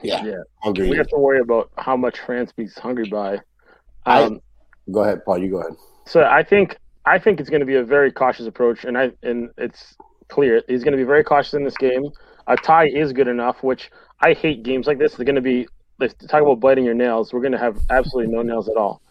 Yeah, 0.04 0.24
Yeah. 0.24 0.44
Hungary. 0.62 0.90
We 0.92 0.98
have 0.98 1.08
to 1.08 1.18
worry 1.18 1.40
about 1.40 1.72
how 1.78 1.98
much 1.98 2.20
France 2.20 2.52
beats 2.56 2.78
Hungary 2.78 3.10
by. 3.10 3.40
I- 4.06 4.24
Um, 4.24 4.40
Go 4.92 5.02
ahead, 5.04 5.26
Paul. 5.26 5.40
You 5.40 5.50
go 5.52 5.58
ahead. 5.62 5.74
So 6.06 6.24
I 6.24 6.44
think 6.44 6.78
I 7.06 7.20
think 7.20 7.40
it's 7.40 7.50
going 7.50 7.62
to 7.62 7.66
be 7.66 7.76
a 7.76 7.84
very 7.84 8.12
cautious 8.12 8.48
approach, 8.48 8.86
and 8.86 8.98
I 8.98 9.12
and 9.24 9.50
it's 9.58 9.96
clear 10.28 10.62
he's 10.68 10.84
going 10.84 10.92
to 10.92 10.98
be 10.98 11.04
very 11.04 11.24
cautious 11.24 11.54
in 11.54 11.64
this 11.64 11.78
game. 11.78 12.10
A 12.48 12.56
tie 12.56 12.88
is 12.88 13.14
good 13.14 13.28
enough, 13.28 13.64
which 13.64 13.92
I 14.22 14.34
hate 14.34 14.64
games 14.64 14.88
like 14.88 15.00
this. 15.00 15.16
They're 15.16 15.26
going 15.26 15.36
to 15.36 15.42
be 15.42 15.68
let's 16.00 16.14
talk 16.28 16.42
about 16.42 16.60
biting 16.60 16.86
your 16.86 16.94
nails. 16.94 17.34
We're 17.34 17.42
going 17.42 17.52
to 17.52 17.58
have 17.58 17.78
absolutely 17.90 18.34
no 18.34 18.42
nails 18.42 18.70
at 18.70 18.78
all. 18.78 19.02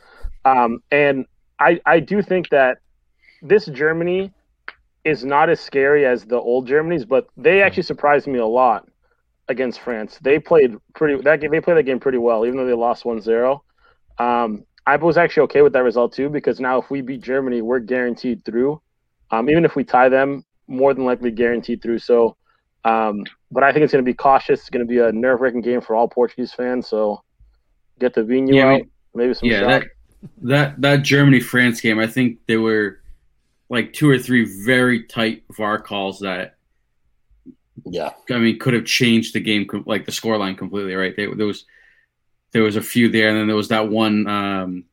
Um, 0.45 0.80
and 0.91 1.26
I 1.59 1.80
I 1.86 2.01
do 2.01 2.22
think 2.22 2.51
that 2.51 2.78
this 3.43 3.66
Germany 3.66 4.32
is 5.05 5.24
not 5.24 5.49
as 5.49 5.61
scary 5.61 6.05
as 6.05 6.24
the 6.24 6.36
old 6.36 6.66
Germany's, 6.66 7.05
but 7.05 7.28
they 7.36 7.62
actually 7.62 7.84
surprised 7.84 8.26
me 8.26 8.39
a 8.39 8.47
lot 8.47 8.89
against 9.49 9.80
France. 9.80 10.18
They 10.20 10.39
played 10.39 10.76
pretty 10.95 11.20
that 11.22 11.41
game. 11.41 11.51
They 11.51 11.61
played 11.61 11.78
that 11.78 11.84
game 11.84 12.01
pretty 12.01 12.18
well, 12.18 12.45
even 12.45 12.59
though 12.59 12.66
they 12.66 12.74
lost 12.74 13.05
1-0. 13.05 13.61
Um, 14.18 14.64
I 14.93 14.97
was 14.97 15.18
actually 15.18 15.45
okay 15.45 15.62
with 15.62 15.74
that 15.74 15.82
result 15.82 16.12
too 16.14 16.30
because 16.30 16.61
now 16.61 16.80
if 16.80 16.91
we 16.91 17.03
beat 17.03 17.20
Germany, 17.20 17.61
we're 17.62 17.78
guaranteed 17.80 18.45
through. 18.45 18.80
Um, 19.30 19.51
even 19.51 19.64
if 19.64 19.76
we 19.76 19.84
tie 19.84 20.09
them, 20.09 20.45
more 20.66 20.95
than 20.95 21.05
likely 21.05 21.30
guaranteed 21.30 21.82
through. 21.82 21.99
So, 21.99 22.36
um, 22.84 23.24
but 23.51 23.62
I 23.62 23.72
think 23.72 23.84
it's 23.84 23.93
going 23.93 24.05
to 24.05 24.09
be 24.11 24.14
cautious. 24.14 24.61
It's 24.61 24.70
going 24.70 24.86
to 24.86 24.89
be 24.89 24.99
a 24.99 25.12
nerve-wracking 25.12 25.61
game 25.61 25.80
for 25.82 25.95
all 25.95 26.09
Portuguese 26.09 26.53
fans. 26.55 26.89
So, 26.89 27.22
get 27.99 28.14
the 28.14 28.22
Vinu 28.22 28.55
Yeah, 28.55 28.64
out, 28.64 28.82
maybe 29.14 29.34
some 29.34 29.51
yeah, 29.51 29.61
shot. 29.61 29.68
that 29.68 29.82
that 30.43 30.80
that 30.80 31.03
Germany 31.03 31.41
France 31.41 31.80
game, 31.82 31.99
I 31.99 32.07
think 32.07 32.39
there 32.47 32.61
were 32.62 33.01
like 33.68 33.93
two 33.93 34.09
or 34.09 34.18
three 34.18 34.45
very 34.64 35.05
tight 35.05 35.45
VAR 35.55 35.78
calls 35.80 36.20
that 36.20 36.57
Yeah, 37.84 38.11
I 38.30 38.39
mean 38.39 38.59
could 38.59 38.74
have 38.74 38.86
changed 38.86 39.34
the 39.34 39.41
game, 39.41 39.66
like 39.86 40.07
the 40.07 40.12
scoreline 40.12 40.57
completely. 40.57 40.95
Right, 40.95 41.14
there, 41.16 41.34
there 41.34 41.47
was 41.47 41.64
there 42.53 42.62
was 42.62 42.76
a 42.76 42.82
few 42.82 43.09
there, 43.09 43.28
and 43.28 43.38
then 43.38 43.46
there 43.46 43.57
was 43.57 43.68
that 43.68 43.88
one. 43.88 44.26
Um, 44.26 44.84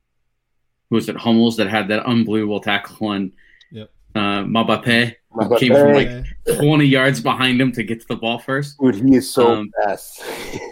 who 0.90 0.96
was 0.96 1.08
it? 1.08 1.16
Hummels 1.16 1.56
that 1.56 1.68
had 1.68 1.88
that 1.88 2.06
unbelievable 2.06 2.60
tackle 2.60 3.08
on 3.08 3.32
Yep. 3.72 3.90
uh, 4.14 4.44
Mbappe. 4.44 5.14
Came 5.58 5.72
from, 5.74 5.92
like, 5.94 6.08
Okay. 6.08 6.56
20 6.58 6.86
yards 6.86 7.20
behind 7.20 7.60
him 7.60 7.72
to 7.72 7.82
get 7.82 8.00
to 8.00 8.06
the 8.08 8.16
ball 8.16 8.38
first. 8.38 8.78
dude, 8.78 8.94
he 8.94 9.16
is 9.16 9.28
so 9.30 9.48
Um, 9.52 9.70
fast. 9.84 10.22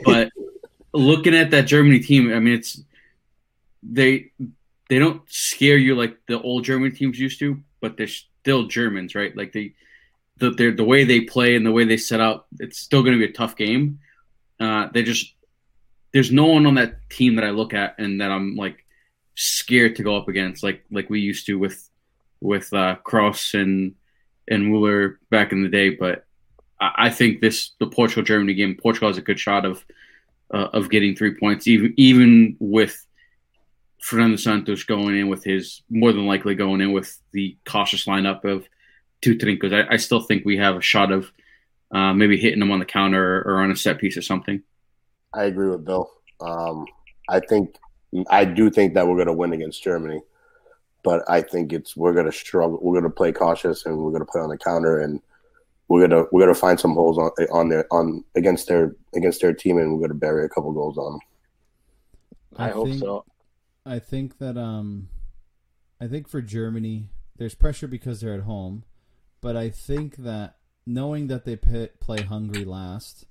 but 0.05 0.31
looking 0.93 1.35
at 1.35 1.51
that 1.51 1.63
Germany 1.67 1.99
team, 2.01 2.33
I 2.33 2.39
mean, 2.39 2.55
it's 2.55 2.81
they 3.83 4.31
they 4.89 4.99
don't 4.99 5.23
scare 5.29 5.77
you 5.77 5.95
like 5.95 6.17
the 6.29 6.41
old 6.41 6.65
German 6.65 6.95
teams 6.95 7.19
used 7.19 7.39
to, 7.41 7.61
but 7.81 7.97
they're 7.97 8.07
still 8.07 8.67
Germans, 8.67 9.15
right? 9.15 9.37
Like 9.37 9.53
they 9.53 9.75
the 10.39 10.51
they're, 10.51 10.73
the 10.73 10.85
way 10.85 11.05
they 11.05 11.21
play 11.23 11.57
and 11.57 11.65
the 11.67 11.73
way 11.73 11.85
they 11.85 11.97
set 11.97 12.21
up, 12.21 12.47
it's 12.61 12.79
still 12.79 13.03
going 13.03 13.13
to 13.19 13.19
be 13.25 13.31
a 13.31 13.35
tough 13.35 13.57
game. 13.57 13.99
Uh, 14.61 14.89
they 14.93 15.03
just 15.03 15.34
there's 16.15 16.31
no 16.31 16.47
one 16.47 16.65
on 16.65 16.77
that 16.77 17.11
team 17.11 17.35
that 17.35 17.45
I 17.45 17.51
look 17.51 17.75
at 17.75 17.97
and 17.99 18.21
that 18.21 18.31
I'm 18.31 18.55
like 18.55 18.87
scared 19.35 19.97
to 19.97 20.05
go 20.05 20.17
up 20.17 20.29
against, 20.29 20.63
like 20.63 20.85
like 20.91 21.11
we 21.11 21.21
used 21.21 21.47
to 21.47 21.59
with 21.59 21.91
with 22.41 22.73
uh, 22.73 22.97
Kroos 23.05 23.61
and 23.61 23.97
and 24.49 24.65
Mueller 24.65 25.19
back 25.29 25.51
in 25.51 25.63
the 25.63 25.69
day. 25.69 25.91
But 25.91 26.25
I, 26.81 27.07
I 27.07 27.11
think 27.11 27.41
this 27.41 27.73
the 27.81 27.89
Portugal 27.89 28.23
Germany 28.23 28.55
game, 28.55 28.79
Portugal 28.81 29.09
has 29.09 29.19
a 29.19 29.23
good 29.23 29.41
shot 29.41 29.67
of 29.67 29.85
uh, 30.53 30.69
of 30.73 30.89
getting 30.89 31.17
three 31.17 31.35
points, 31.35 31.67
even 31.67 31.93
even 31.97 32.57
with 32.61 33.05
Fernando 34.01 34.37
Santos 34.37 34.85
going 34.85 35.19
in 35.19 35.27
with 35.29 35.43
his 35.43 35.83
more 35.91 36.13
than 36.13 36.27
likely 36.27 36.55
going 36.55 36.81
in 36.81 36.93
with 36.93 37.19
the 37.33 37.59
cautious 37.67 38.07
lineup 38.07 38.45
of 38.45 38.69
two 39.21 39.35
trincos. 39.37 39.75
I, 39.75 39.95
I 39.95 39.97
still 39.97 40.21
think 40.21 40.45
we 40.45 40.59
have 40.59 40.77
a 40.77 40.81
shot 40.81 41.11
of 41.11 41.33
uh, 41.91 42.15
maybe 42.15 42.37
hitting 42.37 42.61
them 42.61 42.71
on 42.71 42.79
the 42.79 42.85
counter 42.85 43.43
or 43.43 43.63
on 43.63 43.73
a 43.73 43.77
set 43.77 43.99
piece 43.99 44.17
or 44.17 44.23
something. 44.23 44.63
I 45.35 45.45
agree 45.45 45.69
with 45.69 45.85
Bill. 45.85 46.11
Um, 46.41 46.87
I 47.29 47.41
think 47.41 47.77
I 48.31 48.45
do 48.45 48.71
think 48.71 48.95
that 48.95 49.07
we're 49.07 49.17
going 49.17 49.27
to 49.27 49.33
win 49.33 49.53
against 49.53 49.83
Germany, 49.83 50.21
but 51.03 51.23
I 51.29 51.43
think 51.43 51.73
it's 51.73 51.97
we're 51.97 52.13
going 52.13 52.27
to 52.27 52.33
struggle. 52.33 52.79
We're 52.81 52.95
going 52.95 53.11
to 53.11 53.17
play 53.17 53.33
cautious 53.33 53.87
and 53.87 53.99
we're 53.99 54.11
going 54.11 54.25
to 54.25 54.31
play 54.31 54.41
on 54.41 54.49
the 54.49 54.59
counter 54.59 55.01
and 55.01 55.21
we're 55.89 56.07
gonna 56.07 56.25
we're 56.33 56.41
gonna 56.41 56.55
find 56.55 56.81
some 56.81 56.95
holes 56.95 57.19
on 57.19 57.31
on 57.53 57.69
their 57.69 57.87
on 57.93 58.25
against 58.35 58.69
their 58.69 58.97
against 59.15 59.41
their 59.43 59.53
team 59.53 59.79
and 59.79 59.93
we're 59.93 59.99
going 59.99 60.09
to 60.09 60.15
bury 60.15 60.45
a 60.45 60.49
couple 60.49 60.73
goals 60.73 60.97
on 60.97 61.13
them. 61.13 61.21
I, 62.57 62.69
hope 62.71 62.89
think- 62.89 63.01
so. 63.01 63.25
I 63.85 63.99
think 63.99 64.39
that 64.39 64.57
um, 64.57 65.09
I 66.01 66.07
think 66.07 66.29
for 66.29 66.41
Germany, 66.41 67.11
there's 67.37 67.55
pressure 67.55 67.89
because 67.89 68.21
they're 68.21 68.35
at 68.35 68.43
home, 68.43 68.85
but 69.41 69.57
I 69.57 69.69
think 69.71 70.17
that 70.17 70.57
knowing 70.87 71.27
that 71.27 71.45
they 71.45 71.57
p- 71.57 71.89
play 72.01 72.23
Hungary 72.23 72.65
last, 72.65 73.27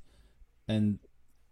and 0.67 0.99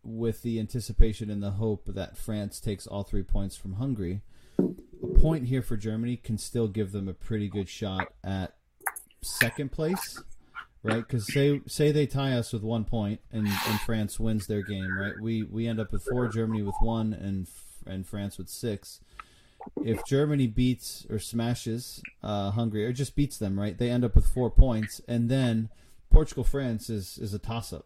with 0.03 0.41
the 0.41 0.59
anticipation 0.59 1.29
and 1.29 1.41
the 1.41 1.51
hope 1.51 1.85
that 1.87 2.17
France 2.17 2.59
takes 2.59 2.87
all 2.87 3.03
three 3.03 3.23
points 3.23 3.55
from 3.55 3.73
Hungary, 3.73 4.21
a 4.59 5.19
point 5.19 5.47
here 5.47 5.61
for 5.61 5.77
Germany 5.77 6.17
can 6.17 6.37
still 6.37 6.67
give 6.67 6.91
them 6.91 7.07
a 7.07 7.13
pretty 7.13 7.47
good 7.47 7.69
shot 7.69 8.13
at 8.23 8.55
second 9.21 9.71
place, 9.71 10.21
right? 10.83 11.05
Because 11.07 11.31
say 11.31 11.61
say 11.67 11.91
they 11.91 12.05
tie 12.05 12.33
us 12.33 12.53
with 12.53 12.63
one 12.63 12.85
point 12.85 13.21
and, 13.31 13.47
and 13.47 13.79
France 13.81 14.19
wins 14.19 14.47
their 14.47 14.63
game, 14.63 14.97
right? 14.97 15.13
We 15.21 15.43
we 15.43 15.67
end 15.67 15.79
up 15.79 15.91
with 15.91 16.03
four, 16.03 16.27
Germany 16.27 16.63
with 16.63 16.75
one, 16.79 17.13
and 17.13 17.47
and 17.85 18.07
France 18.07 18.37
with 18.37 18.49
six. 18.49 18.99
If 19.83 20.03
Germany 20.05 20.47
beats 20.47 21.05
or 21.09 21.19
smashes 21.19 22.01
uh, 22.23 22.51
Hungary 22.51 22.85
or 22.85 22.93
just 22.93 23.15
beats 23.15 23.37
them, 23.37 23.59
right? 23.59 23.77
They 23.77 23.91
end 23.91 24.03
up 24.03 24.15
with 24.15 24.25
four 24.25 24.49
points, 24.49 25.01
and 25.07 25.29
then 25.29 25.69
Portugal 26.09 26.43
France 26.43 26.89
is 26.89 27.17
is 27.17 27.33
a 27.33 27.39
toss 27.39 27.71
up, 27.71 27.85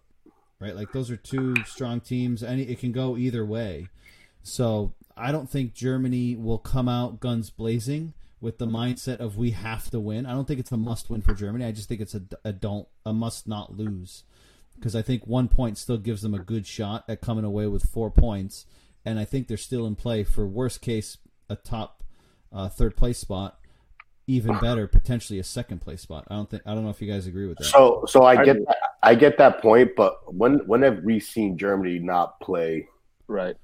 right? 0.66 0.76
Like 0.76 0.92
those 0.92 1.12
are 1.12 1.18
two 1.18 1.56
strong 1.66 2.02
teams. 2.02 2.44
Any 2.44 2.64
it 2.64 2.80
can 2.80 2.92
go 2.92 3.18
either 3.18 3.46
way. 3.46 3.90
So 4.44 4.94
I 5.16 5.32
don't 5.32 5.50
think 5.50 5.74
Germany 5.74 6.36
will 6.36 6.58
come 6.58 6.90
out 6.90 7.20
guns 7.20 7.50
blazing 7.50 8.14
with 8.42 8.58
the 8.58 8.68
mindset 8.68 9.20
of 9.20 9.38
we 9.38 9.52
have 9.52 9.90
to 9.92 10.00
win. 10.00 10.26
I 10.26 10.34
don't 10.34 10.48
think 10.48 10.60
it's 10.60 10.72
a 10.72 10.78
must 10.78 11.10
win 11.10 11.22
for 11.22 11.34
Germany. 11.34 11.66
I 11.66 11.72
just 11.72 11.88
think 11.88 12.02
it's 12.02 12.16
a, 12.16 12.22
a 12.44 12.52
don't 12.52 12.88
a 13.06 13.14
must 13.14 13.48
not 13.48 13.78
lose 13.78 14.24
because 14.76 14.96
I 14.96 15.02
think 15.02 15.26
one 15.26 15.48
point 15.48 15.78
still 15.78 15.98
gives 15.98 16.22
them 16.22 16.34
a 16.34 16.40
good 16.40 16.68
shot 16.68 17.06
at 17.08 17.22
coming 17.22 17.46
away 17.46 17.68
with 17.68 17.86
four 17.86 18.10
points, 18.12 18.66
and 19.06 19.20
I 19.20 19.26
think 19.26 19.48
they're 19.48 19.58
still 19.58 19.86
in 19.86 19.96
play 19.96 20.24
for 20.24 20.46
worst 20.46 20.82
case 20.82 21.18
a 21.50 21.56
top 21.56 22.04
uh, 22.52 22.70
third 22.70 22.96
place 22.96 23.20
spot, 23.20 23.60
even 24.28 24.58
better 24.60 24.88
potentially 24.88 25.40
a 25.40 25.44
second 25.44 25.80
place 25.80 26.02
spot. 26.02 26.26
I 26.28 26.36
don't 26.36 26.50
think 26.50 26.64
I 26.66 26.74
don't 26.74 26.84
know 26.84 26.90
if 26.90 27.02
you 27.02 27.12
guys 27.12 27.28
agree 27.28 27.48
with 27.48 27.58
that. 27.60 27.66
So 27.66 28.04
so 28.08 28.24
I 28.24 28.40
I 28.40 28.46
get 28.46 28.66
that, 28.66 28.78
I 29.06 29.16
get 29.16 29.38
that 29.38 29.62
point, 29.62 29.92
but 29.96 30.34
when 30.34 30.56
when 30.68 30.82
have 30.82 31.04
we 31.04 31.20
seen 31.20 31.58
Germany 31.58 32.00
not 32.00 32.40
play 32.42 32.88
Right. 33.28 33.56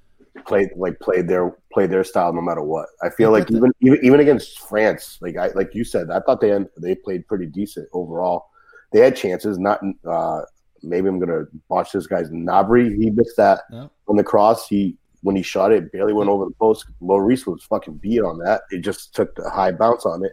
play 0.46 0.70
like 0.76 0.98
play 1.00 1.20
their 1.22 1.56
play 1.72 1.86
their 1.86 2.04
style 2.04 2.32
no 2.32 2.40
matter 2.40 2.62
what? 2.62 2.86
I 3.02 3.10
feel 3.10 3.30
I 3.34 3.38
like 3.40 3.48
get 3.48 3.56
even, 3.56 3.72
even 3.80 3.98
even 4.04 4.20
against 4.20 4.60
France, 4.60 5.18
like 5.20 5.36
I 5.36 5.48
like 5.48 5.74
you 5.74 5.84
said, 5.84 6.10
I 6.10 6.20
thought 6.20 6.40
they 6.40 6.58
they 6.78 6.94
played 6.94 7.26
pretty 7.26 7.46
decent 7.46 7.88
overall. 7.92 8.46
They 8.92 9.00
had 9.00 9.16
chances. 9.16 9.58
Not 9.58 9.80
uh, 10.08 10.42
maybe 10.82 11.08
I'm 11.08 11.18
gonna 11.18 11.44
watch 11.68 11.92
this 11.92 12.06
guy's 12.06 12.30
Gnabry. 12.30 12.96
He 12.96 13.10
missed 13.10 13.36
that 13.36 13.62
No? 13.70 13.90
on 14.08 14.16
the 14.16 14.24
cross. 14.24 14.68
He 14.68 14.96
when 15.22 15.36
he 15.36 15.42
shot 15.42 15.72
it, 15.72 15.92
barely 15.92 16.12
went 16.12 16.30
over 16.30 16.44
the 16.44 16.54
post. 16.54 16.86
Lloris 17.00 17.46
was 17.46 17.62
fucking 17.64 17.98
beat 17.98 18.20
on 18.22 18.38
that. 18.38 18.62
It 18.70 18.78
just 18.80 19.14
took 19.14 19.34
the 19.36 19.48
high 19.50 19.70
bounce 19.72 20.04
on 20.04 20.24
it. 20.24 20.32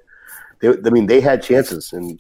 They, 0.61 0.69
I 0.69 0.89
mean, 0.89 1.05
they 1.07 1.21
had 1.21 1.41
chances, 1.43 1.93
and 1.93 2.19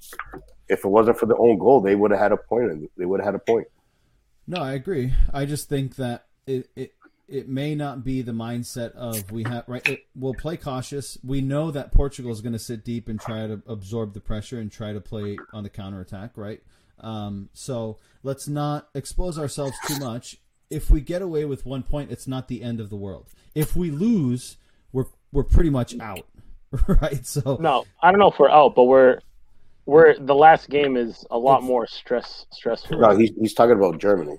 if 0.69 0.85
it 0.85 0.87
wasn't 0.87 1.17
for 1.17 1.25
the 1.25 1.35
own 1.35 1.57
goal, 1.57 1.81
they 1.81 1.95
would 1.95 2.11
have 2.11 2.19
had 2.19 2.31
a 2.31 2.37
point. 2.37 2.89
They 2.97 3.05
would 3.05 3.19
have 3.19 3.25
had 3.25 3.35
a 3.35 3.39
point. 3.39 3.67
No, 4.47 4.61
I 4.61 4.73
agree. 4.73 5.13
I 5.33 5.45
just 5.45 5.67
think 5.67 5.95
that 5.97 6.25
it 6.47 6.69
it 6.75 6.93
it 7.27 7.47
may 7.47 7.75
not 7.75 8.03
be 8.03 8.21
the 8.21 8.31
mindset 8.31 8.93
of 8.93 9.31
we 9.31 9.43
have 9.43 9.63
right. 9.67 9.87
It, 9.87 10.05
we'll 10.15 10.33
play 10.33 10.57
cautious. 10.57 11.17
We 11.23 11.41
know 11.41 11.71
that 11.71 11.91
Portugal 11.91 12.31
is 12.31 12.41
going 12.41 12.53
to 12.53 12.59
sit 12.59 12.83
deep 12.83 13.07
and 13.07 13.19
try 13.19 13.47
to 13.47 13.61
absorb 13.67 14.13
the 14.13 14.21
pressure 14.21 14.59
and 14.59 14.71
try 14.71 14.93
to 14.93 15.01
play 15.01 15.37
on 15.53 15.63
the 15.63 15.69
counterattack, 15.69 16.31
right? 16.35 16.61
Um, 16.99 17.49
so 17.53 17.97
let's 18.23 18.47
not 18.47 18.89
expose 18.93 19.37
ourselves 19.37 19.77
too 19.87 19.99
much. 19.99 20.37
If 20.69 20.89
we 20.89 21.01
get 21.01 21.21
away 21.21 21.45
with 21.45 21.65
one 21.65 21.83
point, 21.83 22.11
it's 22.11 22.27
not 22.27 22.47
the 22.47 22.61
end 22.61 22.79
of 22.79 22.89
the 22.89 22.95
world. 22.95 23.29
If 23.55 23.75
we 23.75 23.91
lose, 23.91 24.57
we're 24.91 25.05
we're 25.31 25.43
pretty 25.43 25.69
much 25.69 25.99
out, 25.99 26.25
right? 26.87 27.25
So 27.25 27.57
No, 27.59 27.85
I 28.01 28.11
don't 28.11 28.19
know 28.19 28.29
if 28.29 28.39
we're 28.39 28.49
out, 28.49 28.75
but 28.75 28.83
we're 28.83 29.19
we're 29.89 30.17
the 30.17 30.35
last 30.35 30.69
game 30.69 30.95
is 30.95 31.25
a 31.31 31.37
lot 31.37 31.63
more 31.63 31.87
stress 31.87 32.45
stressful. 32.51 32.99
No, 32.99 33.17
he's 33.17 33.31
he's 33.39 33.53
talking 33.53 33.75
about 33.75 33.99
Germany. 33.99 34.37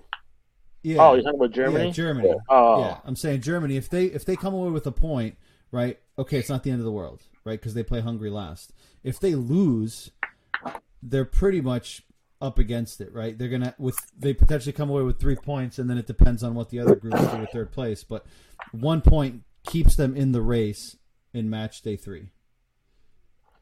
Yeah. 0.83 0.97
Oh, 1.01 1.15
you're 1.15 1.23
talking 1.23 1.41
about 1.41 1.53
Germany? 1.53 1.87
Yeah, 1.87 1.93
Germany. 1.93 2.35
Oh. 2.49 2.81
Yeah, 2.81 2.99
I'm 3.05 3.17
saying 3.17 3.43
Germany. 3.43 3.77
If 3.77 3.91
they 3.91 4.07
if 4.07 4.25
they 4.25 4.37
come 4.37 4.55
away 4.55 4.71
with 4.71 4.87
a 4.87 4.93
point, 4.93 5.37
right? 5.73 5.99
Okay, 6.19 6.39
it's 6.39 6.49
not 6.49 6.63
the 6.63 6.71
end 6.71 6.81
of 6.81 6.85
the 6.85 6.93
world, 6.93 7.25
right? 7.45 7.59
Because 7.59 7.75
they 7.75 7.83
play 7.83 8.01
Hungary 8.01 8.31
last. 8.31 8.73
If 9.03 9.19
they 9.19 9.35
lose, 9.35 10.11
they're 11.03 11.25
pretty 11.25 11.61
much 11.61 12.03
up 12.41 12.59
against 12.59 13.01
it, 13.01 13.13
right? 13.13 13.37
They're 13.37 13.49
gonna 13.49 13.75
with 13.79 13.99
they 14.17 14.33
potentially 14.33 14.73
come 14.73 14.89
away 14.89 15.03
with 15.03 15.19
three 15.19 15.37
points, 15.37 15.79
and 15.79 15.91
then 15.91 15.99
it 15.99 16.07
depends 16.07 16.43
on 16.43 16.55
what 16.55 16.71
the 16.71 16.79
other 16.79 16.95
groups 16.95 17.21
do 17.21 17.39
with 17.39 17.51
third 17.51 17.73
place. 17.73 18.05
But 18.05 18.25
one 18.73 19.03
point 19.03 19.43
keeps 19.65 19.97
them 19.97 20.17
in 20.17 20.33
the 20.33 20.41
race 20.41 20.97
in 21.35 21.51
match 21.51 21.83
day 21.83 21.97
three. 21.97 22.31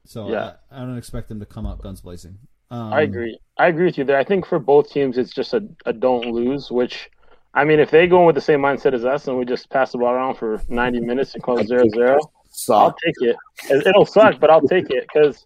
So 0.09 0.27
Yeah. 0.31 0.53
I, 0.71 0.77
I 0.77 0.85
don't 0.85 0.97
expect 0.97 1.29
them 1.29 1.39
to 1.39 1.45
come 1.45 1.67
out 1.67 1.81
guns 1.83 2.01
blazing. 2.01 2.39
Um, 2.71 2.91
I 2.93 3.01
agree. 3.01 3.39
I 3.59 3.67
agree 3.67 3.85
with 3.85 3.97
you 3.99 4.03
there. 4.05 4.17
I 4.17 4.23
think 4.23 4.43
for 4.47 4.57
both 4.57 4.89
teams, 4.91 5.19
it's 5.19 5.31
just 5.31 5.53
a, 5.53 5.61
a 5.85 5.93
don't 5.93 6.31
lose. 6.31 6.71
Which, 6.71 7.11
I 7.53 7.63
mean, 7.63 7.79
if 7.79 7.91
they 7.91 8.07
go 8.07 8.21
in 8.21 8.25
with 8.25 8.33
the 8.33 8.41
same 8.41 8.59
mindset 8.59 8.93
as 8.93 9.05
us 9.05 9.27
and 9.27 9.37
we 9.37 9.45
just 9.45 9.69
pass 9.69 9.91
the 9.91 9.99
ball 9.99 10.11
around 10.11 10.35
for 10.35 10.59
ninety 10.67 10.99
minutes 10.99 11.35
and 11.35 11.43
close 11.43 11.67
zero 11.67 11.87
zero, 11.89 12.31
I'll 12.79 12.95
take 13.05 13.15
it. 13.21 13.35
It- 13.69 13.85
It'll 13.85 14.05
suck, 14.05 14.39
but 14.39 14.49
I'll 14.49 14.67
take 14.67 14.89
it 14.89 15.07
because, 15.13 15.45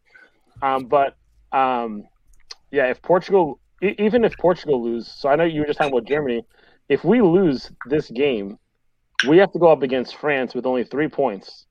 um, 0.62 0.86
but 0.86 1.18
um, 1.52 2.04
yeah, 2.72 2.86
if 2.86 3.02
Portugal, 3.02 3.60
e- 3.84 3.96
even 4.00 4.24
if 4.24 4.38
Portugal 4.38 4.82
lose, 4.82 5.08
so 5.12 5.28
I 5.28 5.36
know 5.36 5.44
you 5.44 5.60
were 5.60 5.68
just 5.68 5.78
talking 5.80 5.92
about 5.94 6.08
Germany. 6.08 6.46
If 6.88 7.04
we 7.04 7.22
lose 7.22 7.70
this 7.90 8.10
game, 8.12 8.58
we 9.28 9.38
have 9.40 9.52
to 9.52 9.60
go 9.60 9.70
up 9.72 9.84
against 9.84 10.16
France 10.16 10.54
with 10.56 10.66
only 10.66 10.86
three 10.86 11.10
points. 11.10 11.66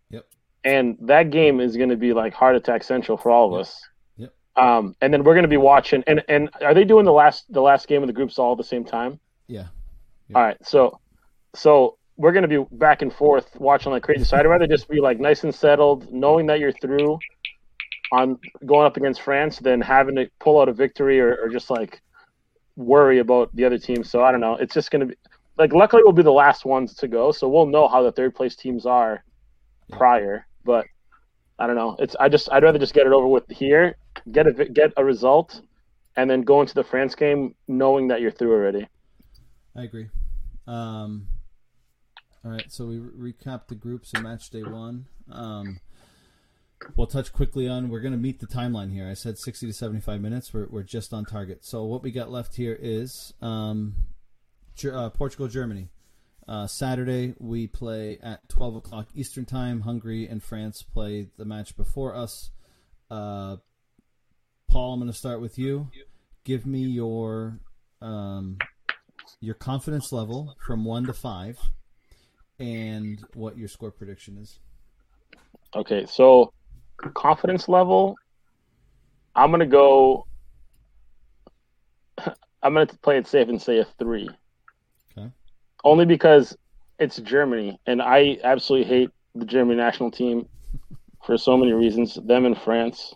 Yep. 0.64 0.74
And 0.74 0.96
that 1.08 1.30
game 1.30 1.60
is 1.60 1.76
going 1.76 1.88
to 1.90 1.96
be 1.96 2.12
like 2.12 2.34
heart 2.34 2.56
attack 2.56 2.84
central 2.84 3.16
for 3.18 3.30
all 3.30 3.46
of 3.46 3.52
Yep. 3.52 3.60
us. 3.60 3.88
Yep. 4.16 4.32
Um, 4.56 4.96
and 5.00 5.12
then 5.12 5.24
we're 5.24 5.34
going 5.34 5.42
to 5.44 5.48
be 5.48 5.56
watching. 5.56 6.02
And 6.06 6.22
and 6.28 6.50
are 6.60 6.74
they 6.74 6.84
doing 6.84 7.04
the 7.04 7.12
last 7.12 7.52
the 7.52 7.60
last 7.62 7.88
game 7.88 8.02
of 8.02 8.06
the 8.06 8.12
groups 8.12 8.38
all 8.38 8.52
at 8.52 8.58
the 8.58 8.64
same 8.64 8.84
time? 8.84 9.18
Yeah. 9.46 9.66
All 10.34 10.42
right. 10.42 10.56
So 10.62 10.98
so 11.54 11.98
we're 12.16 12.32
going 12.32 12.48
to 12.48 12.64
be 12.64 12.64
back 12.76 13.02
and 13.02 13.12
forth 13.12 13.58
watching 13.58 13.90
like 13.92 14.02
crazy. 14.02 14.24
So 14.24 14.36
I'd 14.36 14.46
rather 14.46 14.66
just 14.66 14.88
be 14.88 15.00
like 15.00 15.18
nice 15.18 15.44
and 15.44 15.54
settled, 15.54 16.12
knowing 16.12 16.46
that 16.46 16.60
you're 16.60 16.72
through 16.72 17.18
on 18.12 18.38
going 18.66 18.86
up 18.86 18.96
against 18.98 19.22
France 19.22 19.58
than 19.58 19.80
having 19.80 20.14
to 20.16 20.28
pull 20.38 20.60
out 20.60 20.68
a 20.68 20.72
victory 20.72 21.18
or, 21.18 21.36
or 21.36 21.48
just 21.48 21.70
like 21.70 22.00
worry 22.76 23.18
about 23.18 23.54
the 23.56 23.64
other 23.64 23.78
team. 23.78 24.04
So 24.04 24.22
I 24.22 24.30
don't 24.30 24.40
know. 24.40 24.56
It's 24.56 24.74
just 24.74 24.90
going 24.90 25.00
to 25.00 25.06
be 25.06 25.14
like 25.58 25.72
luckily 25.72 26.02
we'll 26.04 26.12
be 26.12 26.22
the 26.22 26.30
last 26.32 26.64
ones 26.64 26.94
to 26.96 27.08
go, 27.08 27.32
so 27.32 27.48
we'll 27.48 27.66
know 27.66 27.88
how 27.88 28.02
the 28.02 28.12
third 28.12 28.34
place 28.34 28.54
teams 28.56 28.86
are 28.86 29.24
prior. 29.90 30.46
But 30.64 30.86
I 31.58 31.66
don't 31.66 31.76
know. 31.76 31.96
It's 31.98 32.16
I 32.18 32.28
just 32.28 32.50
I'd 32.50 32.62
rather 32.62 32.78
just 32.78 32.94
get 32.94 33.06
it 33.06 33.12
over 33.12 33.26
with 33.26 33.48
here, 33.50 33.96
get 34.30 34.46
a 34.46 34.52
get 34.52 34.92
a 34.96 35.04
result, 35.04 35.60
and 36.16 36.30
then 36.30 36.42
go 36.42 36.60
into 36.60 36.74
the 36.74 36.84
France 36.84 37.14
game 37.14 37.54
knowing 37.68 38.08
that 38.08 38.20
you're 38.20 38.30
through 38.30 38.52
already. 38.52 38.88
I 39.76 39.84
agree. 39.84 40.08
Um, 40.66 41.26
all 42.44 42.50
right, 42.50 42.70
so 42.70 42.86
we 42.86 42.98
re- 42.98 43.32
recap 43.32 43.68
the 43.68 43.74
groups 43.74 44.12
in 44.14 44.22
match 44.22 44.50
day 44.50 44.62
one. 44.62 45.06
Um, 45.30 45.80
we'll 46.96 47.06
touch 47.06 47.32
quickly 47.32 47.68
on. 47.68 47.88
We're 47.88 48.00
going 48.00 48.12
to 48.12 48.18
meet 48.18 48.40
the 48.40 48.46
timeline 48.46 48.92
here. 48.92 49.08
I 49.08 49.14
said 49.14 49.38
sixty 49.38 49.66
to 49.66 49.72
seventy-five 49.72 50.20
minutes. 50.20 50.52
We're 50.52 50.66
we're 50.68 50.82
just 50.82 51.12
on 51.12 51.24
target. 51.24 51.64
So 51.64 51.84
what 51.84 52.02
we 52.02 52.10
got 52.10 52.30
left 52.30 52.56
here 52.56 52.78
is 52.80 53.32
um, 53.40 53.94
uh, 54.84 55.10
Portugal, 55.10 55.48
Germany. 55.48 55.88
Uh, 56.48 56.66
Saturday 56.66 57.34
we 57.38 57.66
play 57.66 58.18
at 58.22 58.48
twelve 58.48 58.74
o'clock 58.74 59.08
Eastern 59.14 59.44
time. 59.44 59.82
Hungary 59.82 60.26
and 60.26 60.42
France 60.42 60.82
play 60.82 61.28
the 61.36 61.44
match 61.44 61.76
before 61.76 62.14
us. 62.14 62.50
Uh, 63.10 63.56
Paul, 64.68 64.94
I'm 64.94 65.00
going 65.00 65.12
to 65.12 65.16
start 65.16 65.40
with 65.40 65.58
you. 65.58 65.90
Give 66.44 66.66
me 66.66 66.80
your 66.80 67.60
um, 68.00 68.58
your 69.40 69.54
confidence 69.54 70.12
level 70.12 70.56
from 70.66 70.84
one 70.84 71.04
to 71.04 71.12
five, 71.12 71.58
and 72.58 73.22
what 73.34 73.56
your 73.56 73.68
score 73.68 73.90
prediction 73.90 74.38
is. 74.38 74.58
Okay, 75.74 76.06
so 76.06 76.52
confidence 77.14 77.68
level, 77.68 78.16
I'm 79.34 79.50
gonna 79.50 79.66
go. 79.66 80.26
I'm 82.62 82.74
gonna 82.74 82.86
play 82.86 83.18
it 83.18 83.26
safe 83.26 83.48
and 83.48 83.60
say 83.60 83.78
a 83.78 83.84
three. 83.84 84.28
Okay. 85.84 85.90
Only 85.90 86.04
because 86.06 86.56
it's 86.98 87.16
Germany, 87.18 87.78
and 87.86 88.00
I 88.00 88.38
absolutely 88.44 88.88
hate 88.88 89.10
the 89.34 89.44
German 89.44 89.76
national 89.76 90.10
team 90.10 90.46
for 91.24 91.36
so 91.36 91.56
many 91.56 91.72
reasons. 91.72 92.14
Them 92.24 92.44
and 92.46 92.56
France. 92.58 93.14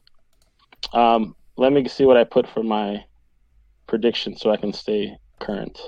Um, 0.92 1.34
let 1.56 1.72
me 1.72 1.86
see 1.88 2.04
what 2.04 2.16
I 2.16 2.24
put 2.24 2.46
for 2.48 2.62
my 2.62 3.04
prediction 3.86 4.36
so 4.36 4.50
I 4.50 4.56
can 4.56 4.72
stay 4.72 5.16
current. 5.40 5.78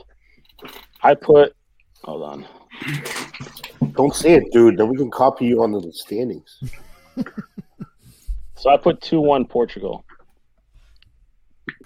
I 1.02 1.14
put. 1.14 1.54
Hold 2.04 2.22
on. 2.22 2.46
Don't 3.92 4.14
say 4.14 4.34
it, 4.34 4.44
dude. 4.52 4.76
Then 4.78 4.88
we 4.88 4.96
can 4.96 5.10
copy 5.10 5.46
you 5.46 5.62
on 5.62 5.72
the 5.72 5.92
standings. 5.92 6.62
So 8.54 8.70
I 8.70 8.76
put 8.76 9.00
two 9.00 9.20
one 9.20 9.44
Portugal, 9.44 10.04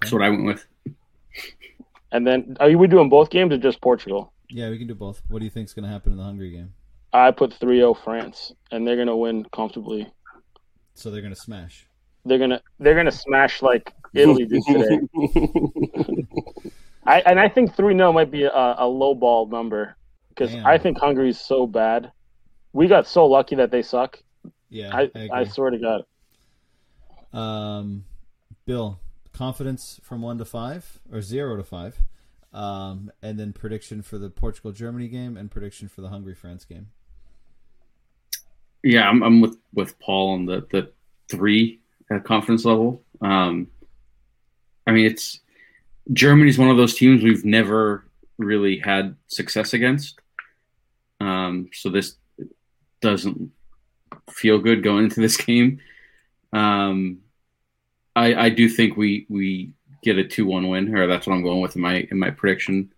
That's 0.00 0.12
what 0.12 0.22
I 0.22 0.30
went 0.30 0.44
with. 0.46 0.66
and 2.12 2.26
then 2.26 2.56
are 2.60 2.68
you 2.70 2.78
we 2.78 2.86
doing 2.86 3.08
both 3.10 3.28
games 3.30 3.52
or 3.52 3.58
just 3.58 3.80
Portugal? 3.82 4.32
Yeah, 4.52 4.68
we 4.68 4.76
can 4.76 4.86
do 4.86 4.94
both. 4.94 5.22
What 5.28 5.38
do 5.38 5.46
you 5.46 5.50
think 5.50 5.68
is 5.68 5.74
going 5.74 5.84
to 5.84 5.90
happen 5.90 6.12
in 6.12 6.18
the 6.18 6.24
Hungary 6.24 6.50
game? 6.50 6.74
I 7.12 7.30
put 7.30 7.58
3-0 7.58 8.02
France, 8.04 8.52
and 8.70 8.86
they're 8.86 8.96
gonna 8.96 9.16
win 9.16 9.44
comfortably. 9.52 10.10
So 10.94 11.10
they're 11.10 11.20
going 11.20 11.34
to 11.34 11.40
smash. 11.40 11.86
They're 12.24 12.38
gonna 12.38 12.62
they're 12.78 12.94
gonna 12.94 13.12
smash 13.12 13.62
like 13.62 13.92
Italy 14.14 14.46
did 14.46 14.62
today. 14.66 15.00
I 17.04 17.20
and 17.20 17.40
I 17.40 17.48
think 17.48 17.74
3-0 17.74 18.14
might 18.14 18.30
be 18.30 18.44
a, 18.44 18.74
a 18.78 18.86
low 18.86 19.14
ball 19.14 19.46
number 19.46 19.96
because 20.28 20.54
I 20.54 20.78
think 20.78 20.98
Hungary's 20.98 21.40
so 21.40 21.66
bad. 21.66 22.12
We 22.72 22.86
got 22.86 23.06
so 23.06 23.26
lucky 23.26 23.56
that 23.56 23.70
they 23.70 23.82
suck. 23.82 24.22
Yeah, 24.70 24.94
I 24.94 25.00
I, 25.00 25.10
I, 25.14 25.40
agree. 25.40 25.44
swear 25.46 25.70
to 25.70 25.78
God. 25.78 27.38
Um, 27.38 28.04
Bill, 28.64 29.00
confidence 29.32 30.00
from 30.02 30.22
one 30.22 30.38
to 30.38 30.44
five 30.44 31.00
or 31.12 31.20
zero 31.22 31.56
to 31.56 31.64
five, 31.64 31.98
um, 32.52 33.10
and 33.22 33.38
then 33.38 33.52
prediction 33.52 34.02
for 34.02 34.18
the 34.18 34.30
Portugal 34.30 34.72
Germany 34.72 35.08
game 35.08 35.36
and 35.36 35.50
prediction 35.50 35.88
for 35.88 36.00
the 36.00 36.08
Hungary 36.08 36.34
France 36.34 36.64
game. 36.64 36.88
Yeah, 38.82 39.08
I'm, 39.08 39.22
I'm 39.22 39.40
with 39.40 39.56
with 39.72 39.98
Paul 39.98 40.32
on 40.32 40.46
the 40.46 40.66
the 40.70 40.90
three 41.30 41.80
at 42.10 42.24
confidence 42.24 42.64
level. 42.64 43.02
Um, 43.20 43.68
I 44.86 44.90
mean, 44.90 45.06
it's 45.06 45.40
Germany's 46.12 46.58
one 46.58 46.68
of 46.68 46.76
those 46.76 46.94
teams 46.94 47.22
we've 47.22 47.44
never 47.44 48.04
really 48.38 48.78
had 48.78 49.16
success 49.28 49.72
against. 49.72 50.18
Um, 51.20 51.70
so 51.72 51.88
this 51.88 52.16
doesn't 53.00 53.52
feel 54.30 54.58
good 54.58 54.82
going 54.82 55.04
into 55.04 55.20
this 55.20 55.36
game. 55.46 55.80
Um, 56.52 57.18
I 58.14 58.34
I 58.34 58.48
do 58.50 58.68
think 58.68 58.96
we 58.96 59.26
we 59.28 59.72
get 60.02 60.18
a 60.18 60.24
two 60.24 60.46
one 60.46 60.68
win, 60.68 60.94
or 60.94 61.06
that's 61.06 61.26
what 61.26 61.34
I'm 61.34 61.42
going 61.42 61.60
with 61.60 61.76
in 61.76 61.82
my 61.82 62.06
in 62.10 62.18
my 62.18 62.30
prediction. 62.30 62.92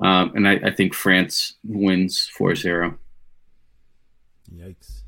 Um, 0.00 0.32
and 0.34 0.48
I, 0.48 0.54
I 0.64 0.70
think 0.70 0.94
France 0.94 1.56
wins 1.62 2.30
4-0. 2.38 2.96
Yikes. 4.54 5.02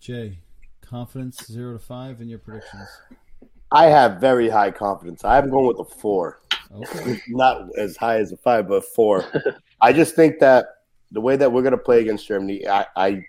Jay, 0.00 0.38
confidence 0.80 1.44
zero 1.46 1.74
to 1.74 1.78
five 1.78 2.22
in 2.22 2.28
your 2.28 2.38
predictions. 2.38 2.88
I 3.70 3.86
have 3.86 4.20
very 4.20 4.48
high 4.48 4.70
confidence. 4.70 5.22
I'm 5.24 5.50
going 5.50 5.66
with 5.66 5.78
a 5.80 5.84
four. 5.84 6.40
Okay. 6.74 7.20
Not 7.28 7.68
as 7.76 7.96
high 7.96 8.18
as 8.18 8.32
a 8.32 8.38
five, 8.38 8.68
but 8.68 8.84
four. 8.84 9.24
I 9.80 9.92
just 9.92 10.14
think 10.14 10.38
that 10.38 10.66
the 11.12 11.20
way 11.20 11.36
that 11.36 11.52
we're 11.52 11.62
going 11.62 11.72
to 11.72 11.78
play 11.78 12.00
against 12.00 12.26
Germany, 12.26 12.66
I, 12.66 12.86
I, 12.96 13.22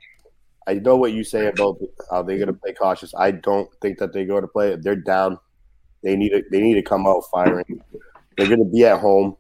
I 0.67 0.73
know 0.75 0.95
what 0.95 1.11
you 1.11 1.23
say 1.23 1.47
about 1.47 1.77
how 2.09 2.23
they're 2.23 2.37
going 2.37 2.47
to 2.47 2.53
play 2.53 2.73
cautious. 2.73 3.13
I 3.17 3.31
don't 3.31 3.69
think 3.81 3.97
that 3.99 4.13
they're 4.13 4.25
going 4.25 4.43
to 4.43 4.47
play. 4.47 4.75
They're 4.77 4.95
down. 4.95 5.37
They 6.03 6.15
need 6.15 6.29
to. 6.29 6.43
They 6.51 6.61
need 6.61 6.75
to 6.75 6.81
come 6.81 7.07
out 7.07 7.23
firing. 7.31 7.81
They're 8.37 8.47
going 8.47 8.59
to 8.59 8.65
be 8.65 8.85
at 8.85 8.99
home. 8.99 9.35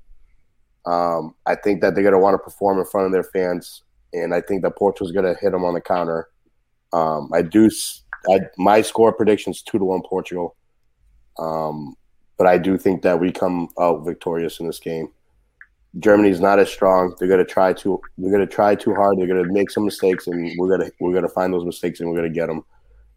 Um, 0.85 1.35
I 1.45 1.55
think 1.55 1.81
that 1.81 1.93
they're 1.93 2.03
going 2.03 2.13
to 2.13 2.19
want 2.19 2.33
to 2.33 2.39
perform 2.39 2.79
in 2.79 2.85
front 2.85 3.05
of 3.05 3.11
their 3.11 3.23
fans, 3.23 3.83
and 4.13 4.33
I 4.33 4.41
think 4.41 4.63
that 4.63 4.77
Portugal's 4.77 5.11
going 5.11 5.25
to 5.25 5.39
hit 5.39 5.51
them 5.51 5.63
on 5.63 5.73
the 5.73 5.81
counter. 5.81 6.29
Um, 6.91 7.29
I 7.33 7.41
do. 7.41 7.69
I, 8.29 8.39
my 8.57 8.81
score 8.81 9.13
predictions 9.13 9.61
two 9.61 9.79
to 9.79 9.85
one 9.85 10.01
Portugal. 10.01 10.55
Um, 11.37 11.95
but 12.37 12.47
I 12.47 12.57
do 12.57 12.77
think 12.77 13.01
that 13.03 13.19
we 13.19 13.31
come 13.31 13.69
out 13.79 14.05
victorious 14.05 14.59
in 14.59 14.67
this 14.67 14.79
game. 14.79 15.09
Germany's 15.99 16.39
not 16.39 16.59
as 16.59 16.69
strong. 16.69 17.15
They're 17.17 17.27
gonna 17.27 17.45
try 17.45 17.73
to. 17.73 17.99
They're 18.17 18.31
gonna 18.31 18.45
try 18.45 18.75
too 18.75 18.93
hard. 18.93 19.17
They're 19.17 19.27
gonna 19.27 19.51
make 19.51 19.71
some 19.71 19.85
mistakes, 19.85 20.27
and 20.27 20.51
we're 20.57 20.69
gonna 20.69 20.89
we're 20.99 21.13
gonna 21.13 21.29
find 21.29 21.53
those 21.53 21.65
mistakes, 21.65 21.99
and 21.99 22.09
we're 22.09 22.15
gonna 22.15 22.29
get 22.29 22.47
them. 22.47 22.63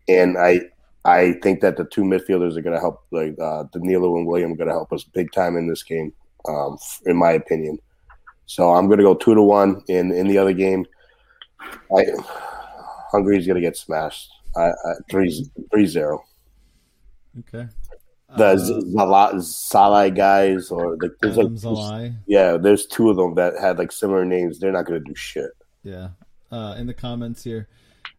And 0.08 0.38
I 0.38 0.60
I 1.04 1.32
think 1.42 1.60
that 1.60 1.76
the 1.76 1.84
two 1.84 2.02
midfielders 2.02 2.56
are 2.56 2.62
gonna 2.62 2.80
help. 2.80 3.04
Like 3.10 3.36
uh, 3.40 3.64
Danilo 3.72 4.16
and 4.16 4.26
William 4.26 4.52
are 4.52 4.56
gonna 4.56 4.72
help 4.72 4.92
us 4.92 5.04
big 5.04 5.32
time 5.32 5.56
in 5.56 5.68
this 5.68 5.82
game, 5.82 6.12
um, 6.48 6.78
in 7.06 7.16
my 7.16 7.32
opinion. 7.32 7.78
So 8.46 8.70
I'm 8.70 8.88
gonna 8.88 9.02
go 9.02 9.14
two 9.14 9.34
to 9.34 9.42
one 9.42 9.82
in 9.88 10.12
in 10.12 10.28
the 10.28 10.38
other 10.38 10.52
game. 10.52 10.86
I 11.96 12.04
Hungary's 13.10 13.46
gonna 13.46 13.60
get 13.60 13.76
smashed. 13.76 14.30
I, 14.56 14.68
I 14.68 14.92
three 15.10 15.44
three 15.72 15.86
zero. 15.86 16.22
Okay. 17.40 17.66
the 18.36 18.56
Zala, 18.58 19.32
Szalai 19.36 20.14
guys, 20.14 20.70
or 20.70 20.96
like 21.00 21.12
there's 21.20 21.36
like 21.36 21.48
Szalai. 21.48 22.14
yeah, 22.26 22.56
there's 22.56 22.86
two 22.86 23.10
of 23.10 23.16
them 23.16 23.34
that 23.34 23.54
had 23.60 23.78
like 23.78 23.90
similar 23.90 24.24
names. 24.24 24.58
They're 24.58 24.72
not 24.72 24.86
gonna 24.86 25.00
do 25.00 25.14
shit. 25.14 25.50
Yeah. 25.82 26.10
Uh, 26.50 26.76
in 26.78 26.86
the 26.86 26.94
comments 26.94 27.42
here, 27.42 27.68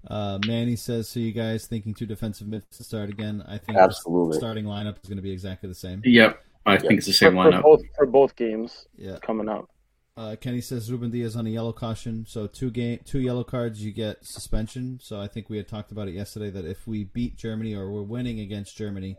uh, 0.08 0.40
Manny 0.46 0.76
says, 0.76 1.08
"So 1.10 1.20
you 1.20 1.32
guys 1.32 1.66
thinking 1.68 1.94
two 1.94 2.06
defensive 2.06 2.48
mids 2.48 2.78
to 2.78 2.84
start 2.84 3.10
again? 3.10 3.44
I 3.48 3.58
think 3.58 3.78
Absolutely. 3.78 4.34
the 4.34 4.38
starting 4.40 4.66
lineup 4.66 4.96
is 5.04 5.10
going 5.10 5.18
to 5.18 5.22
be 5.24 5.32
exactly 5.32 5.70
the 5.70 5.76
same." 5.76 6.02
Yep, 6.04 6.44
I 6.66 6.78
think 6.78 6.94
it's 6.94 7.08
the 7.08 7.14
same 7.14 7.34
for 7.34 7.52
lineup. 7.52 7.64
both 7.64 7.82
for 7.96 8.06
both 8.06 8.36
games 8.36 8.88
Yeah. 8.98 9.18
coming 9.22 9.50
up. 9.50 9.70
Uh, 10.16 10.36
Kenny 10.40 10.62
says 10.62 10.92
Ruben 10.92 11.10
Dias 11.10 11.36
on 11.36 11.48
a 11.48 11.50
yellow 11.50 11.74
caution, 11.74 12.26
so 12.28 12.46
two 12.46 12.70
game, 12.70 13.00
two 13.04 13.20
yellow 13.20 13.44
cards, 13.44 13.84
you 13.84 13.92
get 13.92 14.24
suspension. 14.24 15.00
So 15.02 15.20
I 15.20 15.28
think 15.28 15.50
we 15.50 15.58
had 15.58 15.68
talked 15.68 15.92
about 15.92 16.08
it 16.08 16.14
yesterday 16.14 16.52
that 16.52 16.66
if 16.66 16.86
we 16.86 17.06
beat 17.06 17.36
Germany 17.36 17.74
or 17.74 17.90
we're 17.92 18.04
winning 18.04 18.40
against 18.40 18.78
Germany, 18.78 19.16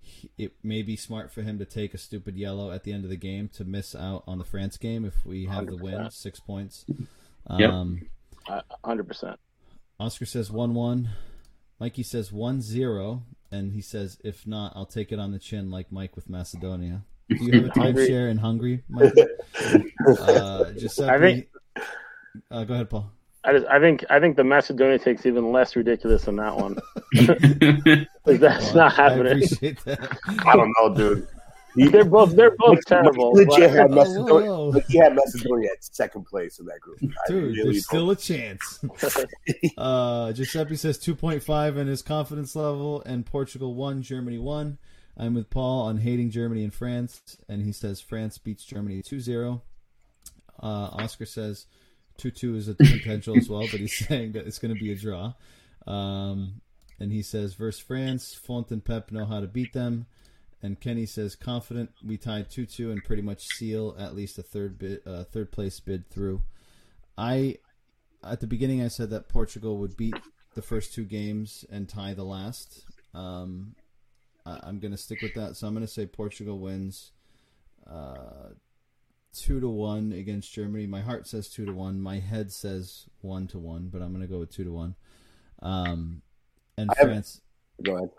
he- 0.00 0.30
it 0.38 0.52
may 0.62 0.80
be 0.80 0.96
smart 0.96 1.30
for 1.30 1.42
him 1.42 1.58
to 1.58 1.66
take 1.66 1.92
a 1.92 1.98
stupid 1.98 2.34
yellow 2.38 2.70
at 2.70 2.84
the 2.84 2.94
end 2.94 3.04
of 3.04 3.10
the 3.10 3.16
game 3.16 3.48
to 3.50 3.64
miss 3.66 3.94
out 3.94 4.24
on 4.26 4.38
the 4.38 4.44
France 4.44 4.78
game 4.78 5.04
if 5.04 5.26
we 5.26 5.44
have 5.44 5.66
the 5.66 5.76
win, 5.76 6.10
six 6.10 6.40
points. 6.40 6.86
Yep. 7.50 7.70
Um, 7.70 8.08
Hundred 8.82 9.06
percent. 9.06 9.38
Oscar 10.00 10.26
says 10.26 10.50
one 10.50 10.74
one. 10.74 11.10
Mikey 11.80 12.02
says 12.02 12.32
one 12.32 12.60
zero, 12.60 13.22
and 13.52 13.72
he 13.72 13.80
says 13.80 14.18
if 14.24 14.46
not, 14.46 14.72
I'll 14.74 14.86
take 14.86 15.12
it 15.12 15.18
on 15.18 15.32
the 15.32 15.38
chin 15.38 15.70
like 15.70 15.90
Mike 15.92 16.16
with 16.16 16.28
Macedonia. 16.28 17.02
Do 17.28 17.36
you 17.36 17.52
have 17.62 17.70
a 17.70 17.70
Hungry. 17.80 18.08
timeshare 18.08 18.30
in 18.30 18.38
Hungary, 18.38 18.82
Mikey? 18.88 19.22
uh, 20.20 20.72
Giuseppe, 20.72 21.10
I 21.10 21.18
think- 21.18 21.48
Uh, 22.50 22.64
go 22.64 22.74
ahead, 22.74 22.90
Paul. 22.90 23.10
I 23.44 23.52
just 23.52 23.66
I 23.66 23.78
think 23.80 24.04
I 24.10 24.18
think 24.20 24.36
the 24.36 24.44
Macedonia 24.44 24.98
take's 24.98 25.24
even 25.26 25.52
less 25.52 25.74
ridiculous 25.76 26.24
than 26.24 26.36
that 26.36 26.56
one. 26.56 26.78
Like, 28.26 28.40
that's 28.40 28.66
Well, 28.66 28.74
not 28.74 28.98
I 28.98 29.02
happening. 29.04 29.26
appreciate 29.32 29.82
that. 29.84 30.18
I 30.44 30.54
don't 30.54 30.72
know, 30.78 30.94
dude. 30.94 31.26
They're 31.86 32.04
both 32.04 32.34
they're 32.34 32.56
both 32.56 32.84
terrible. 32.86 33.32
Legit 33.32 33.70
had 33.70 33.90
Macedonia. 33.90 34.84
He 34.88 34.98
had 34.98 35.14
Macedonia 35.14 35.70
at 35.72 35.84
second 35.84 36.24
place 36.24 36.58
in 36.58 36.66
that 36.66 36.80
group. 36.80 36.98
Dude, 37.00 37.12
really 37.28 37.62
there's 37.72 37.86
still 37.86 38.10
a 38.10 38.16
chance. 38.16 38.84
uh, 39.78 40.32
Giuseppe 40.32 40.76
says 40.76 40.98
2.5 40.98 41.76
in 41.76 41.86
his 41.86 42.02
confidence 42.02 42.56
level, 42.56 43.02
and 43.06 43.24
Portugal 43.24 43.74
won, 43.74 44.02
Germany 44.02 44.38
won. 44.38 44.78
I'm 45.16 45.34
with 45.34 45.50
Paul 45.50 45.82
on 45.82 45.98
hating 45.98 46.30
Germany 46.30 46.62
and 46.62 46.72
France, 46.72 47.38
and 47.48 47.62
he 47.62 47.72
says 47.72 48.00
France 48.00 48.38
beats 48.38 48.64
Germany 48.64 49.02
2 49.02 49.20
0. 49.20 49.62
Uh, 50.60 50.66
Oscar 50.66 51.26
says 51.26 51.66
2 52.18 52.30
2 52.30 52.56
is 52.56 52.68
a 52.68 52.74
potential 52.78 53.36
as 53.36 53.48
well, 53.48 53.66
but 53.70 53.80
he's 53.80 53.96
saying 53.96 54.32
that 54.32 54.46
it's 54.46 54.58
going 54.58 54.74
to 54.74 54.80
be 54.80 54.92
a 54.92 54.96
draw. 54.96 55.34
Um, 55.86 56.60
and 57.00 57.12
he 57.12 57.22
says, 57.22 57.54
versus 57.54 57.80
France, 57.80 58.34
Fonte 58.34 58.70
and 58.70 58.84
Pep 58.84 59.10
know 59.10 59.24
how 59.24 59.40
to 59.40 59.46
beat 59.46 59.72
them. 59.72 60.06
And 60.62 60.80
Kenny 60.80 61.06
says, 61.06 61.36
confident 61.36 61.90
we 62.04 62.16
tied 62.16 62.50
2 62.50 62.66
2 62.66 62.90
and 62.90 63.04
pretty 63.04 63.22
much 63.22 63.46
seal 63.46 63.94
at 63.98 64.14
least 64.16 64.38
a 64.38 64.42
third 64.42 64.78
bid, 64.78 65.00
uh, 65.06 65.24
third 65.24 65.52
place 65.52 65.78
bid 65.80 66.10
through. 66.10 66.42
I 67.16 67.56
at 68.24 68.40
the 68.40 68.46
beginning 68.46 68.82
I 68.82 68.88
said 68.88 69.10
that 69.10 69.28
Portugal 69.28 69.78
would 69.78 69.96
beat 69.96 70.14
the 70.54 70.62
first 70.62 70.92
two 70.92 71.04
games 71.04 71.64
and 71.70 71.88
tie 71.88 72.14
the 72.14 72.24
last. 72.24 72.84
Um, 73.14 73.76
I, 74.44 74.58
I'm 74.64 74.80
going 74.80 74.90
to 74.92 74.98
stick 74.98 75.22
with 75.22 75.34
that, 75.34 75.56
so 75.56 75.66
I'm 75.66 75.74
going 75.74 75.86
to 75.86 75.92
say 75.92 76.06
Portugal 76.06 76.58
wins 76.58 77.12
uh, 77.88 78.50
two 79.32 79.60
to 79.60 79.68
one 79.68 80.12
against 80.12 80.52
Germany. 80.52 80.86
My 80.86 81.00
heart 81.00 81.28
says 81.28 81.48
two 81.48 81.64
to 81.66 81.72
one. 81.72 82.00
My 82.00 82.18
head 82.18 82.50
says 82.50 83.06
one 83.20 83.46
to 83.48 83.58
one, 83.58 83.88
but 83.92 84.02
I'm 84.02 84.08
going 84.12 84.22
to 84.26 84.32
go 84.32 84.40
with 84.40 84.50
two 84.50 84.64
to 84.64 84.72
one. 84.72 84.96
Um, 85.62 86.22
and 86.76 86.90
I 86.90 86.94
have- 86.98 87.08
France, 87.08 87.40
Go 87.82 87.96
ahead. 87.96 88.10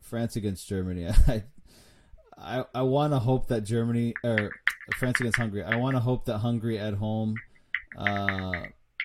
France 0.00 0.36
against 0.36 0.68
Germany. 0.68 1.08
I 1.26 1.42
I, 2.40 2.64
I 2.74 2.82
want 2.82 3.12
to 3.12 3.18
hope 3.18 3.48
that 3.48 3.62
Germany 3.62 4.14
or 4.24 4.50
France 4.96 5.20
against 5.20 5.38
Hungary. 5.38 5.64
I 5.64 5.76
want 5.76 5.96
to 5.96 6.00
hope 6.00 6.24
that 6.26 6.38
Hungary 6.38 6.78
at 6.78 6.94
home 6.94 7.36
uh, 7.96 8.62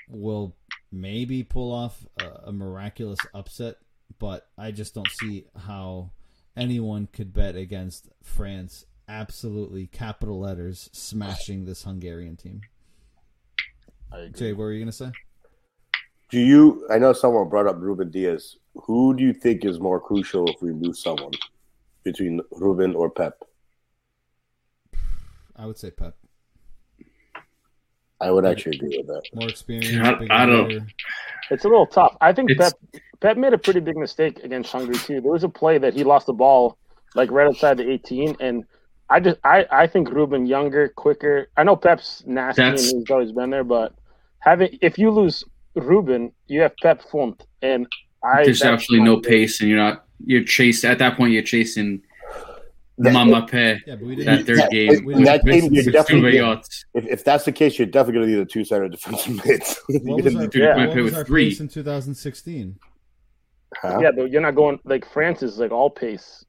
will 0.10 0.56
maybe 0.92 1.44
pull 1.44 1.72
off 1.72 2.06
a, 2.20 2.50
a 2.50 2.52
miraculous 2.52 3.20
upset, 3.34 3.78
but 4.20 4.48
I 4.58 4.72
just 4.72 4.94
don't 4.94 5.10
see 5.20 5.46
how 5.68 6.12
anyone 6.56 7.08
could 7.12 7.34
bet 7.34 7.56
against 7.56 8.10
France. 8.22 8.86
Absolutely, 9.08 9.88
capital 9.88 10.40
letters, 10.40 10.90
smashing 10.94 11.66
this 11.66 11.84
Hungarian 11.84 12.38
team. 12.38 12.62
I 14.12 14.20
agree. 14.20 14.40
Jay, 14.40 14.54
what 14.54 14.60
were 14.60 14.72
you 14.72 14.80
gonna 14.80 14.92
say? 14.92 15.12
Do 16.30 16.40
you? 16.40 16.88
I 16.90 17.00
know 17.00 17.14
someone 17.14 17.50
brought 17.50 17.68
up 17.68 17.80
Ruben 17.80 18.10
Dias. 18.10 18.58
Who 18.76 19.16
do 19.16 19.24
you 19.24 19.34
think 19.34 19.66
is 19.66 19.80
more 19.80 20.00
crucial 20.00 20.48
if 20.48 20.62
we 20.62 20.72
lose 20.72 21.02
someone 21.02 21.32
between 22.04 22.42
Ruben 22.52 22.96
or 22.96 23.10
Pep? 23.10 23.36
I 25.56 25.66
would 25.66 25.78
say 25.78 25.92
Pep. 25.92 26.16
I 28.20 28.32
would 28.32 28.46
actually 28.46 28.78
agree 28.78 28.98
with 28.98 29.08
that. 29.08 29.24
More 29.34 29.50
experience. 29.50 29.96
I- 30.30 30.44
I 30.44 30.46
don't- 30.46 30.70
leader. 30.70 30.86
It's 31.52 31.66
a 31.66 31.68
little 31.68 31.86
tough. 31.88 32.16
I 32.22 32.32
think 32.34 32.52
It's- 32.52 32.74
Pep 32.74 33.02
Pep 33.20 33.38
made 33.38 33.54
a 33.54 33.58
pretty 33.58 33.80
big 33.80 33.96
mistake 33.98 34.44
against 34.44 34.72
Hungary 34.72 34.96
too. 34.96 35.22
There 35.22 35.32
was 35.32 35.44
a 35.44 35.50
play 35.50 35.78
that 35.78 35.94
he 35.94 36.04
lost 36.04 36.26
the 36.28 36.34
ball 36.34 36.78
like 37.16 37.32
right 37.32 37.48
outside 37.48 37.78
the 37.78 37.90
18, 37.90 38.36
and 38.40 38.64
I 39.10 39.20
just 39.20 39.38
I, 39.44 39.66
I 39.72 39.88
think 39.88 40.10
Ruben 40.12 40.46
younger, 40.46 40.88
quicker. 40.90 41.48
I 41.58 41.64
know 41.64 41.76
Pep's 41.76 42.24
nasty 42.26 42.62
That's- 42.62 42.92
and 42.92 43.02
he's 43.02 43.12
always 43.12 43.32
been 43.32 43.50
there, 43.50 43.64
but 43.64 43.94
having 44.40 44.78
if 44.82 44.98
you 44.98 45.10
lose 45.12 45.44
Ruben, 45.76 46.32
you 46.48 46.62
have 46.62 46.74
Pep 46.82 47.02
Fonte, 47.02 47.46
and 47.62 47.88
I 48.24 48.44
There's 48.46 48.60
that's 48.60 48.72
absolutely 48.74 49.06
no 49.06 49.20
pace, 49.20 49.60
and 49.60 49.70
you're 49.70 49.80
not. 49.80 50.06
You're 50.26 50.44
chasing 50.44 50.90
at 50.90 51.00
that 51.00 51.18
point. 51.18 51.34
You're 51.34 51.44
chasing 51.44 52.02
That- 53.00 53.14
Mama 53.14 53.46
Pe. 53.50 53.80
Yeah, 53.88 53.96
That 53.96 54.44
third 54.46 54.58
Yeah, 54.60 54.68
game. 54.70 55.10
in 55.12 55.24
that 55.24 55.44
game, 55.44 55.74
you're 55.74 55.84
definitely- 55.92 56.36
yachts. 56.38 56.86
If, 56.94 57.06
if 57.08 57.24
that's 57.24 57.44
the 57.46 57.52
case, 57.52 57.78
you're 57.78 57.88
definitely 57.88 58.14
going 58.22 58.28
to 58.28 58.34
need 58.38 58.42
a 58.42 58.46
two 58.46 58.64
center 58.66 58.88
defensive 58.88 59.46
mids. 59.46 59.80
What 59.90 60.24
was 60.24 60.36
our, 60.36 60.50
Yeah. 60.54 60.88
what 60.88 60.96
was 60.96 61.14
our 61.14 61.26
three. 61.26 61.50
pace 61.50 61.60
in 61.60 61.68
2016? 61.68 62.78
Huh? 63.76 64.00
Yeah, 64.02 64.12
but 64.16 64.30
you're 64.32 64.42
not 64.42 64.54
going 64.56 64.80
like 64.86 65.04
France 65.12 65.42
is 65.42 65.58
like 65.58 65.72
all 65.72 65.90
pace, 65.90 66.46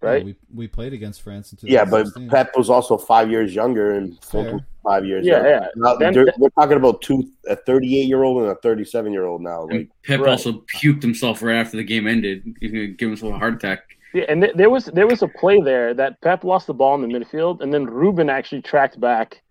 right? 0.00 0.18
Yeah, 0.18 0.24
we 0.24 0.36
we 0.54 0.68
played 0.68 0.92
against 0.92 1.22
France 1.22 1.52
in 1.52 1.58
Yeah, 1.62 1.84
but 1.84 2.06
Pep 2.28 2.56
was 2.56 2.70
also 2.70 2.96
five 2.96 3.30
years 3.30 3.54
younger 3.54 3.92
and 3.92 4.22
Fulton 4.24 4.64
five 4.84 5.04
years 5.04 5.26
Yeah, 5.26 5.34
younger. 5.34 5.48
yeah. 5.50 5.66
Now, 5.76 5.96
Then- 5.96 6.14
they're- 6.14 6.32
we're 6.38 6.48
talking 6.50 6.76
about 6.76 7.02
two, 7.02 7.24
a 7.48 7.56
38 7.56 8.06
year 8.06 8.22
old 8.22 8.42
and 8.42 8.50
a 8.50 8.54
37 8.56 9.12
year 9.12 9.26
old 9.26 9.42
now. 9.42 9.66
Like, 9.70 9.88
Pep 10.04 10.20
Right. 10.20 10.30
also 10.30 10.64
puked 10.74 11.02
himself 11.02 11.42
right 11.42 11.56
after 11.56 11.76
the 11.76 11.84
game 11.84 12.06
ended. 12.06 12.42
He's 12.60 12.70
gonna 12.72 12.86
give 12.88 13.08
himself 13.10 13.34
a 13.34 13.38
heart 13.38 13.54
attack. 13.54 13.80
Yeah, 14.14 14.24
and 14.28 14.40
th- 14.42 14.54
there 14.54 14.70
was 14.70 14.86
there 14.86 15.06
was 15.06 15.22
a 15.22 15.28
play 15.28 15.60
there 15.60 15.92
that 15.94 16.20
Pep 16.22 16.42
lost 16.44 16.66
the 16.66 16.74
ball 16.74 16.94
in 16.94 17.02
the 17.06 17.18
midfield, 17.18 17.60
and 17.60 17.72
then 17.74 17.84
Ruben 17.84 18.30
actually 18.30 18.62
tracked 18.62 18.98
back 19.00 19.42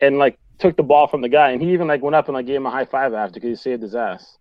and 0.00 0.18
like 0.18 0.38
took 0.58 0.74
the 0.76 0.82
ball 0.82 1.06
from 1.06 1.20
the 1.20 1.28
guy, 1.28 1.50
and 1.50 1.60
he 1.60 1.72
even 1.74 1.86
like 1.86 2.02
went 2.02 2.14
up 2.16 2.28
and 2.28 2.34
like 2.34 2.46
gave 2.46 2.56
him 2.56 2.64
a 2.66 2.70
high 2.70 2.86
five 2.86 3.12
after 3.12 3.34
because 3.34 3.50
he 3.50 3.56
saved 3.70 3.82
his 3.82 3.94
ass. 3.94 4.38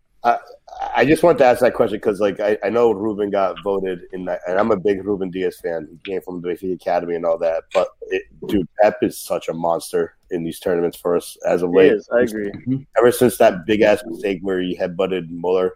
I 0.95 1.05
just 1.05 1.21
want 1.23 1.37
to 1.37 1.45
ask 1.45 1.61
that 1.61 1.75
question 1.75 1.97
because, 1.97 2.19
like, 2.19 2.39
I, 2.39 2.57
I 2.63 2.69
know 2.69 2.91
Ruben 2.91 3.29
got 3.29 3.55
voted 3.63 4.01
in 4.11 4.25
that, 4.25 4.41
and 4.47 4.59
I'm 4.59 4.71
a 4.71 4.75
big 4.75 5.05
Ruben 5.05 5.29
Dias 5.29 5.59
fan. 5.59 5.87
He 5.89 6.11
came 6.11 6.21
from 6.21 6.41
the 6.41 6.47
Benfica 6.49 6.73
Academy 6.73 7.15
and 7.15 7.25
all 7.25 7.37
that. 7.37 7.63
But, 7.73 7.89
it, 8.01 8.23
dude, 8.47 8.67
Pep 8.81 8.97
is 9.03 9.19
such 9.19 9.47
a 9.47 9.53
monster 9.53 10.17
in 10.31 10.43
these 10.43 10.59
tournaments 10.59 10.97
for 10.97 11.15
us 11.15 11.37
as 11.45 11.61
of 11.61 11.69
He 11.71 11.77
late. 11.77 11.91
is, 11.93 12.09
I 12.11 12.21
agree. 12.21 12.51
Ever 12.97 13.11
since 13.11 13.37
that 13.37 13.65
big 13.65 13.81
ass 13.81 14.03
mistake 14.05 14.39
where 14.41 14.59
he 14.59 14.75
headbutted 14.75 15.29
Muller, 15.29 15.75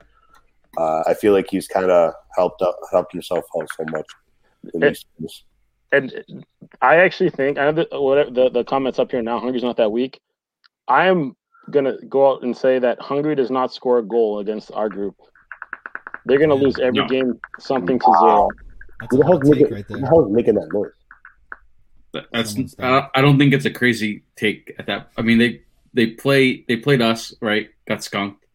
uh, 0.77 1.03
I 1.05 1.13
feel 1.13 1.33
like 1.33 1.47
he's 1.49 1.67
kind 1.67 1.89
of 1.89 2.13
helped 2.35 2.61
out, 2.61 2.75
helped 2.91 3.13
himself 3.13 3.45
out 3.59 3.69
so 3.77 3.85
much. 3.91 4.07
In 4.73 4.81
these 4.81 5.05
games. 5.19 5.43
And 5.91 6.45
I 6.81 6.97
actually 6.97 7.29
think 7.29 7.57
I 7.57 7.71
know 7.71 7.83
the, 7.83 8.01
whatever 8.01 8.31
the, 8.31 8.49
the 8.49 8.63
comments 8.63 8.99
up 8.99 9.11
here 9.11 9.21
now. 9.21 9.39
Hungary's 9.39 9.63
not 9.63 9.77
that 9.77 9.91
weak. 9.91 10.19
I 10.87 11.07
am 11.07 11.35
gonna 11.71 11.95
go 12.07 12.31
out 12.31 12.43
and 12.43 12.55
say 12.55 12.79
that 12.79 12.99
Hungary 12.99 13.35
does 13.35 13.51
not 13.51 13.73
score 13.73 13.99
a 13.99 14.03
goal 14.03 14.39
against 14.39 14.71
our 14.71 14.89
group. 14.89 15.15
They're 16.25 16.39
gonna 16.39 16.55
lose 16.55 16.77
every 16.79 16.99
No. 17.01 17.07
game 17.07 17.39
something 17.59 17.99
to 17.99 18.05
zero. 18.19 18.49
That's 18.99 19.15
the 19.15 19.23
hell's 19.25 19.43
making, 19.43 19.73
right 19.73 19.85
who 19.87 19.99
the 20.01 20.07
hell's 20.07 20.31
making 20.31 20.55
that 20.55 20.69
noise? 20.73 20.91
That's 22.31 22.55
I 22.79 23.21
don't, 23.21 23.37
think 23.37 23.53
it's 23.53 23.65
a 23.65 23.71
crazy 23.71 24.23
take 24.35 24.73
at 24.79 24.87
that. 24.87 25.11
I 25.17 25.21
mean 25.21 25.37
they 25.37 25.61
they 25.93 26.07
play 26.07 26.65
they 26.67 26.77
played 26.77 27.01
us 27.01 27.33
right, 27.41 27.69
got 27.87 28.03
skunked. 28.03 28.45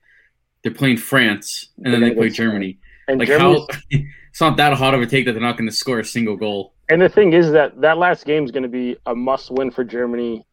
They're 0.63 0.73
playing 0.75 0.97
France 0.99 1.69
and 1.83 1.93
then 1.93 2.01
They're 2.01 2.11
they 2.11 2.17
play. 2.17 2.29
Germany. 2.31 2.79
And 3.09 3.19
Like 3.19 3.29
Germany's, 3.29 3.61
how 3.61 3.79
it's 4.31 4.41
not 4.41 4.57
that 4.57 4.73
hot 4.75 4.95
of 4.95 5.03
a 5.03 5.07
take 5.07 5.27
that 5.27 5.33
they're 5.33 5.43
not 5.43 5.57
going 5.57 5.69
to 5.69 5.75
score 5.75 6.01
a 6.01 6.05
single 6.05 6.37
goal 6.37 6.75
and 6.89 7.01
the 7.01 7.09
thing 7.09 7.33
is 7.33 7.53
that 7.53 7.81
that 7.81 7.99
last 7.99 8.27
game 8.27 8.45
is 8.45 8.51
going 8.51 8.63
to 8.63 8.69
be 8.69 8.97
a 9.07 9.15
must 9.15 9.51
win 9.51 9.71
for 9.71 9.85
Germany, 9.85 10.47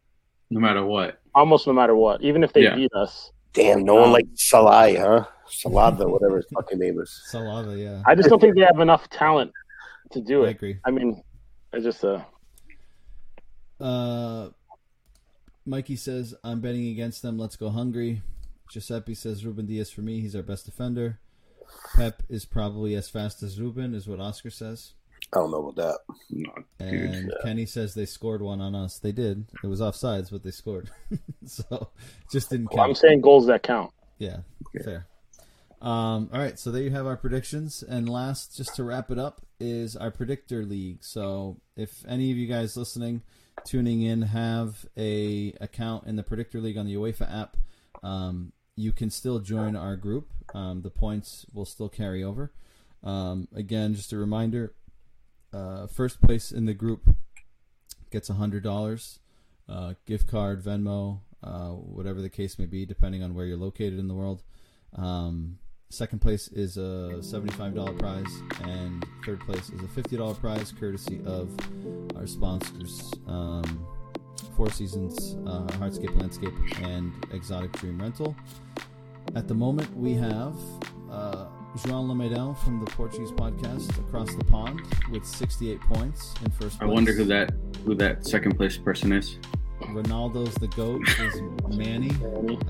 no 0.50 0.60
matter 0.60 0.84
what. 0.86 1.21
Almost 1.34 1.68
no 1.68 1.74
matter 1.74 1.96
what. 1.96 2.22
Even 2.22 2.44
if 2.44 2.52
they 2.54 2.64
Yeah. 2.64 2.76
beat 2.76 2.94
us, 2.94 3.32
Damn, 3.54 3.84
no 3.84 3.96
one 3.96 4.04
Um, 4.06 4.12
like 4.14 4.26
Szalai, 4.36 4.98
huh? 4.98 5.26
Salada, 5.46 6.10
whatever 6.10 6.38
his 6.38 6.46
fucking 6.54 6.80
name 6.80 6.98
is. 7.02 7.22
Salava, 7.34 7.78
yeah. 7.78 8.02
I 8.06 8.16
just 8.16 8.30
don't 8.30 8.40
think 8.40 8.56
they 8.56 8.62
have 8.62 8.80
enough 8.80 9.10
talent 9.10 9.52
to 10.12 10.22
do 10.22 10.44
it. 10.44 10.46
I 10.46 10.50
it. 10.52 10.56
agree. 10.56 10.78
I 10.86 10.92
mean, 10.92 11.22
it's 11.74 11.84
just 11.84 12.06
uh, 12.06 12.22
Uh, 13.80 14.50
Mikey 15.66 15.96
says, 15.96 16.34
I'm 16.44 16.62
betting 16.62 16.88
against 16.88 17.22
them. 17.22 17.38
Let's 17.38 17.56
go 17.56 17.70
Hungry. 17.70 18.22
Giuseppe 18.70 19.16
says, 19.16 19.46
Ruben 19.46 19.66
Dias 19.66 19.92
for 19.92 20.02
me. 20.02 20.22
He's 20.22 20.36
our 20.36 20.42
best 20.44 20.66
defender. 20.66 21.20
Pep 21.96 22.24
is 22.30 22.46
probably 22.46 22.96
as 22.96 23.10
fast 23.10 23.44
as 23.44 23.60
Ruben, 23.60 23.94
is 23.94 24.08
what 24.08 24.20
Oscar 24.20 24.50
says. 24.50 24.94
I 25.34 25.40
don't 25.40 25.52
know 25.52 25.70
about 25.70 25.76
that. 25.78 26.00
No, 26.30 26.52
dude. 26.80 27.12
And 27.14 27.34
Kenny 27.44 27.66
says 27.66 27.94
they 27.94 28.06
scored 28.06 28.42
one 28.42 28.60
on 28.60 28.76
us. 28.76 29.00
They 29.00 29.14
did. 29.14 29.46
It 29.64 29.68
was 29.68 29.80
offsides, 29.80 30.30
but 30.30 30.44
they 30.44 30.52
scored. 30.52 30.90
so 31.46 31.90
just 32.32 32.50
didn't 32.50 32.68
count. 32.68 32.78
Well, 32.78 32.90
I'm 32.90 32.96
saying 32.96 33.22
goals 33.22 33.48
that 33.48 33.64
count. 33.64 33.92
Yeah, 34.18 34.40
fair. 34.84 35.08
Um, 35.82 36.30
all 36.32 36.40
right, 36.40 36.60
so 36.60 36.70
there 36.70 36.84
you 36.84 36.92
have 36.92 37.08
our 37.08 37.18
predictions. 37.18 37.82
And 37.82 38.08
last, 38.08 38.56
just 38.56 38.76
to 38.76 38.84
wrap 38.84 39.10
it 39.10 39.18
up, 39.18 39.42
is 39.60 39.96
our 39.96 40.12
predictor 40.12 40.64
league. 40.64 41.04
So 41.04 41.60
if 41.76 42.04
any 42.08 42.32
of 42.32 42.38
you 42.38 42.48
guys 42.48 42.78
listening, 42.78 43.22
tuning 43.66 44.02
in, 44.02 44.22
have 44.24 44.86
a 44.98 45.54
account 45.62 46.08
in 46.08 46.18
the 46.18 46.24
predictor 46.24 46.60
league 46.60 46.78
on 46.78 46.86
the 46.86 46.96
UEFA 46.96 47.34
app, 47.34 47.58
um, 48.04 48.52
you 48.76 48.92
can 48.92 49.10
still 49.10 49.40
join 49.40 49.76
our 49.76 49.96
group. 49.96 50.32
Um, 50.54 50.82
the 50.82 50.90
points 50.90 51.46
will 51.54 51.66
still 51.66 51.90
carry 51.90 52.24
over. 52.24 52.52
Um, 53.04 53.48
again, 53.56 53.96
just 53.96 54.14
a 54.14 54.18
reminder: 54.18 54.74
uh, 55.54 55.88
first 55.88 56.22
place 56.22 56.52
in 56.52 56.66
the 56.66 56.74
group 56.74 57.16
gets 58.12 58.28
hundred 58.30 58.64
dollars, 58.64 59.20
uh, 59.70 59.94
gift 60.06 60.28
card, 60.28 60.64
Venmo, 60.64 61.20
uh, 61.44 61.70
whatever 61.70 62.22
the 62.22 62.30
case 62.30 62.60
may 62.60 62.66
be, 62.66 62.86
depending 62.86 63.24
on 63.24 63.34
where 63.34 63.46
you're 63.46 63.58
located 63.58 64.00
in 64.00 64.08
the 64.08 64.14
world. 64.14 64.44
Um, 64.96 65.58
second 65.90 66.20
place 66.20 66.48
is 66.50 66.78
a 66.78 67.22
seventy-five 67.22 67.74
dollar 67.76 67.94
prize, 67.94 68.42
and 68.64 69.06
third 69.26 69.40
place 69.42 69.70
is 69.70 69.82
a 69.82 69.88
fifty 69.90 70.18
dollar 70.18 70.36
prize, 70.36 70.72
courtesy 70.72 71.22
of 71.26 71.50
our 72.16 72.28
sponsors, 72.28 73.14
um, 73.28 73.86
Four 74.56 74.70
Seasons, 74.70 75.38
uh, 75.46 75.68
Landscape, 75.80 76.12
and 76.82 77.14
Exotic 77.32 77.72
Dream 77.74 78.00
Rental. 78.00 78.36
At 79.36 79.48
the 79.48 79.54
moment, 79.54 79.96
we 79.96 80.14
have 80.14 80.56
uh, 81.10 81.48
João 81.78 82.06
Lamedel 82.08 82.58
from 82.58 82.84
the 82.84 82.92
Portuguese 82.92 83.32
podcast 83.32 83.98
across 84.00 84.34
the 84.36 84.44
pond 84.46 84.82
with 85.10 85.26
68 85.26 85.80
points 85.82 86.34
in 86.44 86.52
first 86.52 86.78
place. 86.78 86.82
I 86.82 86.86
wonder 86.86 87.14
who 87.14 87.24
that 87.26 87.54
who 87.86 87.96
that 87.96 88.28
second 88.28 88.58
place 88.58 88.78
person 88.78 89.14
is. 89.14 89.38
Ronaldo's 89.80 90.54
the 90.56 90.68
goat 90.68 91.02
is 91.08 91.42
Manny, 91.76 92.12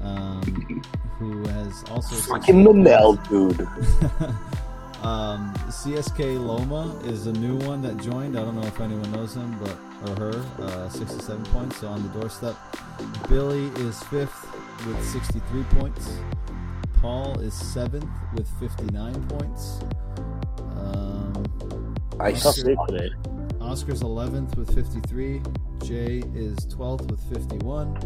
um, 0.01 0.83
who 1.19 1.43
has 1.49 1.83
also 1.89 2.15
Fucking 2.15 2.63
Manel, 2.63 3.17
dude. 3.27 3.59
um, 5.03 5.53
CSK 5.67 6.39
Loma 6.39 6.95
is 7.05 7.27
a 7.27 7.33
new 7.33 7.57
one 7.67 7.81
that 7.81 7.97
joined. 7.97 8.37
I 8.37 8.43
don't 8.43 8.55
know 8.55 8.67
if 8.67 8.79
anyone 8.79 9.11
knows 9.11 9.35
him, 9.35 9.57
but 9.59 9.77
or 10.09 10.15
her. 10.15 10.45
Uh, 10.59 10.89
67 10.89 11.43
points, 11.45 11.77
so 11.77 11.87
on 11.87 12.01
the 12.03 12.09
doorstep. 12.19 12.55
Billy 13.27 13.65
is 13.83 14.01
fifth 14.03 14.47
with 14.85 15.03
63 15.03 15.63
points. 15.79 16.09
Paul 17.01 17.39
is 17.39 17.53
seventh 17.53 18.05
with 18.35 18.47
59 18.59 19.27
points. 19.27 19.79
Um, 20.77 21.95
I 22.19 22.31
Tough 22.31 22.57
s- 22.57 22.63
day. 22.63 22.75
Oscar's 23.59 24.01
11th 24.01 24.55
with 24.55 24.73
53. 24.75 25.41
Jay 25.83 26.21
is 26.35 26.57
12th 26.67 27.09
with 27.09 27.21
51. 27.33 27.97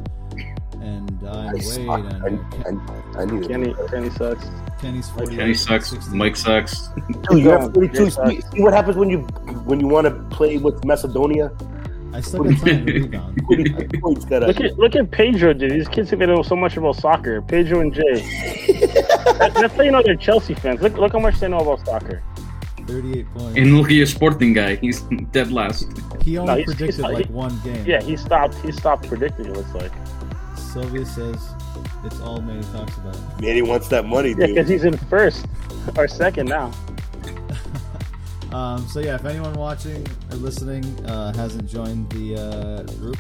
And 0.82 1.10
I'm 1.28 1.50
I, 1.50 1.54
way 1.54 1.60
suck. 1.60 1.86
down 2.10 2.24
I, 2.24 2.30
here. 2.56 2.82
I, 3.18 3.22
I 3.22 3.26
need 3.26 3.44
it. 3.44 3.48
Kenny, 3.50 3.74
Kenny 3.90 4.10
sucks. 4.12 4.46
Kenny's 4.80 5.10
41. 5.10 5.36
Kenny 5.38 5.54
sucks. 5.54 5.90
60. 5.90 6.16
Mike 6.16 6.36
sucks. 6.36 6.90
Dude, 7.30 7.44
you 7.44 7.50
have 7.50 7.74
Jay 7.74 7.88
42. 7.88 8.10
See, 8.12 8.42
see 8.42 8.62
what 8.62 8.74
happens 8.74 8.96
when 8.98 9.10
you 9.10 9.20
when 9.66 9.80
you 9.80 9.88
want 9.88 10.06
to 10.08 10.12
play 10.36 10.58
with 10.58 10.84
Macedonia? 10.86 11.52
I 12.16 12.22
still 12.22 12.44
got 12.44 12.58
time 12.66 12.86
to 12.86 12.94
rebound. 12.94 13.42
45 13.46 13.90
points 14.02 14.26
gotta- 14.26 14.48
Look 14.48 14.62
at 14.62 14.78
look 14.80 14.96
at 14.96 15.12
Pedro, 15.12 15.54
dude. 15.54 15.72
These 15.72 15.88
kids 15.90 16.10
think 16.10 16.20
they 16.22 16.26
know 16.28 16.42
so 16.44 16.56
much 16.56 16.78
about 16.78 16.96
soccer. 16.96 17.42
Pedro 17.42 17.82
and 17.82 17.94
Jay. 17.94 18.22
That- 19.40 19.52
That's 19.60 19.74
how 19.74 19.84
you 19.84 19.92
know 19.92 20.02
they're 20.04 20.16
Chelsea 20.16 20.54
fans. 20.54 20.82
Look 20.82 20.98
look 20.98 21.12
how 21.12 21.20
much 21.20 21.40
they 21.40 21.48
know 21.48 21.58
about 21.60 21.86
soccer. 21.86 22.24
38 22.88 23.26
points. 23.34 23.58
And 23.58 23.78
look 23.78 23.88
at 23.88 23.94
your 23.94 24.06
sporting 24.06 24.54
guy. 24.54 24.76
He's 24.76 25.02
dead 25.32 25.52
last. 25.52 25.88
He 26.24 26.38
only 26.38 26.52
No, 26.52 26.56
he's- 26.58 26.66
predicted 26.66 26.96
he's 26.96 27.00
like 27.00 27.26
he- 27.28 27.34
one 27.34 27.60
game. 27.64 27.84
Yeah, 27.86 28.02
he 28.02 28.16
stopped. 28.16 28.56
He 28.56 28.72
stopped 28.72 29.08
predicting. 29.08 29.48
It 29.48 29.54
looks 29.58 29.74
like. 29.74 29.92
Sylvia 30.56 31.06
says 31.06 31.38
it's 32.06 32.20
all 32.22 32.42
Manny 32.42 32.62
talks 32.72 32.96
about. 32.98 33.18
Manny 33.42 33.62
wants 33.62 33.88
that 33.90 34.06
money, 34.06 34.30
Yeah, 34.30 34.46
dude. 34.48 34.56
because 34.56 34.70
he's 34.70 34.84
in 34.84 34.98
first 34.98 35.46
or 35.98 36.08
second 36.08 36.48
now. 36.48 36.72
Um, 38.54 38.88
so 38.88 39.00
yeah, 39.00 39.16
if 39.16 39.26
anyone 39.26 39.54
watching 39.54 40.06
or 40.32 40.38
listening 40.38 40.84
uh, 41.06 41.34
hasn't 41.34 41.68
joined 41.70 42.10
the 42.12 42.36
uh, 42.40 42.84
group, 43.00 43.18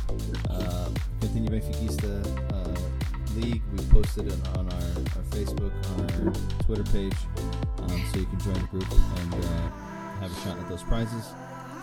uh, 0.49 0.89
Continue 1.19 1.49
Benfiquista 1.49 2.23
uh, 2.53 3.39
League, 3.39 3.61
we 3.73 3.83
posted 3.85 4.27
it 4.27 4.47
on 4.57 4.67
our, 4.71 4.81
our 5.17 5.23
Facebook, 5.31 5.71
on 5.91 6.27
our 6.27 6.33
Twitter 6.65 6.83
page, 6.91 7.15
um, 7.79 7.89
so 8.13 8.19
you 8.19 8.25
can 8.27 8.39
join 8.39 8.53
the 8.53 8.67
group 8.71 8.89
and 8.91 9.33
uh, 9.33 9.69
have 10.21 10.31
a 10.31 10.41
shot 10.41 10.57
at 10.57 10.69
those 10.69 10.83
prizes. 10.83 11.33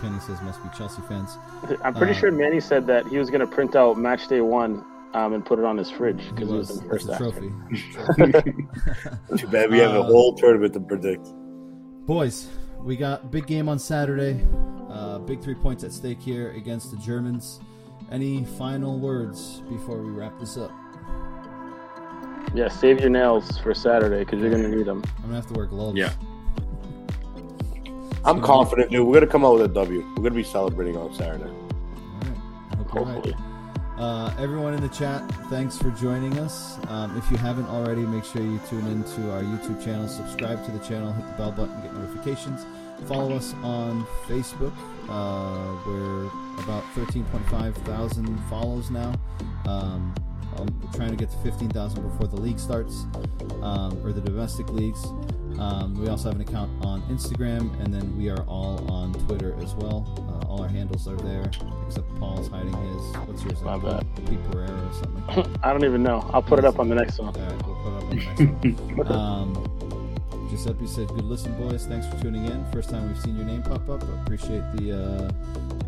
Kenny 0.01 0.19
says 0.19 0.41
must 0.41 0.61
be 0.63 0.69
Chelsea 0.77 1.01
fans. 1.07 1.37
I'm 1.83 1.93
pretty 1.93 2.13
Uh, 2.13 2.15
sure 2.15 2.31
Manny 2.31 2.59
said 2.59 2.87
that 2.87 3.05
he 3.07 3.17
was 3.17 3.29
going 3.29 3.41
to 3.41 3.47
print 3.47 3.75
out 3.75 3.97
match 3.97 4.27
day 4.27 4.41
one 4.41 4.83
um, 5.13 5.33
and 5.33 5.45
put 5.45 5.59
it 5.59 5.65
on 5.65 5.77
his 5.77 5.89
fridge 5.91 6.23
because 6.33 6.49
it 6.49 6.53
was 6.55 6.69
was 6.69 6.77
in 6.79 6.85
it's 6.91 7.05
first 7.05 7.09
a 7.09 7.13
after. 7.13 7.31
trophy. 7.31 7.51
Too 9.37 9.47
bad 9.47 9.69
we 9.69 9.77
have 9.79 9.93
a 9.93 9.99
Uh, 9.99 10.03
whole 10.03 10.33
tournament 10.35 10.73
to 10.73 10.79
predict. 10.79 11.27
Boys, 12.05 12.47
we 12.83 12.95
got 12.97 13.31
big 13.31 13.47
game 13.47 13.69
on 13.69 13.79
Saturday. 13.79 14.45
Uh, 14.89 15.17
big 15.19 15.41
three 15.41 15.55
points 15.55 15.83
at 15.83 15.91
stake 15.91 16.19
here 16.19 16.51
against 16.51 16.91
the 16.91 16.97
Germans. 16.97 17.59
Any 18.11 18.43
final 18.43 18.99
words 18.99 19.61
before 19.69 20.01
we 20.01 20.09
wrap 20.09 20.37
this 20.39 20.57
up? 20.57 20.71
Yeah, 22.53 22.67
save 22.67 22.99
your 22.99 23.09
nails 23.09 23.57
for 23.59 23.73
Saturday 23.73 24.19
because 24.19 24.39
you're 24.39 24.51
going 24.51 24.61
to 24.63 24.69
need 24.69 24.85
them. 24.85 25.01
I'm 25.17 25.23
gonna 25.23 25.35
have 25.35 25.47
to 25.47 25.53
wear 25.53 25.65
gloves. 25.65 25.97
Yeah. 25.97 26.13
I'm 28.25 28.41
confident, 28.41 28.91
dude. 28.91 29.05
We're 29.05 29.15
gonna 29.15 29.27
come 29.27 29.43
out 29.43 29.53
with 29.53 29.63
a 29.63 29.73
W. 29.73 30.01
We're 30.15 30.23
gonna 30.23 30.31
be 30.31 30.43
celebrating 30.43 30.95
on 30.95 31.13
Saturday. 31.13 31.49
All 31.49 32.19
right. 32.21 32.37
I 32.95 33.01
right. 33.01 33.35
Uh, 33.97 34.33
everyone 34.39 34.73
in 34.73 34.81
the 34.81 34.89
chat, 34.89 35.21
thanks 35.49 35.77
for 35.77 35.91
joining 35.91 36.39
us. 36.39 36.79
Um, 36.87 37.15
if 37.15 37.29
you 37.29 37.37
haven't 37.37 37.67
already, 37.67 38.01
make 38.01 38.23
sure 38.23 38.41
you 38.41 38.59
tune 38.67 38.87
into 38.87 39.31
our 39.31 39.43
YouTube 39.43 39.83
channel, 39.83 40.07
subscribe 40.07 40.65
to 40.65 40.71
the 40.71 40.79
channel, 40.79 41.13
hit 41.13 41.25
the 41.27 41.33
bell 41.33 41.51
button, 41.51 41.79
get 41.81 41.93
notifications. 41.93 42.65
Follow 43.07 43.35
us 43.35 43.53
on 43.63 44.05
Facebook. 44.27 44.73
Uh, 45.09 45.75
we're 45.85 46.25
about 46.63 46.83
13.5 46.95 47.75
thousand 47.85 48.39
follows 48.49 48.89
now. 48.89 49.13
Um, 49.67 50.13
I'm 50.57 50.91
trying 50.93 51.09
to 51.09 51.15
get 51.15 51.29
to 51.31 51.37
15,000 51.37 52.01
before 52.01 52.27
the 52.27 52.39
league 52.39 52.59
starts, 52.59 53.05
um, 53.61 53.99
or 54.03 54.11
the 54.11 54.21
domestic 54.21 54.69
leagues. 54.69 55.03
Um, 55.59 55.95
we 55.99 56.07
also 56.07 56.29
have 56.29 56.39
an 56.39 56.47
account 56.47 56.71
on 56.85 57.01
Instagram, 57.03 57.79
and 57.83 57.93
then 57.93 58.17
we 58.17 58.29
are 58.29 58.41
all 58.43 58.89
on 58.91 59.13
Twitter 59.13 59.55
as 59.61 59.73
well. 59.75 60.05
Uh, 60.17 60.42
all 60.53 60.61
our 60.61 60.67
handles 60.67 61.07
are 61.07 61.15
there, 61.15 61.49
except 61.87 62.15
Paul's 62.19 62.47
hiding 62.47 62.73
his. 62.73 63.15
What's 63.25 63.43
yours? 63.43 63.59
My 63.63 63.77
bad. 63.77 64.05
Pete 64.27 64.51
Pereira 64.51 64.71
or 64.71 64.93
something. 64.93 65.57
I 65.63 65.71
don't 65.71 65.83
even 65.83 66.03
know. 66.03 66.29
I'll 66.31 66.43
put 66.43 66.59
it 66.59 66.65
up 66.65 66.77
on 66.77 66.89
the 66.89 66.95
next 66.95 67.17
one. 67.17 67.35
All 67.35 67.41
right, 67.41 67.65
we'll 67.65 67.75
put 67.75 67.89
it 67.89 67.97
up 67.97 68.03
on 68.03 68.09
the 68.09 68.67
next 68.67 68.97
one. 68.97 69.13
Um, 69.23 70.47
Giuseppe 70.49 70.85
said, 70.85 71.07
"Good 71.07 71.23
listen, 71.25 71.53
boys. 71.57 71.87
Thanks 71.87 72.05
for 72.05 72.21
tuning 72.21 72.45
in. 72.45 72.63
First 72.71 72.91
time 72.91 73.07
we've 73.07 73.19
seen 73.19 73.35
your 73.35 73.45
name 73.45 73.63
pop 73.63 73.89
up. 73.89 74.03
Appreciate 74.21 74.61
the 74.75 74.91
uh, 74.93 75.31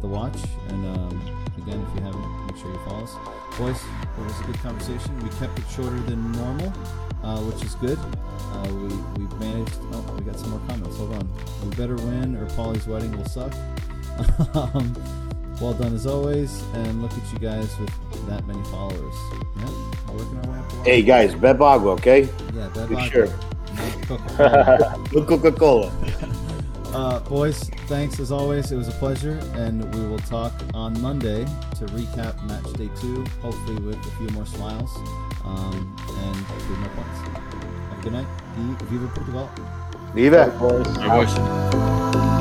the 0.01 0.07
watch. 0.07 0.37
And 0.69 0.97
um, 0.97 1.45
again, 1.57 1.85
if 1.87 1.95
you 1.99 2.01
haven't, 2.03 2.47
make 2.47 2.57
sure 2.57 2.71
you 2.71 2.79
follow 2.87 3.03
us, 3.03 3.13
boys. 3.59 3.79
It 4.17 4.23
was 4.23 4.39
a 4.39 4.43
good 4.45 4.57
conversation. 4.61 5.19
We 5.19 5.29
kept 5.37 5.59
it 5.59 5.65
shorter 5.69 5.99
than 5.99 6.31
normal, 6.31 6.73
uh, 7.21 7.39
which 7.41 7.63
is 7.63 7.75
good. 7.75 7.99
Uh, 7.99 8.67
we 8.73 8.87
we 9.21 9.35
managed. 9.35 9.77
Oh, 9.91 10.01
we 10.17 10.23
got 10.25 10.39
some 10.39 10.49
more 10.49 10.61
comments. 10.67 10.97
Hold 10.97 11.13
on. 11.13 11.29
We 11.63 11.69
better 11.75 11.97
win, 11.97 12.35
or 12.35 12.47
Polly's 12.55 12.87
wedding 12.87 13.15
will 13.15 13.25
suck. 13.25 13.53
Um, 14.53 14.93
well 15.61 15.73
done 15.73 15.93
as 15.93 16.05
always, 16.05 16.61
and 16.73 17.01
look 17.01 17.11
at 17.13 17.33
you 17.33 17.39
guys 17.39 17.77
with 17.79 17.89
that 18.27 18.45
many 18.47 18.63
followers. 18.65 19.15
Yeah, 19.57 19.65
working 20.11 20.37
our 20.45 20.51
way 20.51 20.59
up. 20.59 20.71
Hey 20.85 21.01
guys, 21.01 21.33
Bebagua, 21.35 21.93
okay? 21.99 22.23
Yeah, 22.53 22.67
that 22.69 22.89
Be 22.89 23.09
sure. 23.09 23.27
Coca-Cola. 24.07 25.09
Coca-Cola. 25.25 25.91
uh, 26.93 27.19
boys, 27.21 27.69
thanks 27.87 28.19
as 28.19 28.31
always. 28.31 28.71
It 28.71 28.77
was 28.77 28.87
a 28.87 28.91
pleasure, 28.93 29.39
and 29.55 29.93
we 29.95 30.07
will 30.07 30.19
talk 30.19 30.53
on 30.73 30.99
Monday 31.01 31.45
to 31.45 31.85
recap 31.87 32.41
match 32.47 32.71
day 32.73 32.89
two, 32.99 33.23
hopefully 33.41 33.81
with 33.81 33.97
a 33.97 34.11
few 34.17 34.27
more 34.29 34.45
smiles 34.45 34.95
um, 35.43 35.95
and 36.09 36.35
a 36.35 36.65
few 36.65 36.75
more 36.75 36.89
points. 36.89 37.19
Have 37.89 37.99
a 37.99 38.03
good 38.03 38.13
night. 38.13 38.27
E- 38.59 38.85
Viva 38.85 39.07
Portugal. 39.07 39.49
Viva. 40.13 40.55
Boys. 40.59 40.97
I 40.99 41.17
wish. 41.19 42.34